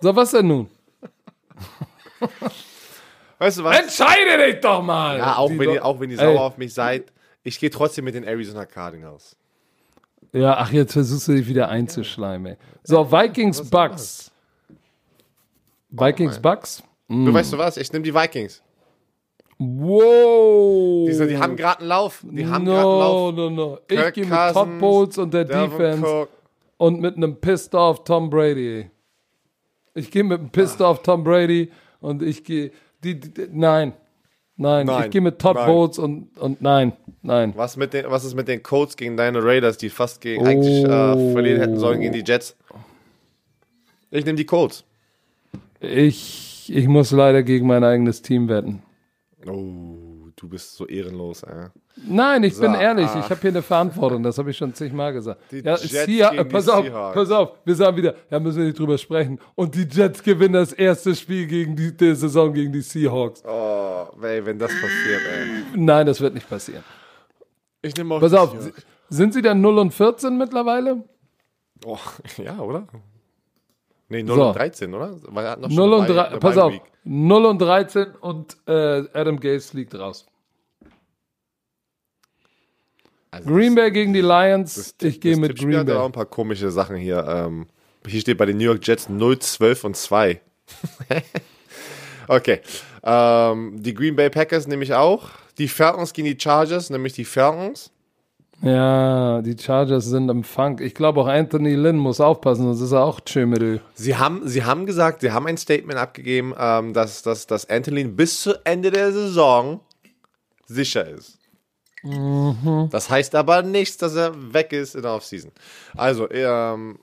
So, 0.00 0.14
was 0.16 0.30
denn 0.30 0.46
nun? 0.48 0.70
weißt 3.38 3.58
du 3.58 3.64
was? 3.64 3.80
Entscheide 3.80 4.46
dich 4.46 4.60
doch 4.60 4.82
mal! 4.82 5.18
Ja, 5.18 5.36
auch 5.36 5.48
Die 5.48 5.58
wenn, 5.58 5.66
doch- 5.68 5.74
ihr, 5.74 5.84
auch 5.84 6.00
wenn 6.00 6.10
ihr 6.10 6.18
Ey. 6.18 6.34
sauer 6.34 6.42
auf 6.42 6.56
mich 6.58 6.72
seid, 6.74 7.12
ich 7.42 7.58
gehe 7.60 7.70
trotzdem 7.70 8.04
mit 8.04 8.14
den 8.14 8.24
Arizona 8.24 8.64
Cardinals. 8.66 9.36
Ja, 10.32 10.56
ach, 10.58 10.72
jetzt 10.72 10.92
versuchst 10.92 11.28
du 11.28 11.32
dich 11.32 11.46
wieder 11.46 11.68
einzuschleimen, 11.68 12.52
ey. 12.52 12.56
So, 12.82 13.10
Vikings 13.10 13.68
Bucks. 13.70 14.30
Vikings 15.90 16.38
Bucks? 16.40 16.82
Du 17.08 17.32
weißt 17.32 17.52
du 17.52 17.58
was? 17.58 17.76
Ich 17.76 17.92
nehme 17.92 18.02
die 18.02 18.12
Vikings. 18.14 18.62
Wow! 19.58 21.08
Die, 21.08 21.28
die 21.28 21.38
haben 21.38 21.56
gerade 21.56 21.80
einen 21.80 21.88
Lauf. 21.88 22.22
Die 22.22 22.46
haben 22.46 22.64
gerade 22.64 22.80
einen 22.80 22.88
no, 22.98 23.30
Lauf. 23.30 23.34
no, 23.34 23.50
no. 23.50 23.78
Ich 23.88 23.96
Kirk 23.96 24.14
gehe 24.14 24.24
mit 24.26 24.34
Todd 24.34 24.52
Cousins, 24.54 24.80
Bowles 24.80 25.18
und 25.18 25.32
der 25.32 25.44
Devin 25.44 25.70
Defense 25.70 26.04
Cook. 26.06 26.28
Und 26.78 27.00
mit 27.00 27.16
einem 27.16 27.36
pissed 27.36 27.74
off 27.74 28.04
Tom 28.04 28.30
Brady. 28.30 28.90
Ich 29.94 30.10
gehe 30.10 30.24
mit 30.24 30.40
einem 30.40 30.50
pissed 30.50 30.80
off 30.80 31.02
Tom 31.02 31.24
Brady 31.24 31.70
und 32.00 32.22
ich 32.22 32.44
gehe. 32.44 32.70
Die, 33.02 33.18
die, 33.18 33.32
die, 33.32 33.48
nein. 33.52 33.92
nein. 34.56 34.86
Nein. 34.86 35.04
Ich 35.04 35.10
gehe 35.10 35.20
mit 35.20 35.38
Todd 35.38 35.56
Nein. 35.56 35.66
Bowles 35.66 35.98
und, 35.98 36.36
und 36.38 36.60
nein. 36.60 36.92
Nein. 37.22 37.52
Was, 37.56 37.76
mit 37.76 37.92
den, 37.92 38.06
was 38.08 38.24
ist 38.24 38.34
mit 38.34 38.48
den 38.48 38.62
Colts 38.62 38.96
gegen 38.96 39.16
deine 39.16 39.42
Raiders, 39.42 39.76
die 39.76 39.90
fast 39.90 40.20
gegen, 40.20 40.46
eigentlich 40.46 40.84
äh, 40.84 41.32
verlieren 41.32 41.60
hätten 41.60 41.78
sollen 41.78 42.00
gegen 42.00 42.12
die 42.12 42.24
Jets? 42.24 42.56
Ich 44.10 44.24
nehme 44.24 44.36
die 44.36 44.46
Colts. 44.46 44.84
Ich, 45.80 46.72
ich 46.74 46.88
muss 46.88 47.10
leider 47.10 47.42
gegen 47.42 47.66
mein 47.66 47.84
eigenes 47.84 48.22
Team 48.22 48.48
wetten. 48.48 48.82
Oh, 49.46 50.05
du 50.36 50.48
bist 50.48 50.74
so 50.76 50.86
ehrenlos, 50.86 51.42
ey. 51.42 51.68
Nein, 52.06 52.44
ich 52.44 52.58
bin 52.60 52.72
So, 52.74 52.78
ehrlich, 52.78 53.06
ah. 53.06 53.20
ich 53.20 53.30
habe 53.30 53.40
hier 53.40 53.50
eine 53.50 53.62
Verantwortung, 53.62 54.22
das 54.22 54.36
habe 54.36 54.50
ich 54.50 54.56
schon 54.56 54.74
zigmal 54.74 55.12
gesagt. 55.14 55.40
Die 55.50 55.60
ja, 55.60 55.76
Jets 55.76 55.92
Seah- 56.06 56.30
gegen 56.30 56.44
die 56.44 56.52
pass 56.52 56.68
auf, 56.68 56.84
Seahawks. 56.84 57.14
pass 57.14 57.30
auf, 57.30 57.52
wir 57.64 57.74
sagen 57.74 57.96
wieder, 57.96 58.14
ja, 58.30 58.38
müssen 58.38 58.58
wir 58.58 58.64
nicht 58.66 58.78
drüber 58.78 58.98
sprechen. 58.98 59.38
Und 59.54 59.74
die 59.74 59.84
Jets 59.90 60.22
gewinnen 60.22 60.52
das 60.54 60.72
erste 60.74 61.14
Spiel 61.14 61.46
gegen 61.46 61.74
die, 61.74 61.96
der 61.96 62.14
Saison 62.14 62.52
gegen 62.52 62.70
die 62.72 62.82
Seahawks. 62.82 63.42
Oh, 63.46 64.06
ey, 64.22 64.44
wenn 64.44 64.58
das 64.58 64.70
passiert, 64.72 65.22
ey. 65.32 65.46
Nein, 65.74 66.06
das 66.06 66.20
wird 66.20 66.34
nicht 66.34 66.48
passieren. 66.48 66.84
Ich 67.82 67.96
nehme 67.96 68.14
auch 68.14 68.20
Pass 68.20 68.32
die 68.32 68.36
auf, 68.38 68.50
Seahawks. 68.50 68.82
sind 69.08 69.32
sie 69.32 69.40
dann 69.42 69.60
0 69.62 69.78
und 69.78 69.94
14 69.94 70.36
mittlerweile? 70.36 71.02
Oh, 71.84 71.98
ja, 72.44 72.58
oder? 72.58 72.86
Nee, 74.08 74.22
0 74.22 74.36
So. 74.36 74.46
und 74.48 74.56
13, 74.56 74.94
oder? 74.94 75.16
Weil 75.28 75.44
er 75.44 75.50
hat 75.52 75.60
noch 75.60 75.68
schon 75.68 75.76
0 75.76 75.92
und 75.94 76.04
eine 76.04 76.14
3, 76.14 76.28
Bye- 76.30 76.38
pass 76.38 76.56
auf, 76.58 76.70
Bye-Week. 76.72 76.92
0 77.04 77.44
und 77.46 77.58
13 77.60 78.06
und 78.20 78.56
äh, 78.66 79.04
Adam 79.12 79.40
Gase 79.40 79.68
fliegt 79.68 79.94
raus. 79.94 80.26
Also 83.30 83.48
Green 83.50 83.74
Bay 83.74 83.90
gegen 83.90 84.12
die 84.12 84.20
Lions, 84.20 84.74
das- 84.98 85.08
ich 85.08 85.20
gehe 85.20 85.36
mit 85.36 85.50
Tippspiel 85.50 85.68
Green 85.70 85.80
hat 85.80 85.88
ja 85.88 85.94
auch 85.96 85.98
Bay. 86.00 86.06
ein 86.06 86.12
paar 86.12 86.26
komische 86.26 86.70
Sachen 86.70 86.96
hier. 86.96 87.24
Ähm, 87.26 87.66
hier 88.06 88.20
steht 88.20 88.38
bei 88.38 88.46
den 88.46 88.56
New 88.56 88.64
York 88.64 88.86
Jets 88.86 89.08
0, 89.08 89.38
12 89.38 89.84
und 89.84 89.96
2. 89.96 90.40
okay. 92.28 92.60
Ähm, 93.02 93.82
die 93.82 93.94
Green 93.94 94.16
Bay 94.16 94.30
Packers 94.30 94.66
nehme 94.66 94.84
ich 94.84 94.94
auch. 94.94 95.30
Die 95.58 95.68
Falcons 95.68 96.12
gegen 96.12 96.26
die 96.28 96.38
Chargers, 96.40 96.90
nämlich 96.90 97.14
die 97.14 97.24
Falcons. 97.24 97.90
Ja, 98.62 99.42
die 99.42 99.56
Chargers 99.58 100.06
sind 100.06 100.28
im 100.30 100.42
Funk. 100.42 100.80
Ich 100.80 100.94
glaube 100.94 101.20
auch 101.20 101.26
Anthony 101.26 101.74
Lynn 101.74 101.98
muss 101.98 102.20
aufpassen, 102.20 102.64
sonst 102.64 102.80
ist 102.80 102.92
er 102.92 103.04
auch 103.04 103.20
Tschömedel. 103.20 103.82
Sie 103.94 104.16
haben, 104.16 104.48
sie 104.48 104.64
haben 104.64 104.86
gesagt, 104.86 105.20
sie 105.20 105.30
haben 105.30 105.46
ein 105.46 105.58
Statement 105.58 105.98
abgegeben, 105.98 106.54
ähm, 106.58 106.94
dass, 106.94 107.22
dass, 107.22 107.46
dass 107.46 107.68
Anthony 107.68 108.04
bis 108.04 108.40
zu 108.40 108.54
Ende 108.64 108.90
der 108.90 109.12
Saison 109.12 109.80
sicher 110.66 111.06
ist. 111.06 111.38
Mhm. 112.02 112.88
Das 112.90 113.10
heißt 113.10 113.34
aber 113.34 113.62
nichts, 113.62 113.98
dass 113.98 114.14
er 114.14 114.32
weg 114.54 114.72
ist 114.72 114.94
in 114.94 115.02
der 115.02 115.12
Offseason. 115.12 115.50
Also, 115.96 116.30
ähm, 116.30 116.98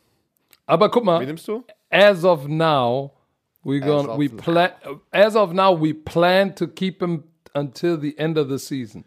Aber 0.66 0.90
guck 0.90 1.04
wie 1.04 1.08
mal, 1.08 1.26
nimmst 1.26 1.48
du? 1.48 1.64
as 1.90 2.24
of 2.24 2.48
now, 2.48 3.12
we 3.64 3.80
of 3.84 4.18
we 4.18 4.28
plan 4.30 4.72
as 5.12 5.36
of 5.36 5.54
now 5.54 5.80
we 5.80 5.94
plan 5.94 6.56
to 6.56 6.68
keep 6.68 7.02
him 7.02 7.24
until 7.54 8.00
the 8.00 8.18
end 8.18 8.38
of 8.38 8.50
the 8.50 8.58
season. 8.58 9.06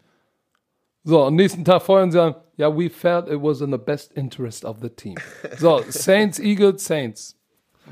So, 1.09 1.23
am 1.23 1.35
nächsten 1.35 1.63
Tag 1.63 1.83
feuern 1.83 2.11
sie 2.11 2.21
an, 2.21 2.35
ja, 2.57 2.67
we 2.75 2.89
felt 2.89 3.29
it 3.29 3.41
was 3.41 3.61
in 3.61 3.71
the 3.71 3.77
best 3.77 4.11
interest 4.17 4.65
of 4.65 4.77
the 4.81 4.89
team. 4.89 5.15
So, 5.57 5.81
Saints, 5.89 6.37
Eagles, 6.39 6.83
Saints. 6.83 7.37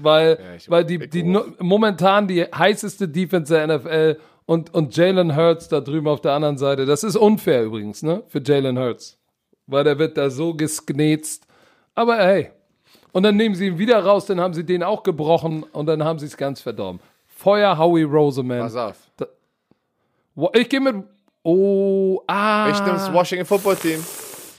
Weil, 0.01 0.37
ich- 0.57 0.69
weil 0.69 0.83
die, 0.83 0.97
die 1.09 1.23
no- 1.23 1.45
momentan 1.59 2.27
die 2.27 2.43
heißeste 2.43 3.07
Defense 3.07 3.53
der 3.53 3.67
NFL 3.77 4.17
und, 4.45 4.73
und 4.73 4.95
Jalen 4.97 5.33
Hurts 5.37 5.69
da 5.69 5.79
drüben 5.79 6.09
auf 6.09 6.19
der 6.19 6.33
anderen 6.33 6.57
Seite, 6.57 6.85
das 6.85 7.05
ist 7.05 7.15
unfair 7.15 7.63
übrigens, 7.63 8.03
ne, 8.03 8.21
für 8.27 8.41
Jalen 8.43 8.77
Hurts. 8.77 9.17
Weil 9.67 9.85
der 9.85 9.97
wird 9.97 10.17
da 10.17 10.29
so 10.29 10.53
gesknetzt. 10.53 11.47
Aber 11.95 12.17
hey, 12.17 12.49
und 13.13 13.23
dann 13.23 13.37
nehmen 13.37 13.55
sie 13.55 13.67
ihn 13.67 13.77
wieder 13.77 14.03
raus, 14.03 14.25
dann 14.25 14.41
haben 14.41 14.53
sie 14.53 14.65
den 14.65 14.83
auch 14.83 15.03
gebrochen 15.03 15.63
und 15.63 15.85
dann 15.85 16.03
haben 16.03 16.19
sie 16.19 16.25
es 16.25 16.35
ganz 16.35 16.59
verdorben. 16.59 16.99
Feuer 17.27 17.77
Howie 17.77 18.03
Roseman. 18.03 18.59
Pass 18.59 18.75
auf. 18.75 18.97
Wo- 20.35 20.51
Ich 20.53 20.67
gehe 20.67 20.81
mit. 20.81 20.95
Oh, 21.47 22.23
ah. 22.25 22.71
Ich 22.71 22.79
nehme 22.79 22.93
das 22.93 23.13
Washington 23.13 23.45
Football 23.45 23.75
Team. 23.75 24.03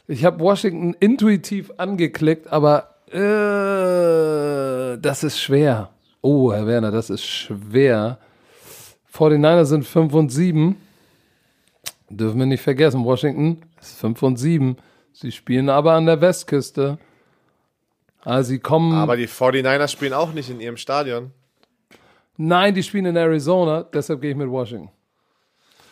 Ich 0.07 0.25
habe 0.25 0.39
Washington 0.39 0.95
intuitiv 1.01 1.73
angeklickt, 1.79 2.47
aber 2.47 2.95
äh, 3.09 4.97
das 4.97 5.25
ist 5.25 5.41
schwer. 5.41 5.91
Oh, 6.23 6.53
Herr 6.53 6.69
Werner, 6.69 6.93
das 6.93 7.11
ist 7.11 7.25
schwer. 7.25 8.21
49er 9.13 9.65
sind 9.65 9.85
5 9.85 10.15
und 10.15 10.31
7. 10.31 10.77
Dürfen 12.09 12.39
wir 12.39 12.47
nicht 12.47 12.63
vergessen, 12.63 13.05
Washington 13.05 13.63
ist 13.81 13.99
5 13.99 14.23
und 14.23 14.37
7. 14.37 14.77
Sie 15.13 15.33
spielen 15.33 15.69
aber 15.69 15.95
an 15.95 16.07
der 16.07 16.21
Westküste. 16.21 16.99
Also 18.21 18.51
sie 18.51 18.61
kommen. 18.61 18.93
Aber 18.93 19.17
die 19.17 19.27
49ers 19.27 19.89
spielen 19.89 20.13
auch 20.13 20.33
nicht 20.33 20.51
in 20.51 20.61
ihrem 20.61 20.77
Stadion. 20.77 21.33
nein, 22.37 22.77
die 22.77 22.85
spielen 22.85 23.07
in 23.07 23.17
Arizona, 23.17 23.83
deshalb 23.83 24.21
gehe 24.21 24.31
ich 24.31 24.37
mit 24.37 24.49
Washington. 24.49 24.91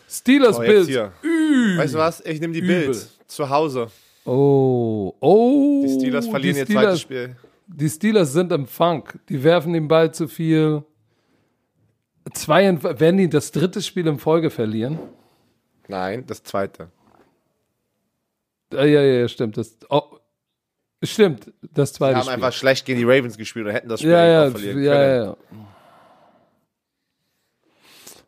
Steelers 0.07 0.57
Oh, 0.57 0.61
Bills. 0.61 0.87
Weißt 0.89 1.93
du 1.93 1.97
was? 1.97 2.21
Ich 2.25 2.39
nehme 2.39 2.53
die 2.53 2.59
Übel. 2.59 2.83
Bills 2.85 3.17
zu 3.27 3.49
Hause. 3.49 3.87
Oh, 4.25 5.13
oh. 5.19 5.83
Die 5.85 5.93
Steelers 5.93 6.27
verlieren 6.27 6.55
die 6.55 6.61
ihr 6.61 6.67
zweites 6.67 7.01
Spiel. 7.01 7.35
Die 7.67 7.89
Steelers 7.89 8.33
sind 8.33 8.51
im 8.51 8.67
Funk. 8.67 9.19
Die 9.29 9.43
werfen 9.43 9.73
den 9.73 9.87
Ball 9.87 10.13
zu 10.13 10.27
viel. 10.27 10.83
Zwei, 12.33 12.81
werden 12.81 13.17
die 13.17 13.29
das 13.29 13.51
dritte 13.51 13.81
Spiel 13.81 14.07
in 14.07 14.17
Folge 14.19 14.49
verlieren? 14.49 14.97
Nein, 15.87 16.25
das 16.25 16.43
zweite. 16.43 16.89
Ah, 18.73 18.83
ja, 18.83 19.01
ja, 19.01 19.19
ja, 19.21 19.27
stimmt. 19.27 19.57
Das, 19.57 19.77
oh, 19.89 20.17
Stimmt, 21.03 21.51
das 21.61 21.91
Die 21.91 21.97
zweite 21.97 22.15
haben 22.15 22.23
Spiel. 22.23 22.33
einfach 22.33 22.53
schlecht 22.53 22.85
gegen 22.85 22.99
die 22.99 23.05
Ravens 23.05 23.37
gespielt 23.37 23.67
und 23.67 23.73
hätten 23.73 23.89
das 23.89 23.99
Spiel 23.99 24.11
ja, 24.11 24.25
ja, 24.25 24.47
auch 24.47 24.51
verlieren 24.51 24.83
ja, 24.83 24.93
können. 24.93 25.09
ja, 25.21 25.25
ja. 25.25 25.37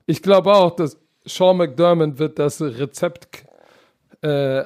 Ich 0.06 0.22
glaube 0.22 0.54
auch, 0.54 0.76
dass 0.76 0.98
Sean 1.28 1.58
McDermott 1.58 2.18
wird 2.18 2.40
das 2.40 2.62
Rezept 2.62 3.46
äh, 4.22 4.64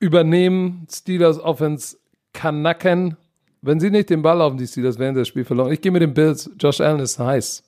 übernehmen. 0.00 0.86
Steelers 0.90 1.38
Offense 1.38 1.98
knacken. 2.32 3.16
Wenn 3.62 3.80
sie 3.80 3.90
nicht 3.90 4.10
den 4.10 4.22
Ball 4.22 4.40
auf 4.40 4.56
die 4.56 4.66
Steelers 4.66 4.98
während 4.98 5.18
das 5.18 5.28
Spiel 5.28 5.44
verloren. 5.44 5.72
Ich 5.72 5.80
gehe 5.80 5.92
mit 5.92 6.02
den 6.02 6.14
Bills. 6.14 6.50
Josh 6.58 6.80
Allen 6.80 7.00
ist 7.00 7.18
heiß. 7.18 7.62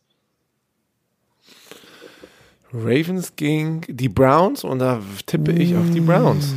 Ravens 2.73 3.35
gegen 3.35 3.81
die 3.89 4.11
Browns 4.11 4.62
und 4.62 4.81
da 4.81 5.01
tippe 5.24 5.53
ich 5.53 5.74
auf 5.74 5.90
die 5.90 6.01
Browns. 6.01 6.53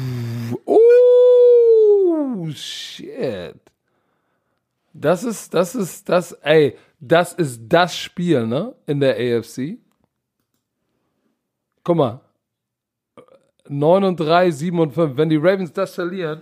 Oh, 0.66 2.50
shit. 2.54 3.56
Das 4.94 5.24
ist, 5.24 5.54
das 5.54 5.74
ist, 5.74 6.10
das, 6.10 6.34
ey, 6.34 6.76
das 7.00 7.32
ist 7.34 7.62
das 7.70 7.96
Spiel, 7.96 8.46
ne, 8.46 8.76
in 8.88 9.00
der 9.00 9.16
AFC. 9.16 9.78
Guck 11.84 11.98
mal. 11.98 12.22
9 13.68 14.04
und 14.04 14.20
3, 14.20 14.52
7 14.52 14.80
und 14.80 14.94
5. 14.94 15.18
Wenn 15.18 15.30
die 15.30 15.38
Ravens 15.38 15.72
das 15.72 15.96
verlieren, 15.96 16.42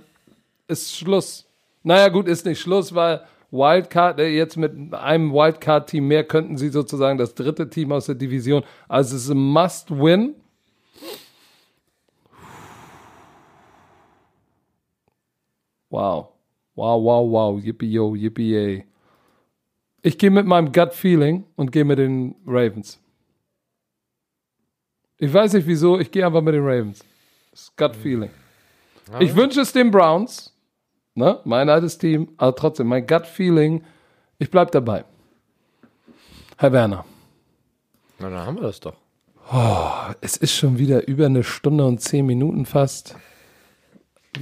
ist 0.68 0.96
Schluss. 0.96 1.46
Naja, 1.84 2.10
gut, 2.10 2.28
ist 2.28 2.46
nicht 2.46 2.60
Schluss, 2.60 2.94
weil 2.94 3.26
Wildcard, 3.52 4.20
äh, 4.20 4.28
jetzt 4.28 4.58
mit 4.58 4.94
einem 4.94 5.34
Wildcard-Team 5.34 6.08
mehr 6.08 6.24
könnten 6.24 6.58
sie 6.58 6.70
sozusagen 6.70 7.18
das 7.18 7.34
dritte 7.34 7.70
Team 7.70 7.92
aus 7.92 8.06
der 8.06 8.16
Division. 8.16 8.64
Also 8.88 9.16
es 9.16 9.24
ist 9.24 9.30
ein 9.30 9.38
Must-Win. 9.38 10.36
Wow. 15.90 16.30
Wow, 16.76 17.04
wow, 17.04 17.32
wow. 17.32 17.64
Yippie, 17.64 17.92
yo, 17.92 18.16
yippie, 18.16 18.52
yay. 18.52 18.86
Ich 20.02 20.18
gehe 20.18 20.32
mit 20.32 20.46
meinem 20.46 20.72
Gut-Feeling 20.72 21.44
und 21.56 21.72
gehe 21.72 21.84
mit 21.84 22.00
den 22.00 22.36
Ravens. 22.46 23.00
Ich 25.22 25.34
weiß 25.34 25.52
nicht 25.54 25.68
wieso, 25.68 26.00
ich 26.00 26.10
gehe 26.10 26.26
einfach 26.26 26.42
mit 26.42 26.54
den 26.56 26.64
Ravens. 26.64 27.04
Das 27.52 27.62
ist 27.64 27.78
Gut-Feeling. 27.78 28.30
Ich 29.20 29.36
wünsche 29.36 29.60
es 29.60 29.74
den 29.74 29.92
Browns, 29.92 30.54
ne? 31.14 31.40
mein 31.44 31.68
altes 31.68 31.98
Team, 31.98 32.30
aber 32.38 32.56
trotzdem, 32.56 32.88
mein 32.88 33.06
Gut-Feeling, 33.06 33.84
ich 34.38 34.50
bleib 34.50 34.72
dabei. 34.72 35.04
Herr 36.58 36.72
Werner, 36.72 37.04
Na, 38.20 38.30
dann 38.30 38.46
haben 38.46 38.56
wir 38.58 38.64
das 38.64 38.80
doch. 38.80 38.96
es 40.22 40.38
ist 40.38 40.54
schon 40.54 40.78
wieder 40.78 41.06
über 41.08 41.26
eine 41.26 41.44
Stunde 41.44 41.86
und 41.86 42.00
zehn 42.00 42.26
Minuten 42.26 42.66
fast. 42.66 43.16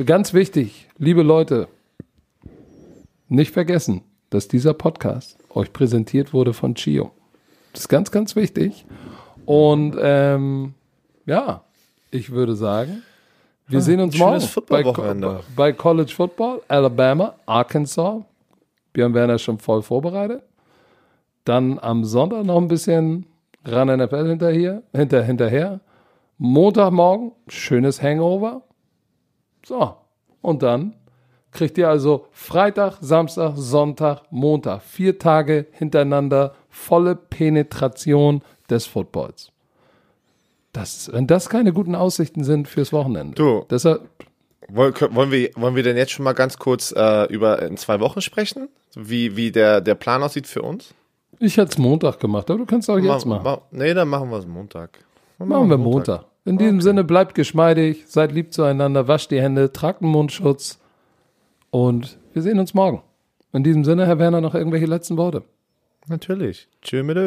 Ganz 0.06 0.34
wichtig, 0.34 0.90
liebe 0.98 1.24
Leute, 1.24 1.70
nicht 3.30 3.52
vergessen, 3.52 4.04
dass 4.30 4.48
dieser 4.48 4.76
Podcast 4.76 5.38
euch 5.49 5.74
präsentiert 5.74 6.34
wurde 6.34 6.54
von 6.54 6.76
Chio. 6.76 7.12
Das 7.74 7.82
ist 7.84 7.88
ganz, 7.88 8.12
ganz 8.12 8.36
wichtig. 8.36 8.86
Und 9.48 9.95
ähm, 9.98 10.74
ja, 11.26 11.64
ich 12.11 12.32
würde 12.32 12.53
sagen, 12.53 13.02
wir 13.68 13.80
sehen 13.80 14.02
uns 14.02 14.18
morgen 14.18 14.44
bei, 14.68 14.84
bei 15.56 15.72
College 15.72 16.11
Football, 16.14 16.61
Alabama, 16.68 17.34
Arkansas. 17.45 18.24
Björn 18.91 19.14
Werner 19.14 19.38
schon 19.38 19.57
voll 19.57 19.82
vorbereitet. 19.84 20.44
Dann 21.45 21.80
am 21.80 22.03
Sonntag 22.03 22.44
noch 22.44 22.57
ein 22.57 22.68
bisschen 22.68 23.26
ran 23.64 23.88
NFL 23.88 24.28
hinterher, 24.28 24.84
hinter, 24.94 25.24
hinterher. 25.24 25.80
Montagmorgen, 26.38 27.32
schönes 27.48 28.02
Hangover. 28.02 28.64
So, 29.65 29.95
und 30.41 30.61
dann 30.61 30.94
kriegt 31.52 31.78
ihr 31.78 31.88
also 31.88 32.28
Freitag, 32.32 32.98
Samstag, 32.99 33.53
Sonntag, 33.56 34.24
Montag, 34.30 34.82
vier 34.82 35.18
Tage 35.18 35.68
hintereinander 35.72 36.53
volle 36.69 37.15
Penetration 37.15 38.41
des 38.69 38.85
Footballs. 38.85 39.52
Das, 40.73 41.11
wenn 41.11 41.27
das 41.27 41.49
keine 41.49 41.73
guten 41.73 41.95
Aussichten 41.95 42.44
sind 42.44 42.68
fürs 42.68 42.94
Wochenende. 42.94 43.35
Du. 43.35 43.65
Deshalb, 43.69 44.02
Wollen 44.69 45.31
wir, 45.31 45.49
wollen 45.56 45.76
wir 45.76 45.84
denn 45.84 45.95
jetzt 45.95 46.11
schon 46.11 46.26
mal 46.26 46.34
ganz 46.34 46.57
kurz 46.60 46.91
äh, 46.95 47.23
über 47.34 47.61
in 47.61 47.77
zwei 47.77 47.99
Wochen 48.02 48.19
sprechen? 48.22 48.68
Wie, 48.95 49.38
wie 49.38 49.52
der, 49.52 49.80
der 49.80 49.95
Plan 49.95 50.22
aussieht 50.23 50.45
für 50.48 50.61
uns? 50.61 50.94
ich 51.39 51.56
hätte 51.57 51.72
es 51.72 51.77
Montag 51.77 52.19
gemacht, 52.19 52.49
aber 52.49 52.60
du 52.60 52.65
kannst 52.65 52.89
auch 52.89 52.98
jetzt 52.98 53.26
Ma- 53.26 53.35
machen. 53.35 53.44
ma- 53.44 53.61
nee, 53.72 53.94
dann 53.94 54.07
machen 54.10 54.30
wir 54.30 54.38
es 54.39 54.45
Montag. 54.48 54.99
Machen 55.38 55.69
wir 55.69 55.77
Montag. 55.77 56.26
In 56.45 56.57
diesem 56.57 56.81
Sinne, 56.81 57.03
bleibt 57.03 57.35
geschmeidig, 57.35 58.06
seid 58.07 58.31
lieb 58.31 58.53
zueinander, 58.53 59.07
wascht 59.07 59.31
die 59.31 59.39
Hände, 59.41 59.72
tragt 59.72 60.02
einen 60.02 60.11
Mundschutz 60.11 60.80
und 61.69 62.18
wir 62.34 62.41
sehen 62.41 62.60
uns 62.60 62.73
morgen. 62.73 63.03
In 63.53 63.64
diesem 63.64 63.85
Sinne, 63.85 64.06
Herr 64.07 64.18
Werner, 64.19 64.41
noch 64.41 64.56
irgendwelche 64.56 64.85
letzten 64.88 65.15
Worte. 65.18 65.44
Natürlich. 66.07 66.68
Tschö 66.81 67.03
mit. 67.03 67.18